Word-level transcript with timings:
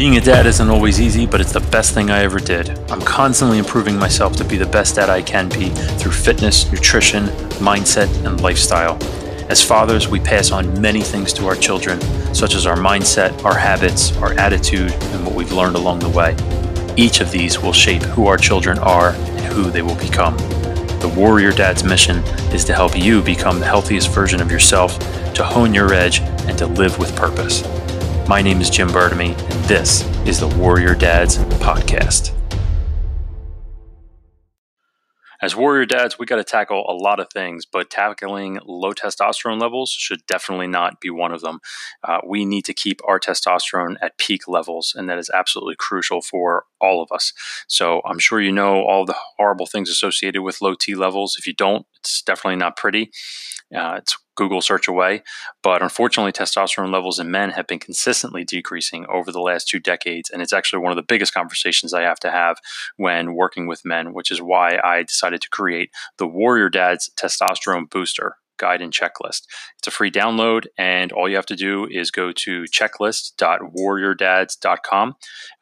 Being 0.00 0.16
a 0.16 0.20
dad 0.22 0.46
isn't 0.46 0.70
always 0.70 0.98
easy, 0.98 1.26
but 1.26 1.42
it's 1.42 1.52
the 1.52 1.60
best 1.60 1.92
thing 1.92 2.10
I 2.10 2.22
ever 2.22 2.38
did. 2.38 2.70
I'm 2.90 3.02
constantly 3.02 3.58
improving 3.58 3.98
myself 3.98 4.34
to 4.36 4.44
be 4.46 4.56
the 4.56 4.64
best 4.64 4.94
dad 4.94 5.10
I 5.10 5.20
can 5.20 5.50
be 5.50 5.68
through 5.98 6.12
fitness, 6.12 6.72
nutrition, 6.72 7.24
mindset, 7.60 8.08
and 8.24 8.40
lifestyle. 8.40 8.96
As 9.50 9.62
fathers, 9.62 10.08
we 10.08 10.18
pass 10.18 10.52
on 10.52 10.80
many 10.80 11.02
things 11.02 11.34
to 11.34 11.46
our 11.48 11.54
children, 11.54 12.00
such 12.34 12.54
as 12.54 12.64
our 12.64 12.78
mindset, 12.78 13.44
our 13.44 13.54
habits, 13.54 14.16
our 14.16 14.32
attitude, 14.38 14.90
and 14.90 15.26
what 15.26 15.34
we've 15.34 15.52
learned 15.52 15.76
along 15.76 15.98
the 15.98 16.08
way. 16.08 16.34
Each 16.96 17.20
of 17.20 17.30
these 17.30 17.60
will 17.60 17.74
shape 17.74 18.00
who 18.00 18.26
our 18.26 18.38
children 18.38 18.78
are 18.78 19.10
and 19.10 19.52
who 19.52 19.64
they 19.64 19.82
will 19.82 19.96
become. 19.96 20.34
The 21.00 21.12
Warrior 21.14 21.52
Dad's 21.52 21.84
mission 21.84 22.20
is 22.54 22.64
to 22.64 22.72
help 22.72 22.96
you 22.96 23.20
become 23.20 23.60
the 23.60 23.66
healthiest 23.66 24.08
version 24.08 24.40
of 24.40 24.50
yourself, 24.50 24.98
to 25.34 25.44
hone 25.44 25.74
your 25.74 25.92
edge, 25.92 26.20
and 26.48 26.56
to 26.56 26.66
live 26.66 26.98
with 26.98 27.14
purpose. 27.14 27.62
My 28.28 28.42
name 28.42 28.60
is 28.60 28.70
Jim 28.70 28.88
Bartamy, 28.88 29.38
and 29.38 29.64
this 29.64 30.04
is 30.26 30.40
the 30.40 30.48
Warrior 30.48 30.94
Dads 30.94 31.38
Podcast. 31.58 32.32
As 35.42 35.56
warrior 35.56 35.86
dads, 35.86 36.18
we 36.18 36.26
got 36.26 36.36
to 36.36 36.44
tackle 36.44 36.84
a 36.86 36.92
lot 36.92 37.18
of 37.18 37.28
things, 37.32 37.64
but 37.64 37.88
tackling 37.88 38.60
low 38.66 38.92
testosterone 38.92 39.58
levels 39.58 39.90
should 39.90 40.20
definitely 40.26 40.66
not 40.66 41.00
be 41.00 41.08
one 41.08 41.32
of 41.32 41.40
them. 41.40 41.60
Uh, 42.04 42.18
we 42.26 42.44
need 42.44 42.66
to 42.66 42.74
keep 42.74 43.00
our 43.08 43.18
testosterone 43.18 43.96
at 44.02 44.18
peak 44.18 44.46
levels, 44.46 44.94
and 44.94 45.08
that 45.08 45.18
is 45.18 45.30
absolutely 45.30 45.76
crucial 45.76 46.20
for 46.20 46.64
all 46.78 47.02
of 47.02 47.10
us. 47.10 47.32
So 47.68 48.02
I'm 48.04 48.18
sure 48.18 48.38
you 48.38 48.52
know 48.52 48.82
all 48.82 49.06
the 49.06 49.16
horrible 49.38 49.66
things 49.66 49.88
associated 49.88 50.42
with 50.42 50.60
low 50.60 50.74
T 50.74 50.94
levels. 50.94 51.36
If 51.38 51.46
you 51.46 51.54
don't, 51.54 51.86
it's 51.96 52.20
definitely 52.20 52.56
not 52.56 52.76
pretty. 52.76 53.10
Uh, 53.74 53.94
it's 53.96 54.18
Google 54.40 54.62
search 54.62 54.88
away. 54.88 55.22
But 55.62 55.82
unfortunately, 55.82 56.32
testosterone 56.32 56.90
levels 56.90 57.18
in 57.18 57.30
men 57.30 57.50
have 57.50 57.66
been 57.66 57.78
consistently 57.78 58.42
decreasing 58.42 59.04
over 59.12 59.30
the 59.30 59.38
last 59.38 59.68
two 59.68 59.78
decades. 59.78 60.30
And 60.30 60.40
it's 60.40 60.54
actually 60.54 60.80
one 60.80 60.92
of 60.92 60.96
the 60.96 61.02
biggest 61.02 61.34
conversations 61.34 61.92
I 61.92 62.04
have 62.04 62.18
to 62.20 62.30
have 62.30 62.56
when 62.96 63.34
working 63.34 63.66
with 63.66 63.84
men, 63.84 64.14
which 64.14 64.30
is 64.30 64.40
why 64.40 64.80
I 64.82 65.02
decided 65.02 65.42
to 65.42 65.50
create 65.50 65.90
the 66.16 66.26
Warrior 66.26 66.70
Dad's 66.70 67.10
Testosterone 67.16 67.90
Booster 67.90 68.36
guide 68.56 68.80
and 68.80 68.94
checklist. 68.94 69.42
It's 69.78 69.88
a 69.88 69.90
free 69.90 70.10
download, 70.10 70.68
and 70.78 71.12
all 71.12 71.28
you 71.28 71.36
have 71.36 71.44
to 71.46 71.56
do 71.56 71.86
is 71.90 72.10
go 72.10 72.32
to 72.32 72.64
checklist.warriordads.com. 72.64 75.14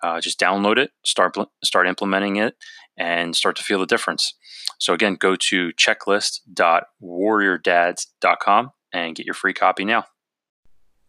Uh, 0.03 0.21
just 0.21 0.39
download 0.39 0.79
it, 0.79 0.93
start 1.05 1.37
start 1.65 1.89
implementing 1.89 2.37
it, 2.37 2.55
and 2.99 3.35
start 3.35 3.57
to 3.57 3.63
feel 3.63 3.79
the 3.79 3.87
difference. 3.87 4.35
So 4.79 4.93
again, 4.93 5.15
go 5.15 5.37
to 5.37 5.73
checklist.warriordads.com 5.73 8.71
and 8.93 9.17
get 9.17 9.25
your 9.25 9.35
free 9.35 9.55
copy 9.55 9.85
now. 9.85 10.05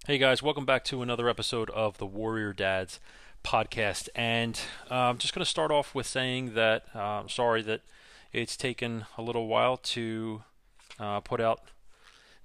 Hey 0.07 0.17
guys, 0.17 0.41
welcome 0.41 0.65
back 0.65 0.85
to 0.85 1.01
another 1.01 1.27
episode 1.27 1.69
of 1.71 1.97
the 1.97 2.05
Warrior 2.05 2.53
Dads 2.53 3.01
podcast. 3.43 4.07
And 4.15 4.59
uh, 4.89 4.95
I'm 4.95 5.17
just 5.17 5.33
going 5.33 5.43
to 5.43 5.49
start 5.49 5.71
off 5.71 5.93
with 5.93 6.07
saying 6.07 6.53
that 6.53 6.85
uh, 6.95 6.99
I'm 6.99 7.29
sorry 7.29 7.61
that 7.63 7.81
it's 8.31 8.55
taken 8.55 9.05
a 9.17 9.21
little 9.21 9.47
while 9.47 9.77
to 9.77 10.43
uh, 10.99 11.19
put 11.19 11.41
out 11.41 11.61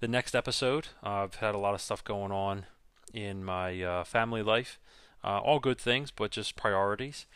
the 0.01 0.09
next 0.09 0.35
episode. 0.35 0.89
I've 1.03 1.37
had 1.37 1.55
a 1.55 1.59
lot 1.59 1.75
of 1.75 1.81
stuff 1.81 2.03
going 2.03 2.33
on 2.33 2.67
in 3.13 3.45
my 3.45 3.83
uh, 3.83 4.05
family 4.05 4.43
life. 4.43 4.79
Uh, 5.23 5.39
all 5.39 5.59
good 5.59 5.79
things, 5.79 6.11
but 6.11 6.31
just 6.31 6.57
priorities. 6.57 7.27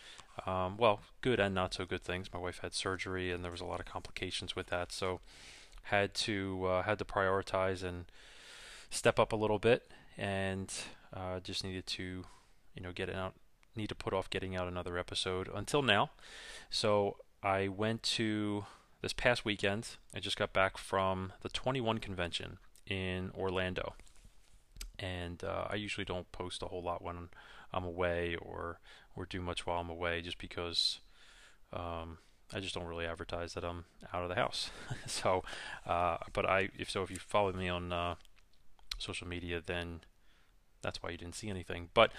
Um, 0.47 0.77
well, 0.77 1.01
good 1.21 1.41
and 1.41 1.55
not 1.55 1.75
so 1.75 1.85
good 1.85 2.03
things. 2.03 2.33
My 2.33 2.39
wife 2.39 2.61
had 2.61 2.75
surgery, 2.75 3.33
and 3.33 3.45
there 3.45 3.51
was 3.51 3.61
a 3.61 3.67
lot 3.67 3.81
of 3.81 3.87
complications 3.87 4.55
with 4.55 4.69
that, 4.69 4.93
so 4.93 5.21
had 5.85 6.15
to 6.15 6.67
uh, 6.67 6.83
had 6.83 6.99
to 6.99 7.05
prioritize 7.05 7.83
and 7.83 8.05
step 8.91 9.19
up 9.19 9.33
a 9.33 9.37
little 9.37 9.59
bit, 9.59 9.91
and 10.17 10.73
uh, 11.15 11.41
just 11.41 11.65
needed 11.65 11.87
to, 11.87 12.25
you 12.75 12.83
know, 12.83 12.93
get 12.93 13.11
out. 13.11 13.35
Need 13.75 13.89
to 13.89 13.95
put 13.95 14.13
off 14.13 14.31
getting 14.31 14.57
out 14.57 14.69
another 14.69 14.99
episode 14.99 15.49
until 15.55 15.83
now. 15.83 16.11
So 16.69 17.17
I 17.43 17.69
went 17.69 18.03
to 18.05 18.65
this 19.03 19.13
past 19.13 19.45
weekend. 19.45 19.97
I 20.15 20.21
just 20.21 20.37
got 20.37 20.53
back 20.53 20.77
from 20.77 21.33
the 21.43 21.49
21 21.49 21.99
convention 21.99 22.59
in 22.87 23.31
Orlando, 23.37 23.95
and 24.99 25.43
uh, 25.45 25.67
I 25.71 25.77
usually 25.77 26.05
don't 26.05 26.31
post 26.33 26.63
a 26.63 26.67
whole 26.67 26.83
lot 26.83 27.03
when 27.03 27.29
I'm 27.73 27.85
away 27.85 28.37
or 28.41 28.81
or 29.19 29.27
do 29.27 29.41
much 29.41 29.67
while 29.67 29.81
I'm 29.81 29.91
away, 29.91 30.21
just 30.23 30.39
because 30.39 31.01
um, 31.73 32.19
I 32.53 32.61
just 32.61 32.75
don't 32.75 32.87
really 32.87 33.07
advertise 33.07 33.55
that 33.55 33.65
I'm 33.65 33.85
out 34.13 34.23
of 34.23 34.29
the 34.29 34.37
house. 34.37 34.71
so, 35.07 35.43
uh, 35.87 36.19
but 36.33 36.47
I 36.47 36.69
if 36.79 36.91
so, 36.91 37.03
if 37.03 37.11
you 37.11 37.17
follow 37.17 37.53
me 37.53 37.69
on 37.69 37.93
uh, 37.93 38.15
social 38.99 39.27
media, 39.27 39.61
then 39.65 40.01
that's 40.83 41.03
why 41.03 41.11
you 41.11 41.17
didn't 41.17 41.35
see 41.35 41.51
anything. 41.51 41.91
But 41.95 42.13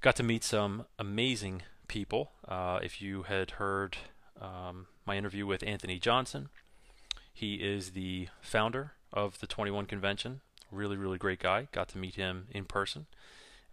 got 0.00 0.16
to 0.16 0.22
meet 0.22 0.44
some 0.44 0.86
amazing 0.98 1.62
people. 1.88 2.32
Uh, 2.46 2.80
if 2.82 3.00
you 3.00 3.22
had 3.22 3.52
heard 3.52 3.96
um, 4.40 4.86
my 5.06 5.16
interview 5.16 5.46
with 5.46 5.62
Anthony 5.62 5.98
Johnson, 5.98 6.48
he 7.32 7.54
is 7.54 7.90
the 7.90 8.28
founder 8.40 8.92
of 9.12 9.38
the 9.38 9.46
21 9.46 9.86
convention. 9.86 10.40
Really, 10.70 10.96
really 10.96 11.18
great 11.18 11.40
guy. 11.40 11.68
Got 11.72 11.88
to 11.90 11.98
meet 11.98 12.16
him 12.16 12.46
in 12.50 12.64
person. 12.64 13.06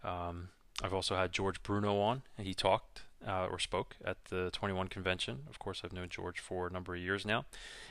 Um, 0.03 0.49
I've 0.83 0.93
also 0.93 1.15
had 1.15 1.31
George 1.31 1.63
Bruno 1.63 1.99
on, 1.99 2.21
and 2.37 2.45
he 2.45 2.53
talked 2.53 3.03
uh, 3.25 3.47
or 3.49 3.59
spoke 3.59 3.95
at 4.05 4.25
the 4.25 4.49
21 4.51 4.87
convention. 4.89 5.39
Of 5.49 5.59
course, 5.59 5.81
I've 5.83 5.93
known 5.93 6.09
George 6.09 6.39
for 6.39 6.67
a 6.67 6.71
number 6.71 6.95
of 6.95 7.01
years 7.01 7.25
now. 7.25 7.45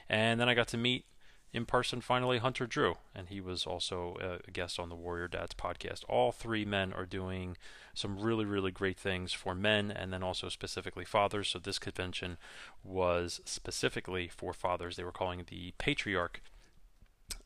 And 0.08 0.40
then 0.40 0.48
I 0.48 0.54
got 0.54 0.68
to 0.68 0.76
meet 0.76 1.04
in 1.52 1.64
person 1.64 2.00
finally 2.00 2.38
Hunter 2.38 2.66
Drew, 2.66 2.96
and 3.14 3.28
he 3.28 3.40
was 3.40 3.66
also 3.66 4.38
a 4.46 4.50
guest 4.50 4.78
on 4.78 4.88
the 4.88 4.94
Warrior 4.94 5.28
Dads 5.28 5.54
podcast. 5.54 6.04
All 6.08 6.30
three 6.30 6.64
men 6.64 6.92
are 6.92 7.06
doing 7.06 7.56
some 7.94 8.18
really, 8.18 8.44
really 8.44 8.70
great 8.70 8.98
things 8.98 9.32
for 9.32 9.54
men 9.54 9.90
and 9.90 10.12
then 10.12 10.22
also 10.22 10.48
specifically 10.48 11.04
fathers. 11.04 11.48
So 11.48 11.58
this 11.58 11.78
convention 11.78 12.36
was 12.84 13.40
specifically 13.46 14.28
for 14.28 14.52
fathers. 14.52 14.96
They 14.96 15.04
were 15.04 15.12
calling 15.12 15.40
it 15.40 15.46
the 15.46 15.72
Patriarch, 15.78 16.42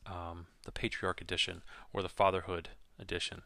um, 0.05 0.47
the 0.65 0.71
Patriarch 0.71 1.21
Edition 1.21 1.61
or 1.93 2.01
the 2.01 2.09
Fatherhood 2.09 2.69
Edition. 2.99 3.43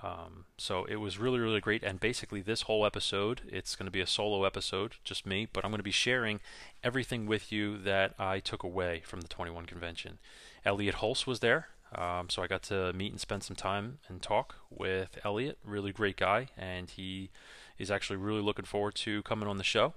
Um, 0.00 0.46
so 0.56 0.84
it 0.84 0.96
was 0.96 1.18
really, 1.18 1.38
really 1.38 1.60
great. 1.60 1.82
And 1.82 2.00
basically, 2.00 2.40
this 2.40 2.62
whole 2.62 2.86
episode, 2.86 3.42
it's 3.48 3.76
going 3.76 3.86
to 3.86 3.92
be 3.92 4.00
a 4.00 4.06
solo 4.06 4.44
episode, 4.44 4.96
just 5.04 5.26
me, 5.26 5.46
but 5.52 5.64
I'm 5.64 5.70
going 5.70 5.78
to 5.78 5.84
be 5.84 5.90
sharing 5.90 6.40
everything 6.82 7.26
with 7.26 7.52
you 7.52 7.78
that 7.78 8.14
I 8.18 8.40
took 8.40 8.62
away 8.62 9.02
from 9.04 9.20
the 9.20 9.28
21 9.28 9.66
convention. 9.66 10.18
Elliot 10.64 10.96
Hulse 10.96 11.26
was 11.26 11.40
there. 11.40 11.68
Um, 11.94 12.30
so 12.30 12.42
I 12.42 12.46
got 12.46 12.62
to 12.64 12.92
meet 12.94 13.12
and 13.12 13.20
spend 13.20 13.42
some 13.42 13.56
time 13.56 13.98
and 14.08 14.22
talk 14.22 14.56
with 14.70 15.18
Elliot. 15.24 15.58
Really 15.64 15.92
great 15.92 16.16
guy, 16.16 16.48
and 16.56 16.88
he 16.88 17.30
is 17.78 17.90
actually 17.90 18.16
really 18.16 18.40
looking 18.40 18.64
forward 18.64 18.94
to 18.94 19.22
coming 19.22 19.48
on 19.48 19.58
the 19.58 19.64
show. 19.64 19.94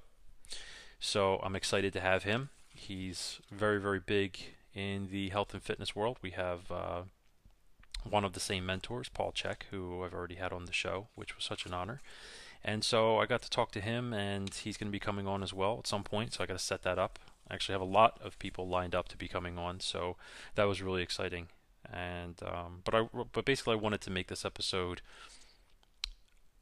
So 1.00 1.40
I'm 1.42 1.56
excited 1.56 1.94
to 1.94 2.02
have 2.02 2.24
him. 2.24 2.50
He's 2.70 3.40
very, 3.50 3.80
very 3.80 4.00
big 4.00 4.38
in 4.74 5.08
the 5.10 5.30
health 5.30 5.54
and 5.54 5.64
fitness 5.64 5.96
world. 5.96 6.18
We 6.22 6.32
have 6.32 6.70
uh, 6.70 7.02
one 8.10 8.24
of 8.24 8.34
the 8.34 8.40
same 8.40 8.66
mentors, 8.66 9.10
Paul 9.10 9.32
Chek, 9.32 9.64
who 9.72 10.04
I've 10.04 10.14
already 10.14 10.36
had 10.36 10.54
on 10.54 10.66
the 10.66 10.74
show, 10.74 11.08
which 11.16 11.36
was 11.36 11.46
such 11.46 11.66
an 11.66 11.74
honor. 11.74 12.02
And 12.64 12.84
so 12.84 13.20
I 13.20 13.26
got 13.26 13.42
to 13.44 13.50
talk 13.50 13.72
to 13.74 13.82
him, 13.82 14.14
and 14.14 14.54
he's 14.54 14.78
going 14.78 14.88
to 14.88 14.92
be 14.92 15.00
coming 15.00 15.28
on 15.28 15.44
as 15.44 15.54
well 15.54 15.78
at 15.80 15.88
some 15.88 16.04
point. 16.04 16.34
So 16.34 16.44
I 16.44 16.48
got 16.48 16.58
to 16.58 16.64
set 16.64 16.84
that 16.84 16.98
up. 16.98 17.20
I 17.50 17.54
actually 17.54 17.74
have 17.74 17.82
a 17.82 17.86
lot 17.86 18.20
of 18.24 18.40
people 18.40 18.68
lined 18.68 18.96
up 18.96 19.08
to 19.10 19.18
be 19.18 19.28
coming 19.28 19.58
on, 19.58 19.80
so 19.80 20.16
that 20.56 20.64
was 20.64 20.82
really 20.82 21.04
exciting. 21.04 21.48
And 21.92 22.36
um, 22.44 22.82
but 22.84 22.96
I 22.96 23.08
but 23.32 23.46
basically 23.46 23.74
I 23.74 23.80
wanted 23.80 24.02
to 24.02 24.10
make 24.10 24.28
this 24.28 24.44
episode 24.44 25.02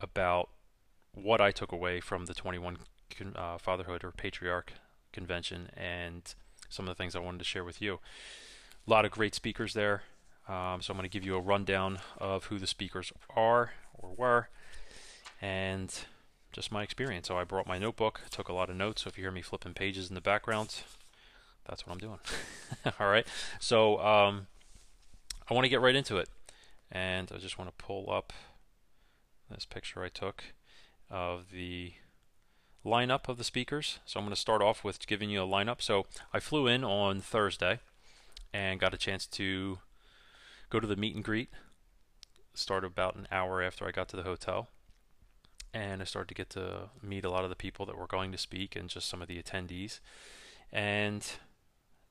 about 0.02 0.50
what 1.14 1.40
I 1.40 1.52
took 1.52 1.72
away 1.72 2.02
from 2.02 2.26
the 2.26 2.34
21 2.34 2.80
uh, 3.36 3.58
fatherhood 3.58 4.03
or 4.03 4.12
patriarch 4.12 4.74
convention 5.14 5.70
and 5.78 6.34
some 6.70 6.88
of 6.88 6.96
the 6.96 7.02
things 7.02 7.16
I 7.16 7.20
wanted 7.20 7.38
to 7.38 7.46
share 7.46 7.64
with 7.64 7.82
you. 7.82 8.00
A 8.86 8.90
lot 8.90 9.06
of 9.06 9.12
great 9.12 9.36
speakers 9.36 9.74
there. 9.74 10.03
Um, 10.48 10.81
so 10.81 10.92
I'm 10.92 10.98
going 10.98 11.09
to 11.09 11.14
give 11.14 11.26
you 11.26 11.36
a 11.36 11.42
rundown 11.42 12.00
of 12.18 12.46
who 12.46 12.59
the 12.59 12.68
speakers 12.68 13.14
are 13.36 13.72
or 13.94 14.14
were 14.16 14.50
and 15.41 15.94
just 16.52 16.72
my 16.72 16.84
experience. 16.84 17.28
So 17.28 17.38
I 17.38 17.44
brought 17.44 17.67
my 17.67 17.78
notebook, 17.78 18.22
took 18.29 18.50
a 18.50 18.53
lot 18.53 18.70
of 18.70 18.76
notes. 18.76 19.03
So 19.03 19.08
if 19.08 19.17
you 19.17 19.23
hear 19.23 19.32
me 19.32 19.41
flipping 19.41 19.73
pages 19.73 20.09
in 20.09 20.16
the 20.16 20.22
background, 20.22 20.84
that's 21.67 21.85
what 21.85 21.94
I'm 21.94 22.00
doing. 22.00 22.20
All 23.00 23.08
right. 23.08 23.26
So 23.59 24.00
um, 24.00 24.47
I 25.50 25.53
want 25.53 25.66
to 25.66 25.70
get 25.70 25.82
right 25.82 25.96
into 25.96 26.17
it. 26.17 26.29
And 26.91 27.32
I 27.34 27.38
just 27.38 27.58
want 27.58 27.76
to 27.76 27.84
pull 27.84 28.12
up 28.12 28.34
this 29.50 29.66
picture 29.66 30.03
I 30.03 30.09
took 30.09 30.44
of 31.09 31.52
the 31.52 31.94
lineup 32.85 33.28
of 33.28 33.38
the 33.38 33.44
speakers. 33.44 34.00
So 34.06 34.20
I'm 34.20 34.26
going 34.26 34.35
to 34.35 34.40
start 34.40 34.62
off 34.62 34.84
with 34.84 35.06
giving 35.08 35.29
you 35.29 35.41
a 35.44 35.47
lineup. 35.47 35.82
So 35.82 36.06
I 36.34 36.40
flew 36.40 36.67
in 36.67 36.84
on 36.84 37.22
Thursday 37.22 37.79
and 38.53 38.79
got 38.79 38.94
a 38.94 38.97
chance 38.97 39.26
to 39.28 39.79
go 40.73 40.79
to 40.79 40.87
the 40.87 40.96
meet 40.96 41.16
and 41.16 41.23
greet. 41.23 41.49
Started 42.55 42.87
about 42.87 43.16
an 43.16 43.28
hour 43.31 43.61
after 43.61 43.87
I 43.87 43.91
got 43.91 44.09
to 44.09 44.17
the 44.17 44.23
hotel. 44.23 44.70
And 45.72 46.02
I 46.02 46.05
started 46.05 46.29
to 46.29 46.34
get 46.34 46.49
to 46.52 46.90
meet 47.02 47.23
a 47.23 47.29
lot 47.29 47.43
of 47.43 47.52
the 47.52 47.55
people 47.55 47.85
that 47.85 47.97
were 47.97 48.08
going 48.08 48.31
to 48.31 48.37
speak 48.40 48.75
and 48.75 48.90
just 48.90 49.08
some 49.08 49.22
of 49.22 49.28
the 49.28 49.41
attendees. 49.41 49.99
And 50.72 51.25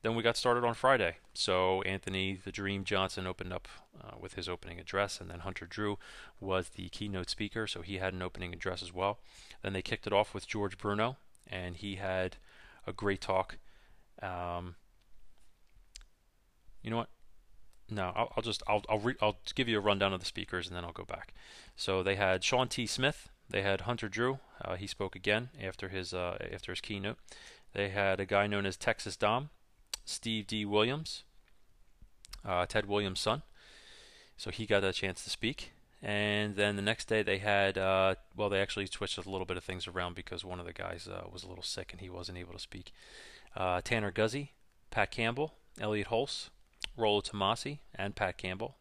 then 0.01 0.15
we 0.15 0.23
got 0.23 0.37
started 0.37 0.63
on 0.63 0.73
Friday. 0.73 1.17
So 1.33 1.81
Anthony 1.81 2.39
the 2.43 2.51
Dream 2.51 2.85
Johnson 2.85 3.27
opened 3.27 3.51
up 3.51 3.67
uh, 4.01 4.15
with 4.19 4.35
his 4.35 4.47
opening 4.47 4.79
address, 4.79 5.19
and 5.19 5.29
then 5.29 5.39
Hunter 5.39 5.65
Drew 5.65 5.97
was 6.39 6.69
the 6.69 6.89
keynote 6.89 7.29
speaker, 7.29 7.67
so 7.67 7.81
he 7.81 7.97
had 7.97 8.13
an 8.13 8.21
opening 8.21 8.53
address 8.53 8.81
as 8.81 8.93
well. 8.93 9.19
Then 9.61 9.73
they 9.73 9.81
kicked 9.81 10.07
it 10.07 10.13
off 10.13 10.33
with 10.33 10.47
George 10.47 10.77
Bruno, 10.77 11.17
and 11.47 11.75
he 11.75 11.95
had 11.95 12.37
a 12.85 12.91
great 12.91 13.21
talk. 13.21 13.57
Um, 14.21 14.75
you 16.81 16.89
know 16.89 16.97
what? 16.97 17.09
No, 17.89 18.11
I'll, 18.15 18.31
I'll 18.35 18.43
just 18.43 18.63
I'll 18.67 18.83
I'll, 18.89 18.99
re- 18.99 19.15
I'll 19.21 19.37
give 19.55 19.67
you 19.67 19.77
a 19.77 19.81
rundown 19.81 20.13
of 20.13 20.19
the 20.19 20.25
speakers, 20.25 20.67
and 20.67 20.75
then 20.75 20.83
I'll 20.83 20.91
go 20.91 21.05
back. 21.05 21.33
So 21.75 22.03
they 22.03 22.15
had 22.15 22.43
Shawn 22.43 22.67
T. 22.67 22.85
Smith. 22.85 23.29
They 23.49 23.61
had 23.61 23.81
Hunter 23.81 24.09
Drew. 24.09 24.39
Uh, 24.63 24.75
he 24.75 24.87
spoke 24.87 25.15
again 25.15 25.49
after 25.61 25.89
his 25.89 26.13
uh, 26.13 26.37
after 26.51 26.71
his 26.71 26.81
keynote. 26.81 27.17
They 27.73 27.89
had 27.89 28.19
a 28.19 28.25
guy 28.25 28.47
known 28.47 28.65
as 28.65 28.77
Texas 28.77 29.15
Dom. 29.15 29.49
Steve 30.05 30.47
D. 30.47 30.65
Williams, 30.65 31.23
uh, 32.45 32.65
Ted 32.65 32.87
Williams' 32.87 33.19
son. 33.19 33.43
So 34.37 34.49
he 34.51 34.65
got 34.65 34.83
a 34.83 34.91
chance 34.91 35.23
to 35.23 35.29
speak. 35.29 35.71
And 36.01 36.57
then 36.57 36.75
the 36.75 36.81
next 36.81 37.05
day 37.05 37.23
they 37.23 37.37
had, 37.37 37.77
uh, 37.77 38.15
well, 38.35 38.49
they 38.49 38.59
actually 38.59 38.87
switched 38.87 39.17
a 39.17 39.29
little 39.29 39.45
bit 39.45 39.55
of 39.55 39.63
things 39.63 39.87
around 39.87 40.15
because 40.15 40.43
one 40.43 40.59
of 40.59 40.65
the 40.65 40.73
guys 40.73 41.07
uh, 41.07 41.23
was 41.31 41.43
a 41.43 41.47
little 41.47 41.63
sick 41.63 41.93
and 41.93 42.01
he 42.01 42.09
wasn't 42.09 42.37
able 42.37 42.51
to 42.51 42.59
speak. 42.59 42.91
Uh, 43.55 43.79
Tanner 43.81 44.11
Guzy, 44.11 44.49
Pat 44.91 45.11
Campbell, 45.11 45.53
Elliot 45.79 46.07
Hulse, 46.07 46.49
Rollo 46.95 47.21
Tomassi, 47.21 47.79
and 47.95 48.15
Pat 48.15 48.37
Campbell. 48.37 48.77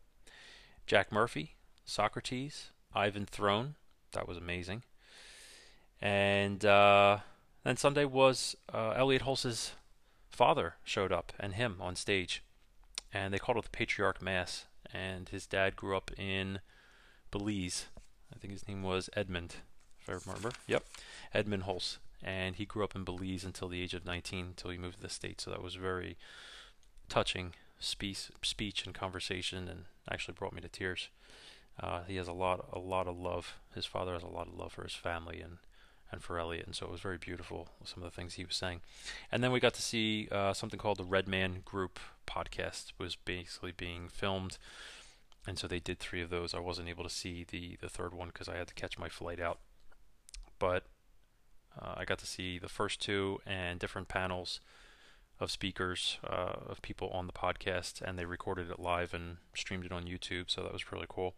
Jack 0.86 1.12
Murphy, 1.12 1.54
Socrates, 1.84 2.70
Ivan 2.94 3.26
Throne. 3.26 3.74
That 4.12 4.28
was 4.28 4.36
amazing. 4.36 4.82
And 6.00 6.64
uh, 6.64 7.18
then 7.64 7.76
Sunday 7.76 8.04
was 8.04 8.56
uh, 8.72 8.90
Elliot 8.90 9.22
Hulse's 9.22 9.72
father 10.30 10.74
showed 10.82 11.12
up 11.12 11.32
and 11.38 11.54
him 11.54 11.76
on 11.80 11.94
stage, 11.94 12.42
and 13.12 13.32
they 13.32 13.38
called 13.38 13.58
it 13.58 13.64
the 13.64 13.70
Patriarch 13.70 14.20
Mass. 14.20 14.66
And 14.92 15.28
his 15.28 15.46
dad 15.46 15.76
grew 15.76 15.96
up 15.96 16.10
in 16.18 16.60
Belize. 17.30 17.86
I 18.34 18.38
think 18.38 18.52
his 18.52 18.68
name 18.68 18.82
was 18.82 19.08
Edmund, 19.16 19.56
if 20.00 20.10
I 20.10 20.18
remember. 20.26 20.50
Yep, 20.66 20.84
Edmund 21.32 21.62
Hulse. 21.62 21.98
And 22.22 22.56
he 22.56 22.66
grew 22.66 22.84
up 22.84 22.94
in 22.94 23.04
Belize 23.04 23.44
until 23.44 23.68
the 23.68 23.80
age 23.80 23.94
of 23.94 24.04
19, 24.04 24.46
until 24.46 24.70
he 24.70 24.76
moved 24.76 24.96
to 24.96 25.02
the 25.02 25.08
States. 25.08 25.44
So 25.44 25.50
that 25.50 25.62
was 25.62 25.76
very 25.76 26.16
touching 27.08 27.54
speech, 27.82 28.30
speech 28.42 28.86
and 28.86 28.94
conversation, 28.94 29.68
and 29.68 29.84
actually 30.10 30.34
brought 30.34 30.54
me 30.54 30.60
to 30.60 30.68
tears. 30.68 31.08
Uh, 31.80 32.02
he 32.06 32.16
has 32.16 32.28
a 32.28 32.32
lot, 32.32 32.68
a 32.72 32.78
lot 32.78 33.06
of 33.06 33.18
love. 33.18 33.54
His 33.74 33.86
father 33.86 34.12
has 34.12 34.22
a 34.22 34.28
lot 34.28 34.46
of 34.46 34.54
love 34.54 34.72
for 34.72 34.82
his 34.82 34.94
family, 34.94 35.40
and 35.40 35.58
and 36.12 36.22
for 36.22 36.38
Elliot, 36.38 36.66
and 36.66 36.76
so 36.76 36.86
it 36.86 36.92
was 36.92 37.00
very 37.00 37.16
beautiful. 37.16 37.68
Some 37.84 38.02
of 38.02 38.10
the 38.10 38.14
things 38.14 38.34
he 38.34 38.44
was 38.44 38.54
saying, 38.54 38.82
and 39.32 39.42
then 39.42 39.50
we 39.50 39.60
got 39.60 39.74
to 39.74 39.82
see 39.82 40.28
uh, 40.30 40.52
something 40.52 40.78
called 40.78 40.98
the 40.98 41.04
Red 41.04 41.26
Man 41.26 41.62
Group 41.64 41.98
podcast 42.26 42.92
was 42.98 43.16
basically 43.16 43.72
being 43.72 44.08
filmed, 44.08 44.58
and 45.46 45.58
so 45.58 45.66
they 45.66 45.80
did 45.80 45.98
three 45.98 46.20
of 46.20 46.28
those. 46.28 46.52
I 46.54 46.58
wasn't 46.58 46.90
able 46.90 47.04
to 47.04 47.10
see 47.10 47.46
the 47.50 47.78
the 47.80 47.88
third 47.88 48.12
one 48.12 48.28
because 48.28 48.48
I 48.48 48.56
had 48.56 48.68
to 48.68 48.74
catch 48.74 48.98
my 48.98 49.08
flight 49.08 49.40
out, 49.40 49.58
but 50.58 50.84
uh, 51.80 51.94
I 51.96 52.04
got 52.04 52.18
to 52.18 52.26
see 52.26 52.58
the 52.58 52.68
first 52.68 53.00
two 53.00 53.40
and 53.46 53.80
different 53.80 54.08
panels 54.08 54.60
of 55.42 55.50
speakers 55.50 56.18
uh, 56.24 56.54
of 56.68 56.80
people 56.82 57.08
on 57.10 57.26
the 57.26 57.32
podcast, 57.32 58.00
and 58.00 58.18
they 58.18 58.24
recorded 58.24 58.70
it 58.70 58.78
live 58.78 59.12
and 59.12 59.38
streamed 59.54 59.84
it 59.84 59.92
on 59.92 60.04
YouTube. 60.04 60.50
So 60.50 60.62
that 60.62 60.72
was 60.72 60.92
really 60.92 61.06
cool. 61.08 61.34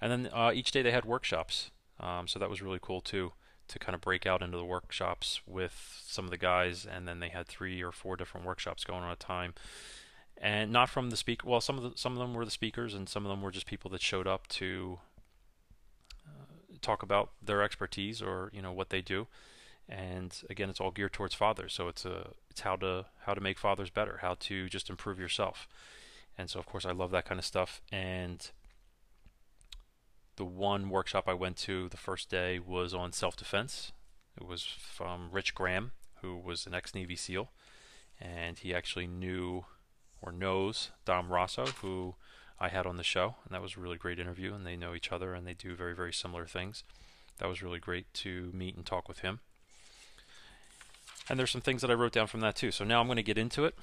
And 0.00 0.12
then 0.12 0.32
uh, 0.32 0.52
each 0.54 0.70
day 0.70 0.82
they 0.82 0.92
had 0.92 1.04
workshops, 1.04 1.70
um, 1.98 2.28
so 2.28 2.38
that 2.38 2.50
was 2.50 2.62
really 2.62 2.78
cool 2.80 3.00
too 3.00 3.32
to 3.68 3.78
kind 3.78 3.94
of 3.94 4.00
break 4.00 4.26
out 4.26 4.42
into 4.42 4.56
the 4.56 4.64
workshops 4.64 5.40
with 5.46 6.00
some 6.06 6.24
of 6.24 6.30
the 6.30 6.38
guys, 6.38 6.86
and 6.90 7.06
then 7.06 7.20
they 7.20 7.28
had 7.28 7.46
three 7.46 7.82
or 7.82 7.92
four 7.92 8.16
different 8.16 8.46
workshops 8.46 8.82
going 8.82 9.02
on 9.02 9.10
at 9.10 9.16
a 9.16 9.26
time. 9.26 9.54
And 10.40 10.72
not 10.72 10.88
from 10.88 11.10
the 11.10 11.16
speak. 11.16 11.44
Well, 11.44 11.60
some 11.60 11.76
of 11.76 11.82
the, 11.82 11.92
some 11.96 12.12
of 12.12 12.18
them 12.18 12.32
were 12.32 12.44
the 12.44 12.50
speakers, 12.50 12.94
and 12.94 13.08
some 13.08 13.26
of 13.26 13.30
them 13.30 13.42
were 13.42 13.50
just 13.50 13.66
people 13.66 13.90
that 13.90 14.00
showed 14.00 14.26
up 14.26 14.46
to 14.48 14.98
uh, 16.26 16.76
talk 16.80 17.02
about 17.02 17.30
their 17.42 17.62
expertise 17.62 18.22
or 18.22 18.50
you 18.52 18.62
know 18.62 18.72
what 18.72 18.90
they 18.90 19.00
do. 19.00 19.26
And 19.88 20.34
again, 20.50 20.68
it's 20.68 20.80
all 20.80 20.90
geared 20.90 21.14
towards 21.14 21.34
fathers. 21.34 21.72
So 21.72 21.88
it's 21.88 22.04
a 22.04 22.32
it's 22.50 22.60
how 22.60 22.76
to 22.76 23.06
how 23.24 23.34
to 23.34 23.40
make 23.40 23.58
fathers 23.58 23.90
better, 23.90 24.18
how 24.20 24.36
to 24.40 24.68
just 24.68 24.90
improve 24.90 25.18
yourself. 25.18 25.66
And 26.36 26.50
so 26.50 26.60
of 26.60 26.66
course 26.66 26.84
I 26.84 26.92
love 26.92 27.10
that 27.12 27.24
kind 27.24 27.38
of 27.38 27.44
stuff. 27.44 27.80
And 27.90 28.50
the 30.36 30.44
one 30.44 30.88
workshop 30.88 31.24
I 31.26 31.34
went 31.34 31.56
to 31.58 31.88
the 31.88 31.96
first 31.96 32.30
day 32.30 32.58
was 32.58 32.94
on 32.94 33.12
self 33.12 33.36
defense. 33.36 33.92
It 34.40 34.46
was 34.46 34.62
from 34.62 35.30
Rich 35.32 35.54
Graham, 35.54 35.90
who 36.22 36.36
was 36.36 36.64
an 36.66 36.74
ex 36.74 36.94
Navy 36.94 37.16
SEAL, 37.16 37.50
and 38.20 38.56
he 38.56 38.72
actually 38.72 39.08
knew 39.08 39.64
or 40.22 40.30
knows 40.30 40.90
Dom 41.04 41.28
Raso, 41.28 41.68
who 41.80 42.14
I 42.60 42.68
had 42.68 42.86
on 42.86 42.96
the 42.96 43.02
show, 43.02 43.36
and 43.44 43.52
that 43.52 43.62
was 43.62 43.76
a 43.76 43.80
really 43.80 43.96
great 43.96 44.20
interview. 44.20 44.54
And 44.54 44.64
they 44.64 44.76
know 44.76 44.94
each 44.94 45.10
other, 45.10 45.34
and 45.34 45.44
they 45.46 45.54
do 45.54 45.74
very 45.74 45.94
very 45.94 46.12
similar 46.12 46.46
things. 46.46 46.84
That 47.38 47.48
was 47.48 47.62
really 47.62 47.80
great 47.80 48.12
to 48.14 48.50
meet 48.54 48.76
and 48.76 48.86
talk 48.86 49.08
with 49.08 49.20
him. 49.20 49.40
And 51.28 51.38
there's 51.38 51.50
some 51.50 51.60
things 51.60 51.82
that 51.82 51.90
I 51.90 51.94
wrote 51.94 52.12
down 52.12 52.26
from 52.26 52.40
that 52.40 52.56
too. 52.56 52.70
So 52.70 52.84
now 52.84 53.00
I'm 53.00 53.06
going 53.06 53.16
to 53.16 53.22
get 53.22 53.38
into 53.38 53.64
it, 53.64 53.74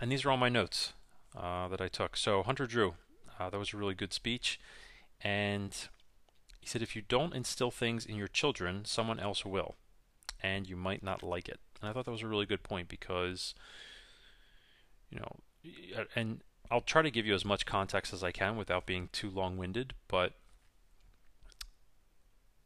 and 0.00 0.10
these 0.10 0.24
are 0.24 0.30
all 0.30 0.36
my 0.36 0.48
notes 0.48 0.92
uh, 1.36 1.68
that 1.68 1.80
I 1.80 1.88
took. 1.88 2.16
So 2.16 2.42
Hunter 2.42 2.66
Drew, 2.66 2.94
uh, 3.38 3.50
that 3.50 3.58
was 3.58 3.74
a 3.74 3.76
really 3.76 3.94
good 3.94 4.12
speech. 4.12 4.58
And 5.20 5.76
he 6.60 6.66
said, 6.66 6.82
if 6.82 6.96
you 6.96 7.02
don't 7.02 7.34
instill 7.34 7.70
things 7.70 8.06
in 8.06 8.16
your 8.16 8.28
children, 8.28 8.84
someone 8.84 9.20
else 9.20 9.44
will. 9.44 9.74
And 10.42 10.68
you 10.68 10.76
might 10.76 11.02
not 11.02 11.22
like 11.22 11.48
it. 11.48 11.60
And 11.80 11.88
I 11.88 11.92
thought 11.92 12.04
that 12.04 12.10
was 12.10 12.22
a 12.22 12.28
really 12.28 12.46
good 12.46 12.62
point 12.62 12.88
because, 12.88 13.54
you 15.10 15.18
know, 15.18 15.36
and 16.14 16.40
I'll 16.70 16.80
try 16.80 17.02
to 17.02 17.10
give 17.10 17.26
you 17.26 17.34
as 17.34 17.44
much 17.44 17.66
context 17.66 18.12
as 18.12 18.22
I 18.22 18.32
can 18.32 18.56
without 18.56 18.86
being 18.86 19.08
too 19.12 19.30
long 19.30 19.56
winded, 19.56 19.94
but 20.08 20.32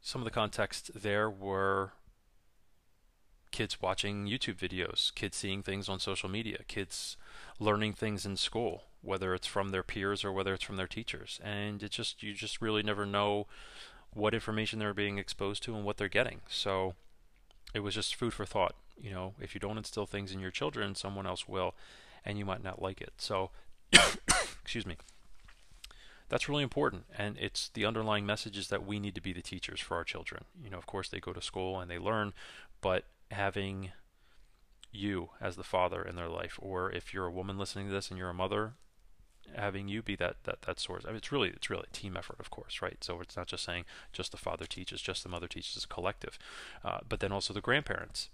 some 0.01 0.21
of 0.21 0.25
the 0.25 0.31
context 0.31 0.91
there 0.95 1.29
were 1.29 1.91
kids 3.51 3.81
watching 3.81 4.25
YouTube 4.25 4.55
videos, 4.55 5.13
kids 5.15 5.37
seeing 5.37 5.63
things 5.63 5.89
on 5.89 5.99
social 5.99 6.29
media, 6.29 6.59
kids 6.67 7.17
learning 7.59 7.93
things 7.93 8.25
in 8.25 8.37
school, 8.37 8.83
whether 9.01 9.33
it's 9.33 9.47
from 9.47 9.69
their 9.69 9.83
peers 9.83 10.23
or 10.23 10.31
whether 10.31 10.53
it's 10.53 10.63
from 10.63 10.77
their 10.77 10.87
teachers. 10.87 11.39
And 11.43 11.81
it 11.83 11.91
just 11.91 12.23
you 12.23 12.33
just 12.33 12.61
really 12.61 12.83
never 12.83 13.05
know 13.05 13.47
what 14.13 14.33
information 14.33 14.79
they're 14.79 14.93
being 14.93 15.17
exposed 15.17 15.63
to 15.63 15.75
and 15.75 15.83
what 15.83 15.97
they're 15.97 16.07
getting. 16.07 16.41
So 16.49 16.95
it 17.73 17.81
was 17.81 17.95
just 17.95 18.15
food 18.15 18.33
for 18.33 18.45
thought. 18.45 18.75
You 18.99 19.11
know, 19.11 19.33
if 19.39 19.53
you 19.53 19.59
don't 19.59 19.77
instill 19.77 20.05
things 20.05 20.31
in 20.31 20.39
your 20.39 20.51
children, 20.51 20.95
someone 20.95 21.25
else 21.25 21.47
will, 21.47 21.75
and 22.25 22.37
you 22.37 22.45
might 22.45 22.63
not 22.63 22.81
like 22.81 23.01
it. 23.01 23.13
So, 23.17 23.51
excuse 24.61 24.85
me. 24.85 24.97
That's 26.27 26.47
really 26.47 26.61
important, 26.61 27.05
and 27.17 27.37
it's 27.39 27.69
the 27.69 27.85
underlying 27.85 28.23
message 28.23 28.55
is 28.55 28.67
that 28.67 28.85
we 28.85 28.99
need 28.99 29.15
to 29.15 29.21
be 29.21 29.33
the 29.33 29.41
teachers 29.41 29.79
for 29.79 29.97
our 29.97 30.03
children. 30.03 30.43
You 30.63 30.69
know, 30.69 30.77
of 30.77 30.85
course, 30.85 31.09
they 31.09 31.19
go 31.19 31.33
to 31.33 31.41
school 31.41 31.79
and 31.79 31.89
they 31.89 31.97
learn, 31.97 32.33
but 32.81 33.05
having 33.31 33.91
you 34.91 35.29
as 35.39 35.55
the 35.55 35.63
father 35.63 36.01
in 36.01 36.15
their 36.15 36.29
life, 36.29 36.57
or 36.61 36.91
if 36.91 37.13
you're 37.13 37.27
a 37.27 37.31
woman 37.31 37.57
listening 37.57 37.87
to 37.87 37.93
this 37.93 38.09
and 38.09 38.17
you're 38.17 38.29
a 38.29 38.33
mother, 38.33 38.73
having 39.55 39.87
you 39.87 40.01
be 40.01 40.15
that 40.15 40.43
that 40.43 40.61
that 40.63 40.79
source. 40.79 41.05
I 41.05 41.09
mean, 41.09 41.17
it's 41.17 41.31
really 41.31 41.49
it's 41.49 41.69
really 41.69 41.85
a 41.89 41.95
team 41.95 42.17
effort, 42.17 42.39
of 42.39 42.49
course, 42.49 42.81
right? 42.81 43.03
So 43.03 43.19
it's 43.21 43.37
not 43.37 43.47
just 43.47 43.63
saying 43.63 43.85
just 44.13 44.31
the 44.31 44.37
father 44.37 44.65
teaches, 44.65 45.01
just 45.01 45.23
the 45.23 45.29
mother 45.29 45.47
teaches, 45.47 45.83
a 45.83 45.87
collective, 45.87 46.37
uh, 46.83 46.99
but 47.07 47.19
then 47.19 47.31
also 47.31 47.53
the 47.53 47.61
grandparents. 47.61 48.29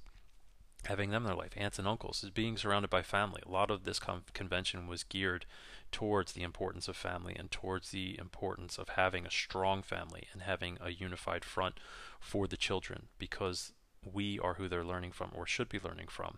Having 0.86 1.10
them 1.10 1.24
in 1.24 1.28
their 1.28 1.36
life, 1.36 1.54
aunts 1.58 1.80
and 1.80 1.88
uncles, 1.88 2.24
is 2.24 2.30
being 2.30 2.58
surrounded 2.58 2.92
by 2.92 3.02
family. 3.02 3.42
A 3.44 3.52
lot 3.52 3.72
of 3.72 3.86
this 3.86 3.98
con- 3.98 4.22
convention 4.34 4.86
was 4.86 5.04
geared 5.04 5.48
towards 5.92 6.34
the 6.34 6.44
importance 6.44 6.88
of 6.88 6.96
family 6.96 7.36
and 7.36 7.50
towards 7.50 7.90
the 7.90 8.16
importance 8.20 8.78
of 8.78 8.90
having 8.90 9.25
a 9.25 9.32
strong 9.32 9.82
family 9.82 10.28
and 10.32 10.44
having 10.44 10.78
a 10.80 10.92
unified 10.92 11.44
front 11.44 11.80
for 12.20 12.48
the 12.48 12.58
children 12.58 13.08
because 13.18 13.72
we 14.12 14.39
are 14.39 14.55
who 14.55 14.67
they're 14.67 14.83
learning 14.83 15.12
from 15.12 15.31
or 15.33 15.45
should 15.45 15.69
be 15.69 15.79
learning 15.79 16.07
from 16.07 16.38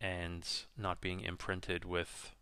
and 0.00 0.64
not 0.76 1.00
being 1.00 1.20
imprinted 1.20 1.84
with 1.84 2.32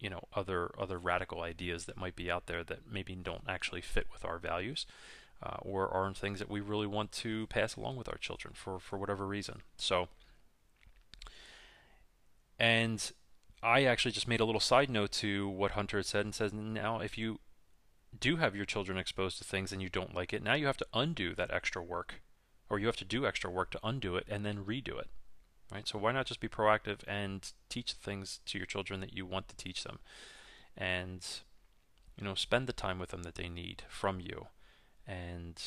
you 0.00 0.10
know 0.10 0.22
other 0.34 0.70
other 0.78 0.98
radical 0.98 1.42
ideas 1.42 1.84
that 1.84 1.96
might 1.96 2.16
be 2.16 2.30
out 2.30 2.46
there 2.46 2.64
that 2.64 2.90
maybe 2.90 3.14
don't 3.14 3.44
actually 3.48 3.80
fit 3.80 4.06
with 4.12 4.24
our 4.24 4.38
values 4.38 4.86
uh, 5.42 5.56
or 5.62 5.88
aren't 5.88 6.16
things 6.16 6.38
that 6.38 6.50
we 6.50 6.60
really 6.60 6.86
want 6.86 7.12
to 7.12 7.46
pass 7.48 7.76
along 7.76 7.96
with 7.96 8.08
our 8.08 8.18
children 8.18 8.54
for 8.54 8.78
for 8.78 8.98
whatever 8.98 9.26
reason. 9.26 9.62
So 9.76 10.08
and 12.58 13.12
I 13.62 13.84
actually 13.84 14.12
just 14.12 14.28
made 14.28 14.40
a 14.40 14.44
little 14.44 14.60
side 14.60 14.90
note 14.90 15.12
to 15.12 15.48
what 15.48 15.72
Hunter 15.72 15.98
had 15.98 16.06
said 16.06 16.24
and 16.24 16.34
says 16.34 16.52
now 16.52 17.00
if 17.00 17.16
you 17.16 17.38
do 18.18 18.36
have 18.36 18.56
your 18.56 18.64
children 18.64 18.98
exposed 18.98 19.38
to 19.38 19.44
things 19.44 19.72
and 19.72 19.82
you 19.82 19.88
don't 19.88 20.14
like 20.14 20.32
it 20.32 20.42
now 20.42 20.54
you 20.54 20.66
have 20.66 20.78
to 20.78 20.86
undo 20.94 21.34
that 21.34 21.52
extra 21.52 21.82
work 21.82 22.22
or 22.70 22.78
you 22.78 22.86
have 22.86 22.96
to 22.96 23.04
do 23.04 23.26
extra 23.26 23.50
work 23.50 23.70
to 23.70 23.80
undo 23.82 24.16
it 24.16 24.26
and 24.28 24.44
then 24.44 24.64
redo 24.64 24.98
it 24.98 25.08
right? 25.72 25.86
So 25.86 25.98
why 25.98 26.12
not 26.12 26.26
just 26.26 26.40
be 26.40 26.48
proactive 26.48 27.00
and 27.06 27.52
teach 27.68 27.92
things 27.92 28.40
to 28.46 28.58
your 28.58 28.66
children 28.66 29.00
that 29.00 29.14
you 29.14 29.26
want 29.26 29.48
to 29.48 29.56
teach 29.56 29.84
them, 29.84 29.98
and 30.76 31.26
you 32.16 32.24
know 32.24 32.34
spend 32.34 32.66
the 32.66 32.72
time 32.72 32.98
with 32.98 33.10
them 33.10 33.22
that 33.22 33.34
they 33.34 33.48
need 33.48 33.82
from 33.88 34.20
you, 34.20 34.46
and 35.06 35.60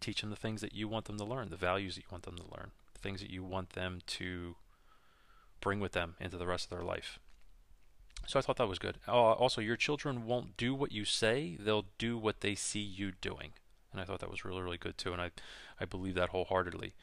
teach 0.00 0.20
them 0.20 0.30
the 0.30 0.36
things 0.36 0.60
that 0.60 0.74
you 0.74 0.88
want 0.88 1.06
them 1.06 1.18
to 1.18 1.24
learn, 1.24 1.50
the 1.50 1.56
values 1.56 1.94
that 1.94 2.02
you 2.02 2.08
want 2.10 2.24
them 2.24 2.36
to 2.36 2.44
learn, 2.56 2.72
the 2.92 3.00
things 3.00 3.20
that 3.20 3.30
you 3.30 3.42
want 3.42 3.70
them 3.70 4.00
to 4.06 4.56
bring 5.60 5.80
with 5.80 5.92
them 5.92 6.14
into 6.20 6.36
the 6.36 6.46
rest 6.46 6.66
of 6.66 6.70
their 6.70 6.84
life. 6.86 7.18
So 8.26 8.38
I 8.38 8.42
thought 8.42 8.56
that 8.56 8.68
was 8.68 8.80
good. 8.80 8.98
Uh, 9.06 9.12
also, 9.12 9.60
your 9.60 9.76
children 9.76 10.26
won't 10.26 10.56
do 10.56 10.74
what 10.74 10.92
you 10.92 11.04
say; 11.04 11.56
they'll 11.60 11.86
do 11.98 12.18
what 12.18 12.40
they 12.40 12.54
see 12.54 12.80
you 12.80 13.12
doing, 13.20 13.52
and 13.96 14.02
I 14.02 14.04
thought 14.04 14.20
that 14.20 14.30
was 14.30 14.44
really, 14.44 14.62
really 14.62 14.76
good 14.76 14.98
too. 14.98 15.12
And 15.12 15.22
I, 15.22 15.30
I 15.80 15.84
believe 15.84 16.14
that 16.14 16.28
wholeheartedly. 16.28 16.94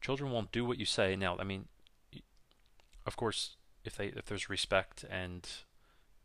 Children 0.00 0.30
won't 0.30 0.52
do 0.52 0.64
what 0.64 0.78
you 0.78 0.86
say. 0.86 1.16
Now, 1.16 1.36
I 1.38 1.44
mean, 1.44 1.66
of 3.04 3.16
course, 3.16 3.56
if 3.84 3.96
they 3.96 4.06
if 4.06 4.26
there's 4.26 4.48
respect 4.48 5.04
and 5.10 5.48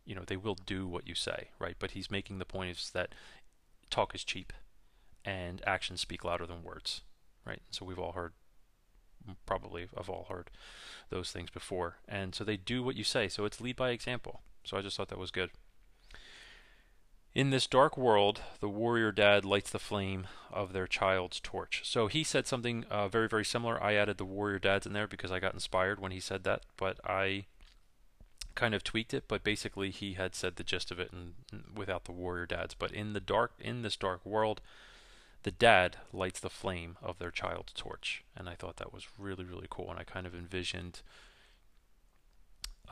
you 0.06 0.16
know 0.16 0.24
they 0.26 0.38
will 0.38 0.58
do 0.66 0.88
what 0.88 1.08
you 1.08 1.16
say, 1.16 1.50
right? 1.60 1.76
But 1.80 1.92
he's 1.92 2.12
making 2.12 2.40
the 2.40 2.46
point 2.46 2.72
is 2.72 2.92
that 2.94 3.16
talk 3.90 4.14
is 4.14 4.24
cheap, 4.24 4.54
and 5.26 5.62
actions 5.66 6.02
speak 6.02 6.24
louder 6.24 6.46
than 6.46 6.64
words, 6.64 7.02
right? 7.46 7.62
So 7.72 7.86
we've 7.86 8.00
all 8.00 8.12
heard 8.12 8.34
probably 9.46 9.88
have 9.96 10.10
all 10.10 10.26
heard 10.30 10.50
those 11.10 11.32
things 11.32 11.50
before. 11.50 11.98
And 12.08 12.34
so 12.34 12.44
they 12.44 12.58
do 12.58 12.84
what 12.84 12.96
you 12.96 13.04
say. 13.04 13.28
So 13.28 13.46
it's 13.46 13.62
lead 13.62 13.76
by 13.76 13.92
example. 13.92 14.42
So 14.64 14.78
I 14.78 14.82
just 14.82 14.98
thought 14.98 15.10
that 15.10 15.18
was 15.20 15.32
good. 15.32 15.52
In 17.34 17.50
this 17.50 17.66
dark 17.66 17.98
world, 17.98 18.42
the 18.60 18.68
warrior 18.68 19.14
dad 19.14 19.46
lights 19.46 19.70
the 19.70 19.80
flame 19.80 20.28
of 20.52 20.74
their 20.74 20.88
child's 20.88 21.40
torch. 21.40 21.82
So 21.86 22.08
he 22.08 22.26
said 22.26 22.46
something 22.46 22.84
uh, 22.90 23.08
very, 23.08 23.30
very 23.30 23.46
similar. 23.46 23.82
I 23.82 23.94
added 23.94 24.18
the 24.18 24.26
warrior 24.26 24.60
dads 24.60 24.86
in 24.86 24.92
there 24.92 25.08
because 25.08 25.32
I 25.32 25.40
got 25.40 25.54
inspired 25.54 26.02
when 26.02 26.12
he 26.12 26.20
said 26.20 26.44
that, 26.44 26.64
but 26.76 27.00
I 27.06 27.46
kind 28.54 28.76
of 28.76 28.84
tweaked 28.84 29.14
it. 29.14 29.30
But 29.30 29.46
basically, 29.46 29.92
he 29.92 30.14
had 30.14 30.36
said 30.36 30.58
the 30.58 30.64
gist 30.64 30.92
of 30.92 31.00
it 31.00 31.14
and 31.14 31.36
without 31.74 32.04
the 32.04 32.12
warrior 32.12 32.46
dads. 32.46 32.74
But 32.74 32.92
in 32.92 33.14
the 33.14 33.22
dark, 33.22 33.54
in 33.58 33.82
this 33.82 33.96
dark 33.96 34.26
world, 34.26 34.60
the 35.44 35.52
dad 35.52 35.98
lights 36.12 36.42
the 36.42 36.50
flame 36.50 36.98
of 37.02 37.18
their 37.18 37.32
child's 37.32 37.72
torch. 37.72 38.26
And 38.36 38.50
I 38.50 38.56
thought 38.56 38.76
that 38.76 38.94
was 38.94 39.08
really, 39.18 39.46
really 39.46 39.68
cool. 39.70 39.90
And 39.90 39.98
I 39.98 40.04
kind 40.04 40.28
of 40.28 40.36
envisioned 40.36 41.02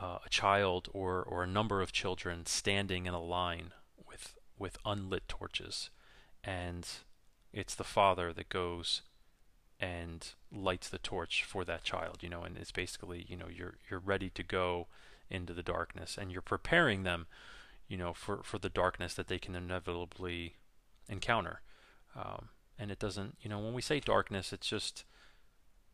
uh, 0.00 0.20
a 0.24 0.30
child 0.30 0.88
or, 0.94 1.22
or 1.22 1.42
a 1.42 1.46
number 1.46 1.82
of 1.82 1.92
children 1.92 2.46
standing 2.46 3.04
in 3.04 3.12
a 3.12 3.22
line 3.22 3.72
with, 4.60 4.78
unlit 4.84 5.26
torches. 5.26 5.90
And 6.44 6.86
it's 7.52 7.74
the 7.74 7.84
father 7.84 8.32
that 8.32 8.48
goes 8.48 9.02
and 9.80 10.28
lights 10.52 10.88
the 10.88 10.98
torch 10.98 11.42
for 11.42 11.64
that 11.64 11.82
child, 11.82 12.18
you 12.20 12.28
know, 12.28 12.42
and 12.42 12.56
it's 12.56 12.70
basically, 12.70 13.26
you 13.28 13.36
know, 13.36 13.48
you're 13.48 13.78
you're 13.88 13.98
ready 13.98 14.28
to 14.30 14.42
go 14.42 14.86
into 15.30 15.54
the 15.54 15.62
darkness 15.62 16.18
and 16.20 16.30
you're 16.30 16.42
preparing 16.42 17.02
them, 17.02 17.26
you 17.88 17.96
know, 17.96 18.12
for, 18.12 18.42
for 18.42 18.58
the 18.58 18.68
darkness 18.68 19.14
that 19.14 19.28
they 19.28 19.38
can 19.38 19.54
inevitably 19.54 20.56
encounter. 21.08 21.62
Um, 22.14 22.50
and 22.78 22.90
it 22.90 22.98
doesn't, 22.98 23.36
you 23.40 23.48
know, 23.48 23.58
when 23.58 23.72
we 23.72 23.82
say 23.82 24.00
darkness, 24.00 24.52
it's 24.52 24.68
just 24.68 25.04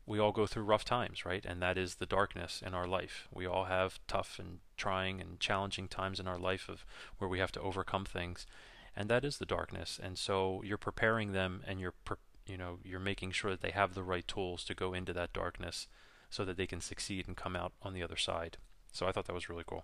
we 0.07 0.19
all 0.19 0.31
go 0.31 0.47
through 0.47 0.63
rough 0.63 0.85
times, 0.85 1.25
right? 1.25 1.45
And 1.45 1.61
that 1.61 1.77
is 1.77 1.95
the 1.95 2.05
darkness 2.05 2.63
in 2.65 2.73
our 2.73 2.87
life. 2.87 3.27
We 3.31 3.45
all 3.45 3.65
have 3.65 3.99
tough 4.07 4.39
and 4.39 4.59
trying 4.77 5.19
and 5.19 5.39
challenging 5.39 5.87
times 5.89 6.19
in 6.19 6.27
our 6.27 6.39
life 6.39 6.69
of 6.69 6.85
where 7.17 7.29
we 7.29 7.39
have 7.39 7.51
to 7.51 7.61
overcome 7.61 8.05
things, 8.05 8.47
and 8.95 9.09
that 9.09 9.25
is 9.25 9.37
the 9.37 9.45
darkness. 9.45 9.99
And 10.01 10.17
so 10.17 10.61
you're 10.63 10.77
preparing 10.77 11.33
them, 11.33 11.61
and 11.67 11.79
you're, 11.79 11.93
pre- 12.05 12.17
you 12.47 12.57
know, 12.57 12.79
you're 12.83 12.99
making 12.99 13.31
sure 13.31 13.51
that 13.51 13.61
they 13.61 13.71
have 13.71 13.93
the 13.93 14.03
right 14.03 14.27
tools 14.27 14.63
to 14.63 14.73
go 14.73 14.93
into 14.93 15.13
that 15.13 15.33
darkness, 15.33 15.87
so 16.29 16.45
that 16.45 16.57
they 16.57 16.67
can 16.67 16.81
succeed 16.81 17.27
and 17.27 17.35
come 17.35 17.55
out 17.55 17.73
on 17.81 17.93
the 17.93 18.03
other 18.03 18.17
side. 18.17 18.57
So 18.93 19.07
I 19.07 19.11
thought 19.11 19.25
that 19.25 19.33
was 19.33 19.49
really 19.49 19.63
cool. 19.67 19.83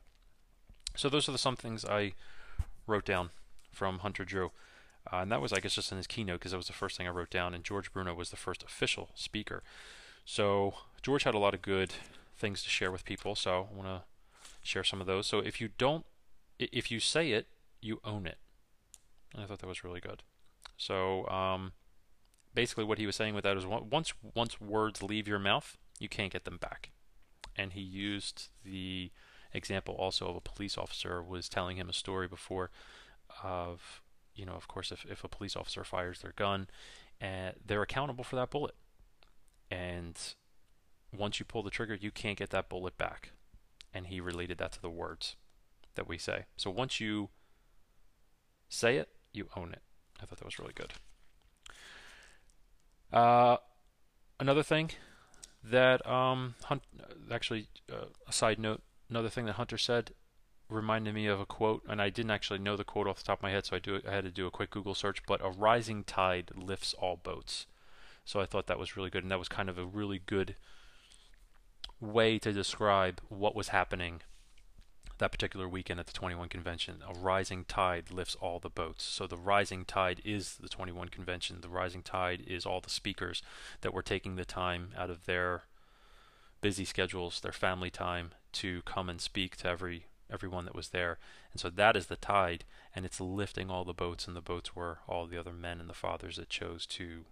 So 0.96 1.10
those 1.10 1.28
are 1.28 1.34
the 1.34 1.38
some 1.38 1.56
things 1.56 1.84
I 1.86 2.14
wrote 2.88 3.06
down 3.06 3.32
from 3.72 4.00
Hunter 4.00 4.26
Drew. 4.26 4.52
Uh, 5.12 5.18
and 5.18 5.32
that 5.32 5.42
was, 5.42 5.52
I 5.52 5.60
guess, 5.60 5.76
just 5.76 5.92
in 5.92 5.98
his 5.98 6.08
keynote 6.08 6.40
because 6.40 6.52
that 6.52 6.58
was 6.58 6.68
the 6.68 6.74
first 6.74 6.98
thing 6.98 7.08
I 7.08 7.12
wrote 7.12 7.30
down. 7.30 7.54
And 7.54 7.64
George 7.64 7.92
Bruno 7.92 8.14
was 8.14 8.30
the 8.30 8.38
first 8.38 8.64
official 8.64 9.10
speaker. 9.16 9.64
So 10.26 10.76
George 11.02 11.24
had 11.24 11.34
a 11.34 11.40
lot 11.40 11.54
of 11.54 11.62
good 11.62 11.94
things 12.38 12.64
to 12.64 12.70
share 12.70 12.92
with 12.92 13.06
people. 13.06 13.36
So 13.36 13.68
I 13.72 13.76
want 13.76 13.88
to 13.88 14.02
share 14.64 14.84
some 14.84 15.02
of 15.02 15.08
those. 15.08 15.28
So 15.28 15.40
if 15.40 15.60
you 15.60 15.70
don't, 15.78 16.06
if 16.60 16.92
you 16.92 17.00
say 17.00 17.32
it, 17.32 17.48
you 17.82 18.00
own 18.04 18.26
it. 18.26 18.38
And 19.34 19.44
I 19.44 19.46
thought 19.46 19.60
that 19.60 19.68
was 19.68 19.84
really 19.84 20.00
good. 20.00 20.24
So 20.78 21.28
um, 21.28 21.74
basically, 22.54 22.84
what 22.84 22.98
he 22.98 23.06
was 23.06 23.16
saying 23.16 23.36
with 23.36 23.44
that 23.44 23.58
is 23.58 23.66
once 23.66 24.14
once 24.36 24.62
words 24.62 25.04
leave 25.04 25.28
your 25.28 25.40
mouth, 25.40 25.78
you 26.00 26.10
can't 26.10 26.32
get 26.32 26.46
them 26.46 26.58
back. 26.58 26.92
And 27.56 27.74
he 27.74 27.82
used 27.82 28.50
the 28.64 29.12
example 29.54 29.94
also 29.96 30.28
of 30.28 30.36
a 30.36 30.42
police 30.42 30.78
officer 30.78 31.22
was 31.22 31.48
telling 31.48 31.78
him 31.78 31.90
a 31.90 31.94
story 31.94 32.28
before 32.28 32.72
of 33.44 34.02
you 34.36 34.46
know, 34.46 34.54
of 34.54 34.68
course, 34.68 34.92
if, 34.92 35.06
if 35.06 35.24
a 35.24 35.28
police 35.28 35.56
officer 35.56 35.84
fires 35.84 36.22
their 36.22 36.34
gun, 36.36 36.68
uh, 37.22 37.52
they're 37.66 37.82
accountable 37.82 38.24
for 38.24 38.36
that 38.36 38.50
bullet. 38.50 38.76
And 39.74 40.20
once 41.12 41.40
you 41.40 41.46
pull 41.46 41.64
the 41.64 41.72
trigger, 41.72 41.96
you 41.96 42.12
can't 42.12 42.38
get 42.38 42.52
that 42.52 42.70
bullet 42.70 42.96
back. 42.98 43.32
And 43.92 44.08
he 44.08 44.20
related 44.20 44.60
that 44.60 44.72
to 44.74 44.82
the 44.82 44.90
words 44.90 45.36
that 45.96 46.08
we 46.08 46.18
say. 46.18 46.46
So 46.56 46.70
once 46.70 47.00
you 47.00 47.30
say 48.70 48.98
it, 48.98 49.10
you 49.32 49.48
own 49.56 49.72
it. 49.72 49.82
I 50.22 50.26
thought 50.26 50.38
that 50.38 50.46
was 50.46 50.60
really 50.60 50.74
good. 50.76 50.94
Uh, 53.12 53.58
another 54.40 54.64
thing 54.64 54.92
that 55.64 56.06
um, 56.08 56.56
Hunt, 56.66 56.84
actually, 57.32 57.68
uh, 57.92 58.06
a 58.28 58.32
side 58.32 58.60
note, 58.60 58.82
another 59.10 59.30
thing 59.30 59.46
that 59.46 59.54
Hunter 59.54 59.78
said 59.78 60.12
reminded 60.70 61.14
me 61.14 61.26
of 61.28 61.40
a 61.40 61.46
quote, 61.46 61.84
and 61.88 62.02
I 62.02 62.10
didn't 62.10 62.32
actually 62.32 62.60
know 62.60 62.76
the 62.76 62.84
quote 62.84 63.08
off 63.08 63.18
the 63.18 63.24
top 63.24 63.40
of 63.40 63.44
my 63.44 63.52
head, 63.52 63.66
so 63.66 63.76
I 63.76 63.80
do 63.80 64.02
I 64.08 64.12
had 64.12 64.24
to 64.24 64.32
do 64.32 64.48
a 64.48 64.52
quick 64.52 64.70
Google 64.70 64.96
search. 64.96 65.24
But 65.28 65.44
a 65.44 65.50
rising 65.50 66.04
tide 66.04 66.52
lifts 66.56 66.94
all 66.94 67.16
boats. 67.16 67.68
So 68.26 68.40
I 68.40 68.46
thought 68.46 68.68
that 68.68 68.80
was 68.80 68.96
really 68.96 69.10
good, 69.10 69.24
and 69.24 69.32
that 69.32 69.40
was 69.40 69.50
kind 69.50 69.70
of 69.70 69.78
a 69.78 69.86
really 69.86 70.22
good 70.26 70.56
way 72.00 72.40
to 72.40 72.52
describe 72.52 73.22
what 73.30 73.56
was 73.56 73.70
happening 73.70 74.22
that 75.20 75.32
particular 75.32 75.70
weekend 75.70 76.00
at 76.00 76.08
the 76.08 76.14
21 76.14 76.50
convention. 76.50 77.04
A 77.08 77.14
rising 77.14 77.66
tide 77.66 78.12
lifts 78.12 78.36
all 78.42 78.60
the 78.60 78.70
boats. 78.70 79.04
So 79.04 79.28
the 79.28 79.38
rising 79.38 79.86
tide 79.86 80.22
is 80.26 80.58
the 80.58 80.68
21 80.68 81.10
convention. 81.10 81.62
The 81.62 81.70
rising 81.70 82.02
tide 82.02 82.44
is 82.48 82.66
all 82.66 82.82
the 82.82 82.90
speakers 82.90 83.42
that 83.82 83.94
were 83.94 84.02
taking 84.02 84.36
the 84.36 84.46
time 84.46 84.90
out 84.98 85.10
of 85.10 85.26
their 85.26 85.64
busy 86.62 86.86
schedules, 86.86 87.40
their 87.42 87.52
family 87.52 87.90
time 87.90 88.32
to 88.54 88.82
come 88.84 89.10
and 89.10 89.22
speak 89.22 89.56
to 89.58 89.68
every 89.68 90.08
everyone 90.32 90.66
that 90.66 90.76
was 90.76 90.90
there. 90.90 91.20
And 91.52 91.60
so 91.60 91.70
that 91.70 91.96
is 91.96 92.08
the 92.08 92.16
tide, 92.16 92.64
and 92.96 93.06
it's 93.06 93.22
lifting 93.22 93.70
all 93.70 93.84
the 93.84 93.94
boats, 93.94 94.26
and 94.26 94.36
the 94.36 94.42
boats 94.42 94.76
were 94.76 95.00
all 95.08 95.28
the 95.28 95.38
other 95.38 95.54
men 95.54 95.80
and 95.80 95.88
the 95.88 95.94
fathers 95.94 96.38
that 96.38 96.50
chose 96.50 96.88
to, 96.88 97.26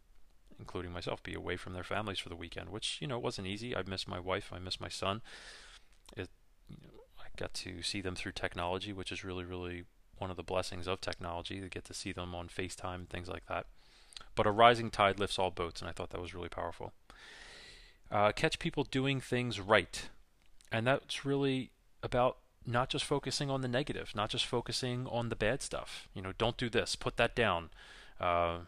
including 0.62 0.94
myself, 0.94 1.22
be 1.22 1.34
away 1.34 1.58
from 1.58 1.74
their 1.74 1.84
families 1.84 2.20
for 2.20 2.30
the 2.30 2.36
weekend, 2.36 2.70
which, 2.70 2.98
you 3.02 3.08
know, 3.08 3.20
wasn't 3.20 3.48
easy. 3.48 3.76
I 3.76 3.84
missed 3.86 4.08
my 4.08 4.20
wife, 4.20 4.52
I 4.54 4.60
missed 4.60 4.80
my 4.80 4.88
son. 4.88 5.22
It, 6.16 6.30
you 6.70 6.78
know, 6.84 7.04
I 7.20 7.26
got 7.36 7.54
to 7.56 7.82
see 7.82 8.00
them 8.00 8.16
through 8.16 8.34
technology, 8.34 8.94
which 8.94 9.12
is 9.12 9.24
really, 9.24 9.44
really 9.44 9.84
one 10.18 10.32
of 10.32 10.38
the 10.38 10.44
blessings 10.44 10.88
of 10.88 11.02
technology 11.02 11.60
to 11.60 11.68
get 11.68 11.84
to 11.86 11.94
see 11.94 12.14
them 12.14 12.34
on 12.34 12.48
FaceTime 12.48 12.96
and 12.96 13.10
things 13.10 13.28
like 13.28 13.48
that. 13.48 13.66
But 14.36 14.48
a 14.48 14.52
rising 14.52 14.92
tide 14.92 15.20
lifts 15.20 15.40
all 15.40 15.52
boats, 15.52 15.82
and 15.82 15.90
I 15.90 15.94
thought 15.94 16.12
that 16.12 16.22
was 16.22 16.36
really 16.36 16.50
powerful. 16.50 16.94
Uh, 18.10 18.32
catch 18.32 18.60
people 18.60 18.84
doing 18.84 19.20
things 19.20 19.60
right. 19.60 20.10
And 20.72 20.86
that's 20.86 21.26
really 21.26 21.72
about 22.04 22.38
not 22.66 22.90
just 22.90 23.04
focusing 23.04 23.50
on 23.50 23.62
the 23.62 23.68
negative, 23.68 24.12
not 24.16 24.30
just 24.30 24.46
focusing 24.46 25.08
on 25.08 25.30
the 25.30 25.36
bad 25.36 25.62
stuff. 25.62 26.08
You 26.14 26.22
know, 26.22 26.34
don't 26.38 26.58
do 26.58 26.70
this, 26.70 26.96
put 26.96 27.18
that 27.18 27.36
down. 27.36 27.70
Uh, 28.20 28.60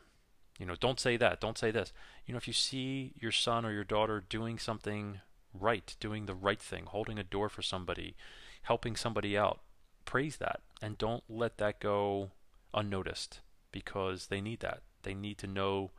you 0.59 0.65
know, 0.65 0.75
don't 0.79 0.99
say 0.99 1.17
that, 1.17 1.39
don't 1.39 1.57
say 1.57 1.71
this. 1.71 1.91
You 2.25 2.33
know, 2.33 2.37
if 2.37 2.47
you 2.47 2.53
see 2.53 3.13
your 3.19 3.31
son 3.31 3.65
or 3.65 3.71
your 3.71 3.83
daughter 3.83 4.23
doing 4.27 4.59
something 4.59 5.19
right, 5.53 5.95
doing 5.99 6.25
the 6.25 6.35
right 6.35 6.61
thing, 6.61 6.85
holding 6.85 7.17
a 7.17 7.23
door 7.23 7.49
for 7.49 7.61
somebody, 7.61 8.15
helping 8.63 8.95
somebody 8.95 9.37
out, 9.37 9.61
praise 10.05 10.37
that 10.37 10.61
and 10.81 10.97
don't 10.97 11.23
let 11.29 11.57
that 11.57 11.79
go 11.79 12.31
unnoticed 12.73 13.39
because 13.71 14.27
they 14.27 14.41
need 14.41 14.59
that. 14.59 14.81
They 15.03 15.13
need 15.13 15.37
to 15.39 15.47
know 15.47 15.91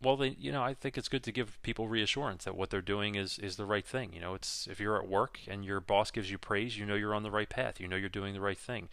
well, 0.00 0.16
they, 0.16 0.36
you 0.38 0.52
know, 0.52 0.62
I 0.62 0.74
think 0.74 0.96
it's 0.96 1.08
good 1.08 1.24
to 1.24 1.32
give 1.32 1.60
people 1.62 1.88
reassurance 1.88 2.44
that 2.44 2.56
what 2.56 2.70
they're 2.70 2.80
doing 2.80 3.16
is 3.16 3.36
is 3.40 3.56
the 3.56 3.66
right 3.66 3.84
thing. 3.84 4.12
You 4.12 4.20
know, 4.20 4.34
it's 4.34 4.68
if 4.68 4.78
you're 4.78 4.96
at 4.96 5.08
work 5.08 5.40
and 5.48 5.64
your 5.64 5.80
boss 5.80 6.12
gives 6.12 6.30
you 6.30 6.38
praise, 6.38 6.78
you 6.78 6.86
know 6.86 6.94
you're 6.94 7.14
on 7.14 7.24
the 7.24 7.32
right 7.32 7.48
path. 7.48 7.80
You 7.80 7.88
know 7.88 7.96
you're 7.96 8.08
doing 8.08 8.32
the 8.32 8.40
right 8.40 8.58
thing. 8.58 8.88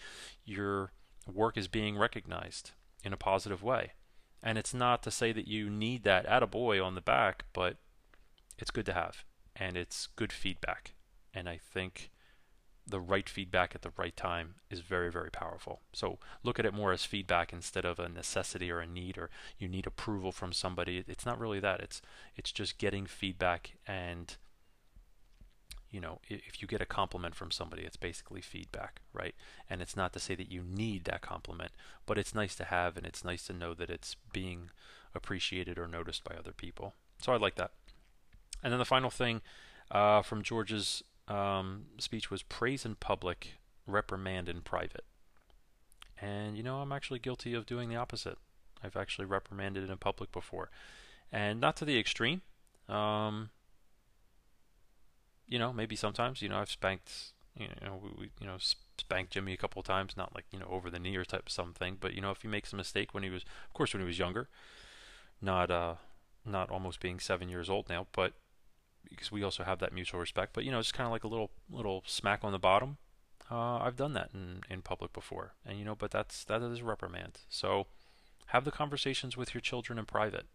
Your 0.46 0.92
work 1.32 1.58
is 1.58 1.68
being 1.68 1.96
recognized 1.98 2.72
in 3.06 3.14
a 3.14 3.18
positive 3.18 3.64
way. 3.64 3.92
And 4.44 4.58
it's 4.58 4.74
not 4.74 5.02
to 5.04 5.12
say 5.12 5.32
that 5.32 5.48
you 5.48 5.70
need 5.70 6.04
that 6.04 6.28
attaboy 6.28 6.84
on 6.84 6.96
the 6.96 7.02
back, 7.02 7.46
but 7.54 7.78
it's 8.58 8.72
good 8.72 8.86
to 8.88 8.94
have. 8.94 9.24
And 9.56 9.78
it's 9.78 10.08
good 10.16 10.34
feedback. 10.34 10.94
And 11.34 11.48
I 11.48 11.58
think 11.58 12.12
the 12.88 13.00
right 13.00 13.28
feedback 13.28 13.74
at 13.74 13.82
the 13.82 13.92
right 13.98 14.16
time 14.16 14.56
is 14.70 14.82
very, 14.82 15.12
very 15.12 15.32
powerful. 15.32 15.82
So 15.94 16.20
look 16.44 16.60
at 16.60 16.66
it 16.66 16.74
more 16.74 16.92
as 16.92 17.06
feedback 17.06 17.52
instead 17.52 17.86
of 17.86 18.00
a 18.00 18.10
necessity 18.10 18.70
or 18.70 18.80
a 18.80 18.88
need 18.88 19.18
or 19.18 19.30
you 19.58 19.68
need 19.68 19.88
approval 19.88 20.32
from 20.32 20.54
somebody. 20.54 21.04
It's 21.08 21.26
not 21.26 21.40
really 21.40 21.60
that. 21.62 21.82
It's 21.82 22.02
it's 22.36 22.52
just 22.52 22.78
getting 22.78 23.08
feedback 23.08 23.78
and 23.88 24.36
you 25.96 26.02
know, 26.02 26.20
if 26.28 26.62
you 26.62 26.68
get 26.68 26.82
a 26.82 26.86
compliment 26.86 27.36
from 27.36 27.52
somebody, 27.52 27.84
it's 27.84 27.96
basically 27.96 28.42
feedback, 28.42 29.00
right? 29.14 29.34
And 29.70 29.82
it's 29.82 29.96
not 29.96 30.12
to 30.12 30.20
say 30.20 30.36
that 30.36 30.52
you 30.52 30.62
need 30.62 31.06
that 31.06 31.22
compliment, 31.22 31.72
but 32.06 32.18
it's 32.18 32.36
nice 32.36 32.54
to 32.56 32.66
have 32.66 32.98
and 32.98 33.06
it's 33.06 33.24
nice 33.24 33.48
to 33.48 33.54
know 33.54 33.74
that 33.74 33.90
it's 33.90 34.18
being 34.34 34.72
appreciated 35.16 35.80
or 35.80 35.88
noticed 35.88 36.25
by 36.25 36.36
other 36.36 36.52
people. 36.52 36.96
So 37.20 37.32
I 37.32 37.38
like 37.38 37.56
that. 37.56 37.72
And 38.62 38.74
then 38.74 38.80
the 38.80 38.84
final 38.84 39.10
thing 39.10 39.40
uh, 39.90 40.22
from 40.22 40.44
George's 40.44 41.02
um, 41.30 41.86
speech 41.98 42.30
was 42.30 42.44
praise 42.44 42.84
in 42.84 42.96
public, 42.96 43.54
reprimand 43.88 44.50
in 44.50 44.64
private. 44.64 45.06
And 46.22 46.58
you 46.58 46.64
know, 46.64 46.80
I'm 46.80 46.92
actually 46.92 47.20
guilty 47.20 47.54
of 47.54 47.66
doing 47.66 47.88
the 47.88 47.96
opposite. 47.96 48.38
I've 48.84 48.98
actually 48.98 49.28
reprimanded 49.28 49.90
in 49.90 49.98
public 49.98 50.34
before, 50.34 50.70
and 51.32 51.62
not 51.62 51.78
to 51.78 51.86
the 51.86 51.98
extreme. 51.98 52.42
Um, 52.90 53.50
you 55.48 55.60
know, 55.60 55.72
maybe 55.74 55.96
sometimes, 55.96 56.42
you 56.42 56.50
know, 56.50 56.58
I've 56.58 56.72
spanked, 56.72 57.34
you 57.58 57.68
know, 57.82 58.02
we, 58.18 58.32
you 58.40 58.48
know, 58.48 58.58
spanked 59.00 59.34
Jimmy 59.34 59.54
a 59.54 59.58
couple 59.58 59.80
of 59.80 59.86
times, 59.86 60.18
not 60.18 60.34
like 60.36 60.46
you 60.52 60.60
know 60.60 60.68
over 60.70 60.90
the 60.90 61.00
knee 61.00 61.16
or 61.16 61.25
type 61.25 61.48
of 61.48 61.52
something, 61.52 61.98
but 62.00 62.14
you 62.14 62.22
know, 62.22 62.32
if 62.32 62.42
he 62.42 62.48
makes 62.48 62.74
a 62.74 62.75
mistake 62.75 63.14
when 63.14 63.24
he 63.24 63.30
was, 63.30 63.44
of 63.44 63.74
course, 63.74 63.94
when 63.94 64.02
he 64.02 64.08
was 64.08 64.20
younger, 64.20 64.48
not 65.42 65.72
uh, 65.72 65.96
not 66.46 66.70
almost 66.70 67.00
being 67.00 67.20
seven 67.20 67.50
years 67.50 67.70
old 67.70 67.90
now, 67.90 68.08
but 68.14 68.34
because 69.10 69.32
we 69.32 69.44
also 69.44 69.64
have 69.64 69.80
that 69.80 69.94
mutual 69.94 70.20
respect. 70.20 70.54
But 70.54 70.64
you 70.64 70.72
know, 70.72 70.80
it's 70.80 70.92
kind 70.92 71.06
of 71.06 71.12
like 71.12 71.24
a 71.24 71.28
little 71.28 71.52
little 71.70 72.04
smack 72.06 72.44
on 72.44 72.52
the 72.52 72.60
bottom. 72.60 72.98
Uh, 73.52 73.78
I've 73.78 73.96
done 73.96 74.14
that 74.14 74.30
in, 74.34 74.62
in 74.70 74.82
public 74.82 75.14
before, 75.14 75.54
and 75.66 75.78
you 75.78 75.86
know, 75.86 75.96
but 75.96 76.12
that's 76.12 76.44
that 76.46 76.62
is 76.62 76.82
reprimand. 76.82 77.40
So 77.50 77.88
have 78.48 78.66
the 78.66 78.72
conversations 78.72 79.38
with 79.38 79.54
your 79.54 79.62
children 79.62 80.00
in 80.00 80.06
private, 80.06 80.46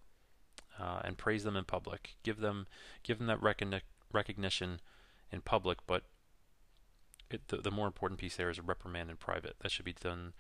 uh, 0.79 1.01
and 1.05 1.17
praise 1.19 1.45
them 1.45 1.57
in 1.57 1.65
public. 1.65 2.17
Give 2.23 2.41
them 2.41 2.67
give 3.03 3.19
them 3.19 3.27
that 3.29 3.41
recogni- 3.41 3.83
recognition 4.13 4.81
in 5.33 5.41
public, 5.41 5.79
but 5.87 6.05
it, 7.31 7.49
the, 7.49 7.59
the 7.59 7.71
more 7.71 7.87
important 7.87 8.21
piece 8.21 8.37
there 8.37 8.51
is 8.51 8.59
a 8.59 8.63
reprimand 8.63 9.11
in 9.11 9.17
private. 9.17 9.57
That 9.61 9.71
should 9.71 9.85
be 9.85 9.93
done, 9.93 10.33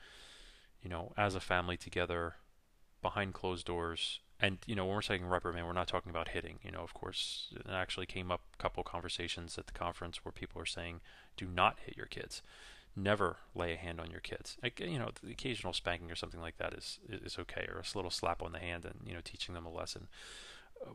you 0.82 0.90
know, 0.90 1.12
as 1.16 1.34
a 1.34 1.40
family 1.40 1.76
together, 1.76 2.34
behind 3.02 3.34
closed 3.34 3.66
doors, 3.66 4.20
and 4.40 4.58
you 4.66 4.74
know 4.74 4.84
when 4.84 4.94
we're 4.94 5.02
saying 5.02 5.26
reprimand 5.26 5.66
we're 5.66 5.72
not 5.72 5.88
talking 5.88 6.10
about 6.10 6.28
hitting. 6.28 6.58
You 6.62 6.70
know 6.70 6.80
of 6.80 6.94
course 6.94 7.52
it 7.54 7.66
actually 7.70 8.06
came 8.06 8.30
up 8.30 8.40
a 8.54 8.62
couple 8.62 8.82
conversations 8.82 9.58
at 9.58 9.66
the 9.66 9.72
conference 9.72 10.24
where 10.24 10.32
people 10.32 10.60
are 10.60 10.66
saying 10.66 11.00
do 11.36 11.46
not 11.46 11.78
hit 11.84 11.96
your 11.96 12.06
kids. 12.06 12.42
Never 12.96 13.36
lay 13.54 13.74
a 13.74 13.76
hand 13.76 14.00
on 14.00 14.10
your 14.10 14.20
kids. 14.20 14.56
You 14.78 14.98
know 14.98 15.10
the 15.22 15.30
occasional 15.30 15.72
spanking 15.72 16.10
or 16.10 16.16
something 16.16 16.40
like 16.40 16.58
that 16.58 16.74
is 16.74 16.98
is 17.08 17.38
okay 17.38 17.66
or 17.68 17.80
a 17.80 17.96
little 17.96 18.10
slap 18.10 18.42
on 18.42 18.52
the 18.52 18.58
hand 18.58 18.84
and 18.84 19.00
you 19.04 19.12
know 19.12 19.20
teaching 19.22 19.54
them 19.54 19.66
a 19.66 19.72
lesson. 19.72 20.08
Uh, 20.84 20.94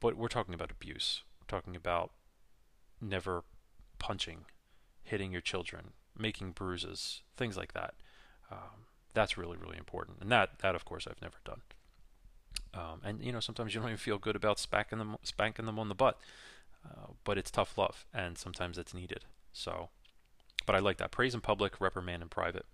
but 0.00 0.16
we're 0.16 0.28
talking 0.28 0.54
about 0.54 0.70
abuse 0.70 1.22
talking 1.50 1.76
about 1.76 2.12
never 3.00 3.44
punching 3.98 4.46
hitting 5.02 5.32
your 5.32 5.40
children 5.40 5.92
making 6.18 6.52
bruises 6.52 7.22
things 7.36 7.56
like 7.56 7.72
that. 7.72 7.94
Um, 8.50 8.86
that's 9.14 9.36
really 9.38 9.56
really 9.56 9.78
important. 9.78 10.18
And 10.20 10.30
that 10.30 10.58
that 10.60 10.74
of 10.74 10.84
course 10.84 11.06
I've 11.08 11.22
never 11.22 11.38
done. 11.44 11.62
Um, 12.72 13.00
and 13.04 13.24
you 13.24 13.32
know 13.32 13.40
sometimes 13.40 13.74
you 13.74 13.80
don't 13.80 13.88
even 13.88 13.98
feel 13.98 14.18
good 14.18 14.36
about 14.36 14.58
spanking 14.58 14.98
them 14.98 15.16
spanking 15.22 15.66
them 15.66 15.78
on 15.78 15.88
the 15.88 15.94
butt, 15.94 16.18
uh, 16.84 17.12
but 17.24 17.38
it's 17.38 17.50
tough 17.50 17.76
love, 17.76 18.04
and 18.14 18.38
sometimes 18.38 18.78
it's 18.78 18.94
needed. 18.94 19.24
So, 19.52 19.88
but 20.66 20.76
I 20.76 20.78
like 20.78 20.98
that. 20.98 21.10
Praise 21.10 21.34
in 21.34 21.40
public, 21.40 21.80
reprimand 21.80 22.22
in 22.22 22.28
private. 22.28 22.66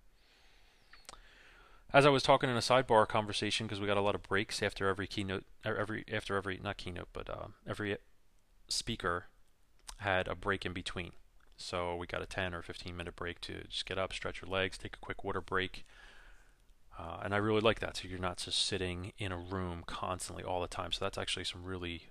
As 1.92 2.04
I 2.04 2.10
was 2.10 2.22
talking 2.22 2.50
in 2.50 2.56
a 2.56 2.60
sidebar 2.60 3.08
conversation, 3.08 3.66
because 3.66 3.80
we 3.80 3.86
got 3.86 3.96
a 3.96 4.02
lot 4.02 4.14
of 4.14 4.22
breaks 4.22 4.62
after 4.62 4.88
every 4.88 5.06
keynote, 5.06 5.44
er, 5.64 5.76
every 5.76 6.04
after 6.12 6.36
every 6.36 6.60
not 6.62 6.76
keynote, 6.76 7.08
but 7.12 7.30
uh, 7.30 7.46
every 7.66 7.96
speaker 8.68 9.26
had 9.98 10.28
a 10.28 10.34
break 10.34 10.66
in 10.66 10.72
between. 10.72 11.12
So 11.56 11.96
we 11.96 12.06
got 12.06 12.22
a 12.22 12.26
10 12.26 12.54
or 12.54 12.62
15 12.62 12.96
minute 12.96 13.16
break 13.16 13.40
to 13.42 13.64
just 13.68 13.86
get 13.86 13.98
up, 13.98 14.12
stretch 14.12 14.42
your 14.42 14.50
legs, 14.50 14.76
take 14.76 14.96
a 14.96 15.00
quick 15.00 15.24
water 15.24 15.40
break, 15.40 15.84
uh, 16.98 17.18
and 17.22 17.34
I 17.34 17.38
really 17.38 17.60
like 17.60 17.80
that. 17.80 17.96
So 17.96 18.08
you're 18.08 18.18
not 18.18 18.38
just 18.38 18.64
sitting 18.64 19.12
in 19.18 19.32
a 19.32 19.38
room 19.38 19.84
constantly 19.86 20.44
all 20.44 20.60
the 20.60 20.68
time. 20.68 20.92
So 20.92 21.04
that's 21.04 21.18
actually 21.18 21.44
some 21.44 21.64
really 21.64 22.04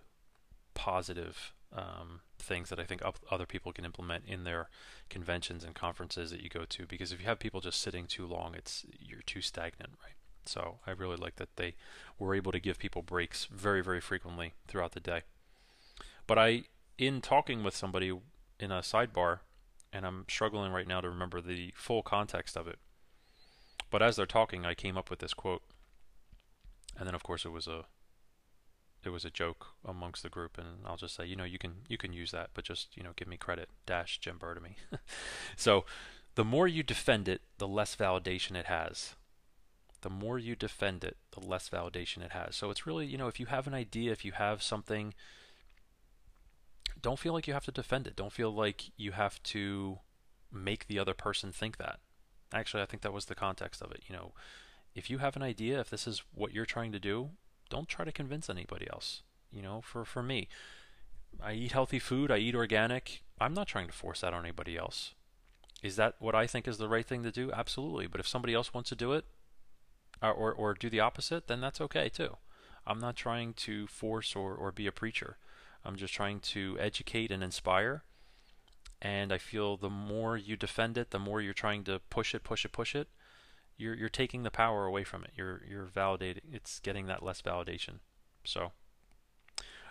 positive 0.74 1.54
um, 1.74 2.22
things 2.38 2.70
that 2.70 2.80
I 2.80 2.84
think 2.84 3.02
other 3.32 3.46
people 3.46 3.72
can 3.72 3.86
implement 3.86 4.26
in 4.28 4.44
their 4.44 4.70
conventions 5.10 5.64
and 5.64 5.74
conferences 5.74 6.32
that 6.32 6.42
you 6.42 6.50
go 6.50 6.66
to. 6.66 6.86
Because 6.86 7.12
if 7.12 7.20
you 7.20 7.26
have 7.26 7.40
people 7.40 7.62
just 7.62 7.82
sitting 7.82 8.06
too 8.06 8.26
long, 8.28 8.54
it's 8.54 8.86
you're 9.00 9.22
too 9.22 9.42
stagnant, 9.42 9.94
right? 10.04 10.14
So 10.46 10.78
I 10.86 10.92
really 10.92 11.18
like 11.18 11.38
that 11.38 11.56
they 11.56 11.74
were 12.20 12.36
able 12.36 12.52
to 12.52 12.60
give 12.60 12.78
people 12.78 13.02
breaks 13.02 13.46
very, 13.46 13.82
very 13.82 14.02
frequently 14.02 14.54
throughout 14.68 14.92
the 14.92 15.00
day. 15.00 15.24
But 16.28 16.38
I, 16.38 16.64
in 16.98 17.22
talking 17.22 17.64
with 17.64 17.76
somebody 17.76 18.12
in 18.60 18.72
a 18.72 18.80
sidebar, 18.80 19.40
and 19.94 20.06
I'm 20.06 20.26
struggling 20.30 20.72
right 20.72 20.88
now 20.88 21.02
to 21.02 21.10
remember 21.10 21.42
the 21.42 21.74
full 21.76 22.04
context 22.04 22.58
of 22.58 22.68
it 22.68 22.80
but 23.96 24.02
as 24.02 24.16
they're 24.16 24.26
talking, 24.26 24.66
I 24.66 24.74
came 24.74 24.98
up 24.98 25.10
with 25.10 25.20
this 25.20 25.34
quote, 25.34 25.64
and 26.98 27.08
then 27.08 27.16
of 27.16 27.24
course 27.24 27.46
it 27.46 27.54
was 27.54 27.68
a 27.68 27.86
it 29.04 29.10
was 29.10 29.24
a 29.24 29.30
joke 29.30 29.68
amongst 29.86 30.24
the 30.24 30.30
group, 30.30 30.58
and 30.58 30.86
I'll 30.86 30.98
just 30.98 31.16
say, 31.16 31.26
you 31.26 31.36
know, 31.36 31.44
you 31.44 31.58
can 31.58 31.76
you 31.88 31.98
can 31.98 32.12
use 32.12 32.32
that, 32.32 32.50
but 32.54 32.66
just 32.66 32.98
you 32.98 33.04
know, 33.04 33.12
give 33.16 33.28
me 33.28 33.38
credit. 33.38 33.70
Dash 33.86 34.18
Jim 34.18 34.38
Burtamy. 34.40 34.76
so, 35.56 35.86
the 36.36 36.44
more 36.44 36.68
you 36.68 36.84
defend 36.84 37.30
it, 37.30 37.42
the 37.58 37.68
less 37.68 37.96
validation 37.96 38.56
it 38.56 38.66
has. 38.66 39.16
The 40.02 40.10
more 40.10 40.38
you 40.38 40.58
defend 40.58 41.04
it, 41.04 41.16
the 41.32 41.40
less 41.40 41.70
validation 41.70 42.22
it 42.22 42.32
has. 42.32 42.56
So 42.56 42.70
it's 42.70 42.86
really, 42.86 43.06
you 43.06 43.18
know, 43.18 43.28
if 43.28 43.40
you 43.40 43.46
have 43.46 43.66
an 43.66 43.74
idea, 43.74 44.12
if 44.12 44.26
you 44.26 44.34
have 44.34 44.62
something, 44.62 45.14
don't 47.02 47.20
feel 47.20 47.34
like 47.34 47.48
you 47.48 47.54
have 47.54 47.66
to 47.66 47.72
defend 47.72 48.08
it. 48.08 48.16
Don't 48.16 48.32
feel 48.32 48.52
like 48.52 48.92
you 48.98 49.12
have 49.12 49.42
to 49.44 50.00
make 50.52 50.88
the 50.88 51.00
other 51.00 51.14
person 51.14 51.52
think 51.52 51.78
that. 51.78 52.00
Actually, 52.54 52.84
I 52.84 52.86
think 52.86 53.04
that 53.04 53.14
was 53.14 53.26
the 53.26 53.36
context 53.36 53.82
of 53.82 53.92
it. 53.92 54.04
You 54.08 54.16
know, 54.16 54.34
if 54.94 55.10
you 55.10 55.18
have 55.18 55.36
an 55.36 55.44
idea, 55.44 55.80
if 55.80 55.90
this 55.90 56.08
is 56.08 56.24
what 56.34 56.54
you're 56.54 56.66
trying 56.66 56.92
to 56.94 57.00
do, 57.00 57.32
don't 57.70 57.88
try 57.88 58.06
to 58.06 58.12
convince 58.12 58.50
anybody 58.50 58.88
else. 58.92 59.24
You 59.52 59.62
know, 59.62 59.82
for 59.82 60.06
for 60.06 60.24
me, 60.24 60.48
I 61.44 61.54
eat 61.54 61.74
healthy 61.74 62.00
food, 62.00 62.32
I 62.32 62.38
eat 62.38 62.56
organic. 62.56 63.24
I'm 63.40 63.54
not 63.54 63.68
trying 63.68 63.88
to 63.88 63.94
force 63.94 64.22
that 64.22 64.34
on 64.34 64.44
anybody 64.44 64.78
else. 64.78 65.14
Is 65.84 65.98
that 65.98 66.16
what 66.20 66.36
I 66.36 66.48
think 66.48 66.68
is 66.68 66.78
the 66.78 66.88
right 66.88 67.06
thing 67.06 67.24
to 67.24 67.32
do? 67.32 67.52
Absolutely. 67.52 68.08
But 68.08 68.20
if 68.20 68.28
somebody 68.28 68.54
else 68.54 68.74
wants 68.74 68.90
to 68.90 68.96
do 68.96 69.12
it, 69.12 69.26
or 70.22 70.32
or, 70.32 70.54
or 70.54 70.74
do 70.74 70.90
the 70.90 71.02
opposite, 71.02 71.48
then 71.48 71.62
that's 71.62 71.82
okay 71.82 72.10
too. 72.10 72.38
I'm 72.88 73.00
not 73.00 73.16
trying 73.16 73.54
to 73.54 73.88
force 73.88 74.36
or, 74.36 74.54
or 74.54 74.72
be 74.72 74.88
a 74.88 74.92
preacher. 74.92 75.38
I'm 75.86 75.96
just 75.96 76.14
trying 76.14 76.40
to 76.42 76.78
educate 76.80 77.32
and 77.32 77.44
inspire 77.44 78.04
and 79.02 79.32
I 79.32 79.38
feel 79.38 79.78
the 79.78 79.90
more 79.90 80.38
you 80.38 80.56
defend 80.56 80.98
it, 80.98 81.12
the 81.12 81.20
more 81.20 81.42
you're 81.42 81.54
trying 81.54 81.84
to 81.86 82.02
push 82.10 82.34
it, 82.34 82.44
push 82.44 82.66
it, 82.66 82.72
push 82.72 82.96
it, 82.96 83.08
you're 83.78 83.96
you're 83.96 84.10
taking 84.10 84.44
the 84.44 84.52
power 84.52 84.86
away 84.86 85.04
from 85.04 85.24
it. 85.24 85.32
You're 85.36 85.62
you're 85.70 85.86
validating. 85.86 86.42
It's 86.52 86.80
getting 86.80 87.08
that 87.08 87.24
less 87.24 87.42
validation. 87.42 88.00
So. 88.44 88.72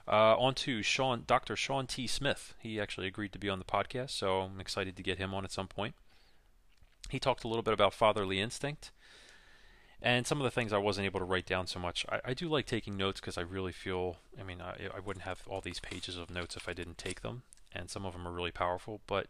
Uh, 0.06 0.36
on 0.36 0.54
to 0.54 0.82
Shawn, 0.82 1.24
Dr. 1.26 1.56
Shawn 1.56 1.86
T. 1.86 2.06
Smith. 2.06 2.52
He 2.58 2.78
actually 2.78 3.06
agreed 3.06 3.32
to 3.32 3.38
be 3.38 3.48
on 3.48 3.58
the 3.58 3.64
podcast, 3.64 4.10
so 4.10 4.40
I'm 4.40 4.60
excited 4.60 4.96
to 4.96 5.02
get 5.02 5.16
him 5.16 5.32
on 5.32 5.46
at 5.46 5.50
some 5.50 5.66
point. 5.66 5.94
He 7.08 7.18
talked 7.18 7.42
a 7.42 7.48
little 7.48 7.62
bit 7.62 7.72
about 7.72 7.94
fatherly 7.94 8.38
instinct 8.38 8.90
and 10.04 10.26
some 10.26 10.38
of 10.38 10.44
the 10.44 10.50
things 10.50 10.72
I 10.72 10.78
wasn't 10.78 11.06
able 11.06 11.18
to 11.18 11.24
write 11.24 11.46
down 11.46 11.66
so 11.66 11.80
much. 11.80 12.06
I, 12.08 12.20
I 12.26 12.34
do 12.34 12.48
like 12.48 12.66
taking 12.66 12.96
notes 12.96 13.20
because 13.20 13.36
I 13.36 13.40
really 13.40 13.72
feel, 13.72 14.18
I 14.38 14.44
mean, 14.44 14.60
I, 14.60 14.76
I 14.94 15.00
wouldn't 15.00 15.24
have 15.24 15.42
all 15.48 15.60
these 15.60 15.80
pages 15.80 16.16
of 16.16 16.30
notes 16.30 16.56
if 16.56 16.68
I 16.68 16.72
didn't 16.72 16.98
take 16.98 17.22
them 17.22 17.42
and 17.74 17.90
some 17.90 18.06
of 18.06 18.12
them 18.12 18.26
are 18.26 18.32
really 18.32 18.52
powerful. 18.52 19.00
But 19.06 19.26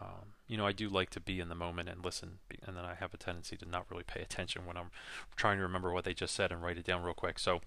um, 0.00 0.34
you 0.48 0.56
know, 0.56 0.66
I 0.66 0.72
do 0.72 0.88
like 0.88 1.10
to 1.10 1.20
be 1.20 1.38
in 1.38 1.48
the 1.48 1.54
moment 1.54 1.88
and 1.88 2.04
listen, 2.04 2.38
and 2.66 2.76
then 2.76 2.84
I 2.84 2.94
have 2.94 3.14
a 3.14 3.18
tendency 3.18 3.56
to 3.58 3.68
not 3.68 3.86
really 3.90 4.02
pay 4.02 4.20
attention 4.20 4.66
when 4.66 4.76
I'm 4.76 4.90
trying 5.36 5.58
to 5.58 5.62
remember 5.62 5.92
what 5.92 6.04
they 6.04 6.14
just 6.14 6.34
said 6.34 6.50
and 6.50 6.62
write 6.62 6.78
it 6.78 6.84
down 6.84 7.02
real 7.02 7.14
quick. 7.14 7.38
So 7.38 7.60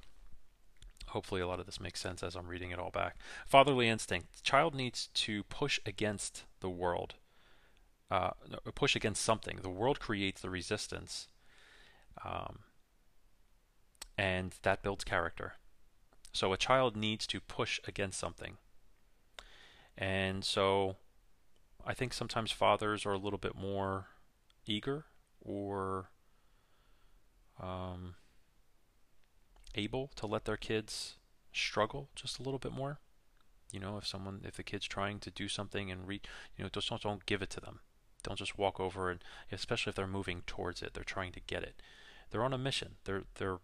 hopefully 1.07 1.39
a 1.39 1.47
lot 1.47 1.59
of 1.59 1.65
this 1.65 1.79
makes 1.79 2.01
sense 2.01 2.23
as 2.23 2.35
I'm 2.35 2.47
reading 2.47 2.71
it 2.71 2.79
all 2.79 2.91
back. 2.91 3.17
Fatherly 3.45 3.87
instinct: 3.87 4.43
child 4.43 4.75
needs 4.75 5.07
to 5.13 5.43
push 5.43 5.79
against 5.85 6.43
the 6.59 6.69
world, 6.69 7.15
uh, 8.11 8.31
push 8.73 8.95
against 8.95 9.23
something. 9.23 9.59
The 9.61 9.69
world 9.69 9.99
creates 9.99 10.41
the 10.41 10.49
resistance, 10.49 11.27
um, 12.23 12.59
and 14.17 14.55
that 14.63 14.81
builds 14.81 15.03
character. 15.03 15.53
So 16.31 16.53
a 16.53 16.57
child 16.57 16.95
needs 16.95 17.25
to 17.27 17.39
push 17.39 17.79
against 17.87 18.19
something. 18.19 18.57
And 19.97 20.43
so 20.43 20.97
I 21.85 21.93
think 21.93 22.13
sometimes 22.13 22.51
fathers 22.51 23.05
are 23.05 23.13
a 23.13 23.17
little 23.17 23.39
bit 23.39 23.55
more 23.55 24.07
eager 24.65 25.05
or 25.41 26.09
um, 27.61 28.15
able 29.75 30.11
to 30.15 30.27
let 30.27 30.45
their 30.45 30.57
kids 30.57 31.15
struggle 31.53 32.09
just 32.15 32.39
a 32.39 32.43
little 32.43 32.59
bit 32.59 32.73
more. 32.73 32.99
You 33.71 33.79
know, 33.79 33.97
if 33.97 34.07
someone, 34.07 34.41
if 34.43 34.55
the 34.55 34.63
kid's 34.63 34.85
trying 34.87 35.19
to 35.19 35.31
do 35.31 35.47
something 35.47 35.91
and 35.91 36.07
read, 36.07 36.27
you 36.57 36.63
know, 36.63 36.69
just 36.69 36.89
don't, 36.89 37.01
don't 37.01 37.25
give 37.25 37.41
it 37.41 37.49
to 37.51 37.61
them. 37.61 37.79
Don't 38.23 38.39
just 38.39 38.57
walk 38.57 38.79
over 38.79 39.09
and, 39.09 39.23
especially 39.51 39.91
if 39.91 39.95
they're 39.95 40.07
moving 40.07 40.43
towards 40.47 40.81
it, 40.81 40.93
they're 40.93 41.03
trying 41.03 41.31
to 41.33 41.39
get 41.39 41.63
it. 41.63 41.81
They're 42.31 42.43
on 42.43 42.53
a 42.53 42.57
mission. 42.57 42.95
They're 43.05 43.23
they're 43.35 43.59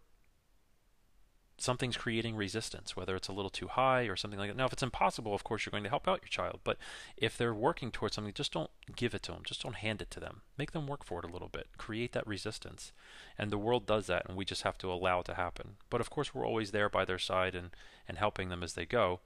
something's 1.57 1.95
creating 1.95 2.35
resistance, 2.35 2.95
whether 2.95 3.15
it's 3.15 3.27
a 3.27 3.31
little 3.33 3.51
too 3.51 3.67
high 3.67 4.03
or 4.03 4.15
something 4.15 4.39
like 4.39 4.49
that. 4.49 4.57
Now, 4.57 4.65
if 4.65 4.73
it's 4.73 4.81
impossible, 4.81 5.35
of 5.35 5.43
course, 5.43 5.63
you're 5.63 5.71
going 5.71 5.83
to 5.83 5.91
help 5.91 6.07
out 6.07 6.23
your 6.23 6.29
child. 6.29 6.61
But 6.63 6.77
if 7.15 7.37
they're 7.37 7.53
working 7.53 7.91
towards 7.91 8.15
something, 8.15 8.33
just 8.33 8.51
don't 8.51 8.71
give 8.95 9.13
it 9.13 9.21
to 9.23 9.31
them. 9.31 9.43
Just 9.45 9.61
don't 9.61 9.75
hand 9.75 10.01
it 10.01 10.09
to 10.11 10.19
them. 10.19 10.41
Make 10.57 10.71
them 10.71 10.87
work 10.87 11.05
for 11.05 11.19
it 11.19 11.25
a 11.25 11.31
little 11.31 11.49
bit. 11.49 11.67
Create 11.77 12.13
that 12.13 12.25
resistance. 12.25 12.91
And 13.37 13.51
the 13.51 13.59
world 13.59 13.85
does 13.85 14.07
that, 14.07 14.27
and 14.27 14.35
we 14.35 14.43
just 14.43 14.63
have 14.63 14.79
to 14.79 14.91
allow 14.91 15.19
it 15.19 15.25
to 15.27 15.35
happen. 15.35 15.75
But 15.91 16.01
of 16.01 16.09
course, 16.09 16.33
we're 16.33 16.47
always 16.47 16.71
there 16.71 16.89
by 16.89 17.05
their 17.05 17.19
side 17.19 17.53
and, 17.53 17.69
and 18.07 18.17
helping 18.17 18.49
them 18.49 18.63
as 18.63 18.73
they 18.73 18.87
go. 18.87 19.19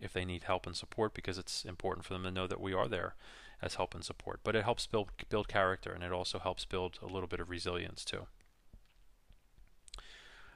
if 0.00 0.12
they 0.12 0.24
need 0.24 0.44
help 0.44 0.66
and 0.66 0.76
support 0.76 1.14
because 1.14 1.38
it's 1.38 1.64
important 1.64 2.04
for 2.04 2.12
them 2.12 2.22
to 2.24 2.30
know 2.30 2.46
that 2.46 2.60
we 2.60 2.72
are 2.74 2.88
there 2.88 3.14
as 3.62 3.76
help 3.76 3.94
and 3.94 4.04
support. 4.04 4.40
But 4.44 4.56
it 4.56 4.64
helps 4.64 4.86
build 4.86 5.10
build 5.28 5.48
character 5.48 5.92
and 5.92 6.02
it 6.02 6.12
also 6.12 6.38
helps 6.38 6.64
build 6.64 6.98
a 7.02 7.06
little 7.06 7.28
bit 7.28 7.40
of 7.40 7.50
resilience 7.50 8.04
too. 8.04 8.26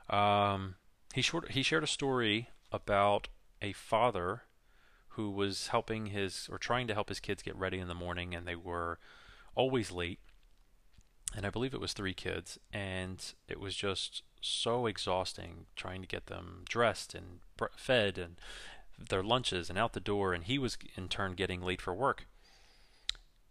Um, 0.09 0.77
he 1.15 1.23
short, 1.23 1.53
he 1.53 1.63
shared 1.63 1.85
a 1.85 1.89
story 1.89 2.49
about 2.73 3.29
a 3.61 3.73
father 3.73 4.43
who 5.11 5.31
was 5.31 5.69
helping 5.69 6.07
his 6.07 6.49
or 6.51 6.59
trying 6.59 6.87
to 6.87 6.95
help 6.95 7.09
his 7.09 7.21
kids 7.21 7.43
get 7.43 7.57
ready 7.57 7.79
in 7.79 7.89
the 7.89 7.95
morning 7.95 8.35
and 8.35 8.47
they 8.47 8.55
were 8.55 8.99
always 9.55 9.91
late 9.91 10.21
and 11.37 11.45
I 11.45 11.51
believe 11.51 11.75
it 11.75 11.81
was 11.81 11.93
three 11.93 12.15
kids, 12.15 12.59
and 12.73 13.23
it 13.49 13.61
was 13.61 13.75
just 13.75 14.23
so 14.41 14.87
exhausting 14.87 15.67
trying 15.77 16.01
to 16.01 16.09
get 16.09 16.27
them 16.27 16.65
dressed 16.69 17.15
and 17.15 17.41
fed 17.77 18.19
and 18.19 18.37
their 18.99 19.23
lunches 19.23 19.69
and 19.69 19.79
out 19.79 19.93
the 19.93 20.01
door, 20.01 20.33
and 20.33 20.45
he 20.45 20.59
was 20.59 20.79
in 20.97 21.09
turn 21.09 21.35
getting 21.35 21.63
late 21.63 21.83
for 21.83 21.95
work. 21.95 22.27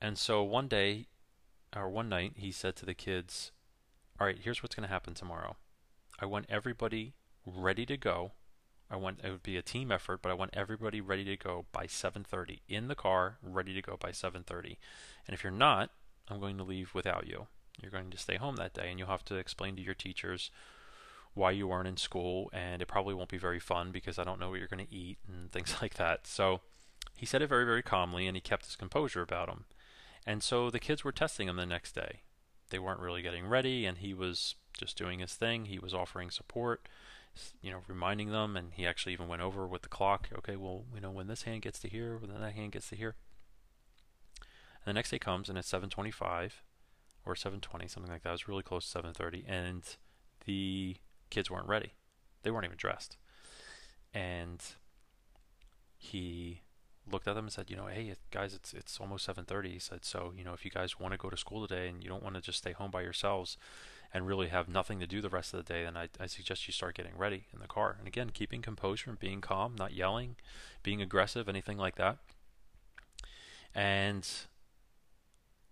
And 0.02 0.18
so 0.18 0.44
one 0.44 0.68
day, 0.68 1.08
or 1.76 1.90
one 1.90 2.10
night, 2.10 2.34
he 2.36 2.52
said 2.52 2.76
to 2.78 2.86
the 2.86 2.94
kids, 2.94 3.52
All 4.20 4.28
right, 4.28 4.40
here's 4.42 4.64
what's 4.64 4.76
going 4.76 4.88
to 4.88 4.94
happen 4.94 5.14
tomorrow. 5.14 5.56
I 6.20 6.26
want 6.26 6.46
everybody 6.50 7.14
ready 7.46 7.86
to 7.86 7.98
go. 7.98 8.34
I 8.90 8.96
want 8.96 9.20
it 9.24 9.32
would 9.32 9.44
be 9.44 9.58
a 9.58 9.62
team 9.62 9.92
effort, 9.92 10.22
but 10.22 10.32
I 10.32 10.36
want 10.36 10.52
everybody 10.54 11.02
ready 11.02 11.26
to 11.26 11.36
go 11.36 11.66
by 11.72 11.88
7:30 11.88 12.62
in 12.68 12.88
the 12.88 12.96
car, 12.96 13.38
ready 13.42 13.74
to 13.74 13.82
go 13.82 13.98
by 13.98 14.12
7:30. 14.12 14.78
And 15.28 15.34
if 15.34 15.44
you're 15.44 15.52
not, 15.52 15.92
I'm 16.30 16.40
going 16.40 16.58
to 16.58 16.64
leave 16.64 16.94
without 16.94 17.28
you. 17.28 17.48
You're 17.82 17.92
going 17.92 18.10
to 18.10 18.18
stay 18.18 18.38
home 18.38 18.56
that 18.56 18.74
day, 18.74 18.90
and 18.90 18.98
you'll 18.98 19.10
have 19.10 19.26
to 19.26 19.36
explain 19.36 19.76
to 19.76 19.82
your 19.82 19.94
teachers 19.94 20.50
why 21.34 21.52
you 21.52 21.68
weren't 21.68 21.88
in 21.88 21.98
school, 21.98 22.50
and 22.52 22.82
it 22.82 22.88
probably 22.88 23.14
won't 23.14 23.30
be 23.30 23.38
very 23.38 23.60
fun 23.60 23.92
because 23.92 24.18
I 24.18 24.24
don't 24.24 24.40
know 24.40 24.50
what 24.50 24.60
you're 24.60 24.68
going 24.68 24.86
to 24.86 24.94
eat 24.94 25.20
and 25.28 25.52
things 25.52 25.76
like 25.82 25.96
that. 25.96 26.26
So 26.26 26.62
he 27.16 27.26
said 27.26 27.42
it 27.42 27.48
very, 27.50 27.66
very 27.66 27.84
calmly, 27.84 28.26
and 28.28 28.36
he 28.36 28.42
kept 28.42 28.66
his 28.66 28.76
composure 28.76 29.22
about 29.22 29.50
him. 29.50 29.66
And 30.26 30.42
so 30.42 30.70
the 30.70 30.80
kids 30.80 31.04
were 31.04 31.12
testing 31.12 31.48
him 31.48 31.56
the 31.56 31.66
next 31.66 31.94
day. 31.94 32.22
They 32.70 32.80
weren't 32.80 33.00
really 33.00 33.22
getting 33.22 33.48
ready, 33.48 33.86
and 33.86 34.00
he 34.00 34.14
was 34.14 34.56
just 34.78 34.98
doing 34.98 35.20
his 35.20 35.34
thing. 35.34 35.66
He 35.66 35.80
was 35.80 35.94
offering 35.94 36.30
support, 36.30 36.88
you 37.62 37.72
know, 37.72 37.82
reminding 37.88 38.32
them, 38.32 38.56
and 38.56 38.74
he 38.74 38.86
actually 38.86 39.14
even 39.14 39.28
went 39.28 39.42
over 39.42 39.68
with 39.68 39.82
the 39.82 39.90
clock. 39.90 40.30
Okay, 40.38 40.56
well, 40.56 40.86
you 40.94 41.02
know, 41.02 41.12
when 41.12 41.28
this 41.28 41.44
hand 41.44 41.62
gets 41.62 41.80
to 41.80 41.90
here, 41.90 42.18
when 42.18 42.30
that 42.40 42.54
hand 42.54 42.72
gets 42.72 42.90
to 42.90 42.96
here. 42.96 43.16
And 44.40 44.86
the 44.86 44.94
next 44.94 45.12
day 45.12 45.20
comes, 45.20 45.50
and 45.50 45.58
it's 45.58 45.68
7:25, 45.68 46.64
or 47.26 47.36
7:20, 47.36 47.88
something 47.88 48.12
like 48.12 48.24
that. 48.24 48.30
It 48.30 48.34
was 48.34 48.48
really 48.48 48.64
close 48.64 48.86
to 48.86 48.92
7:30, 48.92 49.44
and 49.48 49.84
the 50.46 50.98
kids 51.30 51.52
weren't 51.52 51.68
ready. 51.68 51.94
They 52.44 52.52
weren't 52.52 52.66
even 52.66 52.78
dressed. 52.78 53.18
And 54.14 54.64
he 55.98 56.62
looked 57.10 57.28
at 57.28 57.36
them 57.36 57.46
and 57.46 57.54
said, 57.54 57.70
"You 57.70 57.76
know, 57.76 57.88
hey 57.88 58.16
guys, 58.32 58.54
it's 58.54 58.74
it's 58.74 59.00
almost 59.00 59.26
7:30." 59.26 59.74
He 59.74 59.80
said, 59.80 60.06
"So, 60.06 60.34
you 60.36 60.44
know, 60.44 60.54
if 60.54 60.64
you 60.66 60.72
guys 60.72 61.00
want 61.00 61.14
to 61.14 61.18
go 61.18 61.30
to 61.30 61.38
school 61.38 61.68
today 61.68 61.90
and 61.90 62.04
you 62.04 62.10
don't 62.10 62.24
want 62.24 62.36
to 62.36 62.42
just 62.42 62.60
stay 62.60 62.72
home 62.72 62.92
by 62.92 63.02
yourselves 63.02 63.58
and 64.14 64.28
really 64.28 64.48
have 64.48 64.68
nothing 64.68 65.00
to 65.00 65.08
do 65.08 65.22
the 65.22 65.30
rest 65.30 65.54
of 65.54 65.64
the 65.64 65.74
day, 65.74 65.84
then 65.84 65.98
I, 65.98 66.10
I 66.20 66.28
suggest 66.28 66.68
you 66.68 66.74
start 66.74 66.96
getting 66.96 67.18
ready 67.18 67.46
in 67.54 67.60
the 67.60 67.68
car. 67.68 67.96
And 68.00 68.08
again, 68.08 68.30
keeping 68.30 68.62
composure 68.62 69.10
and 69.10 69.20
being 69.20 69.42
calm, 69.42 69.76
not 69.76 69.94
yelling, 69.94 70.36
being 70.84 71.02
aggressive, 71.02 71.50
anything 71.50 71.78
like 71.78 71.96
that." 71.96 72.18
And 73.76 74.28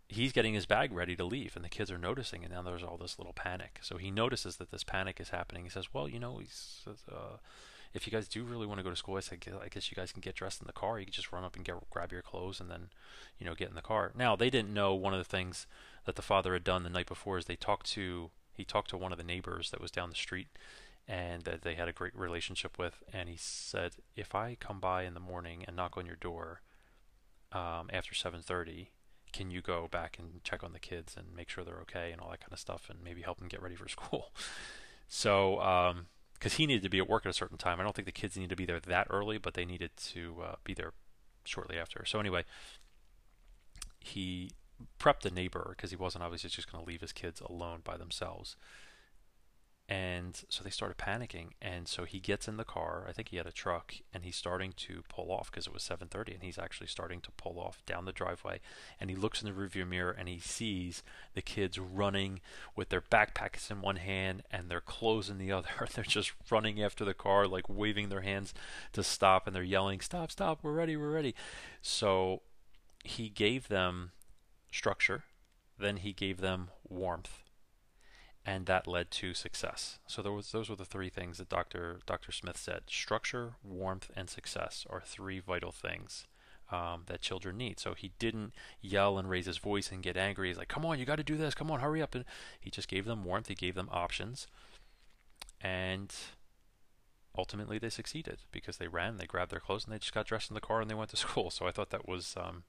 he's 0.07 0.31
getting 0.31 0.53
his 0.53 0.65
bag 0.65 0.91
ready 0.91 1.15
to 1.15 1.25
leave, 1.25 1.55
and 1.55 1.65
the 1.65 1.69
kids 1.69 1.89
are 1.89 1.97
noticing, 1.97 2.43
and 2.43 2.53
now 2.53 2.61
there's 2.61 2.83
all 2.83 2.97
this 2.97 3.17
little 3.17 3.33
panic. 3.33 3.79
So 3.81 3.97
he 3.97 4.11
notices 4.11 4.57
that 4.57 4.69
this 4.69 4.83
panic 4.83 5.19
is 5.19 5.29
happening. 5.29 5.63
He 5.63 5.69
says, 5.69 5.93
"Well, 5.93 6.07
you 6.07 6.19
know, 6.19 6.37
he's, 6.37 6.85
uh, 7.11 7.37
if 7.93 8.05
you 8.05 8.11
guys 8.11 8.27
do 8.27 8.43
really 8.43 8.67
want 8.67 8.77
to 8.79 8.83
go 8.83 8.89
to 8.89 8.95
school, 8.95 9.15
I, 9.15 9.21
said, 9.21 9.39
I 9.63 9.69
guess 9.69 9.89
you 9.89 9.95
guys 9.95 10.11
can 10.11 10.21
get 10.21 10.35
dressed 10.35 10.61
in 10.61 10.67
the 10.67 10.73
car. 10.73 10.99
You 10.99 11.05
can 11.05 11.13
just 11.13 11.31
run 11.31 11.43
up 11.43 11.55
and 11.55 11.65
get 11.65 11.75
grab 11.89 12.11
your 12.11 12.21
clothes, 12.21 12.59
and 12.59 12.69
then, 12.69 12.89
you 13.39 13.45
know, 13.45 13.55
get 13.55 13.69
in 13.69 13.75
the 13.75 13.81
car." 13.81 14.11
Now 14.15 14.35
they 14.35 14.49
didn't 14.49 14.73
know 14.73 14.93
one 14.93 15.13
of 15.13 15.19
the 15.19 15.23
things 15.23 15.65
that 16.05 16.15
the 16.15 16.21
father 16.21 16.53
had 16.53 16.63
done 16.63 16.83
the 16.83 16.89
night 16.89 17.07
before 17.07 17.37
is 17.37 17.45
they 17.45 17.55
talked 17.55 17.87
to 17.91 18.31
he 18.53 18.63
talked 18.63 18.89
to 18.89 18.97
one 18.97 19.11
of 19.11 19.17
the 19.17 19.23
neighbors 19.23 19.71
that 19.71 19.81
was 19.81 19.91
down 19.91 20.09
the 20.09 20.15
street 20.15 20.47
and 21.07 21.43
that 21.43 21.61
they 21.61 21.75
had 21.75 21.87
a 21.87 21.93
great 21.93 22.17
relationship 22.17 22.79
with. 22.79 23.03
And 23.11 23.27
he 23.29 23.35
said 23.37 23.93
if 24.15 24.33
i 24.33 24.55
come 24.59 24.79
by 24.79 25.03
in 25.03 25.13
the 25.13 25.19
morning 25.19 25.63
and 25.67 25.75
knock 25.75 25.97
on 25.97 26.05
your 26.05 26.15
door 26.15 26.61
um, 27.51 27.89
after 27.91 28.13
7.30 28.13 28.87
can 29.33 29.51
you 29.51 29.61
go 29.61 29.89
back 29.91 30.17
and 30.17 30.41
check 30.45 30.63
on 30.63 30.71
the 30.71 30.79
kids 30.79 31.15
and 31.17 31.35
make 31.35 31.49
sure 31.49 31.63
they're 31.65 31.81
okay 31.81 32.11
and 32.13 32.21
all 32.21 32.29
that 32.29 32.39
kind 32.39 32.53
of 32.53 32.59
stuff 32.59 32.87
and 32.89 32.99
maybe 33.03 33.21
help 33.21 33.37
them 33.37 33.49
get 33.49 33.61
ready 33.61 33.75
for 33.75 33.89
school? 33.89 34.31
So 35.07 35.57
because 36.39 36.53
um, 36.53 36.57
he 36.57 36.65
needed 36.65 36.83
to 36.83 36.89
be 36.89 36.99
at 36.99 37.09
work 37.09 37.25
at 37.25 37.29
a 37.29 37.33
certain 37.33 37.57
time. 37.57 37.79
I 37.79 37.83
don't 37.83 37.93
think 37.93 38.05
the 38.05 38.13
kids 38.13 38.37
needed 38.37 38.51
to 38.51 38.55
be 38.55 38.65
there 38.65 38.79
that 38.79 39.07
early 39.09 39.37
but 39.37 39.53
they 39.53 39.65
needed 39.65 39.91
to 40.13 40.35
uh, 40.43 40.55
be 40.63 40.73
there 40.73 40.93
shortly 41.43 41.77
after. 41.77 42.05
So 42.05 42.19
anyway 42.19 42.45
he 43.99 44.51
prepped 44.99 45.21
the 45.21 45.31
neighbor 45.31 45.73
because 45.75 45.91
he 45.91 45.95
wasn't 45.95 46.23
obviously 46.23 46.49
just 46.49 46.71
going 46.71 46.83
to 46.83 46.89
leave 46.89 47.01
his 47.01 47.13
kids 47.13 47.41
alone 47.41 47.81
by 47.83 47.97
themselves. 47.97 48.55
And 49.87 50.41
so 50.49 50.63
they 50.63 50.71
started 50.71 50.97
panicking 50.97 51.49
and 51.61 51.87
so 51.87 52.05
he 52.05 52.19
gets 52.19 52.47
in 52.47 52.57
the 52.57 52.63
car 52.63 53.05
i 53.07 53.11
think 53.11 53.29
he 53.29 53.37
had 53.37 53.45
a 53.45 53.51
truck 53.51 53.93
and 54.11 54.23
he's 54.23 54.35
starting 54.35 54.73
to 54.75 55.03
pull 55.09 55.31
off 55.31 55.51
because 55.51 55.67
it 55.67 55.73
was 55.73 55.83
7.30 55.83 56.33
and 56.33 56.43
he's 56.43 56.57
actually 56.57 56.87
starting 56.87 57.21
to 57.21 57.29
pull 57.31 57.59
off 57.59 57.83
down 57.85 58.05
the 58.05 58.11
driveway 58.11 58.59
and 58.99 59.11
he 59.11 59.15
looks 59.15 59.43
in 59.43 59.47
the 59.47 59.53
rearview 59.53 59.87
mirror 59.87 60.09
and 60.09 60.27
he 60.27 60.39
sees 60.39 61.03
the 61.35 61.41
kids 61.43 61.77
running 61.77 62.39
with 62.75 62.89
their 62.89 62.99
backpacks 62.99 63.69
in 63.69 63.79
one 63.79 63.97
hand 63.97 64.41
and 64.49 64.69
their 64.69 64.81
clothes 64.81 65.29
in 65.29 65.37
the 65.37 65.51
other. 65.51 65.69
They're 65.93 66.03
just 66.03 66.33
running 66.49 66.81
after 66.81 67.05
the 67.05 67.13
car 67.13 67.47
like 67.47 67.69
waving 67.69 68.09
their 68.09 68.21
hands 68.21 68.55
to 68.93 69.03
stop 69.03 69.45
and 69.45 69.55
they're 69.55 69.61
yelling 69.61 70.01
stop 70.01 70.31
stop 70.31 70.59
we're 70.63 70.73
ready 70.73 70.97
we're 70.97 71.11
ready. 71.11 71.35
So 71.83 72.41
he 73.03 73.29
gave 73.29 73.67
them 73.67 74.13
structure 74.75 75.23
then 75.77 75.97
he 75.97 76.13
gave 76.13 76.39
them 76.39 76.69
warmth 76.87 77.43
and 78.45 78.67
that 78.67 78.85
led 78.85 79.09
to 79.09 79.33
success. 79.33 79.97
So 80.05 80.21
was, 80.31 80.51
those 80.51 80.69
were 80.69 80.75
the 80.75 80.85
three 80.85 81.09
things 81.09 81.39
that 81.39 81.49
Dr. 81.49 81.99
Dr. 82.05 82.31
Smith 82.31 82.57
said. 82.57 82.83
Structure, 82.87 83.55
warmth, 83.63 84.11
and 84.15 84.29
success 84.29 84.85
are 84.89 85.01
three 85.03 85.39
vital 85.39 85.71
things 85.71 86.27
um, 86.71 87.03
that 87.07 87.21
children 87.21 87.57
need. 87.57 87.79
So 87.79 87.95
he 87.95 88.11
didn't 88.19 88.53
yell 88.81 89.17
and 89.17 89.29
raise 89.29 89.47
his 89.47 89.57
voice 89.57 89.91
and 89.91 90.03
get 90.03 90.15
angry. 90.15 90.49
He's 90.49 90.59
like, 90.59 90.67
"Come 90.67 90.85
on, 90.85 90.99
you 90.99 91.05
got 91.05 91.15
to 91.15 91.23
do 91.23 91.37
this. 91.37 91.55
Come 91.55 91.71
on, 91.71 91.79
hurry 91.79 92.03
up!" 92.03 92.13
And 92.13 92.25
he 92.59 92.69
just 92.69 92.87
gave 92.87 93.05
them 93.05 93.23
warmth. 93.23 93.47
He 93.47 93.55
gave 93.55 93.73
them 93.73 93.89
options, 93.91 94.45
and 95.59 96.13
ultimately 97.35 97.79
they 97.79 97.89
succeeded 97.89 98.39
because 98.51 98.77
they 98.77 98.87
ran, 98.87 99.17
they 99.17 99.25
grabbed 99.25 99.51
their 99.51 99.59
clothes, 99.59 99.85
and 99.85 99.93
they 99.93 99.99
just 99.99 100.13
got 100.13 100.27
dressed 100.27 100.51
in 100.51 100.55
the 100.55 100.61
car 100.61 100.81
and 100.81 100.89
they 100.89 100.95
went 100.95 101.09
to 101.09 101.17
school. 101.25 101.49
So 101.49 101.65
I 101.65 101.71
thought 101.71 101.89
that 101.89 102.07
was 102.07 102.35
um, 102.37 102.63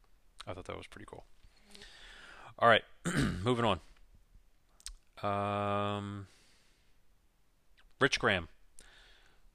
I 0.46 0.54
thought 0.54 0.64
that 0.64 0.76
was 0.76 0.86
pretty 0.86 1.06
cool. 1.06 1.26
All 2.58 2.68
right, 2.68 2.84
moving 3.44 3.64
on. 3.64 3.80
Um, 5.22 6.26
Rich 8.00 8.18
Graham. 8.18 8.48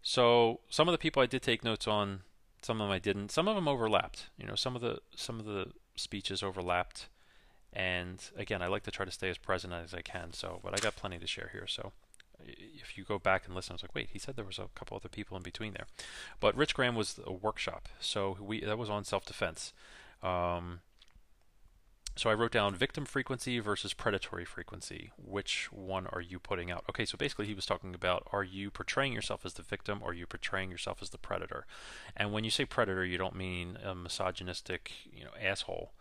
So 0.02 0.62
some 0.70 0.88
of 0.88 0.92
the 0.92 0.98
people 0.98 1.22
I 1.22 1.26
did 1.26 1.42
take 1.42 1.64
notes 1.64 1.88
on, 1.88 2.22
some 2.62 2.80
of 2.80 2.88
them 2.88 2.94
I 2.94 3.00
didn't. 3.00 3.32
Some 3.32 3.48
of 3.48 3.56
them 3.56 3.68
overlapped. 3.68 4.30
You 4.38 4.46
know, 4.46 4.56
some 4.56 4.76
of 4.76 4.82
the 4.82 5.00
some 5.16 5.40
of 5.40 5.46
the 5.46 5.72
speeches 5.96 6.44
overlapped. 6.44 7.08
And 7.74 8.24
again, 8.36 8.62
I 8.62 8.68
like 8.68 8.84
to 8.84 8.92
try 8.92 9.06
to 9.06 9.12
stay 9.12 9.30
as 9.30 9.38
present 9.38 9.74
as 9.74 9.94
I 9.94 10.02
can. 10.02 10.34
So, 10.34 10.60
but 10.64 10.74
I 10.74 10.82
got 10.82 10.96
plenty 10.96 11.18
to 11.20 11.28
share 11.28 11.50
here. 11.54 11.68
So, 11.68 11.94
if 12.44 12.98
you 12.98 13.04
go 13.04 13.18
back 13.18 13.46
and 13.46 13.56
listen, 13.56 13.74
I 13.74 13.76
was 13.76 13.84
like, 13.84 13.96
wait, 13.96 14.10
he 14.12 14.20
said 14.20 14.36
there 14.36 14.46
was 14.46 14.60
a 14.60 14.68
couple 14.76 14.98
other 14.98 15.10
people 15.10 15.38
in 15.38 15.44
between 15.44 15.74
there. 15.74 15.88
But 16.40 16.56
Rich 16.56 16.76
Graham 16.76 16.96
was 16.96 17.20
a 17.26 17.32
workshop, 17.32 17.88
so 18.00 18.38
we 18.40 18.60
that 18.62 18.78
was 18.78 18.90
on 18.90 19.06
self-defense. 19.06 19.74
Um, 20.22 20.82
so 22.16 22.30
I 22.30 22.34
wrote 22.34 22.52
down 22.52 22.76
victim 22.76 23.06
frequency 23.06 23.60
versus 23.60 23.94
predatory 23.94 24.44
frequency. 24.44 25.12
Which 25.18 25.72
one 25.72 26.08
are 26.08 26.22
you 26.22 26.40
putting 26.40 26.70
out? 26.70 26.84
Okay, 26.90 27.06
so 27.06 27.18
basically 27.18 27.46
he 27.46 27.54
was 27.54 27.66
talking 27.66 27.96
about 27.96 28.28
are 28.32 28.44
you 28.44 28.70
portraying 28.70 29.14
yourself 29.14 29.46
as 29.46 29.54
the 29.54 29.64
victim 29.64 30.02
or 30.04 30.12
are 30.12 30.14
you 30.14 30.28
portraying 30.28 30.70
yourself 30.70 31.02
as 31.02 31.10
the 31.10 31.18
predator? 31.18 31.66
And 32.16 32.34
when 32.34 32.44
you 32.44 32.52
say 32.52 32.66
predator, 32.66 33.06
you 33.06 33.18
don't 33.18 33.36
mean 33.36 33.78
a 33.84 33.96
misogynistic, 33.96 34.92
you 35.12 35.24
know, 35.24 35.32
asshole, 35.42 35.94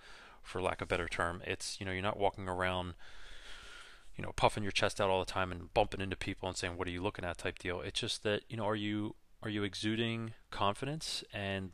for 0.42 0.60
lack 0.60 0.80
of 0.80 0.86
a 0.86 0.88
better 0.88 1.08
term. 1.08 1.42
It's, 1.46 1.78
you 1.78 1.86
know, 1.86 1.92
you're 1.92 2.02
not 2.02 2.18
walking 2.18 2.48
around, 2.48 2.94
you 4.16 4.24
know, 4.24 4.32
puffing 4.32 4.64
your 4.64 4.72
chest 4.72 5.00
out 5.00 5.10
all 5.10 5.20
the 5.20 5.30
time 5.30 5.52
and 5.52 5.72
bumping 5.74 6.00
into 6.00 6.16
people 6.16 6.48
and 6.48 6.56
saying, 6.56 6.76
"What 6.76 6.88
are 6.88 6.92
you 6.92 7.02
looking 7.02 7.24
at?" 7.24 7.38
type 7.38 7.58
deal. 7.58 7.80
It's 7.80 8.00
just 8.00 8.24
that, 8.24 8.42
you 8.48 8.56
know, 8.56 8.66
are 8.66 8.76
you 8.76 9.14
are 9.42 9.50
you 9.50 9.62
exuding 9.62 10.34
confidence 10.50 11.24
and 11.32 11.72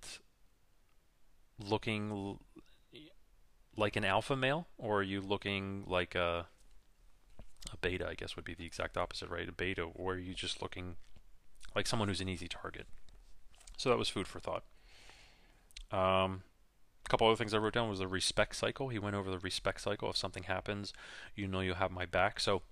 looking 1.59 2.39
like 3.77 3.97
an 3.97 4.05
alpha 4.05 4.37
male, 4.37 4.69
or 4.79 5.01
are 5.01 5.03
you 5.03 5.21
looking 5.21 5.85
like 5.87 6.15
a 6.15 6.47
a 7.73 7.77
beta? 7.79 8.07
I 8.09 8.15
guess 8.15 8.37
would 8.37 8.45
be 8.45 8.55
the 8.55 8.67
exact 8.67 8.97
opposite, 8.97 9.29
right? 9.29 9.49
A 9.49 9.53
beta, 9.53 9.83
or 9.83 10.15
are 10.15 10.19
you 10.19 10.35
just 10.35 10.63
looking 10.63 10.97
like 11.75 11.87
someone 11.87 12.09
who's 12.09 12.21
an 12.21 12.29
easy 12.29 12.49
target? 12.49 12.87
So 13.77 13.91
that 13.91 13.99
was 13.99 14.09
food 14.09 14.27
for 14.27 14.41
thought. 14.41 14.65
Um, 15.93 16.43
a 17.05 17.09
couple 17.09 17.27
other 17.27 17.37
things 17.37 17.55
I 17.55 17.59
wrote 17.59 17.75
down 17.75 17.89
was 17.89 17.99
the 17.99 18.09
respect 18.09 18.57
cycle. 18.57 18.89
He 18.89 18.99
went 18.99 19.15
over 19.15 19.31
the 19.31 19.39
respect 19.39 19.81
cycle. 19.81 20.11
If 20.11 20.17
something 20.17 20.45
happens, 20.45 20.93
you 21.35 21.47
know 21.47 21.61
you'll 21.61 21.77
have 21.77 21.93
my 21.93 22.07
back. 22.07 22.41
So 22.41 22.63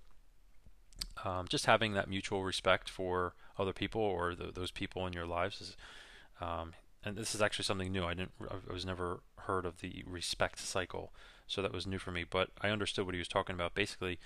um, 1.24 1.46
just 1.48 1.66
having 1.66 1.92
that 1.94 2.08
mutual 2.08 2.42
respect 2.42 2.88
for 2.88 3.34
other 3.58 3.72
people 3.72 4.00
or 4.00 4.34
the, 4.34 4.50
those 4.52 4.70
people 4.70 5.06
in 5.06 5.12
your 5.12 5.26
lives 5.26 5.60
is, 5.60 5.76
um, 6.40 6.72
and 7.04 7.16
this 7.16 7.34
is 7.34 7.42
actually 7.42 7.64
something 7.64 7.92
new. 7.92 8.04
I 8.04 8.14
didn't, 8.14 8.32
I 8.40 8.72
was 8.72 8.86
never 8.86 9.20
heard 9.40 9.66
of 9.66 9.80
the 9.80 10.02
respect 10.06 10.58
cycle, 10.58 11.12
so 11.46 11.62
that 11.62 11.72
was 11.72 11.86
new 11.86 11.98
for 11.98 12.10
me. 12.10 12.24
But 12.28 12.50
I 12.60 12.70
understood 12.70 13.06
what 13.06 13.14
he 13.14 13.20
was 13.20 13.28
talking 13.28 13.54
about. 13.54 13.74
Basically, 13.74 14.18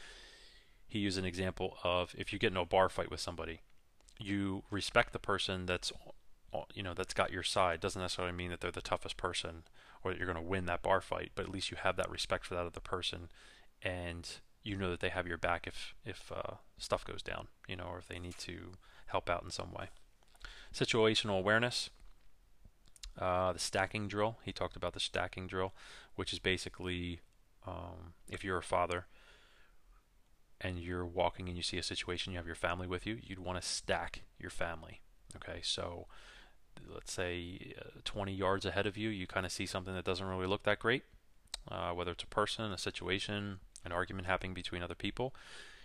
he 0.86 0.98
used 0.98 1.18
an 1.18 1.24
example 1.24 1.76
of 1.84 2.14
if 2.16 2.32
you 2.32 2.38
get 2.38 2.52
in 2.52 2.56
a 2.56 2.64
bar 2.64 2.88
fight 2.88 3.10
with 3.10 3.20
somebody, 3.20 3.60
you 4.18 4.62
respect 4.70 5.12
the 5.12 5.18
person 5.18 5.66
that's, 5.66 5.92
you 6.74 6.82
know, 6.82 6.94
that's 6.94 7.14
got 7.14 7.32
your 7.32 7.42
side. 7.42 7.80
Doesn't 7.80 8.00
necessarily 8.00 8.34
mean 8.34 8.50
that 8.50 8.60
they're 8.60 8.70
the 8.70 8.80
toughest 8.80 9.16
person 9.16 9.64
or 10.02 10.10
that 10.10 10.18
you're 10.18 10.32
going 10.32 10.42
to 10.42 10.50
win 10.50 10.66
that 10.66 10.82
bar 10.82 11.00
fight, 11.00 11.32
but 11.34 11.44
at 11.44 11.52
least 11.52 11.70
you 11.70 11.76
have 11.76 11.96
that 11.96 12.10
respect 12.10 12.46
for 12.46 12.54
that 12.54 12.66
other 12.66 12.80
person, 12.80 13.28
and 13.82 14.28
you 14.62 14.76
know 14.76 14.90
that 14.90 15.00
they 15.00 15.08
have 15.08 15.26
your 15.26 15.38
back 15.38 15.66
if 15.66 15.94
if 16.04 16.30
uh, 16.34 16.54
stuff 16.78 17.04
goes 17.04 17.22
down, 17.22 17.48
you 17.66 17.76
know, 17.76 17.86
or 17.86 17.98
if 17.98 18.08
they 18.08 18.18
need 18.18 18.38
to 18.38 18.72
help 19.06 19.28
out 19.28 19.42
in 19.42 19.50
some 19.50 19.72
way. 19.72 19.88
Situational 20.72 21.38
awareness. 21.38 21.90
Uh, 23.18 23.52
the 23.52 23.59
stacking 23.59 24.07
drill. 24.07 24.37
He 24.44 24.52
talked 24.52 24.76
about 24.76 24.92
the 24.92 25.00
stacking 25.00 25.48
drill, 25.48 25.72
which 26.14 26.33
is 26.33 26.38
basically 26.38 27.20
um, 27.66 28.14
if 28.28 28.44
you're 28.44 28.59
a 28.59 28.62
father 28.62 29.07
and 30.61 30.78
you're 30.78 31.07
walking 31.07 31.48
and 31.48 31.57
you 31.57 31.62
see 31.62 31.78
a 31.78 31.83
situation, 31.83 32.33
you 32.33 32.38
have 32.38 32.46
your 32.46 32.54
family 32.54 32.87
with 32.87 33.07
you, 33.07 33.18
you'd 33.22 33.38
want 33.38 33.61
to 33.61 33.66
stack 33.66 34.22
your 34.38 34.50
family. 34.50 35.00
Okay, 35.37 35.61
so 35.62 36.07
let's 36.92 37.12
say 37.12 37.74
uh, 37.81 38.00
20 38.04 38.33
yards 38.33 38.64
ahead 38.64 38.87
of 38.87 38.96
you, 38.96 39.09
you 39.09 39.26
kind 39.26 39.46
of 39.46 39.52
see 39.52 39.66
something 39.66 39.94
that 39.94 40.04
doesn't 40.04 40.26
really 40.26 40.46
look 40.46 40.62
that 40.64 40.78
great, 40.78 41.02
uh, 41.70 41.90
whether 41.90 42.12
it's 42.12 42.24
a 42.24 42.28
person, 42.28 42.72
a 42.72 42.78
situation, 42.78 43.59
an 43.85 43.92
argument 43.92 44.26
happening 44.26 44.54
between 44.54 44.83
other 44.83 44.94
people. 44.94 45.35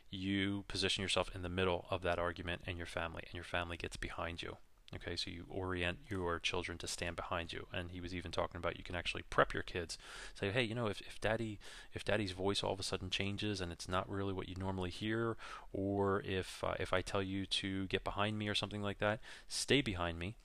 You 0.10 0.65
position 0.67 1.02
yourself 1.02 1.32
in 1.34 1.41
the 1.41 1.50
middle 1.50 1.86
of 1.89 2.04
that 2.04 2.19
argument 2.19 2.62
and 2.67 2.78
your 2.78 2.86
family, 2.86 3.24
and 3.26 3.34
your 3.34 3.43
family 3.43 3.78
gets 3.78 3.98
behind 3.98 4.41
you. 4.41 4.58
Okay, 4.95 5.15
so 5.15 5.32
you 5.32 5.45
orient 5.49 5.97
your 6.08 6.39
children 6.39 6.77
to 6.77 6.88
stand 6.88 7.15
behind 7.15 7.51
you. 7.51 7.67
And 7.73 7.91
he 7.91 8.01
was 8.01 8.13
even 8.13 8.32
talking 8.32 8.58
about 8.58 8.77
you 8.77 8.84
can 8.84 8.95
actually 8.95 9.23
prep 9.29 9.53
your 9.53 9.63
kids. 9.63 9.97
Say, 10.39 10.51
hey, 10.51 10.63
you 10.63 10.75
know, 10.75 10.88
if, 10.88 11.01
if 11.01 11.19
daddy 11.19 11.60
if 11.93 12.03
daddy's 12.06 12.32
voice 12.32 12.63
all 12.63 12.73
of 12.73 12.79
a 12.79 12.84
sudden 12.84 13.10
changes 13.10 13.62
and 13.62 13.71
it's 13.71 13.89
not 13.89 14.10
really 14.10 14.34
what 14.34 14.49
you 14.49 14.56
normally 14.56 14.89
hear, 14.89 15.38
or 15.71 16.21
if 16.25 16.63
uh, 16.63 16.75
if 16.79 16.93
I 16.93 17.01
tell 17.01 17.23
you 17.23 17.45
to 17.45 17.88
get 17.88 18.03
behind 18.03 18.38
me 18.38 18.47
or 18.47 18.56
something 18.56 18.82
like 18.82 18.99
that, 18.99 19.19
stay 19.47 19.82
behind 19.82 20.19
me 20.19 20.36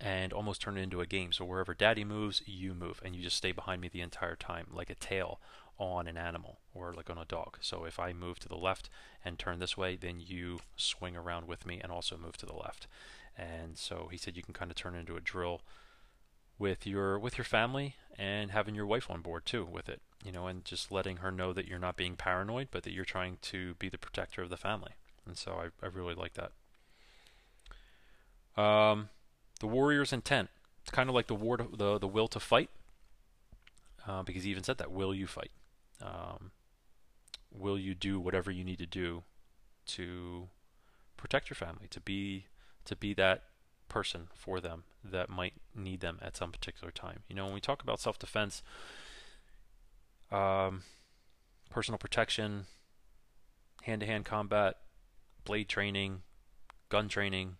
and 0.00 0.32
almost 0.32 0.62
turn 0.62 0.78
it 0.78 0.82
into 0.82 1.00
a 1.00 1.06
game. 1.06 1.32
So 1.32 1.44
wherever 1.44 1.74
daddy 1.74 2.04
moves, 2.04 2.42
you 2.46 2.74
move, 2.74 3.00
and 3.04 3.14
you 3.14 3.22
just 3.22 3.36
stay 3.36 3.52
behind 3.52 3.82
me 3.82 3.88
the 3.88 4.00
entire 4.00 4.36
time, 4.36 4.66
like 4.72 4.88
a 4.88 4.94
tail 4.94 5.40
on 5.78 6.06
an 6.06 6.16
animal 6.16 6.58
or 6.74 6.92
like 6.92 7.10
on 7.10 7.18
a 7.18 7.24
dog. 7.24 7.58
So 7.60 7.84
if 7.84 7.98
I 7.98 8.12
move 8.12 8.38
to 8.40 8.48
the 8.48 8.56
left 8.56 8.88
and 9.24 9.38
turn 9.38 9.58
this 9.58 9.76
way, 9.76 9.96
then 9.96 10.20
you 10.20 10.60
swing 10.76 11.16
around 11.16 11.46
with 11.46 11.66
me 11.66 11.80
and 11.82 11.90
also 11.90 12.16
move 12.16 12.36
to 12.38 12.46
the 12.46 12.54
left. 12.54 12.86
And 13.40 13.78
so 13.78 14.08
he 14.10 14.18
said 14.18 14.36
you 14.36 14.42
can 14.42 14.52
kind 14.52 14.70
of 14.70 14.76
turn 14.76 14.94
it 14.94 14.98
into 14.98 15.16
a 15.16 15.20
drill 15.20 15.62
with 16.58 16.86
your 16.86 17.18
with 17.18 17.38
your 17.38 17.44
family 17.46 17.96
and 18.18 18.50
having 18.50 18.74
your 18.74 18.84
wife 18.84 19.10
on 19.10 19.22
board 19.22 19.46
too 19.46 19.64
with 19.64 19.88
it, 19.88 20.02
you 20.22 20.30
know, 20.30 20.46
and 20.46 20.62
just 20.62 20.92
letting 20.92 21.18
her 21.18 21.32
know 21.32 21.54
that 21.54 21.66
you're 21.66 21.78
not 21.78 21.96
being 21.96 22.16
paranoid, 22.16 22.68
but 22.70 22.82
that 22.82 22.92
you're 22.92 23.04
trying 23.06 23.38
to 23.40 23.74
be 23.78 23.88
the 23.88 23.96
protector 23.96 24.42
of 24.42 24.50
the 24.50 24.58
family. 24.58 24.92
And 25.26 25.38
so 25.38 25.52
I, 25.52 25.84
I 25.84 25.88
really 25.88 26.14
like 26.14 26.34
that. 26.34 26.52
Um, 28.62 29.08
the 29.60 29.66
warrior's 29.66 30.12
intent. 30.12 30.50
It's 30.82 30.90
kind 30.90 31.08
of 31.08 31.14
like 31.14 31.28
the 31.28 31.34
war 31.34 31.56
to, 31.56 31.66
the 31.74 31.98
the 31.98 32.08
will 32.08 32.28
to 32.28 32.40
fight, 32.40 32.68
uh, 34.06 34.22
because 34.22 34.44
he 34.44 34.50
even 34.50 34.64
said 34.64 34.76
that. 34.78 34.92
Will 34.92 35.14
you 35.14 35.26
fight? 35.26 35.52
Um, 36.02 36.50
will 37.50 37.78
you 37.78 37.94
do 37.94 38.20
whatever 38.20 38.50
you 38.50 38.64
need 38.64 38.78
to 38.78 38.86
do 38.86 39.22
to 39.86 40.48
protect 41.16 41.48
your 41.48 41.56
family, 41.56 41.86
to 41.90 42.00
be 42.00 42.46
to 42.90 42.96
be 42.96 43.14
that 43.14 43.44
person 43.88 44.26
for 44.34 44.60
them 44.60 44.82
that 45.04 45.30
might 45.30 45.54
need 45.76 46.00
them 46.00 46.18
at 46.20 46.36
some 46.36 46.50
particular 46.50 46.90
time. 46.90 47.20
You 47.28 47.36
know, 47.36 47.44
when 47.44 47.54
we 47.54 47.60
talk 47.60 47.82
about 47.84 48.00
self 48.00 48.18
defense, 48.18 48.62
um, 50.32 50.82
personal 51.70 51.98
protection, 51.98 52.66
hand 53.82 54.00
to 54.00 54.06
hand 54.08 54.24
combat, 54.24 54.76
blade 55.44 55.68
training, 55.68 56.22
gun 56.88 57.08
training, 57.08 57.56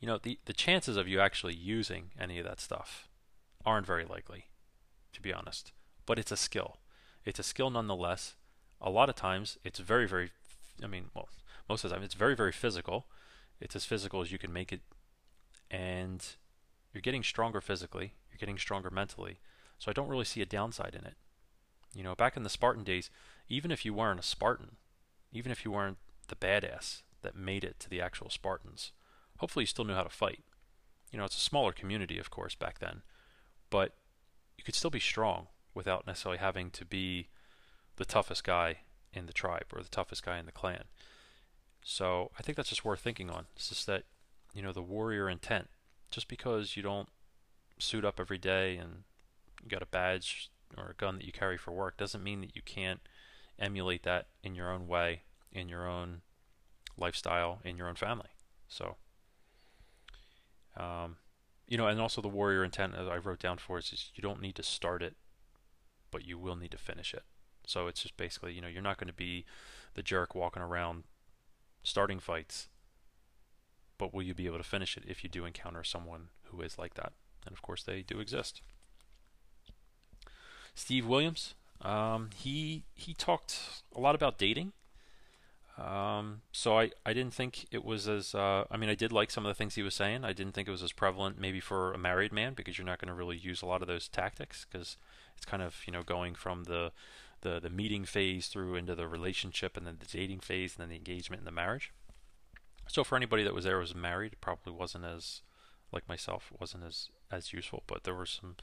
you 0.00 0.06
know, 0.08 0.16
the, 0.16 0.38
the 0.46 0.54
chances 0.54 0.96
of 0.96 1.06
you 1.06 1.20
actually 1.20 1.54
using 1.54 2.10
any 2.18 2.38
of 2.38 2.46
that 2.46 2.58
stuff 2.58 3.06
aren't 3.66 3.86
very 3.86 4.06
likely, 4.06 4.46
to 5.12 5.20
be 5.20 5.30
honest. 5.30 5.72
But 6.06 6.18
it's 6.18 6.32
a 6.32 6.38
skill. 6.38 6.78
It's 7.26 7.38
a 7.38 7.42
skill 7.42 7.68
nonetheless. 7.68 8.34
A 8.80 8.88
lot 8.88 9.10
of 9.10 9.14
times, 9.14 9.58
it's 9.62 9.78
very, 9.78 10.08
very, 10.08 10.30
I 10.82 10.86
mean, 10.86 11.10
well, 11.14 11.28
most 11.68 11.84
of 11.84 11.90
the 11.90 11.96
time, 11.96 12.02
it's 12.02 12.14
very, 12.14 12.34
very 12.34 12.52
physical 12.52 13.04
it's 13.60 13.76
as 13.76 13.84
physical 13.84 14.20
as 14.20 14.32
you 14.32 14.38
can 14.38 14.52
make 14.52 14.72
it, 14.72 14.80
and 15.70 16.24
you're 16.92 17.00
getting 17.02 17.22
stronger 17.22 17.60
physically, 17.60 18.14
you're 18.30 18.38
getting 18.38 18.58
stronger 18.58 18.90
mentally. 18.90 19.38
So 19.78 19.90
I 19.90 19.94
don't 19.94 20.08
really 20.08 20.24
see 20.24 20.42
a 20.42 20.46
downside 20.46 20.94
in 20.94 21.06
it. 21.06 21.14
You 21.94 22.04
know, 22.04 22.14
back 22.14 22.36
in 22.36 22.42
the 22.42 22.50
Spartan 22.50 22.84
days, 22.84 23.10
even 23.48 23.70
if 23.70 23.84
you 23.84 23.94
weren't 23.94 24.20
a 24.20 24.24
Spartan, 24.24 24.76
even 25.32 25.50
if 25.50 25.64
you 25.64 25.70
weren't 25.70 25.98
the 26.28 26.36
badass 26.36 27.02
that 27.22 27.36
made 27.36 27.64
it 27.64 27.80
to 27.80 27.90
the 27.90 28.00
actual 28.00 28.30
Spartans, 28.30 28.92
hopefully 29.38 29.64
you 29.64 29.66
still 29.66 29.84
knew 29.84 29.94
how 29.94 30.02
to 30.02 30.08
fight. 30.08 30.44
You 31.10 31.18
know, 31.18 31.24
it's 31.24 31.36
a 31.36 31.40
smaller 31.40 31.72
community, 31.72 32.18
of 32.18 32.30
course, 32.30 32.54
back 32.54 32.78
then, 32.78 33.02
but 33.70 33.94
you 34.56 34.64
could 34.64 34.74
still 34.74 34.90
be 34.90 35.00
strong 35.00 35.48
without 35.74 36.06
necessarily 36.06 36.38
having 36.38 36.70
to 36.70 36.84
be 36.84 37.28
the 37.96 38.04
toughest 38.04 38.44
guy 38.44 38.78
in 39.12 39.26
the 39.26 39.32
tribe 39.32 39.66
or 39.72 39.82
the 39.82 39.88
toughest 39.88 40.24
guy 40.24 40.38
in 40.38 40.46
the 40.46 40.52
clan. 40.52 40.84
So 41.82 42.30
I 42.38 42.42
think 42.42 42.56
that's 42.56 42.68
just 42.68 42.84
worth 42.84 43.00
thinking 43.00 43.30
on. 43.30 43.46
It's 43.56 43.68
just 43.68 43.86
that, 43.86 44.04
you 44.54 44.62
know, 44.62 44.72
the 44.72 44.82
warrior 44.82 45.28
intent. 45.28 45.68
Just 46.10 46.28
because 46.28 46.76
you 46.76 46.82
don't 46.82 47.08
suit 47.78 48.04
up 48.04 48.18
every 48.18 48.38
day 48.38 48.76
and 48.76 49.04
you 49.62 49.68
got 49.68 49.82
a 49.82 49.86
badge 49.86 50.50
or 50.76 50.90
a 50.90 50.94
gun 50.94 51.16
that 51.16 51.24
you 51.24 51.32
carry 51.32 51.56
for 51.56 51.72
work 51.72 51.96
doesn't 51.96 52.22
mean 52.22 52.40
that 52.40 52.54
you 52.56 52.62
can't 52.62 53.00
emulate 53.58 54.02
that 54.02 54.26
in 54.42 54.54
your 54.54 54.72
own 54.72 54.86
way, 54.88 55.22
in 55.52 55.68
your 55.68 55.86
own 55.86 56.22
lifestyle, 56.96 57.60
in 57.64 57.76
your 57.76 57.88
own 57.88 57.94
family. 57.94 58.30
So, 58.68 58.96
um, 60.76 61.16
you 61.68 61.76
know, 61.76 61.86
and 61.86 62.00
also 62.00 62.20
the 62.20 62.28
warrior 62.28 62.64
intent, 62.64 62.94
as 62.96 63.06
I 63.06 63.16
wrote 63.16 63.38
down 63.38 63.58
for 63.58 63.78
is 63.78 64.10
you 64.14 64.22
don't 64.22 64.40
need 64.40 64.56
to 64.56 64.62
start 64.62 65.02
it, 65.02 65.14
but 66.10 66.26
you 66.26 66.38
will 66.38 66.56
need 66.56 66.72
to 66.72 66.78
finish 66.78 67.14
it. 67.14 67.22
So 67.66 67.86
it's 67.86 68.02
just 68.02 68.16
basically, 68.16 68.52
you 68.52 68.60
know, 68.60 68.68
you're 68.68 68.82
not 68.82 68.98
going 68.98 69.08
to 69.08 69.14
be 69.14 69.44
the 69.94 70.02
jerk 70.02 70.34
walking 70.34 70.62
around 70.62 71.04
starting 71.82 72.20
fights, 72.20 72.68
but 73.98 74.14
will 74.14 74.22
you 74.22 74.34
be 74.34 74.46
able 74.46 74.58
to 74.58 74.64
finish 74.64 74.96
it 74.96 75.04
if 75.06 75.22
you 75.22 75.30
do 75.30 75.44
encounter 75.44 75.84
someone 75.84 76.28
who 76.44 76.60
is 76.60 76.78
like 76.78 76.94
that? 76.94 77.12
And 77.46 77.52
of 77.52 77.62
course, 77.62 77.82
they 77.82 78.02
do 78.02 78.20
exist. 78.20 78.62
Steve 80.74 81.06
Williams, 81.06 81.54
um, 81.82 82.30
he 82.34 82.84
he 82.94 83.14
talked 83.14 83.82
a 83.94 84.00
lot 84.00 84.14
about 84.14 84.38
dating. 84.38 84.72
Um, 85.78 86.42
so 86.52 86.78
I, 86.78 86.90
I 87.06 87.14
didn't 87.14 87.32
think 87.32 87.66
it 87.70 87.84
was 87.84 88.06
as 88.06 88.34
uh, 88.34 88.64
I 88.70 88.76
mean 88.76 88.90
I 88.90 88.94
did 88.94 89.12
like 89.12 89.30
some 89.30 89.46
of 89.46 89.50
the 89.50 89.54
things 89.54 89.74
he 89.74 89.82
was 89.82 89.94
saying. 89.94 90.24
I 90.24 90.32
didn't 90.32 90.52
think 90.52 90.68
it 90.68 90.72
was 90.72 90.82
as 90.82 90.92
prevalent 90.92 91.40
maybe 91.40 91.60
for 91.60 91.92
a 91.92 91.98
married 91.98 92.32
man 92.32 92.54
because 92.54 92.76
you're 92.76 92.86
not 92.86 93.00
going 93.00 93.08
to 93.08 93.14
really 93.14 93.36
use 93.36 93.62
a 93.62 93.66
lot 93.66 93.80
of 93.80 93.88
those 93.88 94.08
tactics 94.08 94.66
because 94.70 94.96
it's 95.36 95.46
kind 95.46 95.62
of 95.62 95.76
you 95.86 95.92
know 95.92 96.02
going 96.02 96.34
from 96.34 96.64
the 96.64 96.92
the 97.42 97.60
the 97.60 97.70
meeting 97.70 98.04
phase 98.04 98.48
through 98.48 98.74
into 98.76 98.94
the 98.94 99.08
relationship 99.08 99.76
and 99.76 99.86
then 99.86 99.98
the 99.98 100.06
dating 100.06 100.40
phase 100.40 100.74
and 100.74 100.82
then 100.82 100.90
the 100.90 100.96
engagement 100.96 101.40
and 101.40 101.46
the 101.46 101.52
marriage. 101.52 101.92
So 102.88 103.04
for 103.04 103.16
anybody 103.16 103.42
that 103.44 103.54
was 103.54 103.64
there 103.64 103.78
was 103.78 103.94
married, 103.94 104.36
probably 104.40 104.72
wasn't 104.72 105.04
as 105.04 105.42
like 105.92 106.08
myself, 106.08 106.52
wasn't 106.58 106.84
as 106.84 107.08
as 107.30 107.52
useful. 107.52 107.82
But 107.86 108.04
there 108.04 108.14
were 108.14 108.26
some 108.26 108.56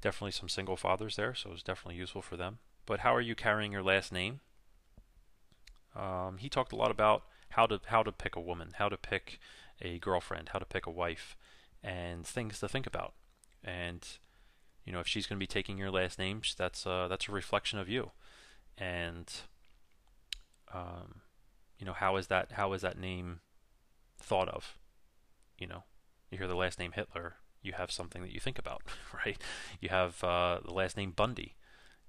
definitely 0.00 0.32
some 0.32 0.48
single 0.48 0.76
fathers 0.76 1.16
there, 1.16 1.34
so 1.34 1.50
it 1.50 1.52
was 1.52 1.62
definitely 1.62 1.98
useful 1.98 2.22
for 2.22 2.36
them. 2.36 2.58
But 2.86 3.00
how 3.00 3.14
are 3.14 3.20
you 3.20 3.34
carrying 3.34 3.72
your 3.72 3.82
last 3.82 4.12
name? 4.12 4.40
Um, 5.94 6.38
he 6.38 6.48
talked 6.48 6.72
a 6.72 6.76
lot 6.76 6.90
about 6.90 7.24
how 7.50 7.66
to 7.66 7.80
how 7.86 8.02
to 8.02 8.12
pick 8.12 8.36
a 8.36 8.40
woman, 8.40 8.72
how 8.78 8.88
to 8.88 8.96
pick 8.96 9.38
a 9.80 9.98
girlfriend, 9.98 10.50
how 10.50 10.58
to 10.58 10.64
pick 10.64 10.86
a 10.86 10.90
wife, 10.90 11.36
and 11.82 12.26
things 12.26 12.60
to 12.60 12.68
think 12.68 12.86
about. 12.86 13.14
And 13.62 14.06
you 14.90 14.92
know, 14.92 14.98
if 14.98 15.06
she's 15.06 15.28
going 15.28 15.36
to 15.36 15.40
be 15.40 15.46
taking 15.46 15.78
your 15.78 15.92
last 15.92 16.18
name, 16.18 16.42
that's 16.58 16.84
uh, 16.84 17.06
that's 17.06 17.28
a 17.28 17.32
reflection 17.32 17.78
of 17.78 17.88
you. 17.88 18.10
And 18.76 19.32
um, 20.74 21.20
you 21.78 21.86
know, 21.86 21.92
how 21.92 22.16
is 22.16 22.26
that 22.26 22.50
how 22.54 22.72
is 22.72 22.82
that 22.82 22.98
name 22.98 23.38
thought 24.18 24.48
of? 24.48 24.76
You 25.56 25.68
know, 25.68 25.84
you 26.28 26.38
hear 26.38 26.48
the 26.48 26.56
last 26.56 26.80
name 26.80 26.90
Hitler, 26.90 27.34
you 27.62 27.74
have 27.74 27.92
something 27.92 28.20
that 28.22 28.32
you 28.32 28.40
think 28.40 28.58
about, 28.58 28.82
right? 29.24 29.40
You 29.80 29.90
have 29.90 30.24
uh, 30.24 30.58
the 30.64 30.74
last 30.74 30.96
name 30.96 31.12
Bundy. 31.12 31.54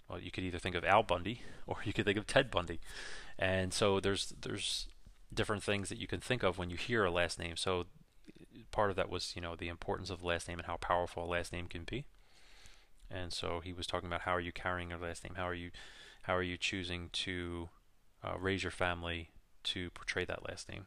Well, 0.09 0.19
you 0.19 0.31
could 0.31 0.43
either 0.43 0.57
think 0.57 0.75
of 0.75 0.83
Al 0.83 1.03
Bundy 1.03 1.43
or 1.67 1.77
you 1.83 1.93
could 1.93 2.05
think 2.05 2.17
of 2.17 2.25
Ted 2.25 2.49
Bundy. 2.49 2.79
And 3.37 3.75
so 3.75 3.99
there's 3.99 4.33
there's 4.41 4.87
different 5.31 5.61
things 5.61 5.89
that 5.89 5.99
you 5.99 6.07
can 6.07 6.19
think 6.19 6.41
of 6.41 6.57
when 6.57 6.71
you 6.71 6.77
hear 6.77 7.05
a 7.05 7.11
last 7.11 7.37
name. 7.37 7.57
So 7.57 7.85
part 8.71 8.89
of 8.89 8.95
that 8.95 9.11
was, 9.11 9.33
you 9.35 9.41
know, 9.43 9.55
the 9.55 9.67
importance 9.67 10.09
of 10.09 10.21
the 10.21 10.25
last 10.25 10.47
name 10.47 10.57
and 10.57 10.65
how 10.65 10.77
powerful 10.77 11.23
a 11.23 11.29
last 11.29 11.53
name 11.53 11.67
can 11.67 11.83
be. 11.83 12.07
And 13.13 13.33
so 13.33 13.59
he 13.59 13.73
was 13.73 13.87
talking 13.87 14.07
about 14.07 14.21
how 14.21 14.31
are 14.31 14.39
you 14.39 14.51
carrying 14.51 14.89
your 14.89 14.99
last 14.99 15.23
name? 15.23 15.33
How 15.35 15.47
are 15.47 15.53
you 15.53 15.71
how 16.23 16.35
are 16.35 16.43
you 16.43 16.57
choosing 16.57 17.09
to 17.13 17.69
uh, 18.23 18.37
raise 18.39 18.63
your 18.63 18.71
family 18.71 19.31
to 19.63 19.89
portray 19.91 20.25
that 20.25 20.47
last 20.47 20.69
name? 20.69 20.85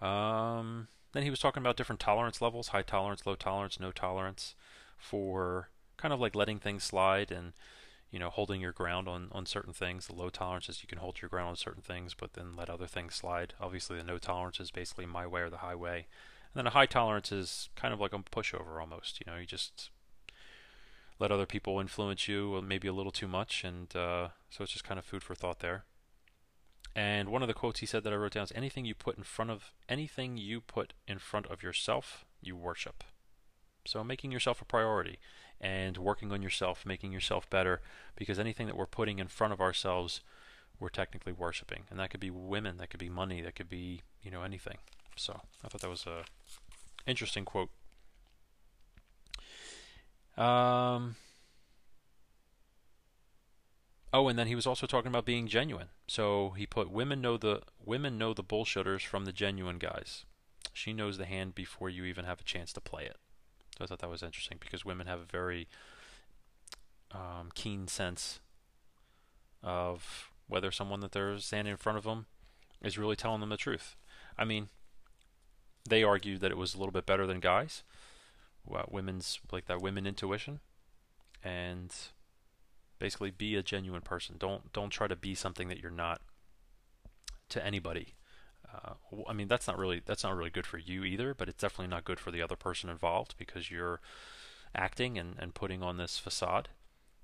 Um, 0.00 0.88
then 1.12 1.22
he 1.22 1.30
was 1.30 1.40
talking 1.40 1.62
about 1.62 1.76
different 1.76 2.00
tolerance 2.00 2.40
levels: 2.40 2.68
high 2.68 2.82
tolerance, 2.82 3.26
low 3.26 3.34
tolerance, 3.34 3.80
no 3.80 3.90
tolerance, 3.90 4.54
for 4.96 5.70
kind 5.96 6.12
of 6.12 6.20
like 6.20 6.34
letting 6.34 6.58
things 6.58 6.84
slide 6.84 7.30
and 7.30 7.52
you 8.10 8.18
know 8.18 8.30
holding 8.30 8.60
your 8.60 8.72
ground 8.72 9.08
on 9.08 9.28
on 9.32 9.46
certain 9.46 9.72
things. 9.72 10.06
The 10.06 10.14
low 10.14 10.28
tolerance 10.30 10.68
is 10.68 10.82
you 10.82 10.88
can 10.88 10.98
hold 10.98 11.20
your 11.20 11.28
ground 11.28 11.48
on 11.48 11.56
certain 11.56 11.82
things, 11.82 12.14
but 12.14 12.34
then 12.34 12.54
let 12.56 12.70
other 12.70 12.86
things 12.86 13.14
slide. 13.14 13.54
Obviously, 13.60 13.96
the 13.96 14.04
no 14.04 14.18
tolerance 14.18 14.60
is 14.60 14.70
basically 14.70 15.06
my 15.06 15.26
way 15.26 15.40
or 15.40 15.50
the 15.50 15.58
highway. 15.58 16.06
And 16.52 16.60
then 16.60 16.66
a 16.66 16.70
high 16.70 16.86
tolerance 16.86 17.32
is 17.32 17.68
kind 17.76 17.92
of 17.92 18.00
like 18.00 18.12
a 18.12 18.18
pushover 18.18 18.80
almost. 18.80 19.20
You 19.20 19.30
know, 19.30 19.38
you 19.38 19.46
just 19.46 19.90
let 21.18 21.32
other 21.32 21.46
people 21.46 21.80
influence 21.80 22.28
you, 22.28 22.60
maybe 22.62 22.88
a 22.88 22.92
little 22.92 23.12
too 23.12 23.28
much, 23.28 23.64
and 23.64 23.94
uh, 23.96 24.28
so 24.50 24.62
it's 24.62 24.72
just 24.72 24.84
kind 24.84 24.98
of 24.98 25.04
food 25.04 25.22
for 25.22 25.34
thought 25.34 25.60
there. 25.60 25.84
And 26.94 27.28
one 27.28 27.42
of 27.42 27.48
the 27.48 27.54
quotes 27.54 27.80
he 27.80 27.86
said 27.86 28.04
that 28.04 28.12
I 28.12 28.16
wrote 28.16 28.32
down 28.32 28.44
is 28.44 28.52
anything 28.54 28.84
you 28.84 28.94
put 28.94 29.18
in 29.18 29.22
front 29.22 29.50
of 29.50 29.72
anything 29.88 30.38
you 30.38 30.60
put 30.60 30.94
in 31.06 31.18
front 31.18 31.46
of 31.46 31.62
yourself, 31.62 32.24
you 32.40 32.56
worship. 32.56 33.04
So 33.86 34.02
making 34.02 34.32
yourself 34.32 34.62
a 34.62 34.64
priority 34.64 35.18
and 35.60 35.98
working 35.98 36.32
on 36.32 36.42
yourself, 36.42 36.84
making 36.86 37.12
yourself 37.12 37.48
better, 37.48 37.80
because 38.16 38.38
anything 38.38 38.66
that 38.66 38.76
we're 38.76 38.86
putting 38.86 39.18
in 39.18 39.28
front 39.28 39.52
of 39.52 39.60
ourselves, 39.60 40.20
we're 40.80 40.88
technically 40.88 41.32
worshiping. 41.32 41.84
And 41.90 41.98
that 42.00 42.10
could 42.10 42.20
be 42.20 42.30
women, 42.30 42.78
that 42.78 42.90
could 42.90 43.00
be 43.00 43.08
money, 43.08 43.40
that 43.42 43.54
could 43.54 43.68
be, 43.68 44.02
you 44.22 44.30
know, 44.30 44.42
anything. 44.42 44.78
So 45.16 45.40
I 45.64 45.68
thought 45.68 45.80
that 45.82 45.90
was 45.90 46.06
a 46.06 46.24
interesting 47.06 47.44
quote. 47.44 47.70
Um, 50.36 51.16
oh, 54.12 54.28
and 54.28 54.38
then 54.38 54.46
he 54.46 54.54
was 54.54 54.66
also 54.66 54.86
talking 54.86 55.08
about 55.08 55.24
being 55.24 55.46
genuine. 55.46 55.88
So 56.06 56.54
he 56.56 56.66
put 56.66 56.90
women 56.90 57.20
know 57.20 57.36
the 57.36 57.62
women 57.84 58.18
know 58.18 58.34
the 58.34 58.44
bullshitters 58.44 59.04
from 59.04 59.24
the 59.24 59.32
genuine 59.32 59.78
guys. 59.78 60.24
She 60.72 60.92
knows 60.92 61.16
the 61.16 61.24
hand 61.24 61.54
before 61.54 61.88
you 61.88 62.04
even 62.04 62.24
have 62.26 62.40
a 62.40 62.44
chance 62.44 62.72
to 62.74 62.80
play 62.80 63.04
it. 63.04 63.16
So 63.78 63.84
I 63.84 63.86
thought 63.86 64.00
that 64.00 64.10
was 64.10 64.22
interesting 64.22 64.58
because 64.60 64.84
women 64.84 65.06
have 65.06 65.20
a 65.20 65.24
very 65.24 65.68
um, 67.12 67.50
keen 67.54 67.88
sense 67.88 68.40
of 69.62 70.30
whether 70.48 70.70
someone 70.70 71.00
that 71.00 71.12
they're 71.12 71.38
standing 71.38 71.72
in 71.72 71.76
front 71.76 71.98
of 71.98 72.04
them 72.04 72.26
is 72.82 72.98
really 72.98 73.16
telling 73.16 73.40
them 73.40 73.48
the 73.48 73.56
truth. 73.56 73.96
I 74.38 74.44
mean, 74.44 74.68
they 75.88 76.02
argued 76.02 76.40
that 76.40 76.50
it 76.50 76.56
was 76.56 76.74
a 76.74 76.78
little 76.78 76.92
bit 76.92 77.06
better 77.06 77.26
than 77.26 77.40
guys, 77.40 77.82
women's 78.88 79.40
like 79.52 79.66
that 79.66 79.80
women 79.80 80.06
intuition, 80.06 80.60
and 81.42 81.94
basically 82.98 83.30
be 83.30 83.56
a 83.56 83.62
genuine 83.62 84.02
person. 84.02 84.36
Don't 84.38 84.72
don't 84.72 84.90
try 84.90 85.06
to 85.06 85.16
be 85.16 85.34
something 85.34 85.68
that 85.68 85.80
you're 85.80 85.90
not 85.90 86.20
to 87.50 87.64
anybody. 87.64 88.14
Uh, 88.72 88.94
I 89.28 89.32
mean 89.32 89.48
that's 89.48 89.66
not 89.66 89.78
really 89.78 90.02
that's 90.04 90.24
not 90.24 90.36
really 90.36 90.50
good 90.50 90.66
for 90.66 90.78
you 90.78 91.04
either, 91.04 91.34
but 91.34 91.48
it's 91.48 91.60
definitely 91.60 91.88
not 91.88 92.04
good 92.04 92.20
for 92.20 92.30
the 92.30 92.42
other 92.42 92.56
person 92.56 92.90
involved 92.90 93.34
because 93.38 93.70
you're 93.70 94.00
acting 94.74 95.18
and, 95.18 95.36
and 95.38 95.54
putting 95.54 95.82
on 95.82 95.96
this 95.96 96.18
facade. 96.18 96.68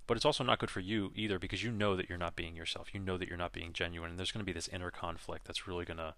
But 0.07 0.17
it's 0.17 0.27
also 0.27 0.45
not 0.45 0.59
good 0.59 0.71
for 0.71 0.81
you 0.81 1.13
either 1.15 1.39
because 1.39 1.63
you 1.63 1.71
know 1.71 1.97
that 1.97 2.09
you're 2.09 2.19
not 2.19 2.37
being 2.37 2.57
yourself. 2.57 2.93
You 2.93 3.01
know 3.01 3.17
that 3.17 3.29
you're 3.29 3.39
not 3.39 3.53
being 3.53 3.73
genuine, 3.73 4.11
and 4.11 4.19
there's 4.19 4.33
going 4.33 4.45
to 4.45 4.51
be 4.51 4.53
this 4.53 4.69
inner 4.69 4.91
conflict 4.91 5.47
that's 5.47 5.67
really 5.67 5.85
gonna 5.85 6.17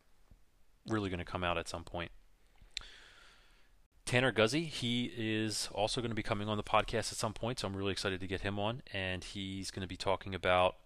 really 0.86 1.10
going 1.10 1.18
to 1.18 1.24
come 1.24 1.44
out 1.44 1.58
at 1.58 1.68
some 1.68 1.84
point. 1.84 2.10
Tanner 4.04 4.32
Guzy, 4.32 4.66
he 4.66 5.10
is 5.16 5.68
also 5.72 6.00
going 6.00 6.10
to 6.10 6.14
be 6.14 6.22
coming 6.22 6.48
on 6.48 6.58
the 6.58 6.62
podcast 6.62 7.10
at 7.10 7.16
some 7.16 7.32
point, 7.32 7.60
so 7.60 7.68
I'm 7.68 7.76
really 7.76 7.92
excited 7.92 8.20
to 8.20 8.26
get 8.26 8.42
him 8.42 8.58
on. 8.58 8.82
And 8.92 9.24
he's 9.24 9.70
going 9.70 9.80
to 9.80 9.88
be 9.88 9.96
talking 9.96 10.34
about, 10.34 10.76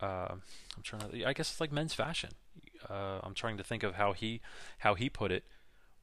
uh, 0.00 0.28
I'm 0.30 0.82
trying 0.82 1.10
to, 1.10 1.26
I 1.26 1.32
guess 1.32 1.50
it's 1.50 1.60
like 1.60 1.72
men's 1.72 1.92
fashion. 1.92 2.30
Uh, 2.88 3.18
I'm 3.22 3.34
trying 3.34 3.56
to 3.56 3.64
think 3.64 3.82
of 3.82 3.96
how 3.96 4.12
he 4.12 4.40
how 4.78 4.94
he 4.94 5.10
put 5.10 5.32
it, 5.32 5.44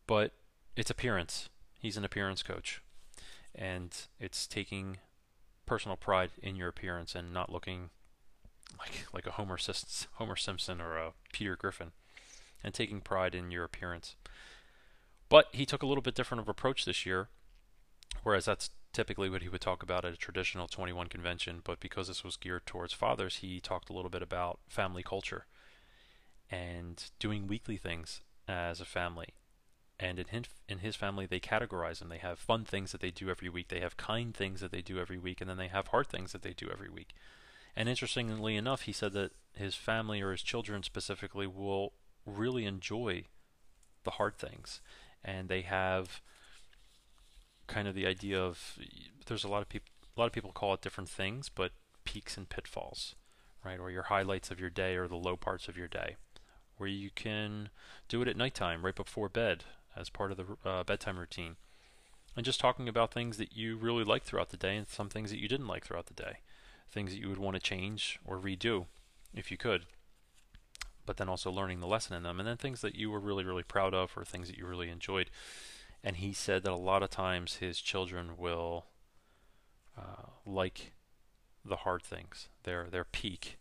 but 0.05 0.33
it's 0.75 0.89
appearance. 0.89 1.49
He's 1.79 1.95
an 1.95 2.03
appearance 2.03 2.43
coach, 2.43 2.81
and 3.55 3.95
it's 4.19 4.47
taking 4.47 4.97
personal 5.65 5.95
pride 5.95 6.31
in 6.41 6.57
your 6.57 6.67
appearance 6.67 7.15
and 7.15 7.33
not 7.33 7.49
looking 7.49 7.89
like 8.77 9.05
like 9.13 9.27
a 9.27 9.31
Homer 9.31 9.57
Homer 10.13 10.35
Simpson 10.35 10.81
or 10.81 10.97
a 10.97 11.13
Peter 11.31 11.55
Griffin 11.55 11.91
and 12.63 12.73
taking 12.73 13.02
pride 13.02 13.36
in 13.36 13.52
your 13.52 13.63
appearance. 13.63 14.15
But 15.30 15.47
he 15.52 15.65
took 15.65 15.84
a 15.84 15.88
little 15.88 16.02
bit 16.02 16.15
different 16.15 16.41
of 16.41 16.49
approach 16.49 16.86
this 16.86 17.06
year, 17.06 17.30
whereas 18.23 18.45
that's 18.45 18.69
typically 18.93 19.30
what 19.30 19.41
he 19.41 19.49
would 19.49 19.62
talk 19.62 19.82
about 19.82 20.06
at 20.06 20.13
a 20.13 20.17
traditional 20.17 20.67
21 20.67 21.08
convention. 21.08 21.62
But 21.63 21.80
because 21.80 22.08
this 22.08 22.23
was 22.23 22.38
geared 22.38 22.65
towards 22.65 22.93
fathers, 22.93 23.38
he 23.38 23.60
talked 23.60 23.89
a 23.89 23.93
little 23.93 24.12
bit 24.12 24.21
about 24.21 24.60
family 24.67 25.04
culture 25.04 25.45
and 26.52 27.04
doing 27.19 27.47
weekly 27.47 27.78
things 27.78 28.21
as 28.47 28.80
a 28.80 28.86
family. 28.86 29.30
And 29.99 30.19
in 30.19 30.26
his, 30.28 30.43
in 30.67 30.80
his 30.80 30.95
family, 30.95 31.26
they 31.26 31.39
categorize 31.39 31.99
them. 31.99 32.10
They 32.10 32.17
have 32.17 32.38
fun 32.38 32.65
things 32.65 32.91
that 32.91 33.02
they 33.02 33.12
do 33.12 33.30
every 33.30 33.49
week. 33.49 33.69
They 33.69 33.80
have 33.80 33.97
kind 33.97 34.36
things 34.36 34.62
that 34.62 34.71
they 34.71 34.82
do 34.82 34.99
every 34.99 35.17
week, 35.17 35.39
and 35.39 35.49
then 35.49 35.58
they 35.58 35.67
have 35.67 35.88
hard 35.88 36.08
things 36.08 36.32
that 36.34 36.41
they 36.41 36.54
do 36.54 36.69
every 36.71 36.89
week. 36.89 37.13
And 37.76 37.89
interestingly 37.89 38.56
enough, 38.56 38.82
he 38.82 38.91
said 38.91 39.13
that 39.13 39.32
his 39.56 39.76
family 39.76 40.21
or 40.21 40.32
his 40.32 40.41
children 40.41 40.84
specifically 40.84 41.47
will 41.47 41.93
really 42.25 42.65
enjoy 42.65 43.25
the 44.03 44.12
hard 44.12 44.38
things, 44.38 44.81
and 45.23 45.49
they 45.49 45.62
have 45.62 46.21
kind 47.67 47.88
of 47.88 47.95
the 47.95 48.05
idea 48.05 48.41
of 48.41 48.77
there's 49.25 49.43
a 49.43 49.47
lot 49.47 49.62
of 49.62 49.69
people 49.69 49.88
a 50.15 50.19
lot 50.19 50.27
of 50.27 50.33
people 50.33 50.51
call 50.51 50.73
it 50.73 50.81
different 50.81 51.09
things, 51.09 51.49
but 51.49 51.71
peaks 52.03 52.38
and 52.38 52.47
pitfalls, 52.47 53.15
right? 53.65 53.79
Or 53.79 53.89
your 53.89 54.03
highlights 54.03 54.51
of 54.51 54.59
your 54.59 54.69
day 54.69 54.95
or 54.95 55.07
the 55.07 55.15
low 55.15 55.36
parts 55.36 55.67
of 55.67 55.75
your 55.75 55.88
day, 55.88 56.17
where 56.77 56.89
you 56.89 57.09
can 57.15 57.69
do 58.07 58.21
it 58.21 58.27
at 58.27 58.38
nighttime, 58.38 58.86
right 58.86 58.95
before 58.95 59.27
bed, 59.27 59.63
as 59.95 60.09
part 60.09 60.31
of 60.31 60.38
the 60.38 60.69
uh, 60.69 60.83
bedtime 60.83 61.17
routine, 61.17 61.55
and 62.36 62.45
just 62.45 62.59
talking 62.59 62.88
about 62.88 63.12
things 63.12 63.38
that 63.38 63.53
you 63.57 63.75
really 63.75 64.03
liked 64.03 64.25
throughout 64.25 64.49
the 64.49 64.57
day 64.57 64.77
and 64.77 64.88
some 64.88 65.09
things 65.09 65.31
that 65.31 65.39
you 65.39 65.47
didn't 65.47 65.67
like 65.67 65.83
throughout 65.86 66.05
the 66.05 66.13
day, 66.13 66.38
things 66.91 67.12
that 67.12 67.19
you 67.19 67.29
would 67.29 67.39
want 67.39 67.55
to 67.55 67.62
change 67.62 68.19
or 68.23 68.38
redo, 68.38 68.86
if 69.33 69.49
you 69.49 69.57
could 69.57 69.86
but 71.05 71.17
then 71.17 71.29
also 71.29 71.51
learning 71.51 71.79
the 71.79 71.87
lesson 71.87 72.15
in 72.15 72.23
them, 72.23 72.39
and 72.39 72.47
then 72.47 72.57
things 72.57 72.81
that 72.81 72.95
you 72.95 73.11
were 73.11 73.19
really, 73.19 73.43
really 73.43 73.63
proud 73.63 73.93
of 73.93 74.11
or 74.15 74.23
things 74.23 74.47
that 74.47 74.57
you 74.57 74.65
really 74.65 74.89
enjoyed. 74.89 75.29
And 76.03 76.17
he 76.17 76.33
said 76.33 76.63
that 76.63 76.71
a 76.71 76.75
lot 76.75 77.03
of 77.03 77.09
times 77.09 77.55
his 77.55 77.79
children 77.79 78.31
will 78.37 78.85
uh, 79.97 80.27
like 80.45 80.93
the 81.65 81.77
hard 81.77 82.03
things. 82.03 82.49
Their 82.63 82.89
their 82.89 83.05
peak 83.05 83.57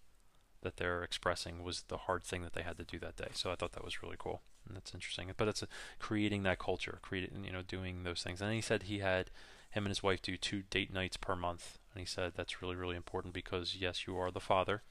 that 0.62 0.76
they're 0.76 1.02
expressing 1.02 1.62
was 1.62 1.85
the 1.88 1.98
hard 1.98 2.22
thing 2.22 2.42
that 2.42 2.52
they 2.52 2.62
had 2.62 2.78
to 2.78 2.85
do 2.85 2.98
that 3.00 3.16
day. 3.16 3.28
So 3.33 3.50
I 3.50 3.55
thought 3.55 3.72
that 3.72 3.85
was 3.85 4.02
really 4.02 4.16
cool, 4.18 4.42
and 4.66 4.76
that's 4.76 4.94
interesting. 4.94 5.31
But 5.37 5.48
it's 5.48 5.62
a, 5.62 5.68
creating 5.98 6.42
that 6.44 6.59
culture, 6.59 6.98
creating 7.02 7.44
you 7.44 7.52
know 7.52 7.62
doing 7.62 8.02
those 8.02 8.22
things. 8.22 8.40
And 8.40 8.52
he 8.52 8.61
said 8.61 8.85
he 8.85 8.98
had 8.98 9.31
him 9.70 9.85
and 9.85 9.90
his 9.90 10.02
wife 10.02 10.22
do 10.22 10.37
two 10.37 10.62
date 10.70 10.92
nights 10.92 11.16
per 11.16 11.37
month, 11.37 11.78
and 11.92 12.00
he 12.00 12.07
said 12.07 12.33
that's 12.35 12.62
really 12.62 12.76
really 12.76 12.96
important 12.96 13.35
because 13.35 13.76
yes, 13.78 14.07
you 14.07 14.16
are 14.16 14.31
the 14.31 14.40
father, 14.40 14.83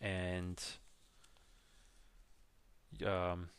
and 0.00 0.62
um, 3.02 3.50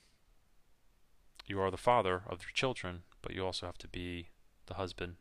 you 1.46 1.60
are 1.60 1.72
the 1.72 1.78
father 1.78 2.24
of 2.28 2.42
your 2.42 2.52
children, 2.54 3.04
but 3.22 3.34
you 3.34 3.46
also 3.46 3.66
have 3.66 3.78
to 3.80 3.88
be 3.88 4.30
the 4.68 4.76
husband 4.76 5.16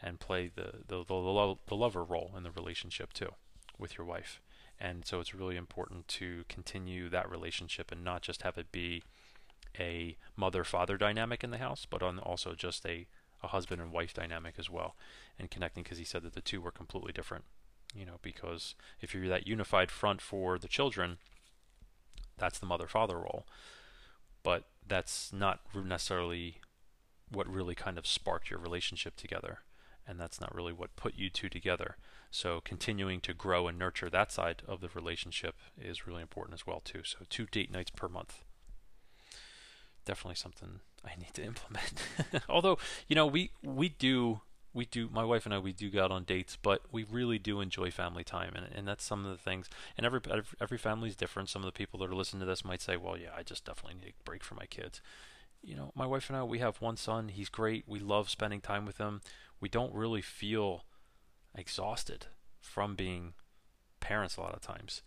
and 0.00 0.20
play 0.20 0.50
the 0.54 0.82
the, 0.86 0.98
the, 1.04 1.04
the, 1.04 1.54
the 1.66 1.76
lover 1.76 2.04
role 2.04 2.32
in 2.36 2.42
the 2.42 2.50
relationship 2.50 3.12
too 3.12 3.30
with 3.78 3.96
your 3.98 4.06
wife. 4.06 4.40
And 4.80 5.04
so 5.06 5.20
it's 5.20 5.34
really 5.34 5.56
important 5.56 6.08
to 6.08 6.44
continue 6.48 7.08
that 7.08 7.30
relationship 7.30 7.92
and 7.92 8.04
not 8.04 8.22
just 8.22 8.42
have 8.42 8.58
it 8.58 8.72
be 8.72 9.02
a 9.78 10.16
mother-father 10.36 10.96
dynamic 10.96 11.42
in 11.42 11.50
the 11.50 11.58
house, 11.58 11.86
but 11.88 12.02
on 12.02 12.18
also 12.18 12.54
just 12.54 12.84
a, 12.86 13.06
a 13.42 13.48
husband 13.48 13.80
and 13.80 13.92
wife 13.92 14.14
dynamic 14.14 14.54
as 14.58 14.70
well, 14.70 14.94
and 15.38 15.50
connecting 15.50 15.82
because 15.82 15.98
he 15.98 16.04
said 16.04 16.22
that 16.22 16.34
the 16.34 16.40
two 16.40 16.60
were 16.60 16.70
completely 16.70 17.12
different. 17.12 17.44
You 17.94 18.04
know, 18.04 18.18
because 18.22 18.74
if 19.00 19.14
you're 19.14 19.28
that 19.28 19.46
unified 19.46 19.90
front 19.90 20.20
for 20.20 20.58
the 20.58 20.68
children, 20.68 21.18
that's 22.36 22.58
the 22.58 22.66
mother 22.66 22.86
father 22.86 23.16
role. 23.16 23.46
But 24.42 24.64
that's 24.86 25.32
not 25.32 25.60
necessarily 25.74 26.60
what 27.30 27.48
really 27.48 27.74
kind 27.74 27.98
of 27.98 28.06
sparked 28.06 28.50
your 28.50 28.58
relationship 28.58 29.16
together. 29.16 29.60
And 30.06 30.20
that's 30.20 30.40
not 30.40 30.54
really 30.54 30.72
what 30.72 30.96
put 30.96 31.14
you 31.14 31.30
two 31.30 31.48
together. 31.48 31.96
So 32.30 32.60
continuing 32.60 33.20
to 33.22 33.32
grow 33.32 33.68
and 33.68 33.78
nurture 33.78 34.10
that 34.10 34.32
side 34.32 34.62
of 34.66 34.80
the 34.80 34.88
relationship 34.94 35.54
is 35.80 36.06
really 36.06 36.20
important 36.20 36.54
as 36.54 36.66
well 36.66 36.80
too. 36.80 37.00
So 37.04 37.18
two 37.28 37.46
date 37.46 37.70
nights 37.70 37.90
per 37.90 38.08
month. 38.08 38.44
Definitely 40.04 40.34
something 40.34 40.80
I 41.04 41.18
need 41.18 41.32
to 41.34 41.44
implement. 41.44 42.02
Although, 42.48 42.78
you 43.08 43.16
know, 43.16 43.26
we 43.26 43.52
we 43.62 43.88
do 43.88 44.40
we 44.74 44.84
do 44.86 45.08
my 45.10 45.24
wife 45.24 45.46
and 45.46 45.54
I 45.54 45.58
we 45.58 45.72
do 45.72 45.88
go 45.88 46.04
out 46.04 46.10
on 46.10 46.24
dates, 46.24 46.58
but 46.60 46.82
we 46.92 47.04
really 47.04 47.38
do 47.38 47.60
enjoy 47.60 47.90
family 47.90 48.24
time, 48.24 48.52
and 48.56 48.66
and 48.74 48.86
that's 48.88 49.04
some 49.04 49.24
of 49.24 49.30
the 49.30 49.42
things. 49.42 49.70
And 49.96 50.04
every 50.04 50.20
every 50.60 50.78
family 50.78 51.08
is 51.08 51.16
different. 51.16 51.48
Some 51.48 51.62
of 51.62 51.66
the 51.66 51.78
people 51.78 51.98
that 52.00 52.10
are 52.10 52.14
listening 52.14 52.40
to 52.40 52.46
this 52.46 52.64
might 52.64 52.82
say, 52.82 52.96
"Well, 52.96 53.16
yeah, 53.16 53.30
I 53.36 53.42
just 53.42 53.64
definitely 53.64 54.00
need 54.00 54.14
a 54.20 54.24
break 54.24 54.42
for 54.44 54.54
my 54.56 54.66
kids." 54.66 55.00
You 55.62 55.76
know, 55.76 55.92
my 55.94 56.06
wife 56.06 56.28
and 56.28 56.36
I 56.36 56.42
we 56.42 56.58
have 56.58 56.80
one 56.82 56.96
son. 56.96 57.28
He's 57.28 57.48
great. 57.48 57.84
We 57.86 58.00
love 58.00 58.28
spending 58.28 58.60
time 58.60 58.84
with 58.84 58.98
him. 58.98 59.20
We 59.60 59.68
don't 59.68 59.94
really 59.94 60.22
feel 60.22 60.84
exhausted 61.54 62.26
from 62.60 62.94
being 62.96 63.34
parents 64.00 64.36
a 64.36 64.40
lot 64.42 64.54
of 64.54 64.60
times. 64.60 65.02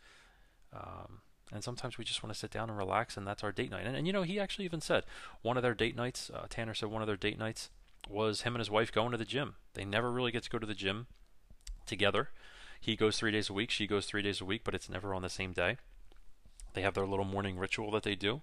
Um, 0.73 1.21
And 1.51 1.63
sometimes 1.63 1.97
we 1.97 2.03
just 2.03 2.23
want 2.23 2.33
to 2.33 2.39
sit 2.39 2.51
down 2.51 2.69
and 2.69 2.77
relax, 2.77 3.15
and 3.15 3.25
that's 3.25 3.43
our 3.43 3.53
date 3.53 3.71
night. 3.71 3.85
And, 3.85 3.95
and 3.95 4.05
you 4.05 4.11
know, 4.11 4.23
he 4.23 4.39
actually 4.39 4.65
even 4.65 4.81
said 4.81 5.03
one 5.41 5.55
of 5.57 5.63
their 5.63 5.73
date 5.73 5.95
nights, 5.95 6.29
uh, 6.33 6.45
Tanner 6.49 6.73
said 6.73 6.89
one 6.89 7.01
of 7.01 7.07
their 7.07 7.15
date 7.15 7.39
nights 7.39 7.69
was 8.09 8.41
him 8.41 8.55
and 8.55 8.59
his 8.59 8.71
wife 8.71 8.91
going 8.91 9.11
to 9.11 9.17
the 9.17 9.25
gym. 9.25 9.55
They 9.73 9.85
never 9.85 10.11
really 10.11 10.31
get 10.31 10.43
to 10.43 10.49
go 10.49 10.59
to 10.59 10.67
the 10.67 10.73
gym 10.73 11.07
together. 11.85 12.29
He 12.79 12.95
goes 12.95 13.17
three 13.17 13.31
days 13.31 13.49
a 13.49 13.53
week, 13.53 13.71
she 13.71 13.87
goes 13.87 14.05
three 14.05 14.21
days 14.21 14.41
a 14.41 14.45
week, 14.45 14.61
but 14.63 14.75
it's 14.75 14.89
never 14.89 15.13
on 15.13 15.21
the 15.21 15.29
same 15.29 15.53
day. 15.53 15.77
They 16.73 16.81
have 16.81 16.93
their 16.93 17.07
little 17.07 17.25
morning 17.25 17.57
ritual 17.57 17.91
that 17.91 18.03
they 18.03 18.15
do. 18.15 18.41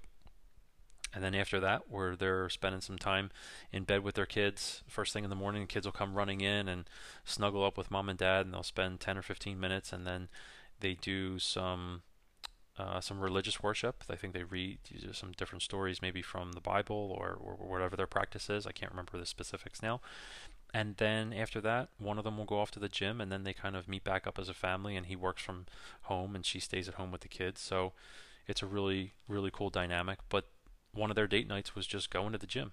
And 1.15 1.23
then 1.23 1.35
after 1.37 1.61
that, 1.61 1.83
where 1.89 2.17
they're 2.17 2.49
spending 2.49 2.81
some 2.81 2.99
time 2.99 3.31
in 3.71 3.85
bed 3.85 4.03
with 4.03 4.17
their 4.17 4.27
kids, 4.27 4.83
first 4.89 5.13
thing 5.13 5.23
in 5.23 5.31
the 5.31 5.37
morning, 5.37 5.63
the 5.63 5.69
kids 5.69 5.87
will 5.87 5.93
come 5.93 6.17
running 6.17 6.41
in 6.41 6.69
and 6.69 6.89
snuggle 7.25 7.65
up 7.65 7.79
with 7.79 7.93
mom 7.93 8.09
and 8.09 8.19
dad, 8.19 8.47
and 8.47 8.53
they'll 8.53 8.65
spend 8.65 8.99
10 8.99 9.17
or 9.17 9.23
15 9.23 9.61
minutes, 9.61 9.93
and 9.93 10.05
then 10.05 10.29
they 10.81 10.95
do 10.95 11.39
some 11.39 12.03
uh, 12.79 13.01
some 13.01 13.21
religious 13.21 13.63
worship. 13.63 14.03
I 14.11 14.17
think 14.17 14.35
they 14.35 14.45
read 14.45 14.79
some 15.13 15.33
different 15.33 15.63
stories, 15.63 16.03
maybe 16.03 16.23
from 16.23 16.53
the 16.53 16.61
Bible 16.61 17.15
or, 17.19 17.39
or 17.41 17.55
whatever 17.69 17.97
their 17.97 18.07
practice 18.07 18.51
is. 18.51 18.67
I 18.67 18.73
can't 18.73 18.93
remember 18.93 19.17
the 19.17 19.27
specifics 19.27 19.83
now. 19.83 20.01
And 20.73 20.97
then 20.97 21.33
after 21.33 21.61
that, 21.61 21.91
one 21.99 22.19
of 22.19 22.25
them 22.25 22.37
will 22.37 22.45
go 22.45 22.59
off 22.59 22.73
to 22.73 22.81
the 22.81 22.89
gym, 22.89 23.21
and 23.21 23.31
then 23.31 23.45
they 23.45 23.53
kind 23.53 23.77
of 23.77 23.87
meet 23.87 24.03
back 24.03 24.27
up 24.27 24.41
as 24.41 24.49
a 24.49 24.55
family. 24.55 24.97
And 24.97 25.07
he 25.07 25.15
works 25.15 25.41
from 25.41 25.67
home, 26.03 26.35
and 26.35 26.45
she 26.45 26.59
stays 26.59 26.89
at 26.89 26.95
home 26.95 27.13
with 27.13 27.21
the 27.21 27.29
kids. 27.29 27.61
So 27.61 27.93
it's 28.49 28.63
a 28.63 28.67
really, 28.67 29.13
really 29.29 29.53
cool 29.53 29.71
dynamic. 29.71 30.19
But 30.29 30.49
one 30.93 31.11
of 31.11 31.17
their 31.17 31.29
date 31.29 31.47
nights 31.47 31.77
was 31.77 31.87
just 31.87 32.11
going 32.11 32.33
to 32.33 32.39
the 32.39 32.47
gym 32.47 32.73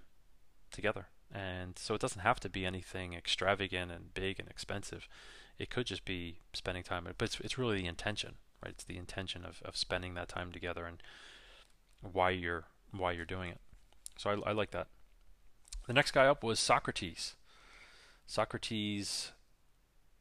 together. 0.71 1.07
And 1.33 1.77
so 1.77 1.93
it 1.93 2.01
doesn't 2.01 2.21
have 2.21 2.39
to 2.41 2.49
be 2.49 2.65
anything 2.65 3.13
extravagant 3.13 3.91
and 3.91 4.13
big 4.13 4.39
and 4.39 4.49
expensive. 4.49 5.07
It 5.59 5.69
could 5.69 5.85
just 5.85 6.03
be 6.03 6.39
spending 6.53 6.83
time, 6.83 7.07
but 7.17 7.25
it's, 7.25 7.39
it's 7.39 7.57
really 7.57 7.81
the 7.81 7.87
intention, 7.87 8.35
right? 8.63 8.73
It's 8.73 8.83
the 8.83 8.97
intention 8.97 9.45
of, 9.45 9.61
of 9.63 9.75
spending 9.75 10.13
that 10.13 10.29
time 10.29 10.51
together 10.51 10.85
and 10.85 11.01
why 12.01 12.31
you're 12.31 12.65
why 12.91 13.11
you're 13.13 13.25
doing 13.25 13.49
it. 13.49 13.59
So 14.17 14.29
I, 14.29 14.49
I 14.49 14.53
like 14.53 14.71
that. 14.71 14.87
The 15.87 15.93
next 15.93 16.11
guy 16.11 16.27
up 16.27 16.43
was 16.43 16.59
Socrates. 16.59 17.35
Socrates 18.27 19.31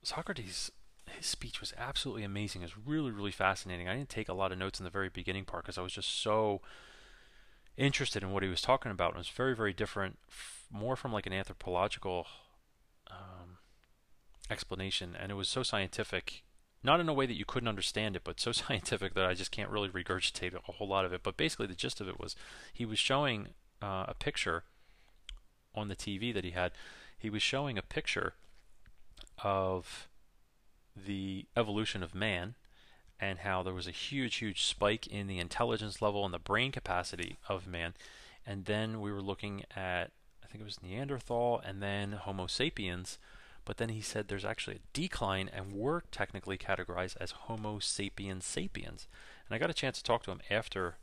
Socrates 0.03 0.71
his 1.17 1.27
speech 1.27 1.61
was 1.61 1.75
absolutely 1.77 2.23
amazing. 2.23 2.63
It 2.63 2.67
was 2.77 2.87
really 2.87 3.11
really 3.11 3.33
fascinating. 3.33 3.89
I 3.89 3.97
didn't 3.97 4.09
take 4.09 4.29
a 4.29 4.35
lot 4.35 4.53
of 4.53 4.59
notes 4.59 4.81
in 4.81 4.85
the 4.85 4.91
very 4.91 5.09
beginning 5.09 5.45
part 5.45 5.65
because 5.65 5.79
I 5.79 5.83
was 5.83 5.93
just 5.93 6.23
so 6.23 6.61
interested 7.77 8.23
in 8.23 8.33
what 8.33 8.43
he 8.43 8.49
was 8.49 8.63
talking 8.63 8.93
about. 8.93 9.15
It 9.15 9.19
was 9.19 9.29
very 9.29 9.55
very 9.55 9.73
different, 9.73 10.19
more 10.71 10.97
from 10.97 11.13
like 11.13 11.27
an 11.27 11.33
anthropological 11.33 12.27
um, 13.11 13.59
explanation, 14.51 15.17
and 15.19 15.31
it 15.33 15.35
was 15.35 15.49
so 15.49 15.63
scientific 15.63 16.43
not 16.83 17.01
in 17.01 17.09
a 17.09 17.15
way 17.15 17.27
that 17.27 17.37
you 17.37 17.45
couldn't 17.45 17.69
understand 17.69 18.17
it, 18.17 18.23
but 18.25 18.41
so 18.41 18.53
scientific 18.53 19.15
that 19.15 19.27
I 19.27 19.35
just 19.35 19.51
can't 19.51 19.71
really 19.71 19.89
regurgitate 19.89 20.55
a 20.55 20.73
whole 20.73 20.89
lot 20.89 21.05
of 21.05 21.13
it. 21.13 21.23
But 21.23 21.37
basically, 21.37 21.67
the 21.67 21.75
gist 21.75 22.01
of 22.01 22.09
it 22.09 22.21
was 22.21 22.37
he 22.73 22.85
was 22.85 22.99
showing 22.99 23.49
uh, 23.83 24.07
a 24.09 24.15
picture 24.15 24.65
on 25.75 25.89
the 25.89 25.97
TV 25.97 26.33
that 26.35 26.45
he 26.45 26.51
had. 26.51 26.73
He 27.19 27.31
was 27.31 27.43
showing 27.43 27.79
a 27.79 27.83
picture 27.83 28.35
of 29.43 30.09
the 30.97 31.47
evolution 31.57 32.03
of 32.03 32.15
man 32.15 32.55
and 33.19 33.41
how 33.41 33.63
there 33.63 33.75
was 33.75 33.87
a 33.87 33.93
huge, 33.93 34.37
huge 34.37 34.65
spike 34.65 35.07
in 35.07 35.27
the 35.27 35.39
intelligence 35.39 36.01
level 36.01 36.25
and 36.25 36.33
the 36.33 36.39
brain 36.39 36.73
capacity 36.73 37.37
of 37.49 37.67
man. 37.67 37.95
And 38.47 38.65
then 38.65 39.01
we 39.01 39.13
were 39.13 39.21
looking 39.21 39.65
at, 39.77 40.11
I 40.43 40.47
think 40.47 40.63
it 40.63 40.65
was 40.65 40.83
Neanderthal 40.83 41.61
and 41.65 41.83
then 41.83 42.13
Homo 42.13 42.47
sapiens 42.47 43.19
but 43.65 43.77
then 43.77 43.91
he 43.91 44.01
said 44.01 44.29
there's 44.29 44.45
actually 44.45 44.77
a 44.77 44.89
decline, 44.93 45.51
and 45.53 45.73
we're 45.73 46.03
technically 46.13 46.59
categorized 46.59 47.17
as 47.21 47.33
Homo 47.33 47.79
sapiens 47.79 48.45
sapiens. 48.45 49.07
And 49.49 49.55
I 49.55 49.59
got 49.59 49.71
a 49.71 49.75
chance 49.75 49.99
to 49.99 50.05
talk 50.05 50.23
to 50.25 50.31
him 50.31 50.41
after 50.51 50.97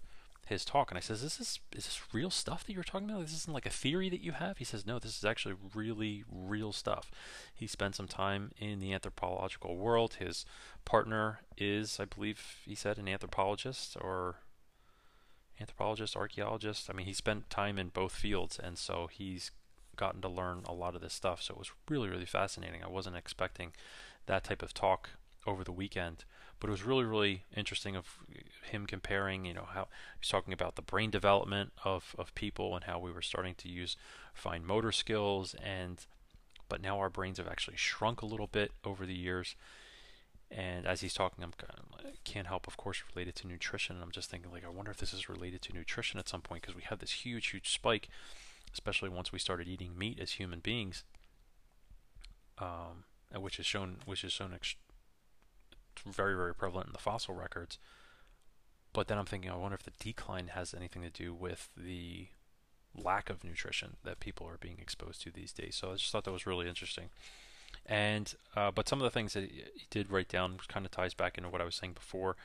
his 0.48 0.64
talk, 0.64 0.90
and 0.90 0.98
I 0.98 1.02
says, 1.02 1.24
"Is 1.24 1.38
this 1.38 1.60
is 1.74 1.86
this 1.86 2.14
real 2.14 2.30
stuff 2.30 2.64
that 2.64 2.74
you're 2.74 2.84
talking 2.84 3.10
about? 3.10 3.22
This 3.22 3.34
isn't 3.34 3.54
like 3.54 3.66
a 3.66 3.70
theory 3.70 4.10
that 4.10 4.22
you 4.22 4.32
have." 4.32 4.58
He 4.58 4.64
says, 4.64 4.86
"No, 4.86 4.98
this 4.98 5.18
is 5.18 5.26
actually 5.26 5.56
really 5.74 6.24
real 6.30 6.72
stuff." 6.72 7.12
He 7.54 7.68
spent 7.68 7.96
some 7.96 8.08
time 8.08 8.54
in 8.58 8.80
the 8.80 8.94
anthropological 8.94 9.76
world. 9.76 10.16
His 10.16 10.46
partner 10.86 11.42
is, 11.58 12.00
I 12.00 12.06
believe, 12.06 12.62
he 12.66 12.76
said, 12.76 12.98
an 12.98 13.10
anthropologist 13.10 13.98
or 14.00 14.38
anthropologist, 15.60 16.16
archaeologist. 16.16 16.90
I 16.90 16.94
mean, 16.94 17.08
he 17.08 17.14
spent 17.14 17.50
time 17.50 17.78
in 17.78 17.90
both 17.90 18.14
fields, 18.14 18.58
and 18.58 18.78
so 18.78 19.08
he's 19.08 19.52
gotten 19.98 20.22
to 20.22 20.30
learn 20.30 20.64
a 20.66 20.74
lot 20.74 20.96
of 20.96 21.02
this 21.02 21.14
stuff. 21.14 21.42
So 21.42 21.54
it 21.54 21.60
was 21.60 21.72
really, 21.90 22.10
really 22.10 22.26
fascinating. 22.26 22.84
I 22.84 22.90
wasn't 22.90 23.16
expecting 23.16 23.74
that 24.26 24.44
type 24.44 24.62
of 24.62 24.74
talk 24.74 25.10
over 25.46 25.64
the 25.64 25.72
weekend, 25.72 26.26
but 26.60 26.68
it 26.68 26.72
was 26.72 26.84
really, 26.84 27.06
really 27.06 27.44
interesting 27.56 27.96
of 27.96 28.18
him 28.70 28.86
comparing, 28.86 29.46
you 29.46 29.54
know, 29.54 29.68
how 29.74 29.88
he's 30.20 30.30
talking 30.30 30.54
about 30.54 30.76
the 30.76 30.82
brain 30.82 31.10
development 31.10 31.72
of, 31.84 32.16
of 32.18 32.36
people 32.36 32.76
and 32.76 32.86
how 32.86 33.00
we 33.00 33.12
were 33.12 33.22
starting 33.22 33.56
to 33.56 33.70
use 33.70 33.96
fine 34.34 34.66
motor 34.66 34.92
skills 34.92 35.56
and 35.64 36.06
but 36.70 36.82
now 36.82 37.00
our 37.00 37.10
brains 37.10 37.38
have 37.38 37.48
actually 37.48 37.78
shrunk 37.78 38.22
a 38.22 38.26
little 38.26 38.48
bit 38.48 38.72
over 38.84 39.06
the 39.06 39.16
years. 39.16 39.56
And 40.50 40.86
as 40.86 41.02
he's 41.02 41.14
talking, 41.14 41.44
I'm 41.44 41.54
can't 42.24 42.48
help, 42.48 42.68
of 42.68 42.78
course, 42.78 43.04
related 43.14 43.36
to 43.36 43.48
nutrition. 43.48 43.96
And 43.96 44.04
I'm 44.04 44.12
just 44.12 44.30
thinking, 44.30 44.52
like, 44.52 44.66
I 44.66 44.70
wonder 44.70 44.92
if 44.92 44.98
this 44.98 45.14
is 45.14 45.30
related 45.30 45.62
to 45.64 45.74
nutrition 45.74 46.20
at 46.20 46.30
some 46.30 46.42
point 46.42 46.62
because 46.62 46.76
we 46.76 46.84
had 46.84 47.00
this 47.00 47.12
huge, 47.12 47.48
huge 47.48 47.70
spike 47.70 48.10
especially 48.74 49.10
once 49.10 49.32
we 49.32 49.40
started 49.40 49.68
eating 49.68 49.98
meat 49.98 50.20
as 50.20 50.34
human 50.34 50.60
beings, 50.60 51.04
um, 52.60 53.04
which 53.36 53.60
is 53.60 53.66
shown 53.66 53.98
which 54.06 54.24
is 54.24 54.32
shown 54.32 54.54
ex- 54.54 54.76
very 56.06 56.36
very 56.36 56.54
prevalent 56.54 56.88
in 56.88 56.94
the 56.94 57.00
fossil 57.00 57.34
records. 57.34 57.78
But 58.94 59.08
then 59.08 59.18
I'm 59.18 59.26
thinking, 59.26 59.52
I 59.52 59.56
wonder 59.56 59.76
if 59.76 59.84
the 59.84 59.92
decline 60.04 60.48
has 60.48 60.74
anything 60.74 61.04
to 61.04 61.10
do 61.10 61.34
with 61.34 61.70
the 61.78 62.30
lack 62.96 63.30
of 63.30 63.44
nutrition 63.44 63.98
that 64.04 64.20
people 64.20 64.48
are 64.48 64.58
being 64.58 64.78
exposed 64.80 65.22
to 65.22 65.32
these 65.32 65.52
days. 65.52 65.76
So 65.76 65.92
I 65.92 65.96
just 65.96 66.12
thought 66.12 66.24
that 66.24 66.32
was 66.32 66.48
really 66.48 66.68
interesting. 66.68 67.10
And 67.86 68.34
uh, 68.56 68.72
but 68.72 68.88
some 68.88 69.00
of 69.00 69.04
the 69.04 69.12
things 69.12 69.34
that 69.34 69.44
he 69.52 69.86
did 69.90 70.12
write 70.12 70.30
down 70.30 70.58
kind 70.68 70.86
of 70.86 70.92
ties 70.92 71.14
back 71.14 71.38
into 71.38 71.50
what 71.50 71.62
I 71.62 71.66
was 71.66 71.76
saying 71.76 71.94
before 71.94 72.36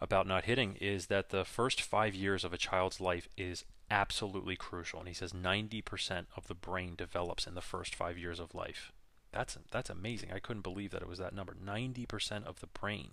about 0.00 0.26
not 0.26 0.44
hitting 0.44 0.76
is 0.80 1.06
that 1.06 1.30
the 1.30 1.44
first 1.44 1.80
five 1.80 2.14
years 2.14 2.44
of 2.44 2.52
a 2.52 2.58
child's 2.58 3.00
life 3.00 3.28
is 3.36 3.64
absolutely 3.92 4.56
crucial. 4.56 5.00
And 5.00 5.08
he 5.08 5.14
says 5.14 5.32
90% 5.32 6.24
of 6.34 6.48
the 6.48 6.54
brain 6.54 6.94
develops 6.96 7.46
in 7.46 7.54
the 7.54 7.60
first 7.60 7.94
five 7.94 8.16
years 8.16 8.40
of 8.40 8.54
life. 8.54 8.90
That's 9.32 9.58
that's 9.70 9.90
amazing. 9.90 10.32
I 10.32 10.40
couldn't 10.40 10.62
believe 10.62 10.90
that 10.90 11.02
it 11.02 11.08
was 11.08 11.18
that 11.18 11.34
number. 11.34 11.54
90% 11.54 12.44
of 12.44 12.60
the 12.60 12.66
brain 12.66 13.12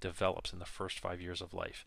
develops 0.00 0.52
in 0.52 0.58
the 0.58 0.64
first 0.64 0.98
five 0.98 1.20
years 1.20 1.40
of 1.40 1.54
life. 1.54 1.86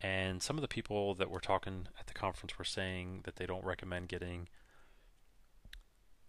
And 0.00 0.42
some 0.42 0.56
of 0.56 0.62
the 0.62 0.68
people 0.68 1.14
that 1.14 1.30
were 1.30 1.40
talking 1.40 1.88
at 1.98 2.06
the 2.06 2.14
conference 2.14 2.58
were 2.58 2.64
saying 2.64 3.20
that 3.24 3.36
they 3.36 3.46
don't 3.46 3.64
recommend 3.64 4.08
getting 4.08 4.48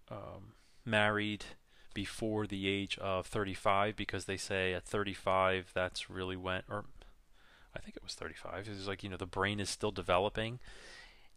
um, 0.09 0.53
married 0.85 1.45
before 1.93 2.47
the 2.47 2.67
age 2.67 2.97
of 2.99 3.27
35 3.27 3.95
because 3.95 4.25
they 4.25 4.37
say 4.37 4.73
at 4.73 4.85
35 4.85 5.71
that's 5.73 6.09
really 6.09 6.35
when, 6.35 6.63
or 6.69 6.85
I 7.75 7.79
think 7.79 7.95
it 7.95 8.03
was 8.03 8.13
35. 8.13 8.67
It's 8.69 8.87
like 8.87 9.03
you 9.03 9.09
know 9.09 9.17
the 9.17 9.25
brain 9.25 9.59
is 9.59 9.69
still 9.69 9.91
developing, 9.91 10.59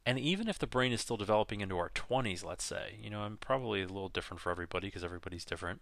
and 0.06 0.20
even 0.20 0.48
if 0.48 0.58
the 0.58 0.68
brain 0.68 0.92
is 0.92 1.00
still 1.00 1.16
developing 1.16 1.60
into 1.60 1.76
our 1.76 1.90
20s, 1.90 2.44
let's 2.44 2.64
say, 2.64 2.96
you 3.02 3.10
know, 3.10 3.22
I'm 3.22 3.36
probably 3.38 3.82
a 3.82 3.88
little 3.88 4.08
different 4.08 4.40
for 4.40 4.52
everybody 4.52 4.86
because 4.86 5.02
everybody's 5.02 5.44
different. 5.44 5.80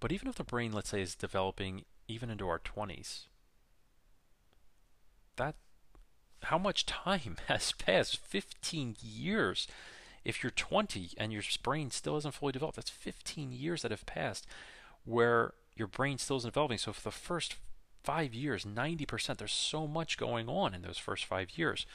But 0.00 0.12
even 0.12 0.28
if 0.28 0.34
the 0.34 0.44
brain, 0.44 0.70
let's 0.70 0.90
say, 0.90 1.00
is 1.00 1.14
developing 1.14 1.86
even 2.06 2.28
into 2.28 2.46
our 2.46 2.58
20s, 2.58 3.22
that 5.36 5.54
how 6.42 6.58
much 6.58 6.84
time 6.84 7.36
has 7.48 7.72
passed? 7.72 8.18
15 8.18 8.96
years. 9.00 9.66
If 10.22 10.42
you're 10.42 10.50
20 10.50 11.12
and 11.16 11.32
your 11.32 11.42
brain 11.62 11.90
still 11.90 12.18
isn't 12.18 12.34
fully 12.34 12.52
developed, 12.52 12.76
that's 12.76 12.90
15 12.90 13.50
years 13.50 13.80
that 13.80 13.92
have 13.92 14.04
passed 14.04 14.46
where 15.04 15.54
your 15.74 15.88
brain 15.88 16.18
still 16.18 16.36
isn't 16.36 16.52
developing. 16.52 16.78
So 16.78 16.92
for 16.92 17.02
the 17.02 17.10
first 17.10 17.56
five 18.02 18.34
years, 18.34 18.64
90%, 18.66 19.38
there's 19.38 19.52
so 19.52 19.86
much 19.86 20.18
going 20.18 20.48
on 20.48 20.74
in 20.74 20.82
those 20.82 20.98
first 20.98 21.24
five 21.24 21.56
years. 21.56 21.86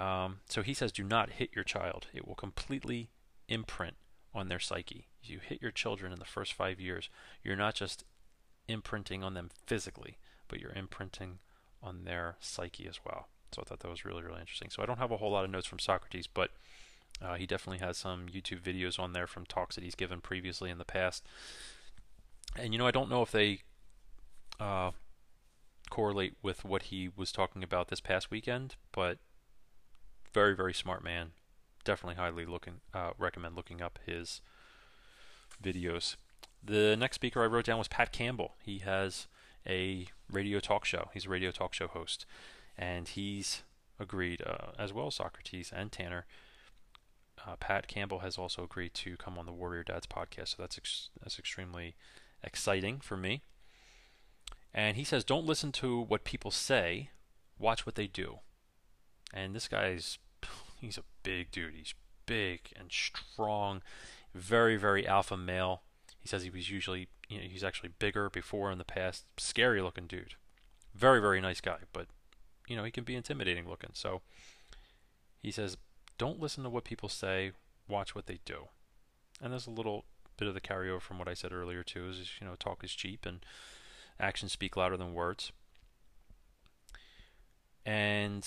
Um, 0.00 0.40
so 0.48 0.62
he 0.62 0.72
says, 0.72 0.92
do 0.92 1.04
not 1.04 1.30
hit 1.30 1.50
your 1.54 1.62
child. 1.62 2.06
It 2.14 2.26
will 2.26 2.34
completely 2.34 3.10
imprint 3.48 3.96
on 4.34 4.48
their 4.48 4.58
psyche. 4.58 5.08
If 5.22 5.28
you 5.28 5.40
hit 5.46 5.60
your 5.60 5.70
children 5.70 6.12
in 6.12 6.18
the 6.18 6.24
first 6.24 6.54
five 6.54 6.80
years, 6.80 7.10
you're 7.44 7.54
not 7.54 7.74
just 7.74 8.04
imprinting 8.66 9.22
on 9.22 9.34
them 9.34 9.50
physically, 9.66 10.16
but 10.48 10.58
you're 10.58 10.72
imprinting 10.72 11.38
on 11.82 12.04
their 12.04 12.36
psyche 12.40 12.86
as 12.88 13.00
well. 13.04 13.28
So 13.52 13.60
I 13.62 13.68
thought 13.68 13.80
that 13.80 13.90
was 13.90 14.04
really, 14.04 14.22
really 14.22 14.40
interesting. 14.40 14.70
So 14.70 14.82
I 14.82 14.86
don't 14.86 14.98
have 14.98 15.10
a 15.10 15.18
whole 15.18 15.32
lot 15.32 15.44
of 15.44 15.50
notes 15.50 15.66
from 15.66 15.78
Socrates, 15.78 16.26
but 16.26 16.52
uh, 17.20 17.34
he 17.34 17.46
definitely 17.46 17.84
has 17.84 17.98
some 17.98 18.26
YouTube 18.26 18.60
videos 18.60 18.98
on 18.98 19.12
there 19.12 19.26
from 19.26 19.44
talks 19.44 19.74
that 19.74 19.84
he's 19.84 19.94
given 19.94 20.20
previously 20.20 20.70
in 20.70 20.78
the 20.78 20.84
past. 20.84 21.26
And 22.56 22.72
you 22.72 22.78
know, 22.78 22.86
I 22.86 22.90
don't 22.90 23.10
know 23.10 23.22
if 23.22 23.32
they 23.32 23.60
uh, 24.58 24.92
correlate 25.90 26.36
with 26.42 26.64
what 26.64 26.84
he 26.84 27.10
was 27.14 27.32
talking 27.32 27.62
about 27.62 27.88
this 27.88 28.00
past 28.00 28.30
weekend, 28.30 28.76
but 28.92 29.18
very 30.32 30.54
very 30.54 30.74
smart 30.74 31.02
man. 31.02 31.32
Definitely 31.84 32.16
highly 32.16 32.46
looking 32.46 32.80
uh, 32.92 33.10
recommend 33.18 33.56
looking 33.56 33.80
up 33.80 33.98
his 34.04 34.40
videos. 35.62 36.16
The 36.62 36.96
next 36.96 37.16
speaker 37.16 37.42
I 37.42 37.46
wrote 37.46 37.64
down 37.64 37.78
was 37.78 37.88
Pat 37.88 38.12
Campbell. 38.12 38.56
He 38.62 38.78
has 38.78 39.26
a 39.66 40.06
radio 40.30 40.60
talk 40.60 40.84
show. 40.84 41.08
He's 41.12 41.26
a 41.26 41.30
radio 41.30 41.50
talk 41.50 41.72
show 41.74 41.88
host, 41.88 42.26
and 42.76 43.08
he's 43.08 43.62
agreed, 43.98 44.42
uh, 44.46 44.72
as 44.78 44.92
well 44.92 45.08
as 45.08 45.14
Socrates 45.14 45.72
and 45.74 45.90
Tanner. 45.90 46.26
Uh, 47.46 47.56
Pat 47.56 47.88
Campbell 47.88 48.18
has 48.18 48.36
also 48.36 48.62
agreed 48.62 48.92
to 48.94 49.16
come 49.16 49.38
on 49.38 49.46
the 49.46 49.52
Warrior 49.52 49.84
Dads 49.84 50.06
podcast, 50.06 50.48
so 50.48 50.56
that's 50.58 50.76
ex- 50.76 51.08
that's 51.22 51.38
extremely 51.38 51.94
exciting 52.42 53.00
for 53.00 53.16
me. 53.16 53.42
And 54.74 54.96
he 54.96 55.04
says, 55.04 55.24
don't 55.24 55.46
listen 55.46 55.72
to 55.72 56.00
what 56.00 56.24
people 56.24 56.50
say, 56.50 57.10
watch 57.58 57.86
what 57.86 57.94
they 57.94 58.06
do. 58.06 58.40
And 59.32 59.54
this 59.54 59.68
guy's, 59.68 60.18
he's 60.80 60.98
a 60.98 61.04
big 61.22 61.50
dude. 61.50 61.74
He's 61.74 61.94
big 62.26 62.60
and 62.78 62.90
strong, 62.90 63.82
very, 64.34 64.76
very 64.76 65.06
alpha 65.06 65.36
male. 65.36 65.82
He 66.18 66.28
says 66.28 66.42
he 66.42 66.50
was 66.50 66.70
usually, 66.70 67.08
you 67.28 67.38
know, 67.38 67.44
he's 67.48 67.64
actually 67.64 67.90
bigger 67.98 68.30
before 68.30 68.70
in 68.70 68.78
the 68.78 68.84
past. 68.84 69.24
Scary 69.36 69.80
looking 69.80 70.06
dude. 70.06 70.34
Very, 70.94 71.20
very 71.20 71.40
nice 71.40 71.60
guy, 71.60 71.78
but, 71.92 72.06
you 72.68 72.76
know, 72.76 72.84
he 72.84 72.90
can 72.90 73.04
be 73.04 73.16
intimidating 73.16 73.68
looking. 73.68 73.90
So 73.94 74.22
he 75.40 75.50
says, 75.50 75.76
don't 76.18 76.40
listen 76.40 76.62
to 76.64 76.70
what 76.70 76.84
people 76.84 77.08
say, 77.08 77.52
watch 77.88 78.14
what 78.14 78.26
they 78.26 78.40
do. 78.44 78.68
And 79.40 79.52
there's 79.52 79.66
a 79.66 79.70
little 79.70 80.04
bit 80.36 80.48
of 80.48 80.54
the 80.54 80.60
carryover 80.60 81.00
from 81.00 81.18
what 81.18 81.28
I 81.28 81.34
said 81.34 81.52
earlier, 81.52 81.82
too, 81.82 82.08
is, 82.08 82.30
you 82.40 82.46
know, 82.46 82.54
talk 82.58 82.84
is 82.84 82.92
cheap 82.92 83.24
and 83.24 83.44
actions 84.18 84.52
speak 84.52 84.76
louder 84.76 84.96
than 84.96 85.14
words. 85.14 85.52
And 87.86 88.46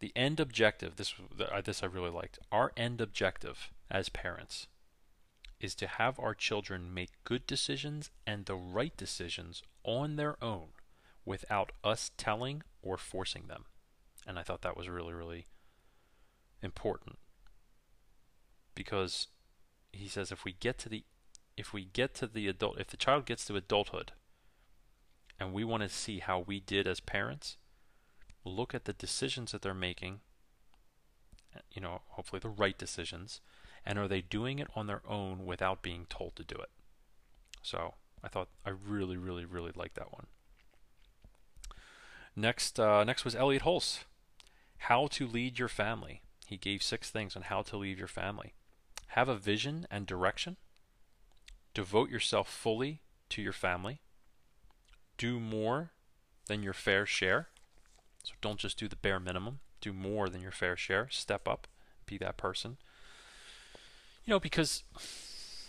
the 0.00 0.12
end 0.14 0.38
objective, 0.40 0.96
this 0.96 1.14
uh, 1.40 1.60
this 1.60 1.82
I 1.82 1.86
really 1.86 2.10
liked. 2.10 2.38
Our 2.52 2.72
end 2.76 3.00
objective 3.00 3.70
as 3.90 4.08
parents 4.08 4.68
is 5.60 5.74
to 5.74 5.86
have 5.86 6.18
our 6.20 6.34
children 6.34 6.94
make 6.94 7.10
good 7.24 7.46
decisions 7.46 8.10
and 8.26 8.46
the 8.46 8.54
right 8.54 8.96
decisions 8.96 9.62
on 9.82 10.16
their 10.16 10.42
own 10.42 10.68
without 11.24 11.72
us 11.82 12.12
telling 12.16 12.62
or 12.80 12.96
forcing 12.96 13.48
them. 13.48 13.64
And 14.26 14.38
I 14.38 14.42
thought 14.42 14.62
that 14.62 14.76
was 14.76 14.88
really 14.88 15.14
really 15.14 15.46
important 16.62 17.18
because 18.74 19.28
he 19.92 20.08
says 20.08 20.30
if 20.30 20.44
we 20.44 20.52
get 20.52 20.78
to 20.78 20.88
the 20.88 21.04
if 21.56 21.72
we 21.72 21.84
get 21.84 22.14
to 22.14 22.26
the 22.26 22.48
adult 22.48 22.78
if 22.78 22.88
the 22.88 22.96
child 22.96 23.26
gets 23.26 23.44
to 23.44 23.56
adulthood 23.56 24.12
and 25.38 25.52
we 25.52 25.64
want 25.64 25.82
to 25.82 25.88
see 25.88 26.18
how 26.18 26.40
we 26.40 26.60
did 26.60 26.86
as 26.86 27.00
parents 27.00 27.56
look 28.48 28.74
at 28.74 28.84
the 28.84 28.92
decisions 28.92 29.52
that 29.52 29.62
they're 29.62 29.74
making, 29.74 30.20
you 31.72 31.80
know, 31.80 32.02
hopefully 32.10 32.40
the 32.40 32.48
right 32.48 32.76
decisions, 32.76 33.40
and 33.84 33.98
are 33.98 34.08
they 34.08 34.20
doing 34.20 34.58
it 34.58 34.68
on 34.74 34.86
their 34.86 35.02
own 35.08 35.46
without 35.46 35.82
being 35.82 36.06
told 36.08 36.36
to 36.36 36.44
do 36.44 36.56
it? 36.56 36.70
So 37.62 37.94
I 38.22 38.28
thought 38.28 38.48
I 38.64 38.70
really, 38.70 39.16
really, 39.16 39.44
really 39.44 39.72
liked 39.74 39.96
that 39.96 40.12
one. 40.12 40.26
Next, 42.36 42.78
uh, 42.78 43.04
next 43.04 43.24
was 43.24 43.34
Elliott 43.34 43.62
Hulse. 43.62 44.04
How 44.82 45.08
to 45.08 45.26
lead 45.26 45.58
your 45.58 45.68
family. 45.68 46.22
He 46.46 46.56
gave 46.56 46.82
six 46.82 47.10
things 47.10 47.34
on 47.34 47.42
how 47.42 47.62
to 47.62 47.76
lead 47.76 47.98
your 47.98 48.08
family. 48.08 48.54
Have 49.08 49.28
a 49.28 49.36
vision 49.36 49.86
and 49.90 50.06
direction. 50.06 50.56
Devote 51.74 52.10
yourself 52.10 52.48
fully 52.48 53.02
to 53.30 53.42
your 53.42 53.52
family. 53.52 54.00
Do 55.16 55.40
more 55.40 55.90
than 56.46 56.62
your 56.62 56.72
fair 56.72 57.06
share. 57.06 57.48
So 58.28 58.34
don't 58.42 58.58
just 58.58 58.78
do 58.78 58.88
the 58.88 58.96
bare 58.96 59.18
minimum. 59.18 59.60
Do 59.80 59.94
more 59.94 60.28
than 60.28 60.42
your 60.42 60.50
fair 60.50 60.76
share. 60.76 61.08
Step 61.10 61.48
up. 61.48 61.66
Be 62.04 62.18
that 62.18 62.36
person. 62.36 62.76
You 64.26 64.32
know, 64.32 64.38
because 64.38 64.82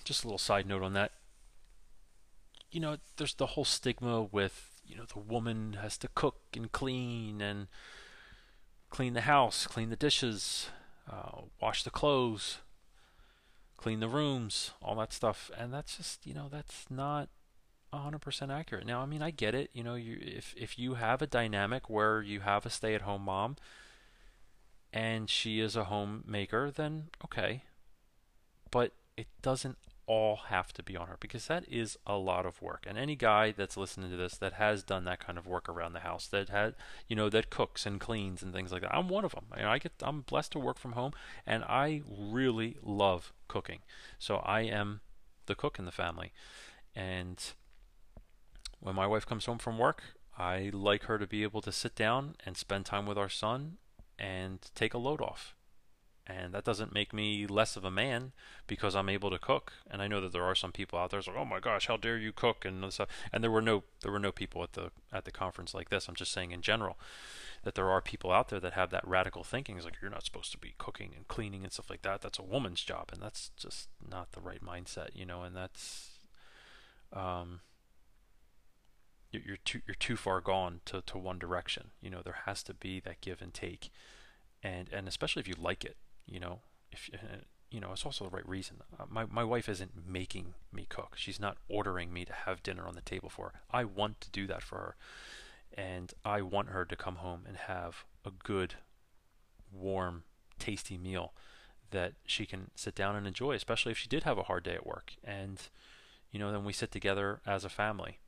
just 0.03 0.25
a 0.25 0.27
little 0.27 0.37
side 0.37 0.67
note 0.67 0.83
on 0.83 0.91
that. 0.91 1.13
You 2.69 2.81
know, 2.81 2.97
there's 3.15 3.33
the 3.33 3.45
whole 3.45 3.63
stigma 3.63 4.23
with, 4.23 4.81
you 4.85 4.97
know, 4.97 5.05
the 5.05 5.19
woman 5.19 5.77
has 5.81 5.97
to 5.99 6.09
cook 6.09 6.41
and 6.53 6.69
clean 6.69 7.39
and 7.39 7.67
clean 8.89 9.13
the 9.13 9.21
house, 9.21 9.65
clean 9.65 9.89
the 9.89 9.95
dishes, 9.95 10.69
uh, 11.09 11.43
wash 11.61 11.83
the 11.83 11.89
clothes, 11.89 12.57
clean 13.77 14.01
the 14.01 14.09
rooms, 14.09 14.71
all 14.81 14.95
that 14.95 15.13
stuff. 15.13 15.49
And 15.57 15.73
that's 15.73 15.95
just, 15.95 16.27
you 16.27 16.33
know, 16.33 16.49
that's 16.51 16.87
not 16.89 17.29
100% 17.93 18.53
accurate. 18.53 18.85
Now, 18.85 19.01
I 19.01 19.05
mean, 19.05 19.21
I 19.21 19.31
get 19.31 19.55
it. 19.55 19.69
You 19.73 19.83
know, 19.83 19.95
you 19.95 20.17
if 20.21 20.53
if 20.57 20.77
you 20.77 20.95
have 20.95 21.21
a 21.21 21.27
dynamic 21.27 21.89
where 21.89 22.21
you 22.21 22.41
have 22.41 22.65
a 22.65 22.69
stay-at-home 22.69 23.23
mom 23.23 23.55
and 24.91 25.29
she 25.29 25.59
is 25.59 25.75
a 25.75 25.85
homemaker, 25.85 26.71
then 26.71 27.09
okay. 27.23 27.63
But 28.71 28.93
it 29.17 29.27
doesn't 29.41 29.77
all 30.09 30.37
have 30.47 30.73
to 30.73 30.81
be 30.81 30.97
on 30.97 31.07
her 31.07 31.17
because 31.19 31.45
that 31.45 31.63
is 31.67 31.95
a 32.07 32.15
lot 32.15 32.43
of 32.43 32.63
work. 32.63 32.85
And 32.87 32.97
any 32.97 33.15
guy 33.15 33.51
that's 33.51 33.77
listening 33.77 34.09
to 34.09 34.17
this 34.17 34.37
that 34.37 34.53
has 34.53 34.81
done 34.81 35.05
that 35.05 35.23
kind 35.23 35.37
of 35.37 35.45
work 35.45 35.69
around 35.69 35.93
the 35.93 35.99
house, 35.99 36.25
that 36.27 36.49
had, 36.49 36.73
you 37.07 37.15
know, 37.15 37.29
that 37.29 37.51
cooks 37.51 37.85
and 37.85 37.99
cleans 37.99 38.41
and 38.41 38.51
things 38.51 38.71
like 38.71 38.81
that, 38.81 38.95
I'm 38.95 39.07
one 39.07 39.23
of 39.23 39.33
them. 39.33 39.45
You 39.55 39.63
know, 39.63 39.69
I 39.69 39.77
get, 39.77 39.91
I'm 40.01 40.21
blessed 40.21 40.53
to 40.53 40.59
work 40.59 40.79
from 40.79 40.93
home, 40.93 41.11
and 41.45 41.63
I 41.63 42.01
really 42.09 42.75
love 42.81 43.33
cooking. 43.47 43.81
So 44.17 44.37
I 44.37 44.61
am 44.61 45.01
the 45.45 45.53
cook 45.53 45.77
in 45.77 45.85
the 45.85 45.91
family, 45.91 46.31
and 46.95 47.39
when 48.79 48.95
my 48.95 49.07
wife 49.07 49.25
comes 49.25 49.45
home 49.45 49.57
from 49.57 49.77
work, 49.77 50.03
I 50.37 50.69
like 50.73 51.03
her 51.03 51.17
to 51.17 51.27
be 51.27 51.43
able 51.43 51.61
to 51.61 51.71
sit 51.71 51.95
down 51.95 52.35
and 52.45 52.55
spend 52.55 52.85
time 52.85 53.05
with 53.05 53.17
our 53.17 53.29
son 53.29 53.77
and 54.17 54.59
take 54.75 54.93
a 54.93 54.97
load 54.97 55.21
off. 55.21 55.55
And 56.25 56.53
that 56.53 56.63
doesn't 56.63 56.93
make 56.93 57.11
me 57.11 57.47
less 57.47 57.75
of 57.75 57.83
a 57.83 57.89
man 57.89 58.33
because 58.67 58.95
I'm 58.95 59.09
able 59.09 59.31
to 59.31 59.39
cook. 59.39 59.73
And 59.89 59.99
I 59.99 60.07
know 60.07 60.21
that 60.21 60.31
there 60.31 60.43
are 60.43 60.53
some 60.53 60.71
people 60.71 60.99
out 60.99 61.09
there 61.09 61.21
like, 61.21 61.35
"Oh 61.35 61.43
my 61.43 61.59
gosh, 61.59 61.87
how 61.87 61.97
dare 61.97 62.19
you 62.19 62.31
cook?" 62.31 62.65
and 62.65 62.93
stuff. 62.93 63.09
And 63.33 63.43
there 63.43 63.49
were 63.49 63.63
no 63.63 63.83
there 64.01 64.11
were 64.11 64.19
no 64.19 64.31
people 64.31 64.61
at 64.61 64.73
the 64.73 64.91
at 65.11 65.25
the 65.25 65.31
conference 65.31 65.73
like 65.73 65.89
this. 65.89 66.07
I'm 66.07 66.15
just 66.15 66.31
saying 66.31 66.51
in 66.51 66.61
general 66.61 66.99
that 67.63 67.73
there 67.73 67.89
are 67.89 68.01
people 68.01 68.31
out 68.31 68.49
there 68.49 68.59
that 68.59 68.73
have 68.73 68.91
that 68.91 69.07
radical 69.07 69.43
thinking. 69.43 69.75
It's 69.75 69.85
like 69.85 69.97
you're 70.01 70.11
not 70.11 70.23
supposed 70.23 70.51
to 70.51 70.59
be 70.59 70.75
cooking 70.77 71.13
and 71.15 71.27
cleaning 71.27 71.63
and 71.63 71.73
stuff 71.73 71.89
like 71.89 72.03
that. 72.03 72.21
That's 72.21 72.39
a 72.39 72.43
woman's 72.43 72.83
job, 72.83 73.09
and 73.11 73.21
that's 73.21 73.49
just 73.57 73.89
not 74.07 74.33
the 74.33 74.41
right 74.41 74.63
mindset, 74.63 75.09
you 75.15 75.25
know. 75.25 75.41
And 75.41 75.55
that's 75.55 76.11
um, 77.11 77.61
you're 79.31 79.57
too 79.57 79.81
you're 79.87 79.95
too 79.95 80.15
far 80.15 80.41
gone 80.41 80.81
to, 80.85 81.01
to 81.01 81.17
one 81.17 81.39
direction. 81.39 81.91
You 82.01 82.09
know, 82.09 82.21
there 82.23 82.39
has 82.45 82.63
to 82.63 82.73
be 82.73 82.99
that 83.01 83.21
give 83.21 83.41
and 83.41 83.53
take, 83.53 83.91
and 84.63 84.89
and 84.91 85.07
especially 85.07 85.41
if 85.41 85.47
you 85.47 85.55
like 85.57 85.83
it. 85.85 85.97
You 86.25 86.39
know, 86.39 86.59
if 86.91 87.09
uh, 87.13 87.37
you 87.69 87.79
know, 87.79 87.91
it's 87.91 88.05
also 88.05 88.25
the 88.25 88.35
right 88.35 88.47
reason. 88.47 88.77
Uh, 88.99 89.05
my 89.09 89.25
my 89.25 89.43
wife 89.43 89.69
isn't 89.69 90.07
making 90.07 90.55
me 90.73 90.87
cook. 90.89 91.15
She's 91.15 91.39
not 91.39 91.57
ordering 91.67 92.11
me 92.11 92.25
to 92.25 92.33
have 92.33 92.63
dinner 92.63 92.87
on 92.87 92.95
the 92.95 93.01
table 93.01 93.29
for 93.29 93.49
her. 93.49 93.61
I 93.71 93.83
want 93.83 94.21
to 94.21 94.31
do 94.31 94.47
that 94.47 94.63
for 94.63 94.77
her, 94.77 94.95
and 95.73 96.13
I 96.25 96.41
want 96.41 96.69
her 96.69 96.85
to 96.85 96.95
come 96.95 97.17
home 97.17 97.43
and 97.47 97.57
have 97.57 98.05
a 98.25 98.31
good, 98.31 98.75
warm, 99.71 100.23
tasty 100.57 100.97
meal 100.97 101.33
that 101.91 102.13
she 102.25 102.45
can 102.45 102.69
sit 102.75 102.93
down 102.95 103.15
and 103.15 103.25
enjoy, 103.27 103.53
especially 103.53 103.91
if 103.91 103.97
she 103.97 104.07
did 104.07 104.23
have 104.23 104.37
a 104.37 104.43
hard 104.43 104.63
day 104.63 104.75
at 104.75 104.85
work. 104.87 105.13
And 105.23 105.59
you 106.31 106.39
know, 106.39 106.51
then 106.51 106.63
we 106.63 106.73
sit 106.73 106.91
together 106.91 107.41
as 107.45 107.63
a 107.63 107.69
family 107.69 108.19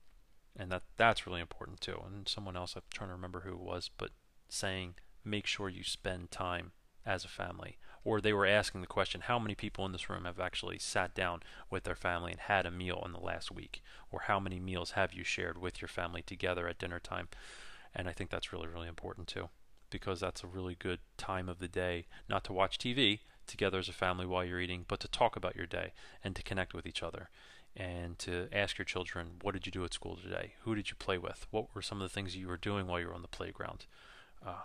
and 0.58 0.72
that 0.72 0.84
that's 0.98 1.26
really 1.26 1.42
important 1.42 1.82
too. 1.82 2.02
And 2.06 2.28
someone 2.28 2.56
else, 2.56 2.76
I'm 2.76 2.82
trying 2.94 3.10
to 3.10 3.16
remember 3.16 3.42
who 3.42 3.54
it 3.54 3.62
was, 3.62 3.90
but 3.98 4.12
saying 4.50 4.96
make 5.24 5.46
sure 5.46 5.70
you 5.70 5.84
spend 5.84 6.32
time 6.32 6.72
as 7.06 7.26
a 7.26 7.30
family. 7.30 7.78
Or 8.04 8.20
they 8.20 8.34
were 8.34 8.48
asking 8.48 8.82
the 8.82 8.88
question, 8.88 9.22
how 9.22 9.38
many 9.38 9.54
people 9.54 9.86
in 9.86 9.92
this 9.92 10.10
room 10.10 10.26
have 10.26 10.40
actually 10.40 10.80
sat 10.80 11.14
down 11.14 11.42
with 11.70 11.84
their 11.84 11.96
family 11.96 12.32
and 12.32 12.42
had 12.42 12.66
a 12.66 12.72
meal 12.72 13.04
in 13.06 13.14
the 13.14 13.20
last 13.20 13.52
week? 13.52 13.84
Or 14.12 14.22
how 14.22 14.40
many 14.40 14.60
meals 14.60 14.92
have 14.92 15.14
you 15.14 15.24
shared 15.24 15.60
with 15.60 15.82
your 15.82 15.88
family 15.88 16.24
together 16.24 16.68
at 16.68 16.80
dinner 16.80 17.00
time? 17.00 17.28
And 17.94 18.10
I 18.10 18.14
think 18.14 18.32
that's 18.32 18.52
really, 18.52 18.68
really 18.68 18.88
important 18.88 19.28
too, 19.28 19.50
because 19.92 20.20
that's 20.20 20.44
a 20.44 20.48
really 20.48 20.76
good 20.76 21.00
time 21.18 21.48
of 21.48 21.60
the 21.60 21.68
day, 21.68 22.08
not 22.28 22.44
to 22.46 22.54
watch 22.54 22.80
TV 22.80 23.20
together 23.46 23.78
as 23.78 23.90
a 23.90 23.94
family 23.94 24.26
while 24.26 24.46
you're 24.46 24.62
eating, 24.62 24.86
but 24.88 25.00
to 25.02 25.08
talk 25.08 25.36
about 25.36 25.56
your 25.56 25.68
day 25.68 25.94
and 26.24 26.36
to 26.36 26.44
connect 26.44 26.74
with 26.74 26.88
each 26.88 27.04
other 27.04 27.30
and 27.76 28.20
to 28.20 28.48
ask 28.52 28.78
your 28.78 28.86
children, 28.86 29.38
what 29.42 29.54
did 29.54 29.66
you 29.66 29.72
do 29.72 29.86
at 29.86 29.94
school 29.94 30.18
today? 30.18 30.54
Who 30.64 30.76
did 30.76 30.90
you 30.90 30.96
play 30.96 31.18
with? 31.18 31.48
What 31.52 31.74
were 31.74 31.82
some 31.82 32.02
of 32.02 32.10
the 32.10 32.14
things 32.14 32.36
you 32.36 32.48
were 32.48 32.58
doing 32.58 32.88
while 32.88 33.00
you 33.00 33.08
were 33.08 33.14
on 33.14 33.22
the 33.22 33.28
playground? 33.28 33.86
Uh, 34.46 34.64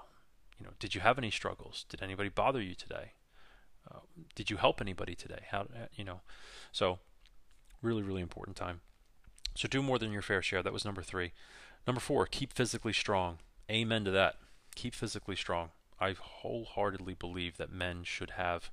you 0.58 0.64
know, 0.64 0.72
did 0.78 0.94
you 0.94 1.00
have 1.00 1.18
any 1.18 1.30
struggles? 1.30 1.84
Did 1.88 2.02
anybody 2.02 2.28
bother 2.28 2.60
you 2.60 2.74
today? 2.74 3.12
Uh, 3.88 4.00
did 4.34 4.50
you 4.50 4.56
help 4.56 4.80
anybody 4.80 5.14
today? 5.14 5.44
How 5.50 5.60
uh, 5.60 5.86
you 5.94 6.04
know? 6.04 6.20
So, 6.72 6.98
really, 7.82 8.02
really 8.02 8.22
important 8.22 8.56
time. 8.56 8.80
So 9.54 9.68
do 9.68 9.82
more 9.82 9.98
than 9.98 10.12
your 10.12 10.22
fair 10.22 10.42
share. 10.42 10.62
That 10.62 10.72
was 10.72 10.84
number 10.84 11.02
three. 11.02 11.32
Number 11.86 12.00
four, 12.00 12.26
keep 12.26 12.52
physically 12.52 12.92
strong. 12.92 13.38
Amen 13.70 14.04
to 14.04 14.10
that. 14.10 14.36
Keep 14.74 14.94
physically 14.94 15.36
strong. 15.36 15.70
I 15.98 16.14
wholeheartedly 16.18 17.14
believe 17.14 17.56
that 17.56 17.72
men 17.72 18.04
should 18.04 18.30
have 18.30 18.70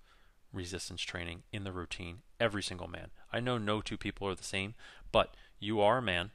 resistance 0.54 1.02
training 1.02 1.44
in 1.52 1.64
the 1.64 1.72
routine, 1.72 2.20
every 2.40 2.64
single 2.64 2.88
man. 2.88 3.10
I 3.32 3.40
know 3.40 3.58
no 3.58 3.82
two 3.82 3.98
people 3.98 4.28
are 4.28 4.36
the 4.36 4.44
same, 4.44 4.76
but 5.12 5.36
you 5.60 5.82
are 5.82 5.98
a 5.98 6.02
man, 6.02 6.32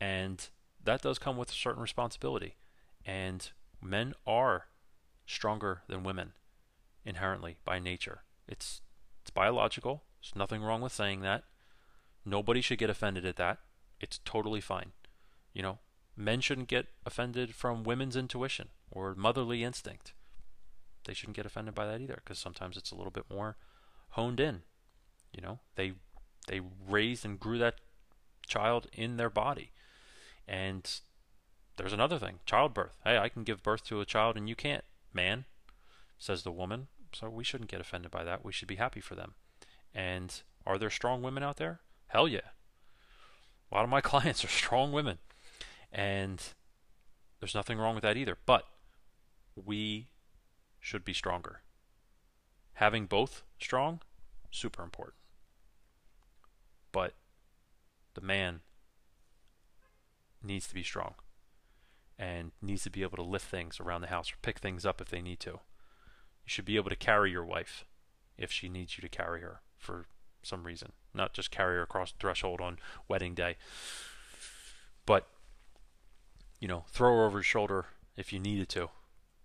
and 0.00 0.46
that 0.84 1.02
does 1.02 1.18
come 1.18 1.36
with 1.36 1.50
a 1.50 1.54
certain 1.54 1.82
responsibility. 1.82 2.56
And 3.04 3.50
men 3.82 4.14
are 4.26 4.66
stronger 5.26 5.82
than 5.88 6.04
women 6.04 6.32
inherently 7.04 7.56
by 7.64 7.78
nature. 7.78 8.22
It's 8.46 8.82
it's 9.22 9.30
biological. 9.30 10.04
There's 10.20 10.36
nothing 10.36 10.62
wrong 10.62 10.80
with 10.80 10.92
saying 10.92 11.20
that. 11.22 11.44
Nobody 12.24 12.60
should 12.60 12.78
get 12.78 12.90
offended 12.90 13.24
at 13.24 13.36
that. 13.36 13.58
It's 14.00 14.20
totally 14.24 14.60
fine. 14.60 14.92
You 15.52 15.62
know, 15.62 15.78
men 16.16 16.40
shouldn't 16.40 16.68
get 16.68 16.86
offended 17.06 17.54
from 17.54 17.84
women's 17.84 18.16
intuition 18.16 18.68
or 18.90 19.14
motherly 19.14 19.64
instinct. 19.64 20.12
They 21.04 21.14
shouldn't 21.14 21.36
get 21.36 21.46
offended 21.46 21.74
by 21.74 21.86
that 21.86 22.00
either 22.00 22.20
because 22.22 22.38
sometimes 22.38 22.76
it's 22.76 22.90
a 22.90 22.94
little 22.94 23.10
bit 23.10 23.24
more 23.30 23.56
honed 24.10 24.40
in. 24.40 24.62
You 25.32 25.42
know, 25.42 25.60
they 25.76 25.92
they 26.46 26.60
raised 26.88 27.24
and 27.24 27.38
grew 27.38 27.58
that 27.58 27.76
child 28.46 28.88
in 28.92 29.16
their 29.16 29.30
body. 29.30 29.72
And 30.46 30.90
there's 31.76 31.92
another 31.92 32.18
thing, 32.18 32.40
childbirth. 32.44 32.96
Hey, 33.04 33.16
I 33.18 33.28
can 33.28 33.44
give 33.44 33.62
birth 33.62 33.84
to 33.84 34.00
a 34.00 34.06
child 34.06 34.36
and 34.36 34.48
you 34.48 34.56
can't, 34.56 34.84
man, 35.14 35.44
says 36.18 36.42
the 36.42 36.52
woman. 36.52 36.88
So 37.12 37.28
we 37.28 37.44
shouldn't 37.44 37.70
get 37.70 37.80
offended 37.80 38.10
by 38.10 38.24
that. 38.24 38.44
We 38.44 38.52
should 38.52 38.68
be 38.68 38.76
happy 38.76 39.00
for 39.00 39.14
them. 39.14 39.34
And 39.94 40.42
are 40.66 40.78
there 40.78 40.90
strong 40.90 41.22
women 41.22 41.42
out 41.42 41.56
there? 41.56 41.80
Hell 42.08 42.28
yeah. 42.28 42.50
A 43.70 43.74
lot 43.74 43.84
of 43.84 43.90
my 43.90 44.00
clients 44.02 44.44
are 44.44 44.48
strong 44.48 44.92
women. 44.92 45.18
And 45.92 46.42
there's 47.40 47.54
nothing 47.54 47.78
wrong 47.78 47.94
with 47.94 48.02
that 48.02 48.16
either. 48.16 48.36
But 48.44 48.66
we 49.56 50.09
should 50.80 51.04
be 51.04 51.12
stronger. 51.12 51.60
Having 52.74 53.06
both 53.06 53.42
strong, 53.60 54.00
super 54.50 54.82
important. 54.82 55.14
But 56.92 57.14
the 58.14 58.20
man 58.20 58.60
needs 60.42 60.66
to 60.68 60.74
be 60.74 60.82
strong 60.82 61.14
and 62.18 62.52
needs 62.60 62.82
to 62.84 62.90
be 62.90 63.02
able 63.02 63.16
to 63.16 63.22
lift 63.22 63.46
things 63.46 63.78
around 63.78 64.00
the 64.00 64.08
house 64.08 64.32
or 64.32 64.36
pick 64.42 64.58
things 64.58 64.84
up 64.84 65.00
if 65.00 65.08
they 65.08 65.22
need 65.22 65.40
to. 65.40 65.50
You 65.50 66.46
should 66.46 66.64
be 66.64 66.76
able 66.76 66.90
to 66.90 66.96
carry 66.96 67.30
your 67.30 67.44
wife 67.44 67.84
if 68.36 68.50
she 68.50 68.68
needs 68.68 68.96
you 68.96 69.02
to 69.02 69.08
carry 69.08 69.42
her 69.42 69.60
for 69.76 70.06
some 70.42 70.64
reason, 70.64 70.92
not 71.14 71.34
just 71.34 71.50
carry 71.50 71.76
her 71.76 71.82
across 71.82 72.12
the 72.12 72.18
threshold 72.18 72.60
on 72.60 72.78
wedding 73.08 73.34
day. 73.34 73.56
But 75.06 75.26
you 76.58 76.68
know, 76.68 76.84
throw 76.88 77.16
her 77.16 77.26
over 77.26 77.38
your 77.38 77.42
shoulder 77.42 77.86
if 78.16 78.32
you 78.32 78.38
needed 78.38 78.68
to 78.70 78.90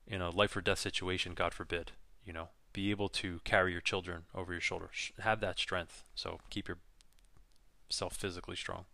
in 0.08 0.22
a 0.22 0.30
life 0.30 0.56
or 0.56 0.62
death 0.62 0.80
situation, 0.80 1.34
God 1.34 1.54
forbid, 1.54 1.92
you 2.24 2.34
know, 2.34 2.50
be 2.74 2.92
able 2.92 3.10
to 3.10 3.40
carry 3.44 3.72
your 3.72 3.82
children 3.82 4.24
over 4.34 4.52
your 4.52 4.62
shoulder. 4.62 4.90
Have 5.20 5.40
that 5.42 5.60
strength. 5.60 6.04
So 6.14 6.40
keep 6.50 6.68
yourself 6.68 8.16
physically 8.16 8.56
strong. 8.56 8.86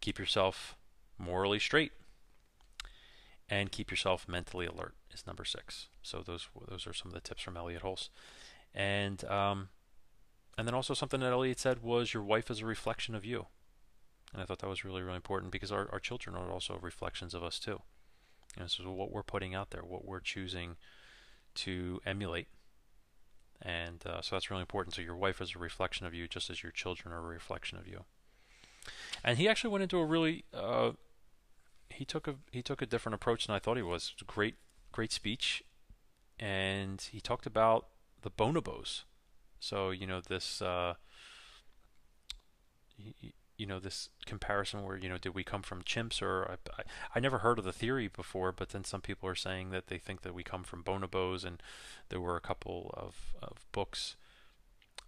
Keep 0.00 0.18
yourself 0.18 0.76
morally 1.18 1.58
straight 1.58 1.92
and 3.48 3.70
keep 3.70 3.90
yourself 3.90 4.26
mentally 4.28 4.66
alert 4.66 4.94
is 5.12 5.26
number 5.26 5.44
six. 5.44 5.88
So 6.02 6.22
those 6.24 6.48
those 6.68 6.86
are 6.86 6.92
some 6.92 7.08
of 7.08 7.14
the 7.14 7.20
tips 7.20 7.42
from 7.42 7.56
Elliott 7.56 7.82
Hulse, 7.82 8.08
and 8.74 9.24
um, 9.24 9.68
and 10.56 10.66
then 10.66 10.74
also 10.74 10.94
something 10.94 11.20
that 11.20 11.32
Elliott 11.32 11.60
said 11.60 11.82
was 11.82 12.14
your 12.14 12.22
wife 12.22 12.50
is 12.50 12.60
a 12.60 12.66
reflection 12.66 13.14
of 13.14 13.24
you, 13.24 13.46
and 14.32 14.42
I 14.42 14.44
thought 14.44 14.60
that 14.60 14.68
was 14.68 14.84
really 14.84 15.02
really 15.02 15.16
important 15.16 15.52
because 15.52 15.72
our 15.72 15.88
our 15.92 16.00
children 16.00 16.36
are 16.36 16.50
also 16.50 16.78
reflections 16.80 17.34
of 17.34 17.42
us 17.42 17.58
too. 17.58 17.82
And 18.56 18.66
is 18.66 18.78
what 18.84 19.10
we're 19.10 19.22
putting 19.22 19.54
out 19.54 19.70
there, 19.70 19.82
what 19.82 20.04
we're 20.04 20.20
choosing 20.20 20.76
to 21.56 22.00
emulate, 22.06 22.48
and 23.62 24.04
uh, 24.06 24.20
so 24.20 24.36
that's 24.36 24.50
really 24.50 24.60
important. 24.60 24.94
So 24.94 25.02
your 25.02 25.16
wife 25.16 25.40
is 25.40 25.54
a 25.54 25.58
reflection 25.58 26.06
of 26.06 26.14
you, 26.14 26.28
just 26.28 26.50
as 26.50 26.62
your 26.62 26.72
children 26.72 27.12
are 27.12 27.18
a 27.18 27.22
reflection 27.22 27.78
of 27.78 27.86
you. 27.86 28.04
And 29.22 29.38
he 29.38 29.48
actually 29.48 29.70
went 29.70 29.82
into 29.82 29.98
a 29.98 30.04
really 30.04 30.44
uh, 30.52 30.92
he 31.88 32.04
took 32.04 32.28
a 32.28 32.34
he 32.50 32.62
took 32.62 32.82
a 32.82 32.86
different 32.86 33.14
approach 33.14 33.46
than 33.46 33.56
I 33.56 33.58
thought 33.58 33.76
he 33.76 33.82
was. 33.82 34.12
Was 34.18 34.26
great 34.26 34.56
great 34.92 35.12
speech, 35.12 35.62
and 36.38 37.00
he 37.00 37.20
talked 37.20 37.46
about 37.46 37.86
the 38.22 38.30
bonobos. 38.30 39.04
So 39.60 39.90
you 39.90 40.06
know 40.06 40.20
this 40.20 40.60
uh, 40.60 40.94
you, 42.98 43.32
you 43.56 43.66
know 43.66 43.78
this 43.78 44.08
comparison 44.26 44.82
where 44.82 44.96
you 44.96 45.08
know 45.08 45.18
did 45.18 45.34
we 45.34 45.44
come 45.44 45.62
from 45.62 45.82
chimps 45.82 46.20
or 46.20 46.50
I, 46.50 46.80
I, 46.80 46.82
I 47.16 47.20
never 47.20 47.38
heard 47.38 47.58
of 47.58 47.64
the 47.64 47.72
theory 47.72 48.08
before, 48.08 48.52
but 48.52 48.70
then 48.70 48.84
some 48.84 49.00
people 49.00 49.28
are 49.28 49.34
saying 49.34 49.70
that 49.70 49.86
they 49.86 49.98
think 49.98 50.22
that 50.22 50.34
we 50.34 50.42
come 50.42 50.64
from 50.64 50.82
bonobos, 50.82 51.44
and 51.44 51.62
there 52.08 52.20
were 52.20 52.36
a 52.36 52.40
couple 52.40 52.92
of, 52.96 53.34
of 53.42 53.64
books 53.72 54.16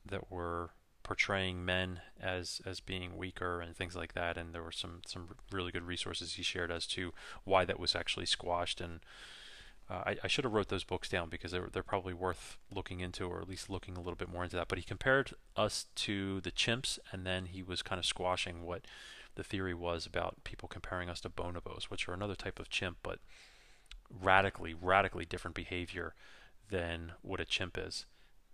that 0.04 0.30
were 0.30 0.70
portraying 1.02 1.64
men 1.64 2.00
as 2.20 2.60
as 2.66 2.80
being 2.80 3.16
weaker 3.16 3.60
and 3.60 3.76
things 3.76 3.94
like 3.94 4.14
that. 4.14 4.36
And 4.36 4.52
there 4.52 4.62
were 4.62 4.72
some 4.72 5.02
some 5.06 5.28
really 5.52 5.72
good 5.72 5.84
resources 5.84 6.34
he 6.34 6.42
shared 6.42 6.70
as 6.70 6.86
to 6.88 7.12
why 7.44 7.64
that 7.64 7.80
was 7.80 7.94
actually 7.94 8.26
squashed. 8.26 8.80
And 8.80 9.00
uh, 9.88 10.02
I, 10.06 10.16
I 10.24 10.26
should 10.26 10.44
have 10.44 10.52
wrote 10.52 10.68
those 10.68 10.84
books 10.84 11.08
down 11.08 11.28
because 11.28 11.52
they're 11.52 11.68
they're 11.72 11.82
probably 11.82 12.14
worth 12.14 12.58
looking 12.74 13.00
into 13.00 13.24
or 13.24 13.40
at 13.40 13.48
least 13.48 13.70
looking 13.70 13.96
a 13.96 14.00
little 14.00 14.16
bit 14.16 14.28
more 14.28 14.44
into 14.44 14.56
that. 14.56 14.68
But 14.68 14.78
he 14.78 14.84
compared 14.84 15.32
us 15.56 15.86
to 15.96 16.40
the 16.40 16.50
chimps, 16.50 16.98
and 17.12 17.24
then 17.24 17.46
he 17.46 17.62
was 17.62 17.82
kind 17.82 17.98
of 17.98 18.06
squashing 18.06 18.64
what 18.64 18.82
the 19.36 19.44
theory 19.44 19.74
was 19.74 20.06
about 20.06 20.42
people 20.44 20.68
comparing 20.68 21.08
us 21.08 21.20
to 21.20 21.30
bonobos, 21.30 21.84
which 21.84 22.08
are 22.08 22.14
another 22.14 22.34
type 22.34 22.58
of 22.58 22.68
chimp, 22.68 22.96
but 23.02 23.20
radically 24.10 24.74
radically 24.74 25.24
different 25.24 25.54
behavior 25.54 26.14
than 26.70 27.12
what 27.22 27.40
a 27.40 27.44
chimp 27.44 27.78
is. 27.78 28.06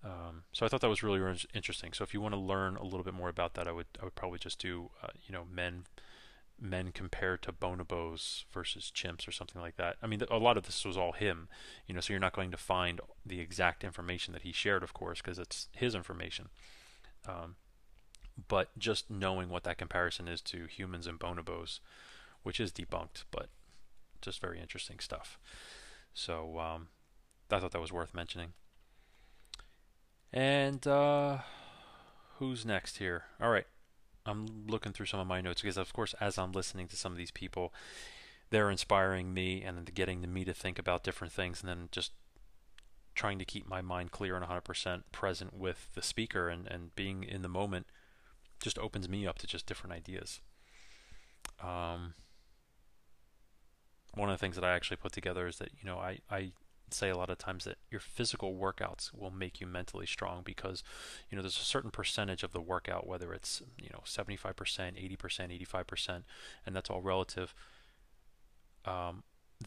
Um, 0.05 0.43
so 0.53 0.67
I 0.67 0.69
thought 0.69 0.81
that 0.81 0.89
was 0.89 1.03
really, 1.03 1.21
interesting. 1.55 1.93
So 1.93 2.03
if 2.03 2.13
you 2.13 2.21
want 2.21 2.35
to 2.35 2.41
learn 2.41 2.77
a 2.77 2.83
little 2.83 3.05
bit 3.05 3.15
more 3.15 3.29
about 3.29 3.55
that, 3.55 3.69
I 3.69 3.73
would 3.73 3.87
I 4.01 4.05
would 4.05 4.17
probably 4.17 4.39
just 4.39 4.59
do 4.59 4.91
uh, 5.03 5.09
you 5.27 5.33
know 5.33 5.45
men 5.51 5.85
men 6.63 6.93
compared 6.93 7.43
to 7.43 7.53
bonobos 7.53 8.45
versus 8.53 8.93
chimps 8.95 9.27
or 9.27 9.33
something 9.33 9.61
like 9.61 9.77
that. 9.77 9.97
I 10.03 10.07
mean, 10.07 10.23
a 10.31 10.39
lot 10.39 10.57
of 10.57 10.65
this 10.65 10.85
was 10.85 10.97
all 10.97 11.13
him, 11.13 11.49
you 11.87 11.95
know. 11.95 12.01
So 12.01 12.13
you're 12.13 12.21
not 12.21 12.35
going 12.35 12.53
to 12.53 12.57
find 12.57 13.01
the 13.27 13.41
exact 13.41 13.85
information 13.85 14.33
that 14.33 14.43
he 14.43 14.53
shared, 14.53 14.83
of 14.83 14.95
course, 14.95 15.21
because 15.21 15.39
it's 15.39 15.69
his 15.73 15.95
information. 15.95 16.49
Um, 17.29 17.57
but 18.49 18.77
just 18.79 19.11
knowing 19.11 19.49
what 19.49 19.65
that 19.65 19.79
comparison 19.79 20.29
is 20.29 20.41
to 20.43 20.67
humans 20.67 21.07
and 21.07 21.19
bonobos, 21.19 21.81
which 22.43 22.61
is 22.61 22.73
debunked, 22.73 23.25
but 23.31 23.49
just 24.21 24.41
very 24.41 24.61
interesting 24.61 24.99
stuff. 25.01 25.39
So 26.15 26.59
um, 26.59 26.89
I 27.51 27.59
thought 27.59 27.73
that 27.73 27.81
was 27.81 27.93
worth 27.93 28.15
mentioning. 28.15 28.53
And 30.33 30.87
uh, 30.87 31.39
who's 32.39 32.65
next 32.65 32.99
here? 32.99 33.25
All 33.41 33.51
right. 33.51 33.67
I'm 34.25 34.67
looking 34.67 34.93
through 34.93 35.07
some 35.07 35.21
of 35.21 35.27
my 35.27 35.41
notes 35.41 35.63
because, 35.63 35.77
of 35.77 35.93
course, 35.93 36.15
as 36.21 36.39
I'm 36.39 36.53
listening 36.53 36.89
to 36.89 36.97
some 36.97 37.13
of 37.13 37.19
these 37.19 37.31
people, 37.31 37.73
they're 38.51 38.71
inspiring 38.71 39.35
me 39.35 39.63
and 39.63 39.93
getting 39.95 40.33
me 40.33 40.45
to 40.45 40.55
think 40.55 40.79
about 40.79 41.03
different 41.03 41.33
things 41.33 41.61
and 41.61 41.69
then 41.69 41.89
just 41.91 42.13
trying 43.15 43.39
to 43.39 43.45
keep 43.45 43.67
my 43.67 43.83
mind 43.83 44.11
clear 44.11 44.37
and 44.37 44.45
100% 44.45 45.03
present 45.11 45.55
with 45.55 45.89
the 45.95 46.03
speaker 46.03 46.49
and, 46.49 46.67
and 46.67 46.95
being 46.95 47.25
in 47.25 47.43
the 47.43 47.49
moment 47.49 47.87
just 48.61 48.79
opens 48.79 49.09
me 49.09 49.27
up 49.27 49.39
to 49.39 49.47
just 49.47 49.67
different 49.67 49.95
ideas. 49.95 50.41
Um, 51.63 52.15
one 54.15 54.29
of 54.31 54.35
the 54.35 54.41
things 54.41 54.55
that 54.57 54.65
I 54.65 54.73
actually 54.73 54.99
put 54.99 55.13
together 55.13 55.47
is 55.47 55.57
that, 55.57 55.71
you 55.81 55.87
know, 55.87 55.99
I, 55.99 56.19
I 56.31 56.53
say 56.93 57.11
a 57.11 57.17
lot 57.17 57.31
of 57.31 57.39
times 57.39 57.65
that 57.65 57.79
your 57.91 58.01
physical 58.01 58.55
workouts 58.55 59.13
will 59.15 59.31
make 59.31 59.61
you 59.61 59.67
mentally 59.67 60.07
strong 60.07 60.43
because 60.45 60.83
you 61.31 61.37
know 61.37 61.43
there's 61.43 61.59
a 61.59 61.65
certain 61.65 61.91
percentage 61.91 62.43
of 62.43 62.53
the 62.53 62.61
workout 62.61 63.07
whether 63.07 63.33
it's 63.33 63.63
you 63.79 63.89
know 63.93 64.01
75% 64.05 64.55
80% 64.55 65.67
85% 65.67 66.23
and 66.67 66.77
that's 66.77 66.91
all 66.91 67.01
relative 67.01 67.55
um, 68.85 69.23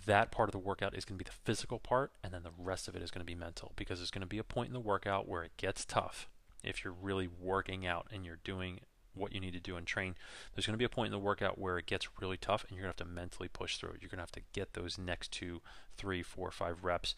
that 0.05 0.31
part 0.31 0.49
of 0.49 0.51
the 0.51 0.59
workout 0.59 0.95
is 0.95 1.05
going 1.05 1.17
to 1.17 1.23
be 1.23 1.29
the 1.29 1.37
physical 1.43 1.79
part 1.79 2.11
and 2.23 2.33
then 2.33 2.43
the 2.43 2.51
rest 2.57 2.87
of 2.87 2.95
it 2.95 3.01
is 3.01 3.11
going 3.11 3.21
to 3.21 3.25
be 3.25 3.35
mental 3.35 3.73
because 3.75 3.99
there's 3.99 4.11
going 4.11 4.21
to 4.21 4.27
be 4.27 4.37
a 4.37 4.43
point 4.43 4.67
in 4.67 4.73
the 4.73 4.79
workout 4.79 5.27
where 5.27 5.43
it 5.43 5.55
gets 5.57 5.85
tough 5.85 6.27
if 6.63 6.83
you're 6.83 6.95
really 6.99 7.29
working 7.39 7.85
out 7.85 8.07
and 8.11 8.25
you're 8.25 8.39
doing 8.43 8.79
what 9.15 9.33
you 9.33 9.39
need 9.39 9.53
to 9.53 9.59
do 9.59 9.75
and 9.75 9.85
train, 9.85 10.15
there's 10.53 10.65
going 10.65 10.73
to 10.73 10.77
be 10.77 10.85
a 10.85 10.89
point 10.89 11.07
in 11.07 11.11
the 11.11 11.19
workout 11.19 11.57
where 11.57 11.77
it 11.77 11.85
gets 11.85 12.07
really 12.19 12.37
tough 12.37 12.63
and 12.63 12.71
you're 12.71 12.83
going 12.83 12.93
to 12.93 13.03
have 13.03 13.07
to 13.07 13.13
mentally 13.13 13.47
push 13.47 13.77
through 13.77 13.91
it. 13.91 13.97
You're 14.01 14.09
going 14.09 14.17
to 14.17 14.23
have 14.23 14.31
to 14.33 14.41
get 14.53 14.73
those 14.73 14.97
next 14.97 15.31
two, 15.31 15.61
three, 15.97 16.21
four, 16.21 16.51
five 16.51 16.83
reps 16.83 17.15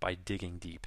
by 0.00 0.14
digging 0.14 0.58
deep 0.58 0.86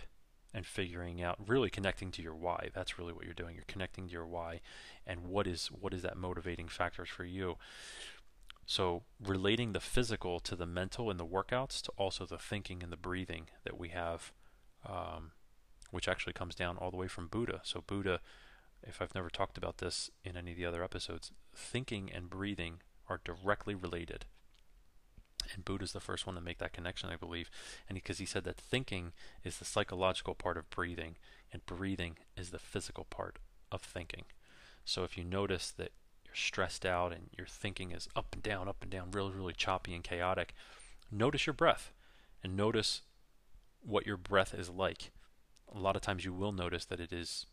and 0.53 0.65
figuring 0.65 1.21
out 1.21 1.37
really 1.47 1.69
connecting 1.69 2.11
to 2.11 2.21
your 2.21 2.35
why. 2.35 2.69
That's 2.73 2.99
really 2.99 3.13
what 3.13 3.25
you're 3.25 3.33
doing. 3.33 3.55
You're 3.55 3.63
connecting 3.67 4.07
to 4.07 4.13
your 4.13 4.27
why 4.27 4.61
and 5.07 5.25
what 5.27 5.47
is 5.47 5.67
what 5.67 5.93
is 5.93 6.01
that 6.01 6.17
motivating 6.17 6.67
factors 6.67 7.09
for 7.09 7.23
you. 7.23 7.57
So 8.65 9.03
relating 9.25 9.73
the 9.73 9.79
physical 9.79 10.39
to 10.41 10.55
the 10.55 10.65
mental 10.65 11.09
in 11.09 11.17
the 11.17 11.25
workouts 11.25 11.81
to 11.83 11.91
also 11.97 12.25
the 12.25 12.37
thinking 12.37 12.83
and 12.83 12.91
the 12.91 12.97
breathing 12.97 13.47
that 13.63 13.77
we 13.77 13.89
have 13.89 14.31
um, 14.87 15.31
which 15.91 16.07
actually 16.07 16.33
comes 16.33 16.55
down 16.55 16.77
all 16.77 16.89
the 16.91 16.97
way 16.97 17.07
from 17.07 17.27
buddha. 17.27 17.61
So 17.63 17.83
buddha 17.85 18.19
if 18.83 19.01
I've 19.01 19.15
never 19.15 19.29
talked 19.29 19.57
about 19.57 19.77
this 19.77 20.09
in 20.23 20.35
any 20.35 20.51
of 20.51 20.57
the 20.57 20.65
other 20.65 20.83
episodes, 20.83 21.31
thinking 21.55 22.11
and 22.13 22.29
breathing 22.29 22.81
are 23.07 23.21
directly 23.23 23.75
related. 23.75 24.25
And 25.53 25.65
Buddha's 25.65 25.91
the 25.91 25.99
first 25.99 26.25
one 26.25 26.35
to 26.35 26.41
make 26.41 26.59
that 26.59 26.73
connection, 26.73 27.09
I 27.09 27.15
believe. 27.15 27.49
And 27.87 27.95
because 27.95 28.19
he, 28.19 28.23
he 28.23 28.27
said 28.27 28.43
that 28.45 28.57
thinking 28.57 29.11
is 29.43 29.57
the 29.57 29.65
psychological 29.65 30.35
part 30.35 30.57
of 30.57 30.69
breathing, 30.69 31.15
and 31.51 31.65
breathing 31.65 32.17
is 32.37 32.51
the 32.51 32.59
physical 32.59 33.05
part 33.05 33.39
of 33.71 33.81
thinking. 33.81 34.23
So 34.85 35.03
if 35.03 35.17
you 35.17 35.23
notice 35.23 35.71
that 35.71 35.91
you're 36.25 36.35
stressed 36.35 36.85
out 36.85 37.11
and 37.11 37.29
your 37.37 37.47
thinking 37.47 37.91
is 37.91 38.07
up 38.15 38.27
and 38.33 38.41
down, 38.41 38.67
up 38.67 38.77
and 38.81 38.91
down, 38.91 39.11
really, 39.11 39.31
really 39.31 39.53
choppy 39.53 39.93
and 39.93 40.03
chaotic, 40.03 40.53
notice 41.11 41.45
your 41.45 41.53
breath 41.53 41.91
and 42.43 42.55
notice 42.55 43.01
what 43.81 44.05
your 44.05 44.17
breath 44.17 44.53
is 44.53 44.69
like. 44.69 45.11
A 45.73 45.79
lot 45.79 45.95
of 45.95 46.01
times 46.01 46.25
you 46.25 46.33
will 46.33 46.51
notice 46.51 46.85
that 46.85 46.99
it 46.99 47.11
is 47.11 47.45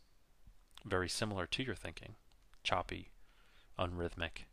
very 0.85 1.09
similar 1.09 1.45
to 1.47 1.63
your 1.63 1.75
thinking 1.75 2.15
choppy, 2.63 3.09
unrhythmic. 3.77 4.45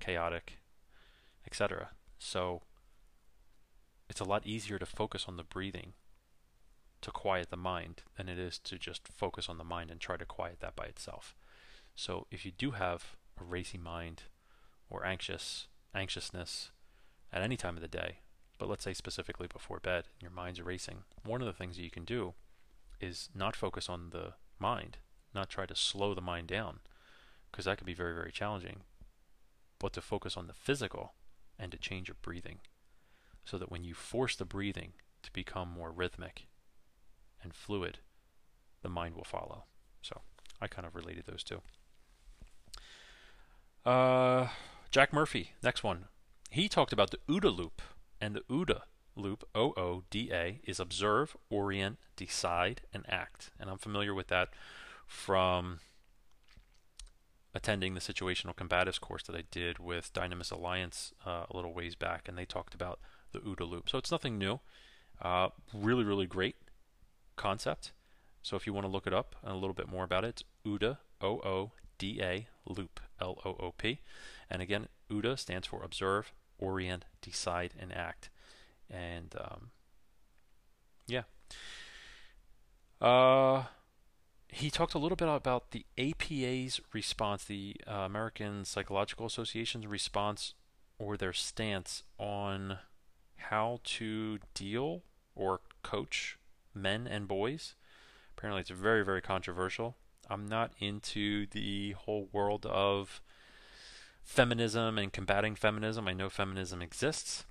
chaotic, 0.00 0.58
etc. 1.46 1.90
So 2.18 2.62
it's 4.08 4.20
a 4.20 4.24
lot 4.24 4.46
easier 4.46 4.78
to 4.78 4.86
focus 4.86 5.26
on 5.28 5.36
the 5.36 5.44
breathing 5.44 5.92
to 7.02 7.10
quiet 7.10 7.50
the 7.50 7.56
mind 7.56 8.02
than 8.16 8.28
it 8.28 8.38
is 8.38 8.58
to 8.60 8.78
just 8.78 9.08
focus 9.08 9.48
on 9.48 9.58
the 9.58 9.64
mind 9.64 9.90
and 9.90 10.00
try 10.00 10.16
to 10.16 10.24
quiet 10.24 10.60
that 10.60 10.76
by 10.76 10.84
itself. 10.84 11.34
So 11.94 12.26
if 12.30 12.44
you 12.44 12.52
do 12.52 12.72
have 12.72 13.16
a 13.40 13.44
racy 13.44 13.78
mind 13.78 14.24
or 14.88 15.04
anxious 15.04 15.68
anxiousness 15.94 16.70
at 17.32 17.42
any 17.42 17.56
time 17.56 17.76
of 17.76 17.82
the 17.82 17.88
day, 17.88 18.18
but 18.58 18.68
let's 18.68 18.84
say 18.84 18.94
specifically 18.94 19.48
before 19.52 19.80
bed, 19.80 20.04
your 20.20 20.30
mind's 20.30 20.60
racing, 20.60 21.04
one 21.24 21.40
of 21.40 21.46
the 21.46 21.52
things 21.52 21.76
that 21.76 21.82
you 21.82 21.90
can 21.90 22.04
do 22.04 22.34
is 23.00 23.28
not 23.34 23.56
focus 23.56 23.88
on 23.88 24.10
the 24.10 24.34
mind, 24.58 24.98
not 25.34 25.48
try 25.48 25.66
to 25.66 25.74
slow 25.74 26.14
the 26.14 26.20
mind 26.20 26.48
down, 26.48 26.80
because 27.50 27.64
that 27.64 27.78
can 27.78 27.86
be 27.86 27.94
very, 27.94 28.14
very 28.14 28.32
challenging, 28.32 28.80
but 29.78 29.92
to 29.92 30.00
focus 30.00 30.36
on 30.36 30.46
the 30.46 30.54
physical 30.54 31.14
and 31.58 31.72
to 31.72 31.78
change 31.78 32.08
your 32.08 32.16
breathing 32.22 32.58
so 33.44 33.58
that 33.58 33.70
when 33.70 33.84
you 33.84 33.94
force 33.94 34.36
the 34.36 34.44
breathing 34.44 34.92
to 35.22 35.32
become 35.32 35.68
more 35.68 35.90
rhythmic 35.90 36.46
and 37.42 37.54
fluid, 37.54 37.98
the 38.82 38.88
mind 38.88 39.14
will 39.14 39.24
follow. 39.24 39.64
So 40.00 40.20
I 40.60 40.66
kind 40.68 40.86
of 40.86 40.94
related 40.94 41.24
those 41.26 41.42
two. 41.42 41.60
Uh, 43.84 44.48
Jack 44.90 45.12
Murphy, 45.12 45.52
next 45.62 45.82
one. 45.82 46.04
He 46.50 46.68
talked 46.68 46.92
about 46.92 47.10
the 47.10 47.18
OODA 47.28 47.56
loop, 47.56 47.82
and 48.20 48.34
the 48.36 48.44
OODA 48.48 48.82
loop, 49.16 49.48
O 49.54 49.72
O 49.76 50.04
D 50.10 50.30
A, 50.32 50.60
is 50.64 50.78
observe, 50.78 51.36
orient, 51.50 51.98
decide, 52.14 52.82
and 52.92 53.04
act. 53.08 53.50
And 53.58 53.68
I'm 53.68 53.78
familiar 53.78 54.14
with 54.14 54.28
that 54.28 54.50
from 55.12 55.80
attending 57.54 57.94
the 57.94 58.00
situational 58.00 58.56
combatives 58.56 58.98
course 58.98 59.22
that 59.24 59.36
I 59.36 59.44
did 59.50 59.78
with 59.78 60.12
Dynamis 60.14 60.50
Alliance 60.50 61.12
uh, 61.26 61.44
a 61.50 61.54
little 61.54 61.74
ways 61.74 61.94
back, 61.94 62.28
and 62.28 62.36
they 62.36 62.46
talked 62.46 62.74
about 62.74 62.98
the 63.32 63.40
OODA 63.40 63.68
loop. 63.68 63.90
So 63.90 63.98
it's 63.98 64.10
nothing 64.10 64.38
new. 64.38 64.60
Uh, 65.20 65.50
really, 65.72 66.02
really 66.02 66.26
great 66.26 66.56
concept. 67.36 67.92
So 68.42 68.56
if 68.56 68.66
you 68.66 68.72
want 68.72 68.86
to 68.86 68.90
look 68.90 69.06
it 69.06 69.12
up 69.12 69.36
and 69.42 69.52
a 69.52 69.56
little 69.56 69.74
bit 69.74 69.88
more 69.88 70.04
about 70.04 70.24
it, 70.24 70.42
OODA, 70.66 70.98
O 71.20 71.40
O 71.40 71.72
D 71.98 72.20
A, 72.22 72.48
loop, 72.66 72.98
L 73.20 73.38
O 73.44 73.50
O 73.50 73.74
P. 73.76 74.00
And 74.50 74.62
again, 74.62 74.88
OODA 75.10 75.38
stands 75.38 75.66
for 75.66 75.82
observe, 75.82 76.32
orient, 76.58 77.04
decide, 77.20 77.74
and 77.78 77.94
act. 77.94 78.30
And 78.90 79.34
um, 79.38 79.70
yeah. 81.06 81.22
Uh, 83.00 83.64
he 84.54 84.70
talked 84.70 84.92
a 84.92 84.98
little 84.98 85.16
bit 85.16 85.28
about 85.28 85.70
the 85.70 85.86
APA's 85.96 86.78
response, 86.92 87.42
the 87.44 87.74
uh, 87.88 88.00
American 88.00 88.66
Psychological 88.66 89.24
Association's 89.24 89.86
response 89.86 90.52
or 90.98 91.16
their 91.16 91.32
stance 91.32 92.02
on 92.18 92.78
how 93.36 93.80
to 93.82 94.38
deal 94.52 95.04
or 95.34 95.60
coach 95.82 96.38
men 96.74 97.06
and 97.06 97.26
boys. 97.26 97.74
Apparently, 98.36 98.60
it's 98.60 98.68
very, 98.68 99.02
very 99.02 99.22
controversial. 99.22 99.96
I'm 100.28 100.46
not 100.46 100.72
into 100.78 101.46
the 101.50 101.92
whole 101.92 102.28
world 102.30 102.66
of 102.66 103.22
feminism 104.22 104.98
and 104.98 105.10
combating 105.10 105.54
feminism. 105.54 106.06
I 106.06 106.12
know 106.12 106.28
feminism 106.28 106.82
exists, 106.82 107.46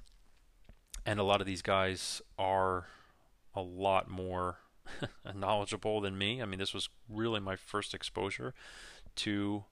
and 1.04 1.20
a 1.20 1.24
lot 1.24 1.42
of 1.42 1.48
these 1.48 1.64
guys 1.64 2.22
are 2.38 2.86
a 3.56 3.62
lot 3.62 4.08
more 4.08 4.58
knowledgeable 5.36 6.02
than 6.02 6.18
me. 6.18 6.42
I 6.42 6.46
mean, 6.46 6.60
this 6.60 6.74
was 6.74 6.90
really 7.10 7.40
my 7.40 7.56
first 7.56 7.94
exposure 7.94 8.54
to 9.18 9.66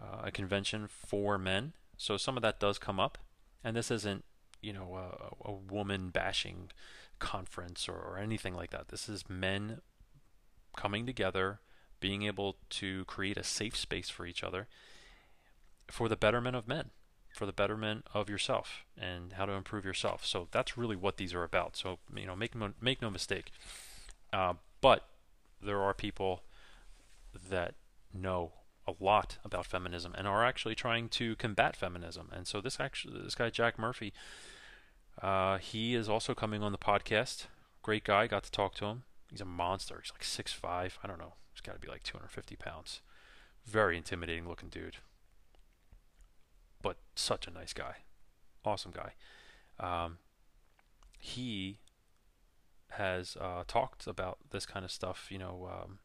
uh, 0.00 0.22
a 0.24 0.30
convention 0.30 0.88
for 0.88 1.38
men, 1.38 1.72
so 1.96 2.16
some 2.16 2.36
of 2.36 2.42
that 2.42 2.60
does 2.60 2.78
come 2.78 2.98
up, 2.98 3.18
and 3.62 3.76
this 3.76 3.90
isn't 3.90 4.24
you 4.60 4.72
know 4.72 4.96
a, 4.96 5.48
a 5.50 5.52
woman 5.52 6.10
bashing 6.10 6.70
conference 7.18 7.88
or, 7.88 7.96
or 7.96 8.18
anything 8.18 8.54
like 8.54 8.70
that. 8.70 8.88
This 8.88 9.08
is 9.08 9.28
men 9.28 9.80
coming 10.76 11.06
together, 11.06 11.60
being 12.00 12.22
able 12.22 12.56
to 12.70 13.04
create 13.04 13.36
a 13.36 13.44
safe 13.44 13.76
space 13.76 14.10
for 14.10 14.26
each 14.26 14.42
other 14.42 14.68
for 15.88 16.08
the 16.08 16.16
betterment 16.16 16.56
of 16.56 16.66
men, 16.66 16.90
for 17.34 17.46
the 17.46 17.52
betterment 17.52 18.06
of 18.14 18.28
yourself 18.28 18.84
and 18.96 19.34
how 19.34 19.44
to 19.44 19.52
improve 19.52 19.84
yourself. 19.84 20.24
So 20.24 20.48
that's 20.50 20.78
really 20.78 20.96
what 20.96 21.16
these 21.16 21.34
are 21.34 21.44
about. 21.44 21.76
So 21.76 21.98
you 22.14 22.26
know, 22.26 22.36
make 22.36 22.54
make 22.80 23.02
no 23.02 23.10
mistake. 23.10 23.50
Uh, 24.34 24.54
but 24.80 25.08
there 25.62 25.80
are 25.80 25.94
people 25.94 26.42
that 27.48 27.74
know 28.12 28.52
a 28.86 28.92
lot 29.00 29.38
about 29.44 29.64
feminism 29.64 30.12
and 30.18 30.26
are 30.26 30.44
actually 30.44 30.74
trying 30.74 31.08
to 31.08 31.36
combat 31.36 31.76
feminism. 31.76 32.28
And 32.32 32.46
so 32.46 32.60
this 32.60 32.80
actually, 32.80 33.22
this 33.22 33.36
guy 33.36 33.48
Jack 33.48 33.78
Murphy, 33.78 34.12
uh, 35.22 35.58
he 35.58 35.94
is 35.94 36.08
also 36.08 36.34
coming 36.34 36.64
on 36.64 36.72
the 36.72 36.78
podcast. 36.78 37.46
Great 37.82 38.02
guy. 38.02 38.26
Got 38.26 38.42
to 38.42 38.50
talk 38.50 38.74
to 38.76 38.86
him. 38.86 39.04
He's 39.30 39.40
a 39.40 39.46
monster. 39.46 40.00
He's 40.02 40.12
like 40.12 40.24
six 40.24 40.52
five. 40.52 40.98
I 41.02 41.06
don't 41.06 41.18
know. 41.18 41.34
He's 41.52 41.60
got 41.60 41.74
to 41.74 41.78
be 41.78 41.88
like 41.88 42.02
250 42.02 42.56
pounds. 42.56 43.00
Very 43.64 43.96
intimidating 43.96 44.48
looking 44.48 44.68
dude. 44.68 44.96
But 46.82 46.96
such 47.14 47.46
a 47.46 47.50
nice 47.50 47.72
guy. 47.72 47.98
Awesome 48.64 48.92
guy. 48.92 49.12
Um, 49.78 50.18
he 51.18 51.78
has 52.96 53.36
uh, 53.40 53.64
talked 53.66 54.06
about 54.06 54.38
this 54.50 54.66
kind 54.66 54.84
of 54.84 54.90
stuff, 54.90 55.28
you 55.30 55.38
know, 55.38 55.68
um, 55.70 55.98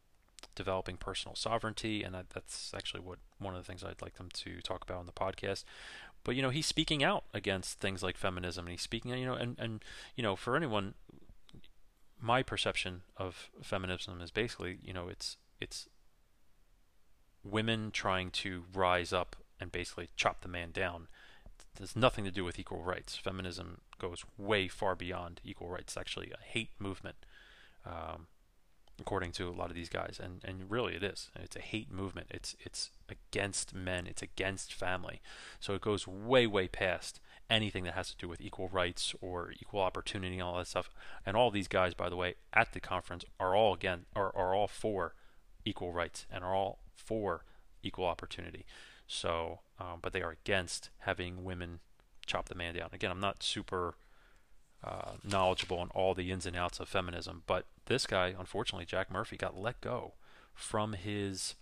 developing 0.56 0.98
personal 0.98 1.36
sovereignty, 1.36 2.04
and 2.04 2.14
that, 2.16 2.30
that's 2.32 2.74
actually 2.76 3.02
what 3.02 3.20
one 3.38 3.56
of 3.56 3.62
the 3.62 3.66
things 3.66 3.84
I'd 3.84 4.02
like 4.02 4.16
them 4.16 4.30
to 4.34 4.62
talk 4.62 4.84
about 4.84 5.00
on 5.00 5.06
the 5.06 5.12
podcast. 5.12 5.64
But 6.24 6.36
you 6.36 6.42
know, 6.42 6.50
he's 6.50 6.66
speaking 6.66 7.04
out 7.04 7.24
against 7.34 7.80
things 7.80 8.04
like 8.04 8.18
feminism, 8.18 8.66
and 8.66 8.72
he's 8.72 8.82
speaking, 8.82 9.12
you 9.18 9.26
know, 9.26 9.34
and 9.34 9.56
and 9.60 9.84
you 10.16 10.24
know, 10.24 10.36
for 10.36 10.56
anyone, 10.56 10.96
my 12.20 12.44
perception 12.44 13.02
of 13.18 13.50
feminism 13.62 14.22
is 14.22 14.32
basically, 14.32 14.80
you 14.84 14.94
know, 14.94 15.08
it's 15.08 15.38
it's 15.62 15.88
women 17.44 17.92
trying 17.92 18.32
to 18.32 18.64
rise 18.74 19.14
up 19.14 19.36
and 19.60 19.72
basically 19.72 20.10
chop 20.16 20.42
the 20.42 20.48
man 20.48 20.72
down. 20.72 21.08
It 21.46 21.80
has 21.80 21.96
nothing 21.96 22.26
to 22.26 22.32
do 22.32 22.44
with 22.44 22.60
equal 22.60 22.84
rights. 22.84 23.16
Feminism 23.16 23.80
goes 24.00 24.24
way 24.38 24.68
far 24.68 24.96
beyond 24.96 25.42
equal 25.44 25.70
rights. 25.70 25.94
It's 25.94 25.98
actually 25.98 26.32
a 26.32 26.44
hate 26.44 26.72
movement. 26.80 27.18
Um, 27.86 28.28
according 29.00 29.32
to 29.32 29.48
a 29.48 29.52
lot 29.52 29.70
of 29.70 29.76
these 29.76 29.90
guys, 29.90 30.20
and 30.22 30.42
and 30.44 30.70
really 30.70 30.96
it 30.96 31.04
is. 31.04 31.30
It's 31.36 31.56
a 31.56 31.62
hate 31.62 31.92
movement. 31.92 32.28
It's 32.30 32.56
it's 32.60 32.92
against 33.08 33.74
men. 33.74 34.08
It's 34.08 34.22
against 34.22 34.74
family. 34.74 35.22
So 35.60 35.74
it 35.74 35.82
goes 35.82 36.08
way 36.08 36.46
way 36.48 36.68
past 36.68 37.20
anything 37.50 37.84
that 37.86 37.94
has 37.94 38.12
to 38.12 38.18
do 38.18 38.28
with 38.28 38.42
equal 38.42 38.70
rights 38.70 39.16
or 39.22 39.54
equal 39.60 39.82
opportunity 39.82 40.36
and 40.36 40.44
all 40.44 40.58
that 40.58 40.68
stuff. 40.68 40.90
And 41.26 41.36
all 41.36 41.52
these 41.52 41.68
guys, 41.68 41.94
by 41.94 42.10
the 42.10 42.16
way, 42.16 42.36
at 42.54 42.74
the 42.74 42.80
conference 42.80 43.26
are 43.40 43.56
all 43.56 43.74
again 43.74 44.06
are 44.16 44.36
are 44.36 44.54
all 44.54 44.68
for 44.68 45.16
equal 45.66 45.94
rights 45.94 46.26
and 46.32 46.44
are 46.44 46.56
all 46.56 46.80
for 46.96 47.46
equal 47.84 48.06
opportunity. 48.06 48.66
So, 49.08 49.62
um, 49.80 50.00
but 50.02 50.14
they 50.14 50.22
are 50.22 50.32
against 50.32 50.90
having 51.00 51.44
women 51.44 51.80
chop 52.30 52.48
the 52.48 52.56
man 52.56 52.76
down. 52.76 52.90
Again, 52.94 53.12
I'm 53.12 53.20
not 53.20 53.44
super 53.44 53.96
uh, 54.84 55.14
knowledgeable 55.24 55.80
on 55.80 55.90
all 55.90 56.14
the 56.14 56.32
ins 56.32 56.46
and 56.46 56.56
outs 56.56 56.80
of 56.80 56.88
feminism, 56.88 57.44
but 57.48 57.66
this 57.88 58.06
guy, 58.06 58.34
unfortunately, 58.38 58.86
Jack 58.86 59.12
Murphy, 59.12 59.36
got 59.36 59.60
let 59.60 59.82
go 59.82 60.14
from 60.54 60.94
his 60.94 61.56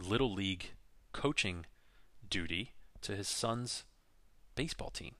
little 0.00 0.32
league 0.32 0.70
coaching 1.12 1.66
duty 2.28 2.72
to 3.02 3.16
his 3.16 3.28
son's 3.28 3.84
baseball 4.54 4.90
team. 4.90 5.14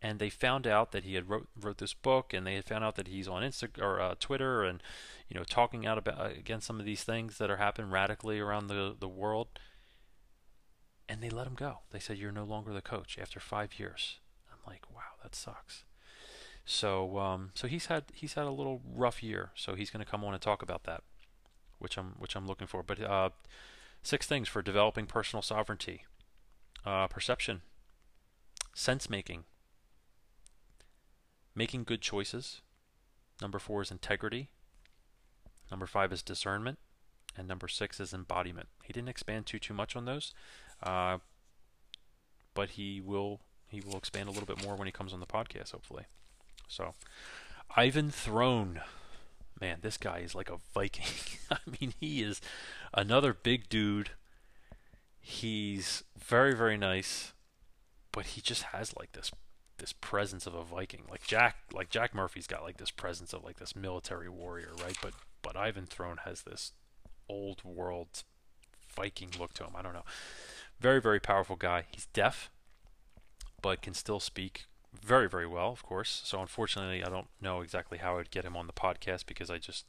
And 0.00 0.18
they 0.18 0.30
found 0.30 0.66
out 0.66 0.90
that 0.90 1.04
he 1.04 1.14
had 1.14 1.28
wrote 1.28 1.48
wrote 1.58 1.78
this 1.78 1.94
book, 1.94 2.32
and 2.32 2.44
they 2.44 2.56
had 2.56 2.64
found 2.64 2.82
out 2.82 2.96
that 2.96 3.06
he's 3.06 3.28
on 3.28 3.42
Insta 3.42 3.80
or 3.80 4.00
uh, 4.00 4.16
Twitter, 4.18 4.64
and 4.64 4.82
you 5.28 5.38
know 5.38 5.44
talking 5.44 5.86
out 5.86 5.96
about 5.96 6.32
against 6.32 6.66
some 6.66 6.80
of 6.80 6.86
these 6.86 7.04
things 7.04 7.38
that 7.38 7.52
are 7.52 7.58
happening 7.58 7.88
radically 7.88 8.40
around 8.40 8.66
the 8.66 8.96
the 8.98 9.08
world. 9.08 9.46
And 11.08 11.22
they 11.22 11.30
let 11.30 11.46
him 11.46 11.54
go. 11.54 11.78
They 11.90 11.98
said, 11.98 12.18
"You're 12.18 12.32
no 12.32 12.44
longer 12.44 12.72
the 12.72 12.80
coach 12.80 13.18
after 13.20 13.40
five 13.40 13.78
years." 13.78 14.20
I'm 14.50 14.58
like, 14.66 14.90
"Wow, 14.90 15.18
that 15.22 15.34
sucks." 15.34 15.84
So 16.64 17.18
um, 17.18 17.50
so 17.54 17.66
he's 17.66 17.86
had 17.86 18.04
he's 18.14 18.34
had 18.34 18.46
a 18.46 18.50
little 18.50 18.80
rough 18.94 19.22
year. 19.22 19.50
So 19.54 19.74
he's 19.74 19.90
going 19.90 20.04
to 20.04 20.10
come 20.10 20.24
on 20.24 20.32
and 20.32 20.42
talk 20.42 20.62
about 20.62 20.84
that, 20.84 21.02
which 21.78 21.96
I'm 21.98 22.14
which 22.18 22.36
I'm 22.36 22.46
looking 22.46 22.66
for. 22.66 22.82
But 22.82 23.00
uh, 23.02 23.30
six 24.02 24.26
things 24.26 24.48
for 24.48 24.62
developing 24.62 25.06
personal 25.06 25.42
sovereignty: 25.42 26.04
uh, 26.86 27.08
perception, 27.08 27.62
sense 28.74 29.10
making, 29.10 29.44
making 31.54 31.84
good 31.84 32.00
choices. 32.00 32.60
Number 33.40 33.58
four 33.58 33.82
is 33.82 33.90
integrity. 33.90 34.50
Number 35.70 35.86
five 35.86 36.12
is 36.12 36.22
discernment, 36.22 36.78
and 37.36 37.48
number 37.48 37.66
six 37.66 37.98
is 37.98 38.12
embodiment. 38.14 38.68
He 38.84 38.92
didn't 38.92 39.08
expand 39.08 39.46
too 39.46 39.58
too 39.58 39.74
much 39.74 39.96
on 39.96 40.04
those, 40.04 40.32
uh, 40.82 41.18
but 42.54 42.70
he 42.70 43.00
will 43.00 43.40
he 43.68 43.80
will 43.80 43.96
expand 43.96 44.28
a 44.28 44.32
little 44.32 44.46
bit 44.46 44.62
more 44.64 44.76
when 44.76 44.86
he 44.86 44.92
comes 44.92 45.12
on 45.12 45.20
the 45.20 45.26
podcast, 45.26 45.72
hopefully. 45.72 46.04
So, 46.68 46.94
Ivan 47.76 48.10
Throne. 48.10 48.80
Man, 49.60 49.78
this 49.80 49.96
guy 49.96 50.18
is 50.18 50.34
like 50.34 50.50
a 50.50 50.56
Viking. 50.74 51.06
I 51.50 51.58
mean, 51.80 51.94
he 52.00 52.22
is 52.22 52.40
another 52.92 53.32
big 53.32 53.68
dude. 53.68 54.10
he's 55.20 56.02
very 56.18 56.54
very 56.54 56.76
nice, 56.76 57.32
but 58.12 58.26
he 58.26 58.40
just 58.40 58.64
has 58.64 58.94
like 58.98 59.12
this 59.12 59.30
this 59.78 59.92
presence 59.92 60.46
of 60.46 60.54
a 60.54 60.62
Viking. 60.64 61.02
Like 61.10 61.22
Jack 61.26 61.56
like 61.72 61.90
Jack 61.90 62.14
Murphy's 62.14 62.46
got 62.46 62.62
like 62.62 62.76
this 62.78 62.90
presence 62.90 63.32
of 63.32 63.44
like 63.44 63.58
this 63.58 63.74
military 63.76 64.28
warrior, 64.28 64.70
right? 64.82 64.96
But 65.02 65.14
but 65.42 65.56
Ivan 65.56 65.86
Throne 65.86 66.18
has 66.24 66.42
this 66.42 66.72
old 67.28 67.62
world 67.64 68.24
Viking 68.94 69.30
look 69.38 69.54
to 69.54 69.64
him. 69.64 69.72
I 69.74 69.82
don't 69.82 69.94
know. 69.94 70.04
Very 70.82 71.00
very 71.00 71.20
powerful 71.20 71.54
guy. 71.54 71.84
He's 71.92 72.06
deaf, 72.06 72.50
but 73.62 73.82
can 73.82 73.94
still 73.94 74.18
speak 74.18 74.64
very 75.00 75.28
very 75.28 75.46
well, 75.46 75.70
of 75.70 75.84
course. 75.84 76.22
So 76.24 76.40
unfortunately, 76.40 77.04
I 77.04 77.08
don't 77.08 77.28
know 77.40 77.60
exactly 77.60 77.98
how 77.98 78.18
I'd 78.18 78.32
get 78.32 78.44
him 78.44 78.56
on 78.56 78.66
the 78.66 78.72
podcast 78.72 79.26
because 79.26 79.48
I 79.48 79.58
just 79.58 79.86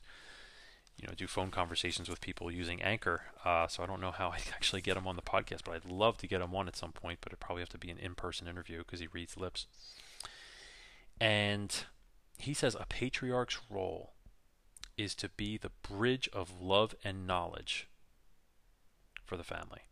you 0.95 1.07
know 1.07 1.15
do 1.15 1.25
phone 1.25 1.49
conversations 1.49 2.09
with 2.09 2.21
people 2.21 2.51
using 2.51 2.79
Anchor. 2.83 3.23
Uh, 3.43 3.65
so 3.65 3.81
I 3.81 3.87
don't 3.87 4.01
know 4.01 4.11
how 4.11 4.27
I 4.29 4.37
actually 4.53 4.81
get 4.81 4.95
him 4.95 5.07
on 5.07 5.15
the 5.15 5.23
podcast, 5.23 5.61
but 5.65 5.73
I'd 5.73 5.89
love 5.89 6.19
to 6.19 6.27
get 6.27 6.41
him 6.41 6.53
on 6.53 6.67
at 6.67 6.75
some 6.75 6.91
point. 6.91 7.17
But 7.21 7.31
it'd 7.31 7.39
probably 7.39 7.63
have 7.63 7.69
to 7.69 7.79
be 7.79 7.89
an 7.89 7.97
in-person 7.97 8.47
interview 8.47 8.77
because 8.77 8.99
he 8.99 9.07
reads 9.07 9.35
lips. 9.35 9.65
And 11.19 11.85
he 12.37 12.53
says 12.53 12.75
a 12.79 12.85
patriarch's 12.87 13.57
role 13.67 14.11
is 14.95 15.15
to 15.15 15.29
be 15.29 15.57
the 15.57 15.71
bridge 15.81 16.29
of 16.33 16.61
love 16.61 16.93
and 17.03 17.25
knowledge 17.25 17.87
for 19.25 19.37
the 19.37 19.43
family. 19.43 19.87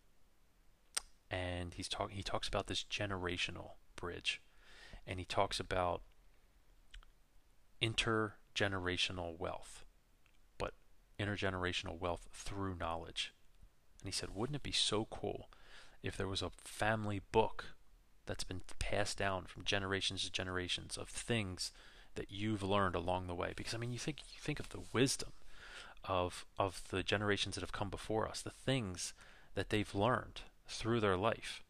And 1.31 1.73
he's 1.73 1.87
talk 1.87 2.11
he 2.11 2.23
talks 2.23 2.47
about 2.47 2.67
this 2.67 2.83
generational 2.83 3.71
bridge, 3.95 4.41
and 5.07 5.17
he 5.17 5.25
talks 5.25 5.59
about 5.59 6.01
intergenerational 7.81 9.39
wealth 9.39 9.85
but 10.57 10.73
intergenerational 11.19 11.99
wealth 11.99 12.27
through 12.31 12.75
knowledge. 12.75 13.33
And 14.01 14.07
he 14.07 14.11
said, 14.11 14.35
wouldn't 14.35 14.55
it 14.57 14.63
be 14.63 14.71
so 14.71 15.07
cool 15.09 15.49
if 16.03 16.17
there 16.17 16.27
was 16.27 16.41
a 16.41 16.51
family 16.63 17.21
book 17.31 17.75
that's 18.25 18.43
been 18.43 18.61
passed 18.79 19.17
down 19.17 19.45
from 19.45 19.63
generations 19.63 20.23
to 20.23 20.31
generations 20.31 20.97
of 20.97 21.09
things 21.09 21.71
that 22.15 22.29
you've 22.29 22.63
learned 22.63 22.95
along 22.95 23.27
the 23.27 23.35
way? 23.35 23.53
Because 23.55 23.73
I 23.73 23.77
mean, 23.77 23.91
you 23.91 23.99
think 23.99 24.19
you 24.33 24.39
think 24.39 24.59
of 24.59 24.69
the 24.69 24.83
wisdom 24.93 25.31
of 26.03 26.45
of 26.57 26.83
the 26.89 27.03
generations 27.03 27.55
that 27.55 27.61
have 27.61 27.71
come 27.71 27.89
before 27.89 28.27
us, 28.27 28.41
the 28.41 28.49
things 28.49 29.13
that 29.55 29.69
they've 29.69 29.95
learned 29.95 30.41
through 30.71 30.99
their 30.99 31.17
life. 31.17 31.63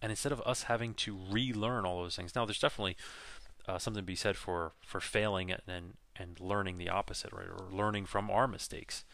And 0.00 0.10
instead 0.10 0.32
of 0.32 0.42
us 0.42 0.64
having 0.64 0.94
to 0.94 1.18
relearn 1.30 1.84
all 1.84 2.02
those 2.02 2.16
things, 2.16 2.34
now 2.34 2.44
there's 2.44 2.60
definitely 2.60 2.96
uh, 3.66 3.78
something 3.78 4.02
to 4.02 4.06
be 4.06 4.14
said 4.14 4.36
for 4.36 4.72
for 4.80 5.00
failing 5.00 5.50
and, 5.50 5.62
and 5.66 5.94
and 6.16 6.40
learning 6.40 6.78
the 6.78 6.88
opposite, 6.88 7.32
right? 7.32 7.48
Or 7.48 7.68
learning 7.70 8.06
from 8.06 8.30
our 8.30 8.48
mistakes. 8.48 9.04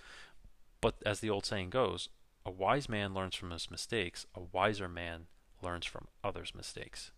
But 0.80 0.96
as 1.04 1.20
the 1.20 1.30
old 1.30 1.46
saying 1.46 1.70
goes, 1.70 2.08
a 2.46 2.50
wise 2.50 2.88
man 2.88 3.14
learns 3.14 3.34
from 3.34 3.50
his 3.50 3.70
mistakes, 3.70 4.26
a 4.34 4.40
wiser 4.40 4.88
man 4.88 5.26
learns 5.62 5.86
from 5.86 6.08
others' 6.22 6.54
mistakes. 6.54 7.10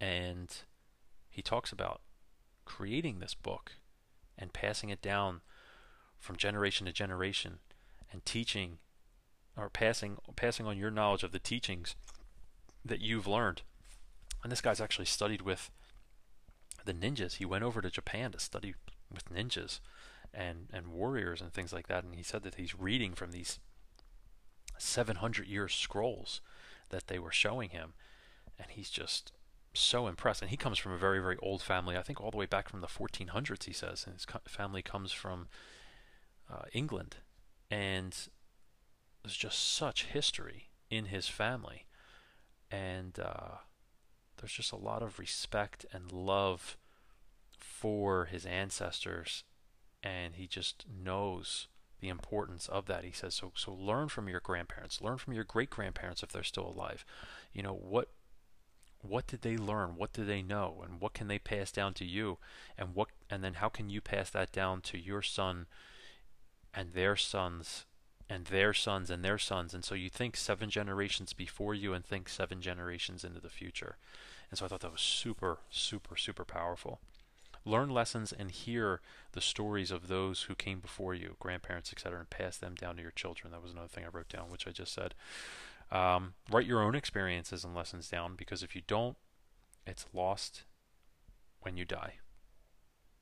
And 0.00 0.54
he 1.28 1.42
talks 1.42 1.72
about 1.72 2.00
creating 2.64 3.18
this 3.18 3.34
book 3.34 3.72
and 4.38 4.52
passing 4.52 4.90
it 4.90 5.02
down 5.02 5.42
from 6.18 6.36
generation 6.36 6.86
to 6.86 6.92
generation 6.92 7.58
and 8.10 8.24
teaching 8.24 8.78
or 9.56 9.68
passing 9.68 10.18
passing 10.36 10.66
on 10.66 10.78
your 10.78 10.90
knowledge 10.90 11.22
of 11.22 11.32
the 11.32 11.38
teachings 11.38 11.96
that 12.84 13.00
you've 13.00 13.26
learned. 13.26 13.62
And 14.42 14.52
this 14.52 14.60
guy's 14.60 14.80
actually 14.80 15.06
studied 15.06 15.42
with 15.42 15.70
the 16.84 16.92
ninjas. 16.92 17.34
He 17.34 17.44
went 17.44 17.64
over 17.64 17.80
to 17.80 17.90
Japan 17.90 18.32
to 18.32 18.38
study 18.38 18.74
with 19.12 19.32
ninjas 19.32 19.80
and 20.32 20.68
and 20.72 20.88
warriors 20.88 21.40
and 21.40 21.52
things 21.52 21.72
like 21.72 21.86
that. 21.86 22.04
And 22.04 22.14
he 22.14 22.22
said 22.22 22.42
that 22.42 22.56
he's 22.56 22.78
reading 22.78 23.14
from 23.14 23.32
these 23.32 23.58
700 24.78 25.46
year 25.46 25.68
scrolls 25.68 26.40
that 26.90 27.06
they 27.06 27.18
were 27.18 27.32
showing 27.32 27.70
him, 27.70 27.94
and 28.58 28.68
he's 28.70 28.90
just 28.90 29.32
so 29.72 30.06
impressed. 30.06 30.42
And 30.42 30.50
he 30.50 30.56
comes 30.56 30.78
from 30.78 30.92
a 30.92 30.98
very 30.98 31.20
very 31.20 31.36
old 31.38 31.62
family. 31.62 31.96
I 31.96 32.02
think 32.02 32.20
all 32.20 32.30
the 32.30 32.36
way 32.36 32.46
back 32.46 32.68
from 32.68 32.80
the 32.80 32.86
1400s. 32.86 33.64
He 33.64 33.72
says, 33.72 34.04
and 34.04 34.14
his 34.14 34.26
family 34.46 34.82
comes 34.82 35.12
from 35.12 35.48
uh, 36.52 36.64
England, 36.72 37.16
and 37.70 38.14
there's 39.24 39.36
just 39.36 39.72
such 39.74 40.04
history 40.04 40.68
in 40.90 41.06
his 41.06 41.28
family, 41.28 41.86
and. 42.70 43.18
Uh, 43.18 43.56
there's 44.44 44.52
just 44.52 44.72
a 44.72 44.76
lot 44.76 45.02
of 45.02 45.18
respect 45.18 45.86
and 45.90 46.12
love 46.12 46.76
for 47.58 48.26
his 48.26 48.44
ancestors 48.44 49.44
and 50.02 50.34
he 50.34 50.46
just 50.46 50.84
knows 50.86 51.66
the 52.00 52.10
importance 52.10 52.68
of 52.68 52.84
that. 52.86 53.04
He 53.04 53.12
says 53.12 53.34
so 53.34 53.52
so 53.56 53.72
learn 53.72 54.08
from 54.08 54.28
your 54.28 54.40
grandparents, 54.40 55.00
learn 55.00 55.16
from 55.16 55.32
your 55.32 55.44
great 55.44 55.70
grandparents 55.70 56.22
if 56.22 56.30
they're 56.30 56.42
still 56.42 56.68
alive. 56.68 57.06
You 57.54 57.62
know, 57.62 57.72
what 57.72 58.10
what 59.00 59.26
did 59.26 59.40
they 59.40 59.56
learn? 59.56 59.96
What 59.96 60.12
do 60.12 60.24
they 60.24 60.42
know? 60.42 60.82
And 60.86 61.00
what 61.00 61.14
can 61.14 61.28
they 61.28 61.38
pass 61.38 61.72
down 61.72 61.94
to 61.94 62.04
you? 62.04 62.36
And 62.76 62.94
what 62.94 63.08
and 63.30 63.42
then 63.42 63.54
how 63.54 63.70
can 63.70 63.88
you 63.88 64.02
pass 64.02 64.28
that 64.30 64.52
down 64.52 64.82
to 64.82 64.98
your 64.98 65.22
son 65.22 65.66
and 66.74 66.92
their 66.92 67.16
sons 67.16 67.86
and 68.28 68.46
their 68.46 68.72
sons 68.72 69.10
and 69.10 69.24
their 69.24 69.38
sons? 69.38 69.74
And 69.74 69.84
so 69.84 69.94
you 69.94 70.10
think 70.10 70.36
seven 70.36 70.70
generations 70.70 71.32
before 71.32 71.74
you 71.74 71.92
and 71.92 72.04
think 72.04 72.28
seven 72.28 72.60
generations 72.60 73.24
into 73.24 73.40
the 73.40 73.50
future. 73.50 73.96
And 74.50 74.58
so 74.58 74.64
I 74.64 74.68
thought 74.68 74.80
that 74.80 74.92
was 74.92 75.00
super, 75.00 75.58
super, 75.70 76.16
super 76.16 76.44
powerful. 76.44 77.00
Learn 77.64 77.88
lessons 77.88 78.32
and 78.32 78.50
hear 78.50 79.00
the 79.32 79.40
stories 79.40 79.90
of 79.90 80.08
those 80.08 80.42
who 80.42 80.54
came 80.54 80.80
before 80.80 81.14
you, 81.14 81.36
grandparents, 81.38 81.92
etc., 81.92 82.18
and 82.20 82.30
pass 82.30 82.58
them 82.58 82.74
down 82.74 82.96
to 82.96 83.02
your 83.02 83.10
children. 83.10 83.52
That 83.52 83.62
was 83.62 83.72
another 83.72 83.88
thing 83.88 84.04
I 84.04 84.08
wrote 84.14 84.28
down, 84.28 84.50
which 84.50 84.66
I 84.66 84.70
just 84.70 84.92
said. 84.92 85.14
Um, 85.90 86.34
write 86.50 86.66
your 86.66 86.82
own 86.82 86.94
experiences 86.94 87.64
and 87.64 87.74
lessons 87.74 88.08
down 88.08 88.34
because 88.36 88.62
if 88.62 88.76
you 88.76 88.82
don't, 88.86 89.16
it's 89.86 90.06
lost 90.12 90.64
when 91.60 91.76
you 91.76 91.84
die. 91.84 92.14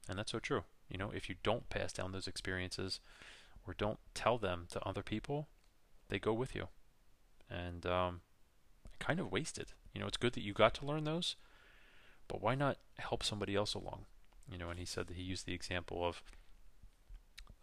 And 0.08 0.18
that's 0.18 0.32
so 0.32 0.38
true. 0.38 0.64
You 0.88 0.98
know, 0.98 1.10
if 1.14 1.28
you 1.28 1.36
don't 1.42 1.68
pass 1.70 1.92
down 1.92 2.12
those 2.12 2.26
experiences 2.26 3.00
or 3.66 3.74
don't 3.74 3.98
tell 4.14 4.38
them 4.38 4.66
to 4.70 4.86
other 4.86 5.02
people, 5.02 5.48
they 6.08 6.18
go 6.18 6.32
with 6.32 6.54
you. 6.54 6.68
And 7.50 7.84
um, 7.86 8.20
kind 8.98 9.20
of 9.20 9.30
wasted. 9.30 9.72
You 9.92 10.00
know, 10.00 10.06
it's 10.06 10.16
good 10.16 10.32
that 10.34 10.42
you 10.42 10.52
got 10.52 10.74
to 10.74 10.86
learn 10.86 11.04
those, 11.04 11.36
but 12.28 12.40
why 12.40 12.54
not 12.54 12.78
help 12.98 13.22
somebody 13.22 13.54
else 13.54 13.74
along? 13.74 14.06
You 14.50 14.58
know, 14.58 14.70
and 14.70 14.78
he 14.78 14.84
said 14.84 15.06
that 15.08 15.16
he 15.16 15.22
used 15.22 15.46
the 15.46 15.54
example 15.54 16.06
of, 16.06 16.22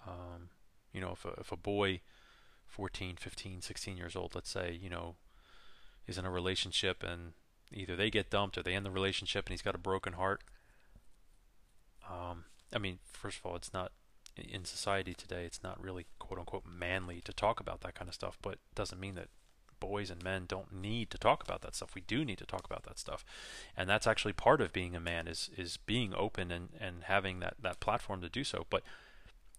um, 0.08 0.50
you 0.94 1.02
know, 1.02 1.12
if 1.12 1.26
a, 1.26 1.30
if 1.40 1.52
a 1.52 1.58
boy, 1.58 2.02
14, 2.68 3.16
15, 3.18 3.62
16 3.62 3.98
years 3.98 4.16
old, 4.16 4.36
let's 4.36 4.50
say, 4.50 4.78
you 4.80 4.90
know, 4.90 5.16
is 6.08 6.18
in 6.18 6.26
a 6.26 6.32
relationship 6.32 7.04
and 7.04 7.34
either 7.74 7.96
they 7.96 8.10
get 8.10 8.30
dumped 8.30 8.58
or 8.58 8.64
they 8.64 8.74
end 8.74 8.86
the 8.86 8.92
relationship 8.92 9.46
and 9.46 9.54
he's 9.54 9.62
got 9.62 9.76
a 9.76 9.80
broken 9.80 10.14
heart. 10.14 10.42
Um, 12.10 12.46
I 12.74 12.80
mean, 12.80 13.00
first 13.12 13.40
of 13.40 13.46
all, 13.46 13.56
it's 13.56 13.74
not 13.74 13.92
in 14.40 14.66
society 14.66 15.14
today. 15.14 15.46
It's 15.46 15.64
not 15.64 15.82
really 15.82 16.06
quote 16.20 16.40
unquote 16.40 16.66
manly 16.66 17.22
to 17.22 17.34
talk 17.34 17.60
about 17.60 17.82
that 17.82 17.96
kind 17.96 18.08
of 18.08 18.16
stuff, 18.16 18.38
but 18.42 18.54
it 18.54 18.76
doesn't 18.76 19.00
mean 19.00 19.16
that 19.16 19.30
boys 19.80 20.10
and 20.10 20.24
men 20.24 20.46
don't 20.48 20.74
need 20.74 21.10
to 21.10 21.18
talk 21.18 21.44
about 21.44 21.62
that 21.62 21.76
stuff. 21.76 21.96
We 21.96 22.02
do 22.02 22.26
need 22.26 22.38
to 22.40 22.46
talk 22.46 22.66
about 22.66 22.84
that 22.84 23.00
stuff, 23.00 23.24
and 23.76 23.90
that's 23.90 24.08
actually 24.08 24.34
part 24.34 24.62
of 24.62 24.74
being 24.74 24.96
a 24.96 25.00
man 25.00 25.28
is 25.28 25.50
is 25.58 25.78
being 25.78 26.14
open 26.14 26.52
and 26.52 26.70
and 26.80 27.04
having 27.04 27.40
that 27.40 27.56
that 27.62 27.80
platform 27.80 28.22
to 28.22 28.30
do 28.30 28.44
so. 28.44 28.66
But 28.70 28.84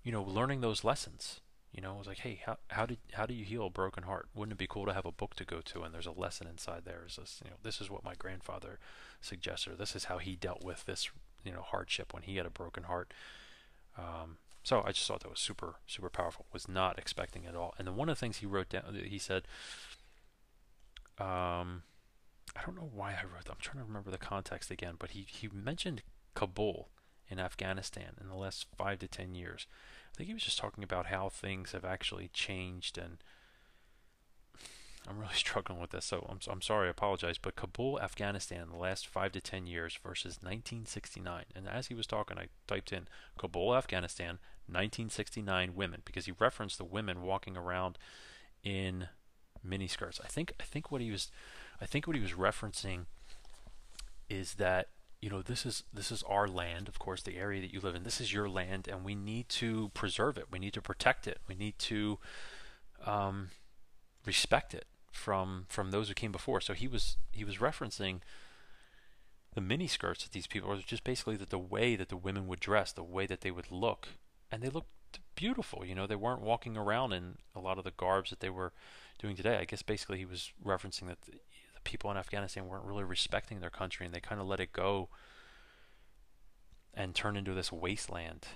you 0.02 0.12
know, 0.12 0.22
learning 0.22 0.60
those 0.60 0.84
lessons. 0.84 1.40
You 1.72 1.80
know, 1.82 1.94
it 1.94 1.98
was 1.98 2.08
like, 2.08 2.18
hey, 2.18 2.42
how 2.44 2.56
how 2.68 2.84
did 2.84 2.98
how 3.12 3.26
do 3.26 3.34
you 3.34 3.44
heal 3.44 3.66
a 3.66 3.70
broken 3.70 4.02
heart? 4.02 4.28
Wouldn't 4.34 4.54
it 4.54 4.58
be 4.58 4.66
cool 4.66 4.86
to 4.86 4.92
have 4.92 5.06
a 5.06 5.12
book 5.12 5.36
to 5.36 5.44
go 5.44 5.60
to 5.60 5.82
and 5.82 5.94
there's 5.94 6.06
a 6.06 6.10
lesson 6.10 6.48
inside 6.48 6.82
there? 6.84 7.04
Is 7.06 7.14
this 7.14 7.40
you 7.44 7.50
know 7.50 7.58
this 7.62 7.80
is 7.80 7.88
what 7.88 8.04
my 8.04 8.14
grandfather 8.14 8.80
suggested. 9.20 9.78
this 9.78 9.94
is 9.94 10.04
how 10.04 10.18
he 10.18 10.34
dealt 10.34 10.64
with 10.64 10.84
this 10.86 11.10
you 11.44 11.52
know 11.52 11.62
hardship 11.62 12.12
when 12.12 12.24
he 12.24 12.36
had 12.36 12.46
a 12.46 12.50
broken 12.50 12.84
heart. 12.84 13.12
Um, 13.96 14.38
so 14.70 14.84
I 14.86 14.92
just 14.92 15.08
thought 15.08 15.18
that 15.22 15.30
was 15.30 15.40
super 15.40 15.80
super 15.88 16.08
powerful. 16.08 16.46
Was 16.52 16.68
not 16.68 16.96
expecting 16.96 17.42
it 17.42 17.48
at 17.48 17.56
all. 17.56 17.74
And 17.76 17.88
then 17.88 17.96
one 17.96 18.08
of 18.08 18.16
the 18.16 18.20
things 18.20 18.36
he 18.36 18.46
wrote 18.46 18.68
down, 18.68 18.96
he 19.04 19.18
said, 19.18 19.42
um, 21.18 21.82
I 22.54 22.62
don't 22.64 22.76
know 22.76 22.88
why 22.94 23.10
I 23.10 23.24
wrote 23.24 23.46
that. 23.46 23.50
I'm 23.50 23.56
trying 23.60 23.82
to 23.82 23.84
remember 23.84 24.12
the 24.12 24.16
context 24.16 24.70
again, 24.70 24.94
but 24.96 25.10
he, 25.10 25.26
he 25.28 25.48
mentioned 25.52 26.02
Kabul 26.36 26.88
in 27.28 27.40
Afghanistan 27.40 28.12
in 28.20 28.28
the 28.28 28.36
last 28.36 28.64
five 28.78 29.00
to 29.00 29.08
ten 29.08 29.34
years. 29.34 29.66
I 30.14 30.16
think 30.16 30.28
he 30.28 30.34
was 30.34 30.44
just 30.44 30.58
talking 30.58 30.84
about 30.84 31.06
how 31.06 31.30
things 31.30 31.72
have 31.72 31.84
actually 31.84 32.30
changed, 32.32 32.96
and 32.96 33.18
I'm 35.08 35.18
really 35.18 35.34
struggling 35.34 35.80
with 35.80 35.90
this. 35.90 36.04
So 36.04 36.24
I'm, 36.30 36.38
I'm 36.48 36.62
sorry, 36.62 36.86
I 36.86 36.92
apologize. 36.92 37.38
But 37.38 37.56
Kabul, 37.56 38.00
Afghanistan, 38.00 38.62
in 38.62 38.70
the 38.70 38.76
last 38.76 39.08
five 39.08 39.32
to 39.32 39.40
ten 39.40 39.66
years 39.66 39.98
versus 40.00 40.38
1969. 40.40 41.46
And 41.56 41.68
as 41.68 41.88
he 41.88 41.94
was 41.94 42.06
talking, 42.06 42.38
I 42.38 42.46
typed 42.68 42.92
in 42.92 43.08
Kabul, 43.36 43.74
Afghanistan, 43.74 44.38
1969 44.72 45.74
women 45.74 46.02
because 46.04 46.26
he 46.26 46.32
referenced 46.38 46.78
the 46.78 46.84
women 46.84 47.22
walking 47.22 47.56
around 47.56 47.98
in 48.62 49.08
mini 49.62 49.88
skirts. 49.88 50.20
I 50.22 50.28
think 50.28 50.52
I 50.60 50.64
think 50.64 50.90
what 50.90 51.00
he 51.00 51.10
was 51.10 51.30
I 51.80 51.86
think 51.86 52.06
what 52.06 52.16
he 52.16 52.22
was 52.22 52.32
referencing 52.32 53.06
is 54.28 54.54
that 54.54 54.88
you 55.20 55.28
know 55.28 55.42
this 55.42 55.66
is 55.66 55.84
this 55.92 56.10
is 56.10 56.22
our 56.24 56.48
land, 56.48 56.88
of 56.88 56.98
course, 56.98 57.22
the 57.22 57.36
area 57.36 57.60
that 57.60 57.72
you 57.72 57.80
live 57.80 57.94
in. 57.94 58.04
This 58.04 58.20
is 58.20 58.32
your 58.32 58.48
land, 58.48 58.88
and 58.88 59.04
we 59.04 59.14
need 59.14 59.48
to 59.50 59.90
preserve 59.94 60.38
it. 60.38 60.46
We 60.50 60.58
need 60.58 60.72
to 60.74 60.82
protect 60.82 61.26
it. 61.26 61.38
We 61.46 61.54
need 61.54 61.78
to 61.80 62.18
um, 63.04 63.50
respect 64.24 64.74
it 64.74 64.86
from 65.10 65.66
from 65.68 65.90
those 65.90 66.08
who 66.08 66.14
came 66.14 66.32
before. 66.32 66.60
So 66.60 66.72
he 66.72 66.88
was 66.88 67.16
he 67.32 67.44
was 67.44 67.58
referencing 67.58 68.20
the 69.54 69.60
mini 69.60 69.88
skirts 69.88 70.22
that 70.22 70.32
these 70.32 70.46
people, 70.46 70.70
or 70.70 70.76
just 70.76 71.04
basically 71.04 71.36
that 71.36 71.50
the 71.50 71.58
way 71.58 71.96
that 71.96 72.08
the 72.08 72.16
women 72.16 72.46
would 72.46 72.60
dress, 72.60 72.92
the 72.92 73.02
way 73.02 73.26
that 73.26 73.40
they 73.40 73.50
would 73.50 73.70
look, 73.70 74.08
and 74.50 74.62
they 74.62 74.68
looked 74.68 74.88
beautiful. 75.34 75.84
You 75.84 75.94
know, 75.94 76.06
they 76.06 76.16
weren't 76.16 76.42
walking 76.42 76.76
around 76.76 77.12
in 77.12 77.36
a 77.54 77.60
lot 77.60 77.78
of 77.78 77.84
the 77.84 77.92
garbs 77.92 78.30
that 78.30 78.40
they 78.40 78.50
were 78.50 78.72
doing 79.18 79.36
today. 79.36 79.58
I 79.58 79.64
guess 79.64 79.82
basically 79.82 80.18
he 80.18 80.24
was 80.24 80.52
referencing 80.64 81.08
that 81.08 81.22
the, 81.22 81.32
the 81.32 81.80
people 81.84 82.10
in 82.10 82.16
Afghanistan 82.16 82.66
weren't 82.66 82.84
really 82.84 83.04
respecting 83.04 83.60
their 83.60 83.70
country, 83.70 84.06
and 84.06 84.14
they 84.14 84.20
kind 84.20 84.40
of 84.40 84.46
let 84.46 84.60
it 84.60 84.72
go 84.72 85.08
and 86.94 87.14
turn 87.14 87.36
into 87.36 87.54
this 87.54 87.72
wasteland. 87.72 88.46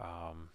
Um, 0.00 0.50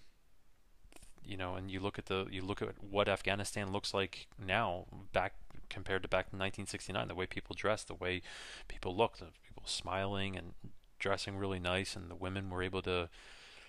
you 1.24 1.38
know, 1.38 1.56
and 1.56 1.70
you 1.70 1.80
look 1.80 2.00
at 2.00 2.06
the 2.06 2.26
you 2.32 2.42
look 2.42 2.62
at 2.62 2.82
what 2.82 3.10
Afghanistan 3.10 3.72
looks 3.72 3.94
like 3.94 4.28
now, 4.44 4.86
back 5.12 5.34
compared 5.70 6.02
to 6.02 6.08
back 6.08 6.28
in 6.32 6.40
1969, 6.40 7.10
the 7.10 7.16
way 7.16 7.26
people 7.26 7.54
dress, 7.54 7.84
the 7.84 7.94
way 7.94 8.22
people 8.70 8.96
look, 8.96 9.18
the 9.18 9.28
people 9.46 9.64
smiling 9.66 10.38
and 10.38 10.54
dressing 11.00 11.38
really 11.38 11.60
nice, 11.60 11.96
and 11.96 12.10
the 12.10 12.16
women 12.16 12.50
were 12.50 12.64
able 12.64 12.82
to 12.82 13.10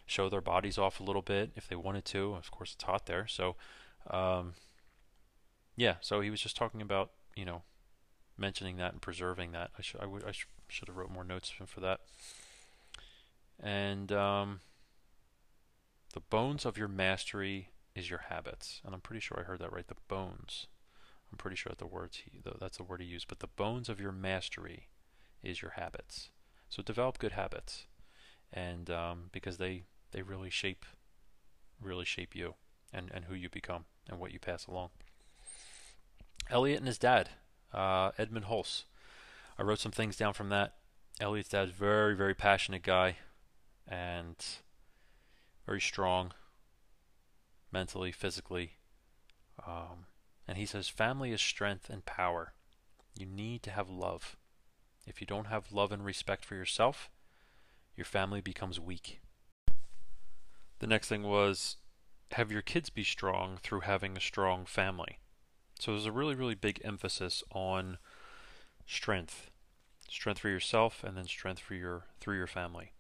show 0.09 0.28
their 0.28 0.40
bodies 0.40 0.78
off 0.78 1.00
a 1.00 1.04
little 1.04 1.22
bit 1.22 1.52
if 1.56 1.68
they 1.68 1.76
wanted 1.76 2.04
to. 2.06 2.34
Of 2.34 2.50
course, 2.50 2.74
it's 2.74 2.84
hot 2.84 3.06
there, 3.06 3.26
so 3.26 3.56
um, 4.11 4.54
yeah. 5.76 5.96
So 6.00 6.20
he 6.20 6.30
was 6.30 6.40
just 6.40 6.56
talking 6.56 6.82
about 6.82 7.11
you 7.36 7.44
know 7.44 7.62
mentioning 8.36 8.76
that 8.76 8.92
and 8.92 9.02
preserving 9.02 9.52
that. 9.52 9.70
I 9.78 9.82
should 9.82 10.00
I, 10.00 10.04
w- 10.04 10.24
I 10.26 10.32
sh- 10.32 10.46
should 10.68 10.88
have 10.88 10.96
wrote 10.96 11.11
more 11.11 11.24
notes 11.24 11.52
for 11.66 11.80
that. 11.80 12.00
And 13.61 14.12
um, 14.12 14.61
the 16.14 16.20
bones 16.20 16.64
of 16.64 16.78
your 16.78 16.88
mastery 16.88 17.70
is 17.94 18.09
your 18.09 18.20
habits. 18.28 18.80
And 18.84 18.94
I'm 18.94 19.00
pretty 19.00 19.20
sure 19.20 19.38
I 19.38 19.42
heard 19.42 19.59
that 19.61 19.72
right. 19.72 19.86
The 19.86 19.96
bones. 20.06 20.66
I'm 21.30 21.38
pretty 21.38 21.56
sure 21.56 21.70
that 21.70 21.78
the 21.78 21.86
words 21.86 22.22
he, 22.24 22.40
that's 22.59 22.78
the 22.78 22.84
word 22.84 23.00
he 23.00 23.06
used. 23.06 23.28
But 23.28 23.40
the 23.40 23.48
bones 23.48 23.88
of 23.88 24.00
your 24.00 24.12
mastery 24.12 24.88
is 25.42 25.61
your 25.61 25.72
habits. 25.72 26.30
So 26.68 26.82
develop 26.82 27.18
good 27.18 27.32
habits, 27.32 27.86
and 28.52 28.90
um, 28.90 29.24
because 29.32 29.56
they 29.56 29.84
they 30.12 30.22
really 30.22 30.50
shape 30.50 30.84
really 31.80 32.04
shape 32.04 32.34
you 32.34 32.54
and 32.92 33.11
and 33.12 33.26
who 33.26 33.34
you 33.34 33.48
become 33.48 33.84
and 34.09 34.18
what 34.18 34.32
you 34.32 34.38
pass 34.38 34.66
along. 34.66 34.90
Elliott 36.50 36.78
and 36.78 36.86
his 36.86 36.98
dad, 36.98 37.30
uh, 37.72 38.11
Edmund 38.16 38.46
Hulse. 38.46 38.84
I 39.59 39.62
wrote 39.62 39.80
some 39.80 39.92
things 39.92 40.16
down 40.16 40.32
from 40.32 40.48
that. 40.48 40.74
Elliott's 41.20 41.50
dad's 41.50 41.72
very 41.72 42.14
very 42.14 42.34
passionate 42.34 42.82
guy, 42.82 43.16
and 43.86 44.36
very 45.66 45.80
strong 45.80 46.32
mentally, 47.72 48.12
physically. 48.12 48.72
Um, 49.66 50.06
and 50.46 50.56
he 50.56 50.66
says, 50.66 50.88
Family 50.88 51.32
is 51.32 51.40
strength 51.40 51.90
and 51.90 52.04
power. 52.04 52.54
You 53.18 53.26
need 53.26 53.62
to 53.64 53.70
have 53.70 53.88
love. 53.88 54.36
If 55.06 55.20
you 55.20 55.26
don't 55.26 55.46
have 55.46 55.72
love 55.72 55.92
and 55.92 56.04
respect 56.04 56.44
for 56.44 56.54
yourself, 56.54 57.11
your 57.96 58.04
family 58.04 58.40
becomes 58.40 58.78
weak. 58.78 59.20
The 60.79 60.87
next 60.87 61.09
thing 61.09 61.24
was 61.24 61.76
have 62.33 62.53
your 62.53 62.62
kids 62.62 62.91
be 62.91 63.05
strong 63.05 63.59
through 63.62 63.81
having 63.81 64.16
a 64.16 64.20
strong 64.20 64.64
family. 64.64 65.18
So 65.79 65.93
there's 65.93 66.07
a 66.07 66.12
really, 66.12 66.35
really 66.35 66.55
big 66.55 66.81
emphasis 66.85 67.43
on 67.53 67.99
strength. 68.87 69.51
Strength 70.09 70.41
for 70.41 70.49
yourself 70.49 71.05
and 71.05 71.16
then 71.16 71.26
strength 71.26 71.61
for 71.61 71.74
your 71.74 72.05
through 72.20 72.37
your 72.37 72.47
family. 72.47 72.93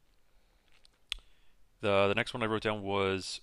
The 1.80 2.08
the 2.08 2.14
next 2.14 2.34
one 2.34 2.42
I 2.42 2.46
wrote 2.46 2.62
down 2.62 2.82
was 2.82 3.40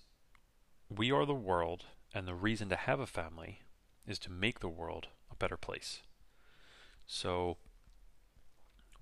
we 0.88 1.10
are 1.10 1.26
the 1.26 1.34
world 1.34 1.84
and 2.14 2.26
the 2.26 2.34
reason 2.34 2.68
to 2.68 2.76
have 2.76 3.00
a 3.00 3.06
family 3.06 3.60
is 4.06 4.18
to 4.20 4.30
make 4.30 4.60
the 4.60 4.68
world 4.68 5.08
a 5.30 5.36
better 5.36 5.56
place. 5.56 6.02
So 7.06 7.56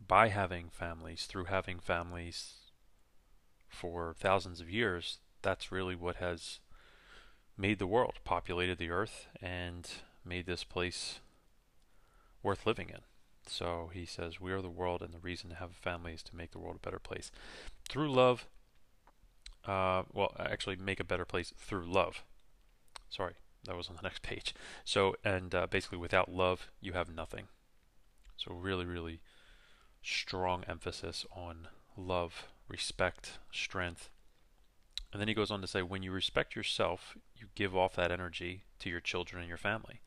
by 0.06 0.28
having 0.28 0.68
families, 0.70 1.26
through 1.26 1.44
having 1.44 1.78
families 1.78 2.54
for 3.68 4.14
thousands 4.18 4.60
of 4.60 4.70
years, 4.70 5.18
that's 5.44 5.70
really 5.70 5.94
what 5.94 6.16
has 6.16 6.58
made 7.56 7.78
the 7.78 7.86
world, 7.86 8.14
populated 8.24 8.78
the 8.78 8.90
earth, 8.90 9.28
and 9.40 9.88
made 10.24 10.46
this 10.46 10.64
place 10.64 11.20
worth 12.42 12.66
living 12.66 12.88
in. 12.88 13.00
So 13.46 13.90
he 13.92 14.06
says, 14.06 14.40
We 14.40 14.52
are 14.52 14.62
the 14.62 14.70
world, 14.70 15.02
and 15.02 15.12
the 15.12 15.18
reason 15.18 15.50
to 15.50 15.56
have 15.56 15.70
a 15.70 15.74
family 15.74 16.14
is 16.14 16.22
to 16.24 16.36
make 16.36 16.50
the 16.50 16.58
world 16.58 16.76
a 16.76 16.84
better 16.84 16.98
place. 16.98 17.30
Through 17.88 18.10
love, 18.10 18.46
uh, 19.66 20.02
well, 20.12 20.34
actually 20.38 20.76
make 20.76 20.98
a 20.98 21.04
better 21.04 21.24
place 21.24 21.52
through 21.58 21.84
love. 21.86 22.24
Sorry, 23.08 23.34
that 23.66 23.76
was 23.76 23.88
on 23.88 23.96
the 23.96 24.02
next 24.02 24.22
page. 24.22 24.54
So, 24.84 25.14
and 25.24 25.54
uh, 25.54 25.66
basically, 25.68 25.98
without 25.98 26.32
love, 26.32 26.68
you 26.80 26.94
have 26.94 27.14
nothing. 27.14 27.44
So, 28.36 28.52
really, 28.52 28.84
really 28.84 29.20
strong 30.02 30.64
emphasis 30.68 31.24
on 31.34 31.68
love, 31.96 32.46
respect, 32.68 33.38
strength. 33.52 34.10
And 35.14 35.20
then 35.20 35.28
he 35.28 35.34
goes 35.34 35.52
on 35.52 35.60
to 35.60 35.68
say, 35.68 35.80
when 35.80 36.02
you 36.02 36.10
respect 36.10 36.56
yourself, 36.56 37.16
you 37.36 37.46
give 37.54 37.76
off 37.76 37.94
that 37.94 38.10
energy 38.10 38.64
to 38.80 38.90
your 38.90 38.98
children 38.98 39.40
and 39.40 39.48
your 39.48 39.56
family. 39.56 40.00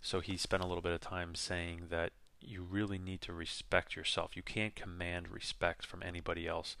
So, 0.00 0.18
he 0.18 0.36
spent 0.36 0.64
a 0.64 0.66
little 0.66 0.82
bit 0.82 0.92
of 0.92 1.00
time 1.00 1.36
saying 1.36 1.82
that 1.90 2.10
you 2.40 2.66
really 2.68 2.98
need 2.98 3.20
to 3.20 3.32
respect 3.32 3.94
yourself. 3.94 4.36
You 4.36 4.42
can't 4.42 4.74
command 4.74 5.28
respect 5.30 5.86
from 5.86 6.02
anybody 6.02 6.48
else 6.48 6.76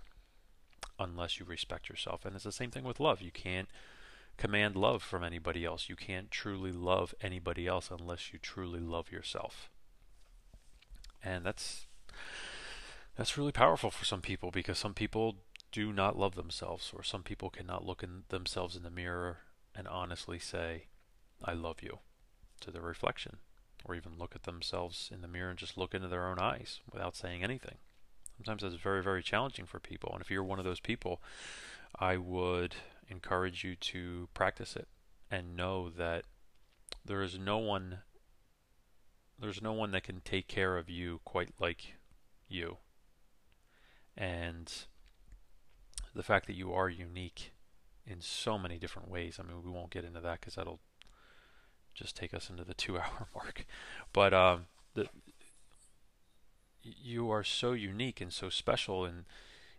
unless 0.98 1.38
you 1.38 1.46
respect 1.46 1.88
yourself. 1.88 2.24
And 2.24 2.34
it's 2.34 2.42
the 2.42 2.50
same 2.50 2.72
thing 2.72 2.82
with 2.82 2.98
love. 2.98 3.22
You 3.22 3.30
can't 3.30 3.68
command 4.36 4.74
love 4.74 5.04
from 5.04 5.22
anybody 5.22 5.64
else. 5.64 5.88
You 5.88 5.94
can't 5.94 6.32
truly 6.32 6.72
love 6.72 7.14
anybody 7.20 7.68
else 7.68 7.92
unless 7.96 8.32
you 8.32 8.40
truly 8.40 8.80
love 8.80 9.12
yourself. 9.12 9.70
And 11.22 11.44
that's 11.44 11.86
that's 13.16 13.38
really 13.38 13.52
powerful 13.52 13.92
for 13.92 14.04
some 14.04 14.20
people 14.20 14.50
because 14.50 14.78
some 14.78 14.94
people 14.94 15.36
do 15.72 15.92
not 15.92 16.18
love 16.18 16.34
themselves 16.34 16.92
or 16.94 17.02
some 17.02 17.22
people 17.22 17.50
cannot 17.50 17.84
look 17.84 18.02
in 18.02 18.24
themselves 18.28 18.76
in 18.76 18.82
the 18.82 18.90
mirror 18.90 19.38
and 19.74 19.88
honestly 19.88 20.38
say 20.38 20.84
I 21.42 21.54
love 21.54 21.82
you 21.82 21.98
to 22.60 22.70
their 22.70 22.82
reflection 22.82 23.38
or 23.84 23.94
even 23.94 24.18
look 24.18 24.36
at 24.36 24.44
themselves 24.44 25.10
in 25.12 25.22
the 25.22 25.28
mirror 25.28 25.50
and 25.50 25.58
just 25.58 25.76
look 25.76 25.94
into 25.94 26.08
their 26.08 26.28
own 26.28 26.38
eyes 26.38 26.80
without 26.92 27.16
saying 27.16 27.42
anything. 27.42 27.78
Sometimes 28.36 28.62
that's 28.62 28.82
very, 28.82 29.02
very 29.02 29.22
challenging 29.22 29.66
for 29.66 29.80
people. 29.80 30.10
And 30.12 30.22
if 30.22 30.30
you're 30.30 30.44
one 30.44 30.58
of 30.58 30.64
those 30.64 30.80
people, 30.80 31.20
I 31.98 32.16
would 32.16 32.76
encourage 33.08 33.64
you 33.64 33.74
to 33.76 34.28
practice 34.34 34.76
it 34.76 34.88
and 35.30 35.56
know 35.56 35.90
that 35.90 36.24
there 37.04 37.22
is 37.22 37.38
no 37.38 37.58
one 37.58 37.98
there's 39.38 39.62
no 39.62 39.72
one 39.72 39.90
that 39.90 40.04
can 40.04 40.20
take 40.20 40.46
care 40.46 40.76
of 40.76 40.88
you 40.88 41.20
quite 41.24 41.50
like 41.58 41.94
you. 42.48 42.76
And 44.16 44.72
the 46.14 46.22
fact 46.22 46.46
that 46.46 46.56
you 46.56 46.72
are 46.72 46.88
unique 46.88 47.52
in 48.06 48.20
so 48.20 48.58
many 48.58 48.78
different 48.78 49.10
ways. 49.10 49.38
I 49.38 49.46
mean, 49.46 49.62
we 49.64 49.70
won't 49.70 49.90
get 49.90 50.04
into 50.04 50.20
that 50.20 50.40
because 50.40 50.56
that'll 50.56 50.80
just 51.94 52.16
take 52.16 52.34
us 52.34 52.50
into 52.50 52.64
the 52.64 52.74
two-hour 52.82 53.28
mark. 53.34 53.66
But 54.12 54.34
um, 54.34 54.66
the 54.94 55.08
you 56.82 57.30
are 57.30 57.44
so 57.44 57.72
unique 57.72 58.20
and 58.20 58.32
so 58.32 58.48
special 58.48 59.04
and 59.04 59.24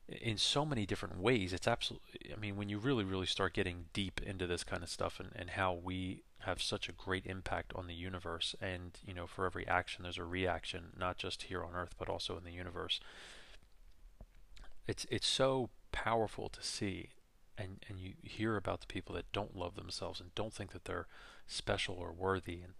in 0.07 0.38
so 0.38 0.65
many 0.65 0.86
different 0.86 1.19
ways. 1.19 1.53
It's 1.53 1.67
absolutely, 1.67 2.34
I 2.36 2.39
mean, 2.39 2.55
when 2.55 2.69
you 2.69 2.77
really, 2.77 3.03
really 3.03 3.25
start 3.25 3.53
getting 3.53 3.86
deep 3.93 4.21
into 4.21 4.47
this 4.47 4.63
kind 4.63 4.84
of 4.84 4.89
stuff 4.89 5.19
and, 5.19 5.29
and 5.36 5.51
how 5.51 5.73
we 5.73 6.23
have 6.39 6.61
such 6.61 6.89
a 6.89 6.91
great 6.91 7.25
impact 7.25 7.71
on 7.75 7.88
the 7.88 7.93
universe, 7.93 8.53
and, 8.61 8.97
you 9.05 9.13
know, 9.13 9.27
for 9.27 9.45
every 9.45 9.65
action, 9.65 10.03
there's 10.03 10.17
a 10.17 10.25
reaction, 10.25 10.88
not 10.97 11.17
just 11.17 11.43
here 11.43 11.63
on 11.63 11.73
Earth, 11.73 11.95
but 11.97 12.09
also 12.09 12.38
in 12.38 12.43
the 12.43 12.51
universe. 12.51 12.99
It's, 14.88 15.05
it's 15.09 15.27
so 15.27 15.69
powerful 15.94 16.50
to 16.50 16.62
see. 16.62 17.10
And, 17.58 17.86
and 17.88 18.00
you 18.00 18.14
hear 18.24 18.58
about 18.58 18.82
the 18.82 18.88
people 18.88 19.16
that 19.16 19.32
don't 19.32 19.56
love 19.56 19.76
themselves 19.76 20.20
and 20.20 20.34
don't 20.36 20.52
think 20.52 20.72
that 20.74 20.86
they're 20.86 21.08
special 21.48 21.96
or 21.96 22.12
worthy 22.12 22.62
and 22.64 22.74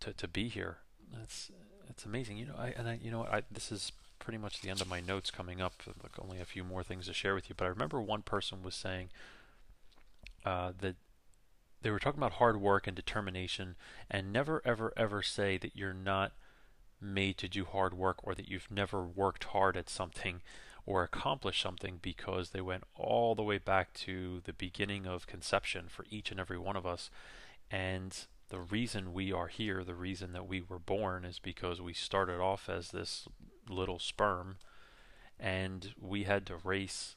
to, 0.00 0.12
to 0.14 0.26
be 0.26 0.48
here. 0.48 0.78
It's, 1.22 1.52
it's 1.88 2.04
amazing. 2.04 2.38
You 2.38 2.46
know, 2.46 2.56
I, 2.58 2.74
and 2.76 2.88
I, 2.88 2.98
you 3.00 3.10
know, 3.10 3.24
I, 3.30 3.42
this 3.50 3.70
is 3.70 3.92
pretty 4.18 4.38
much 4.38 4.60
the 4.60 4.70
end 4.70 4.80
of 4.80 4.88
my 4.88 5.00
notes 5.00 5.30
coming 5.30 5.60
up. 5.60 5.74
Like 6.02 6.18
only 6.18 6.40
a 6.40 6.46
few 6.46 6.64
more 6.64 6.82
things 6.82 7.06
to 7.06 7.12
share 7.12 7.34
with 7.34 7.48
you. 7.48 7.54
But 7.56 7.66
I 7.66 7.68
remember 7.68 8.00
one 8.00 8.22
person 8.22 8.62
was 8.62 8.74
saying 8.74 9.10
uh, 10.44 10.72
that 10.80 10.96
they 11.82 11.90
were 11.90 11.98
talking 11.98 12.18
about 12.18 12.32
hard 12.32 12.60
work 12.60 12.86
and 12.86 12.96
determination, 12.96 13.76
and 14.10 14.32
never, 14.32 14.62
ever, 14.64 14.92
ever 14.96 15.22
say 15.22 15.58
that 15.58 15.76
you're 15.76 15.92
not 15.92 16.32
made 17.00 17.36
to 17.38 17.48
do 17.48 17.64
hard 17.64 17.94
work 17.94 18.16
or 18.22 18.34
that 18.34 18.48
you've 18.48 18.70
never 18.70 19.02
worked 19.02 19.44
hard 19.44 19.76
at 19.76 19.90
something 19.90 20.40
or 20.86 21.02
accomplish 21.02 21.60
something 21.60 21.98
because 22.00 22.50
they 22.50 22.60
went 22.60 22.84
all 22.94 23.34
the 23.34 23.42
way 23.42 23.58
back 23.58 23.92
to 23.92 24.40
the 24.44 24.52
beginning 24.52 25.06
of 25.06 25.26
conception 25.26 25.86
for 25.88 26.06
each 26.08 26.30
and 26.30 26.38
every 26.38 26.58
one 26.58 26.76
of 26.76 26.86
us. 26.86 27.10
And 27.70 28.16
the 28.48 28.60
reason 28.60 29.12
we 29.12 29.32
are 29.32 29.48
here, 29.48 29.82
the 29.82 29.96
reason 29.96 30.32
that 30.32 30.46
we 30.46 30.62
were 30.62 30.78
born, 30.78 31.24
is 31.24 31.40
because 31.40 31.80
we 31.80 31.92
started 31.92 32.40
off 32.40 32.68
as 32.68 32.92
this 32.92 33.26
little 33.68 33.98
sperm 33.98 34.58
and 35.38 35.92
we 36.00 36.22
had 36.22 36.46
to 36.46 36.56
race 36.62 37.16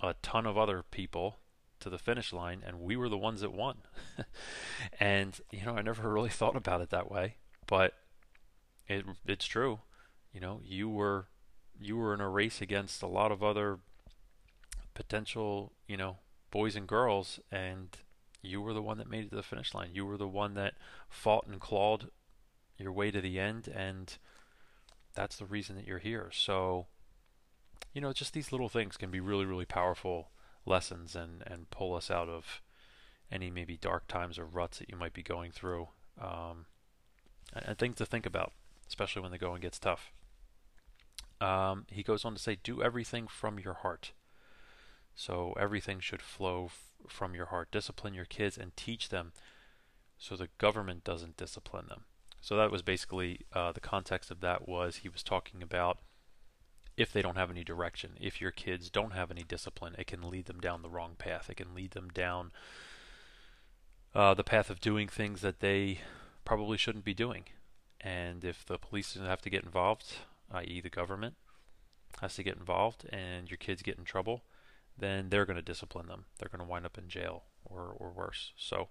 a 0.00 0.14
ton 0.20 0.44
of 0.46 0.58
other 0.58 0.82
people 0.82 1.38
to 1.80 1.88
the 1.88 1.98
finish 1.98 2.32
line, 2.32 2.62
and 2.66 2.80
we 2.80 2.96
were 2.96 3.08
the 3.08 3.16
ones 3.16 3.40
that 3.40 3.52
won. 3.52 3.78
and 5.00 5.40
you 5.50 5.64
know, 5.64 5.76
I 5.76 5.82
never 5.82 6.12
really 6.12 6.28
thought 6.28 6.56
about 6.56 6.80
it 6.80 6.90
that 6.90 7.10
way, 7.10 7.36
but 7.66 7.94
it 8.86 9.04
it's 9.26 9.46
true. 9.46 9.80
You 10.32 10.40
know, 10.40 10.60
you 10.64 10.88
were 10.88 11.28
you 11.80 11.96
were 11.96 12.14
in 12.14 12.20
a 12.20 12.28
race 12.28 12.60
against 12.60 13.02
a 13.02 13.06
lot 13.06 13.32
of 13.32 13.42
other 13.42 13.78
potential, 14.94 15.72
you 15.86 15.96
know, 15.96 16.16
boys 16.50 16.76
and 16.76 16.86
girls, 16.86 17.40
and 17.50 17.88
you 18.42 18.60
were 18.60 18.72
the 18.72 18.82
one 18.82 18.98
that 18.98 19.10
made 19.10 19.24
it 19.24 19.30
to 19.30 19.36
the 19.36 19.42
finish 19.42 19.74
line. 19.74 19.90
You 19.92 20.06
were 20.06 20.16
the 20.16 20.28
one 20.28 20.54
that 20.54 20.74
fought 21.08 21.46
and 21.46 21.60
clawed 21.60 22.08
your 22.78 22.92
way 22.92 23.10
to 23.10 23.20
the 23.20 23.38
end, 23.38 23.68
and 23.68 24.16
that's 25.14 25.36
the 25.36 25.46
reason 25.46 25.76
that 25.76 25.86
you're 25.86 25.98
here. 25.98 26.30
So, 26.32 26.86
you 27.92 28.00
know, 28.00 28.12
just 28.12 28.32
these 28.32 28.52
little 28.52 28.68
things 28.68 28.96
can 28.96 29.10
be 29.10 29.20
really, 29.20 29.44
really 29.44 29.64
powerful 29.64 30.30
lessons 30.64 31.16
and, 31.16 31.42
and 31.46 31.70
pull 31.70 31.94
us 31.94 32.10
out 32.10 32.28
of 32.28 32.60
any 33.30 33.50
maybe 33.50 33.76
dark 33.76 34.06
times 34.06 34.38
or 34.38 34.44
ruts 34.44 34.78
that 34.78 34.88
you 34.88 34.96
might 34.96 35.12
be 35.12 35.22
going 35.22 35.50
through. 35.50 35.88
Um, 36.20 36.66
and 37.52 37.78
things 37.78 37.96
to 37.96 38.06
think 38.06 38.26
about, 38.26 38.52
especially 38.88 39.22
when 39.22 39.30
the 39.30 39.38
going 39.38 39.60
gets 39.60 39.78
tough. 39.78 40.12
Um, 41.40 41.86
he 41.88 42.02
goes 42.02 42.24
on 42.24 42.34
to 42.34 42.40
say, 42.40 42.58
do 42.62 42.82
everything 42.82 43.28
from 43.28 43.58
your 43.58 43.74
heart. 43.74 44.12
So 45.14 45.54
everything 45.58 46.00
should 46.00 46.22
flow 46.22 46.66
f- 46.66 46.92
from 47.08 47.34
your 47.34 47.46
heart. 47.46 47.70
Discipline 47.70 48.14
your 48.14 48.24
kids 48.24 48.58
and 48.58 48.76
teach 48.76 49.08
them 49.08 49.32
so 50.18 50.36
the 50.36 50.48
government 50.58 51.04
doesn't 51.04 51.36
discipline 51.36 51.86
them. 51.88 52.04
So 52.40 52.56
that 52.56 52.70
was 52.70 52.82
basically 52.82 53.40
uh, 53.52 53.72
the 53.72 53.80
context 53.80 54.30
of 54.30 54.40
that 54.40 54.68
was 54.68 54.96
he 54.96 55.08
was 55.08 55.22
talking 55.22 55.62
about 55.62 55.98
if 56.96 57.12
they 57.12 57.22
don't 57.22 57.36
have 57.36 57.50
any 57.50 57.64
direction. 57.64 58.12
If 58.20 58.40
your 58.40 58.50
kids 58.50 58.90
don't 58.90 59.12
have 59.12 59.30
any 59.30 59.44
discipline, 59.44 59.94
it 59.98 60.08
can 60.08 60.28
lead 60.28 60.46
them 60.46 60.60
down 60.60 60.82
the 60.82 60.88
wrong 60.88 61.14
path. 61.16 61.48
It 61.48 61.56
can 61.56 61.74
lead 61.74 61.92
them 61.92 62.08
down 62.10 62.50
uh, 64.14 64.34
the 64.34 64.44
path 64.44 64.70
of 64.70 64.80
doing 64.80 65.08
things 65.08 65.40
that 65.42 65.60
they 65.60 66.00
probably 66.44 66.76
shouldn't 66.76 67.04
be 67.04 67.14
doing. 67.14 67.44
And 68.00 68.44
if 68.44 68.64
the 68.64 68.78
police 68.78 69.14
have 69.14 69.42
to 69.42 69.50
get 69.50 69.64
involved, 69.64 70.14
i.e., 70.52 70.80
the 70.80 70.90
government 70.90 71.34
has 72.20 72.34
to 72.36 72.42
get 72.42 72.56
involved, 72.56 73.06
and 73.10 73.50
your 73.50 73.58
kids 73.58 73.82
get 73.82 73.98
in 73.98 74.04
trouble, 74.04 74.44
then 74.96 75.28
they're 75.28 75.46
going 75.46 75.56
to 75.56 75.62
discipline 75.62 76.08
them. 76.08 76.24
They're 76.38 76.48
going 76.48 76.64
to 76.64 76.70
wind 76.70 76.86
up 76.86 76.98
in 76.98 77.08
jail 77.08 77.44
or, 77.64 77.94
or 77.96 78.10
worse. 78.10 78.52
So 78.56 78.88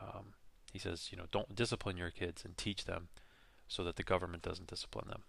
um, 0.00 0.34
he 0.72 0.78
says, 0.78 1.08
you 1.10 1.16
know, 1.16 1.26
don't 1.30 1.54
discipline 1.54 1.96
your 1.96 2.10
kids 2.10 2.44
and 2.44 2.56
teach 2.56 2.84
them 2.84 3.08
so 3.68 3.84
that 3.84 3.96
the 3.96 4.02
government 4.02 4.42
doesn't 4.42 4.68
discipline 4.68 5.08
them. 5.08 5.22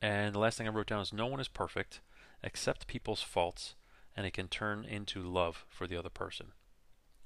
And 0.00 0.34
the 0.34 0.40
last 0.40 0.58
thing 0.58 0.66
I 0.66 0.70
wrote 0.70 0.88
down 0.88 1.00
is 1.00 1.12
no 1.12 1.26
one 1.26 1.40
is 1.40 1.48
perfect. 1.48 2.00
Accept 2.42 2.88
people's 2.88 3.22
faults, 3.22 3.76
and 4.16 4.26
it 4.26 4.32
can 4.32 4.48
turn 4.48 4.84
into 4.84 5.22
love 5.22 5.64
for 5.68 5.86
the 5.86 5.96
other 5.96 6.10
person. 6.10 6.48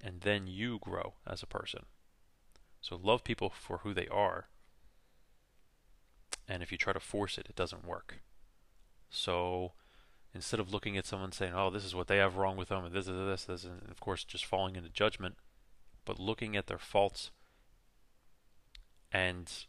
And 0.02 0.20
then 0.20 0.46
you 0.46 0.78
grow 0.78 1.14
as 1.26 1.42
a 1.42 1.46
person. 1.46 1.86
So 2.82 3.00
love 3.02 3.24
people 3.24 3.50
for 3.50 3.78
who 3.78 3.94
they 3.94 4.06
are. 4.08 4.48
And 6.48 6.62
if 6.62 6.70
you 6.70 6.78
try 6.78 6.92
to 6.92 7.00
force 7.00 7.38
it, 7.38 7.46
it 7.48 7.56
doesn't 7.56 7.86
work. 7.86 8.20
So 9.10 9.72
instead 10.34 10.60
of 10.60 10.72
looking 10.72 10.96
at 10.96 11.06
someone 11.06 11.32
saying, 11.32 11.54
"Oh, 11.54 11.70
this 11.70 11.84
is 11.84 11.94
what 11.94 12.08
they 12.08 12.18
have 12.18 12.36
wrong 12.36 12.56
with 12.56 12.68
them," 12.68 12.84
and 12.84 12.94
this 12.94 13.08
is 13.08 13.16
this, 13.16 13.44
this, 13.44 13.64
and 13.64 13.90
of 13.90 14.00
course 14.00 14.24
just 14.24 14.44
falling 14.44 14.76
into 14.76 14.88
judgment, 14.88 15.36
but 16.04 16.18
looking 16.18 16.56
at 16.56 16.66
their 16.66 16.78
faults 16.78 17.30
and 19.12 19.66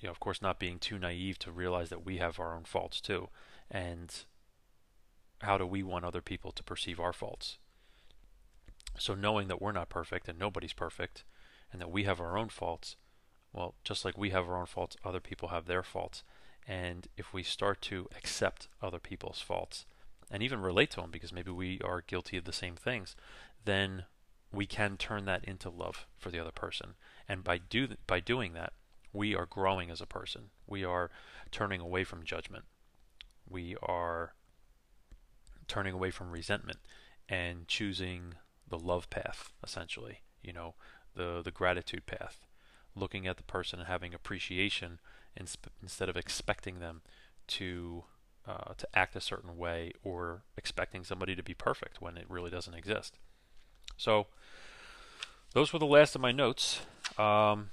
you 0.00 0.06
know, 0.06 0.12
of 0.12 0.20
course, 0.20 0.40
not 0.40 0.60
being 0.60 0.78
too 0.78 0.98
naive 0.98 1.38
to 1.40 1.50
realize 1.50 1.88
that 1.88 2.04
we 2.04 2.18
have 2.18 2.38
our 2.38 2.54
own 2.54 2.64
faults 2.64 3.00
too, 3.00 3.28
and 3.70 4.24
how 5.40 5.58
do 5.58 5.66
we 5.66 5.82
want 5.82 6.04
other 6.04 6.22
people 6.22 6.52
to 6.52 6.62
perceive 6.62 7.00
our 7.00 7.12
faults? 7.12 7.58
So 8.96 9.14
knowing 9.14 9.48
that 9.48 9.60
we're 9.60 9.72
not 9.72 9.88
perfect 9.88 10.28
and 10.28 10.38
nobody's 10.38 10.72
perfect, 10.72 11.24
and 11.72 11.80
that 11.80 11.90
we 11.90 12.04
have 12.04 12.20
our 12.20 12.38
own 12.38 12.48
faults, 12.48 12.96
well, 13.52 13.74
just 13.84 14.04
like 14.04 14.18
we 14.18 14.30
have 14.30 14.48
our 14.48 14.58
own 14.58 14.66
faults, 14.66 14.96
other 15.04 15.20
people 15.20 15.48
have 15.48 15.66
their 15.66 15.82
faults, 15.82 16.22
and 16.66 17.08
if 17.16 17.32
we 17.32 17.42
start 17.42 17.80
to 17.82 18.08
accept 18.16 18.68
other 18.82 18.98
people's 18.98 19.40
faults 19.40 19.86
and 20.30 20.42
even 20.42 20.60
relate 20.60 20.90
to 20.90 21.00
them 21.00 21.10
because 21.10 21.32
maybe 21.32 21.50
we 21.50 21.80
are 21.82 22.02
guilty 22.06 22.36
of 22.36 22.44
the 22.44 22.52
same 22.52 22.76
things, 22.76 23.16
then 23.64 24.04
we 24.52 24.66
can 24.66 24.96
turn 24.96 25.24
that 25.24 25.44
into 25.44 25.70
love 25.70 26.06
for 26.18 26.30
the 26.30 26.38
other 26.38 26.50
person. 26.50 26.94
And 27.28 27.42
by 27.42 27.58
do 27.58 27.88
by 28.06 28.20
doing 28.20 28.52
that, 28.52 28.72
we 29.12 29.34
are 29.34 29.46
growing 29.46 29.90
as 29.90 30.00
a 30.00 30.06
person. 30.06 30.50
We 30.66 30.84
are 30.84 31.10
turning 31.50 31.80
away 31.80 32.04
from 32.04 32.24
judgment. 32.24 32.64
We 33.48 33.76
are 33.82 34.34
turning 35.66 35.94
away 35.94 36.10
from 36.10 36.30
resentment 36.30 36.78
and 37.28 37.68
choosing 37.68 38.34
the 38.66 38.78
love 38.78 39.08
path 39.10 39.52
essentially, 39.64 40.20
you 40.42 40.52
know, 40.52 40.74
the 41.14 41.40
the 41.42 41.50
gratitude 41.50 42.06
path. 42.06 42.46
Looking 42.98 43.26
at 43.26 43.36
the 43.36 43.42
person 43.42 43.78
and 43.78 43.88
having 43.88 44.14
appreciation 44.14 45.00
insp- 45.38 45.70
instead 45.82 46.08
of 46.08 46.16
expecting 46.16 46.80
them 46.80 47.02
to 47.48 48.04
uh, 48.46 48.72
to 48.78 48.88
act 48.94 49.14
a 49.14 49.20
certain 49.20 49.58
way 49.58 49.92
or 50.02 50.42
expecting 50.56 51.04
somebody 51.04 51.36
to 51.36 51.42
be 51.42 51.54
perfect 51.54 52.00
when 52.00 52.16
it 52.16 52.24
really 52.28 52.50
doesn't 52.50 52.74
exist. 52.74 53.18
So 53.96 54.26
those 55.52 55.72
were 55.72 55.78
the 55.78 55.86
last 55.86 56.14
of 56.14 56.20
my 56.20 56.32
notes. 56.32 56.80
Um, 57.18 57.70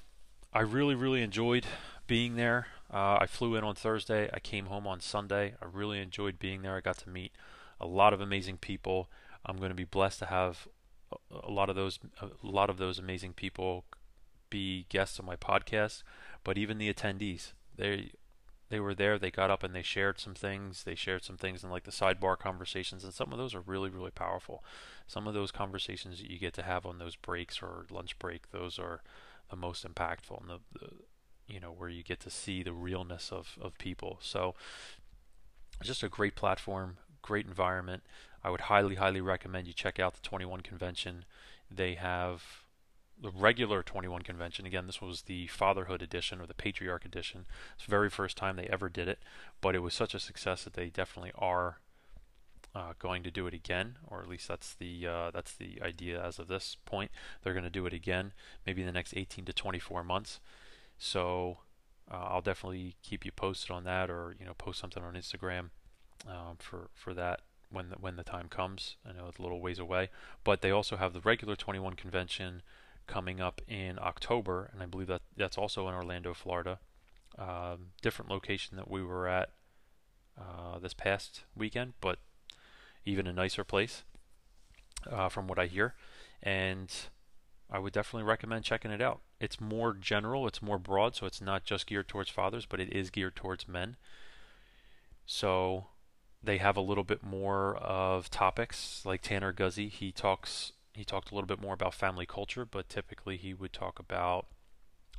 I 0.53 0.61
really, 0.61 0.95
really 0.95 1.21
enjoyed 1.21 1.65
being 2.07 2.35
there. 2.35 2.67
Uh, 2.93 3.17
I 3.21 3.25
flew 3.25 3.55
in 3.55 3.63
on 3.63 3.75
Thursday. 3.75 4.29
I 4.33 4.39
came 4.39 4.65
home 4.65 4.85
on 4.85 4.99
Sunday. 4.99 5.55
I 5.61 5.65
really 5.71 5.99
enjoyed 5.99 6.39
being 6.39 6.61
there. 6.61 6.75
I 6.75 6.81
got 6.81 6.97
to 6.99 7.09
meet 7.09 7.31
a 7.79 7.87
lot 7.87 8.13
of 8.13 8.21
amazing 8.21 8.57
people. 8.57 9.09
I'm 9.45 9.57
going 9.57 9.69
to 9.69 9.75
be 9.75 9.85
blessed 9.85 10.19
to 10.19 10.25
have 10.25 10.67
a 11.31 11.51
lot 11.51 11.69
of 11.69 11.75
those 11.75 11.99
a 12.21 12.29
lot 12.41 12.69
of 12.69 12.77
those 12.77 12.99
amazing 12.99 13.33
people 13.33 13.85
be 14.55 14.85
guests 14.87 15.19
on 15.19 15.25
my 15.25 15.35
podcast. 15.35 16.03
But 16.45 16.57
even 16.57 16.77
the 16.77 16.93
attendees, 16.93 17.51
they 17.75 18.11
they 18.69 18.79
were 18.79 18.95
there. 18.95 19.19
They 19.19 19.31
got 19.31 19.51
up 19.51 19.63
and 19.63 19.75
they 19.75 19.83
shared 19.83 20.19
some 20.19 20.33
things. 20.33 20.83
They 20.83 20.95
shared 20.95 21.23
some 21.23 21.37
things 21.37 21.63
in 21.63 21.69
like 21.69 21.83
the 21.83 21.91
sidebar 21.91 22.37
conversations, 22.37 23.03
and 23.03 23.13
some 23.13 23.31
of 23.31 23.37
those 23.37 23.53
are 23.53 23.61
really, 23.61 23.89
really 23.89 24.11
powerful. 24.11 24.63
Some 25.07 25.27
of 25.27 25.33
those 25.33 25.51
conversations 25.51 26.19
that 26.19 26.31
you 26.31 26.39
get 26.39 26.53
to 26.55 26.63
have 26.63 26.85
on 26.85 26.97
those 26.97 27.15
breaks 27.15 27.61
or 27.61 27.85
lunch 27.91 28.17
break, 28.17 28.51
those 28.51 28.79
are 28.79 29.03
the 29.49 29.55
most 29.55 29.85
impactful, 29.85 30.41
and 30.41 30.49
the, 30.49 30.59
the 30.79 30.89
you 31.47 31.59
know 31.59 31.71
where 31.71 31.89
you 31.89 32.01
get 32.03 32.19
to 32.21 32.29
see 32.29 32.63
the 32.63 32.73
realness 32.73 33.31
of 33.31 33.57
of 33.61 33.77
people. 33.77 34.19
So, 34.21 34.55
just 35.83 36.01
a 36.01 36.09
great 36.09 36.35
platform, 36.35 36.97
great 37.21 37.45
environment. 37.45 38.03
I 38.43 38.49
would 38.49 38.61
highly, 38.61 38.95
highly 38.95 39.21
recommend 39.21 39.67
you 39.67 39.73
check 39.73 39.99
out 39.99 40.13
the 40.13 40.21
21 40.21 40.61
convention. 40.61 41.25
They 41.69 41.95
have 41.95 42.64
the 43.21 43.31
regular 43.31 43.81
21 43.81 44.21
convention. 44.23 44.65
Again, 44.65 44.87
this 44.87 45.01
was 45.01 45.23
the 45.23 45.47
Fatherhood 45.47 46.01
edition 46.01 46.41
or 46.41 46.45
the 46.45 46.53
Patriarch 46.53 47.05
edition. 47.05 47.45
It's 47.75 47.85
the 47.85 47.91
very 47.91 48.09
first 48.09 48.37
time 48.37 48.55
they 48.55 48.67
ever 48.67 48.89
did 48.89 49.07
it, 49.07 49.19
but 49.61 49.75
it 49.75 49.79
was 49.79 49.93
such 49.93 50.13
a 50.13 50.19
success 50.19 50.63
that 50.63 50.73
they 50.73 50.89
definitely 50.89 51.31
are 51.35 51.79
uh, 52.75 52.93
going 52.99 53.23
to 53.23 53.31
do 53.31 53.47
it 53.47 53.53
again, 53.53 53.97
or 54.05 54.21
at 54.21 54.27
least 54.27 54.47
that's 54.47 54.73
the 54.73 55.07
uh, 55.07 55.31
that's 55.31 55.53
the 55.53 55.81
idea 55.81 56.21
as 56.21 56.39
of 56.39 56.49
this 56.49 56.75
point. 56.85 57.09
They're 57.41 57.53
going 57.53 57.63
to 57.63 57.69
do 57.69 57.85
it 57.85 57.93
again, 57.93 58.33
maybe 58.65 58.81
in 58.81 58.87
the 58.87 58.91
next 58.91 59.13
18 59.15 59.45
to 59.45 59.53
24 59.53 60.03
months. 60.03 60.41
So 60.97 61.59
uh, 62.11 62.25
I'll 62.29 62.41
definitely 62.41 62.95
keep 63.01 63.23
you 63.23 63.31
posted 63.31 63.71
on 63.71 63.85
that, 63.85 64.09
or 64.09 64.35
you 64.37 64.45
know, 64.45 64.53
post 64.57 64.79
something 64.79 65.01
on 65.01 65.13
Instagram 65.13 65.69
um, 66.27 66.57
for 66.59 66.89
for 66.93 67.13
that 67.13 67.41
when 67.71 67.89
the, 67.89 67.95
when 67.95 68.17
the 68.17 68.23
time 68.23 68.49
comes. 68.49 68.97
I 69.07 69.13
know 69.13 69.27
it's 69.29 69.39
a 69.39 69.41
little 69.41 69.61
ways 69.61 69.79
away, 69.79 70.09
but 70.43 70.61
they 70.61 70.71
also 70.71 70.97
have 70.97 71.13
the 71.13 71.21
regular 71.21 71.55
21 71.55 71.93
convention 71.93 72.61
coming 73.07 73.39
up 73.41 73.61
in 73.67 73.99
October, 73.99 74.69
and 74.73 74.81
I 74.81 74.85
believe 74.85 75.07
that 75.07 75.21
that's 75.35 75.57
also 75.57 75.87
in 75.87 75.93
Orlando, 75.93 76.33
Florida. 76.33 76.79
Um, 77.37 77.91
different 78.01 78.31
location 78.31 78.77
that 78.77 78.89
we 78.89 79.03
were 79.03 79.27
at 79.27 79.51
uh, 80.39 80.79
this 80.79 80.93
past 80.93 81.43
weekend, 81.55 81.93
but 81.99 82.19
even 83.05 83.27
a 83.27 83.33
nicer 83.33 83.63
place 83.63 84.03
uh, 85.09 85.29
from 85.29 85.47
what 85.47 85.59
I 85.59 85.67
hear. 85.67 85.93
And 86.41 86.91
I 87.69 87.79
would 87.79 87.93
definitely 87.93 88.27
recommend 88.27 88.63
checking 88.63 88.91
it 88.91 89.01
out. 89.01 89.21
It's 89.39 89.59
more 89.59 89.93
general, 89.93 90.47
it's 90.47 90.61
more 90.61 90.79
broad, 90.79 91.15
so 91.15 91.25
it's 91.25 91.41
not 91.41 91.65
just 91.65 91.87
geared 91.87 92.07
towards 92.07 92.29
fathers, 92.29 92.65
but 92.65 92.79
it 92.79 92.91
is 92.93 93.09
geared 93.09 93.35
towards 93.35 93.67
men. 93.67 93.97
So 95.25 95.87
they 96.43 96.57
have 96.59 96.77
a 96.77 96.81
little 96.81 97.03
bit 97.03 97.23
more 97.23 97.75
of 97.77 98.29
topics 98.29 99.01
like 99.05 99.21
Tanner 99.21 99.51
Guzy. 99.51 99.89
He 99.89 100.11
talks 100.11 100.73
he 100.95 101.03
talked 101.03 101.31
a 101.31 101.35
little 101.35 101.47
bit 101.47 101.61
more 101.61 101.73
about 101.73 101.93
family 101.93 102.25
culture, 102.25 102.65
but 102.65 102.89
typically 102.89 103.37
he 103.37 103.53
would 103.53 103.73
talk 103.73 103.99
about 103.99 104.47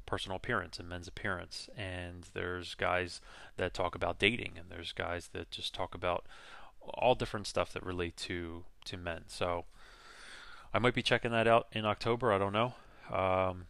personal 0.07 0.36
appearance 0.36 0.78
and 0.78 0.89
men's 0.89 1.09
appearance. 1.09 1.69
And 1.77 2.27
there's 2.32 2.74
guys 2.74 3.20
that 3.57 3.74
talk 3.74 3.94
about 3.94 4.19
dating, 4.19 4.53
and 4.59 4.70
there's 4.70 4.93
guys 4.93 5.31
that 5.32 5.51
just 5.51 5.74
talk 5.74 5.94
about 5.94 6.24
all 6.81 7.15
different 7.15 7.47
stuff 7.47 7.73
that 7.73 7.85
relate 7.85 8.16
to 8.16 8.65
to 8.85 8.97
men. 8.97 9.24
So 9.27 9.65
I 10.73 10.78
might 10.78 10.94
be 10.94 11.03
checking 11.03 11.32
that 11.32 11.47
out 11.47 11.66
in 11.73 11.85
October. 11.85 12.32
I 12.32 12.39
don't 12.39 12.53
know, 12.53 12.74
um, 13.12 13.66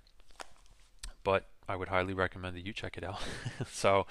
but 1.24 1.46
I 1.68 1.76
would 1.76 1.88
highly 1.88 2.14
recommend 2.14 2.56
that 2.56 2.66
you 2.66 2.72
check 2.72 2.96
it 2.96 3.04
out. 3.04 3.20
so 3.70 4.06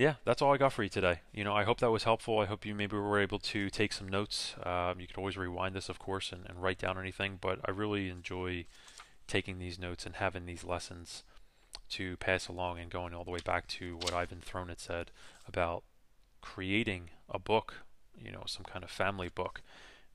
yeah, 0.00 0.14
that's 0.24 0.40
all 0.40 0.54
I 0.54 0.56
got 0.56 0.72
for 0.72 0.82
you 0.82 0.88
today. 0.88 1.20
You 1.30 1.44
know, 1.44 1.52
I 1.52 1.64
hope 1.64 1.80
that 1.80 1.90
was 1.90 2.04
helpful. 2.04 2.38
I 2.38 2.46
hope 2.46 2.64
you 2.64 2.74
maybe 2.74 2.96
were 2.96 3.20
able 3.20 3.38
to 3.38 3.68
take 3.68 3.92
some 3.92 4.08
notes. 4.08 4.54
Um, 4.64 4.98
you 4.98 5.06
could 5.06 5.18
always 5.18 5.36
rewind 5.36 5.76
this, 5.76 5.90
of 5.90 5.98
course, 5.98 6.32
and, 6.32 6.46
and 6.48 6.62
write 6.62 6.78
down 6.78 6.98
anything. 6.98 7.36
But 7.38 7.58
I 7.66 7.70
really 7.70 8.08
enjoy 8.08 8.64
taking 9.26 9.58
these 9.58 9.78
notes 9.78 10.06
and 10.06 10.16
having 10.16 10.46
these 10.46 10.64
lessons 10.64 11.22
to 11.90 12.16
pass 12.16 12.48
along 12.48 12.78
and 12.78 12.90
going 12.90 13.12
all 13.12 13.24
the 13.24 13.30
way 13.30 13.40
back 13.44 13.66
to 13.66 13.96
what 13.96 14.14
Ivan 14.14 14.40
Throne 14.40 14.68
had 14.68 14.80
said 14.80 15.10
about 15.46 15.82
creating 16.40 17.10
a 17.28 17.38
book, 17.38 17.84
you 18.18 18.32
know, 18.32 18.44
some 18.46 18.64
kind 18.64 18.82
of 18.82 18.90
family 18.90 19.28
book. 19.28 19.60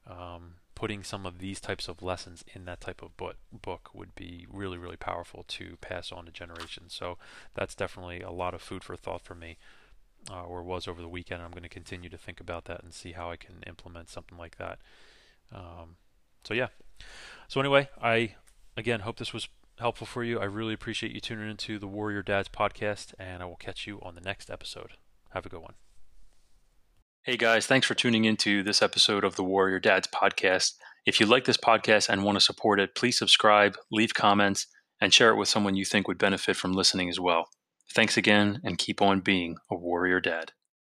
Um, 0.10 0.56
putting 0.76 1.04
some 1.04 1.26
of 1.26 1.40
these 1.40 1.60
types 1.60 1.88
of 1.88 2.04
lessons 2.04 2.44
in 2.54 2.66
that 2.66 2.82
type 2.82 3.02
of 3.02 3.16
book, 3.18 3.38
book 3.52 3.90
would 3.94 4.14
be 4.14 4.46
really, 4.52 4.78
really 4.78 4.98
powerful 4.98 5.44
to 5.48 5.78
pass 5.82 6.12
on 6.12 6.26
to 6.26 6.32
generations. 6.32 6.94
So 6.94 7.18
that's 7.54 7.76
definitely 7.76 8.22
a 8.22 8.32
lot 8.32 8.54
of 8.54 8.62
food 8.62 8.84
for 8.84 8.96
thought 8.96 9.22
for 9.22 9.36
me, 9.36 9.58
uh, 10.30 10.44
or 10.44 10.62
was 10.62 10.88
over 10.88 11.02
the 11.02 11.08
weekend. 11.08 11.42
I'm 11.42 11.52
going 11.52 11.64
to 11.64 11.70
continue 11.70 12.10
to 12.10 12.18
think 12.18 12.40
about 12.40 12.66
that 12.66 12.84
and 12.84 12.94
see 12.94 13.14
how 13.14 13.32
I 13.32 13.38
can 13.38 13.64
implement 13.66 14.10
something 14.10 14.38
like 14.38 14.58
that. 14.58 14.80
Um, 15.54 15.96
so 16.44 16.54
yeah. 16.54 16.68
So 17.48 17.60
anyway, 17.60 17.90
I 18.02 18.36
again 18.76 19.02
hope 19.02 19.18
this 19.18 19.34
was 19.34 19.48
helpful 19.80 20.08
for 20.08 20.24
you. 20.24 20.40
I 20.40 20.46
really 20.46 20.74
appreciate 20.74 21.14
you 21.14 21.20
tuning 21.20 21.50
into 21.50 21.80
the 21.80 21.88
Warrior 21.88 22.22
Dads 22.22 22.50
podcast, 22.50 23.14
and 23.20 23.42
I 23.42 23.46
will 23.46 23.56
catch 23.56 23.88
you 23.88 24.00
on 24.02 24.16
the 24.16 24.22
next 24.22 24.50
episode. 24.50 24.92
Have 25.32 25.46
a 25.46 25.50
good 25.50 25.62
one. 25.62 25.85
Hey 27.26 27.38
guys, 27.38 27.66
thanks 27.66 27.88
for 27.88 27.96
tuning 27.96 28.26
into 28.26 28.62
this 28.62 28.84
episode 28.84 29.24
of 29.24 29.36
the 29.36 29.44
Warrior 29.44 29.80
Dads 29.80 30.08
podcast. 30.08 30.74
If 31.08 31.20
you 31.20 31.26
like 31.26 31.46
this 31.46 31.58
podcast 31.58 32.08
and 32.08 32.24
want 32.24 32.38
to 32.38 32.40
support 32.40 32.80
it, 32.80 32.94
please 32.94 33.18
subscribe, 33.18 33.78
leave 33.92 34.14
comments, 34.14 34.68
and 35.02 35.12
share 35.12 35.32
it 35.32 35.36
with 35.36 35.50
someone 35.50 35.76
you 35.76 35.86
think 35.86 36.08
would 36.08 36.20
benefit 36.20 36.56
from 36.56 36.74
listening 36.74 37.10
as 37.10 37.20
well. 37.20 37.50
Thanks 37.96 38.16
again, 38.16 38.62
and 38.64 38.78
keep 38.78 39.02
on 39.02 39.22
being 39.22 39.56
a 39.72 39.76
warrior 39.76 40.22
dad. 40.22 40.52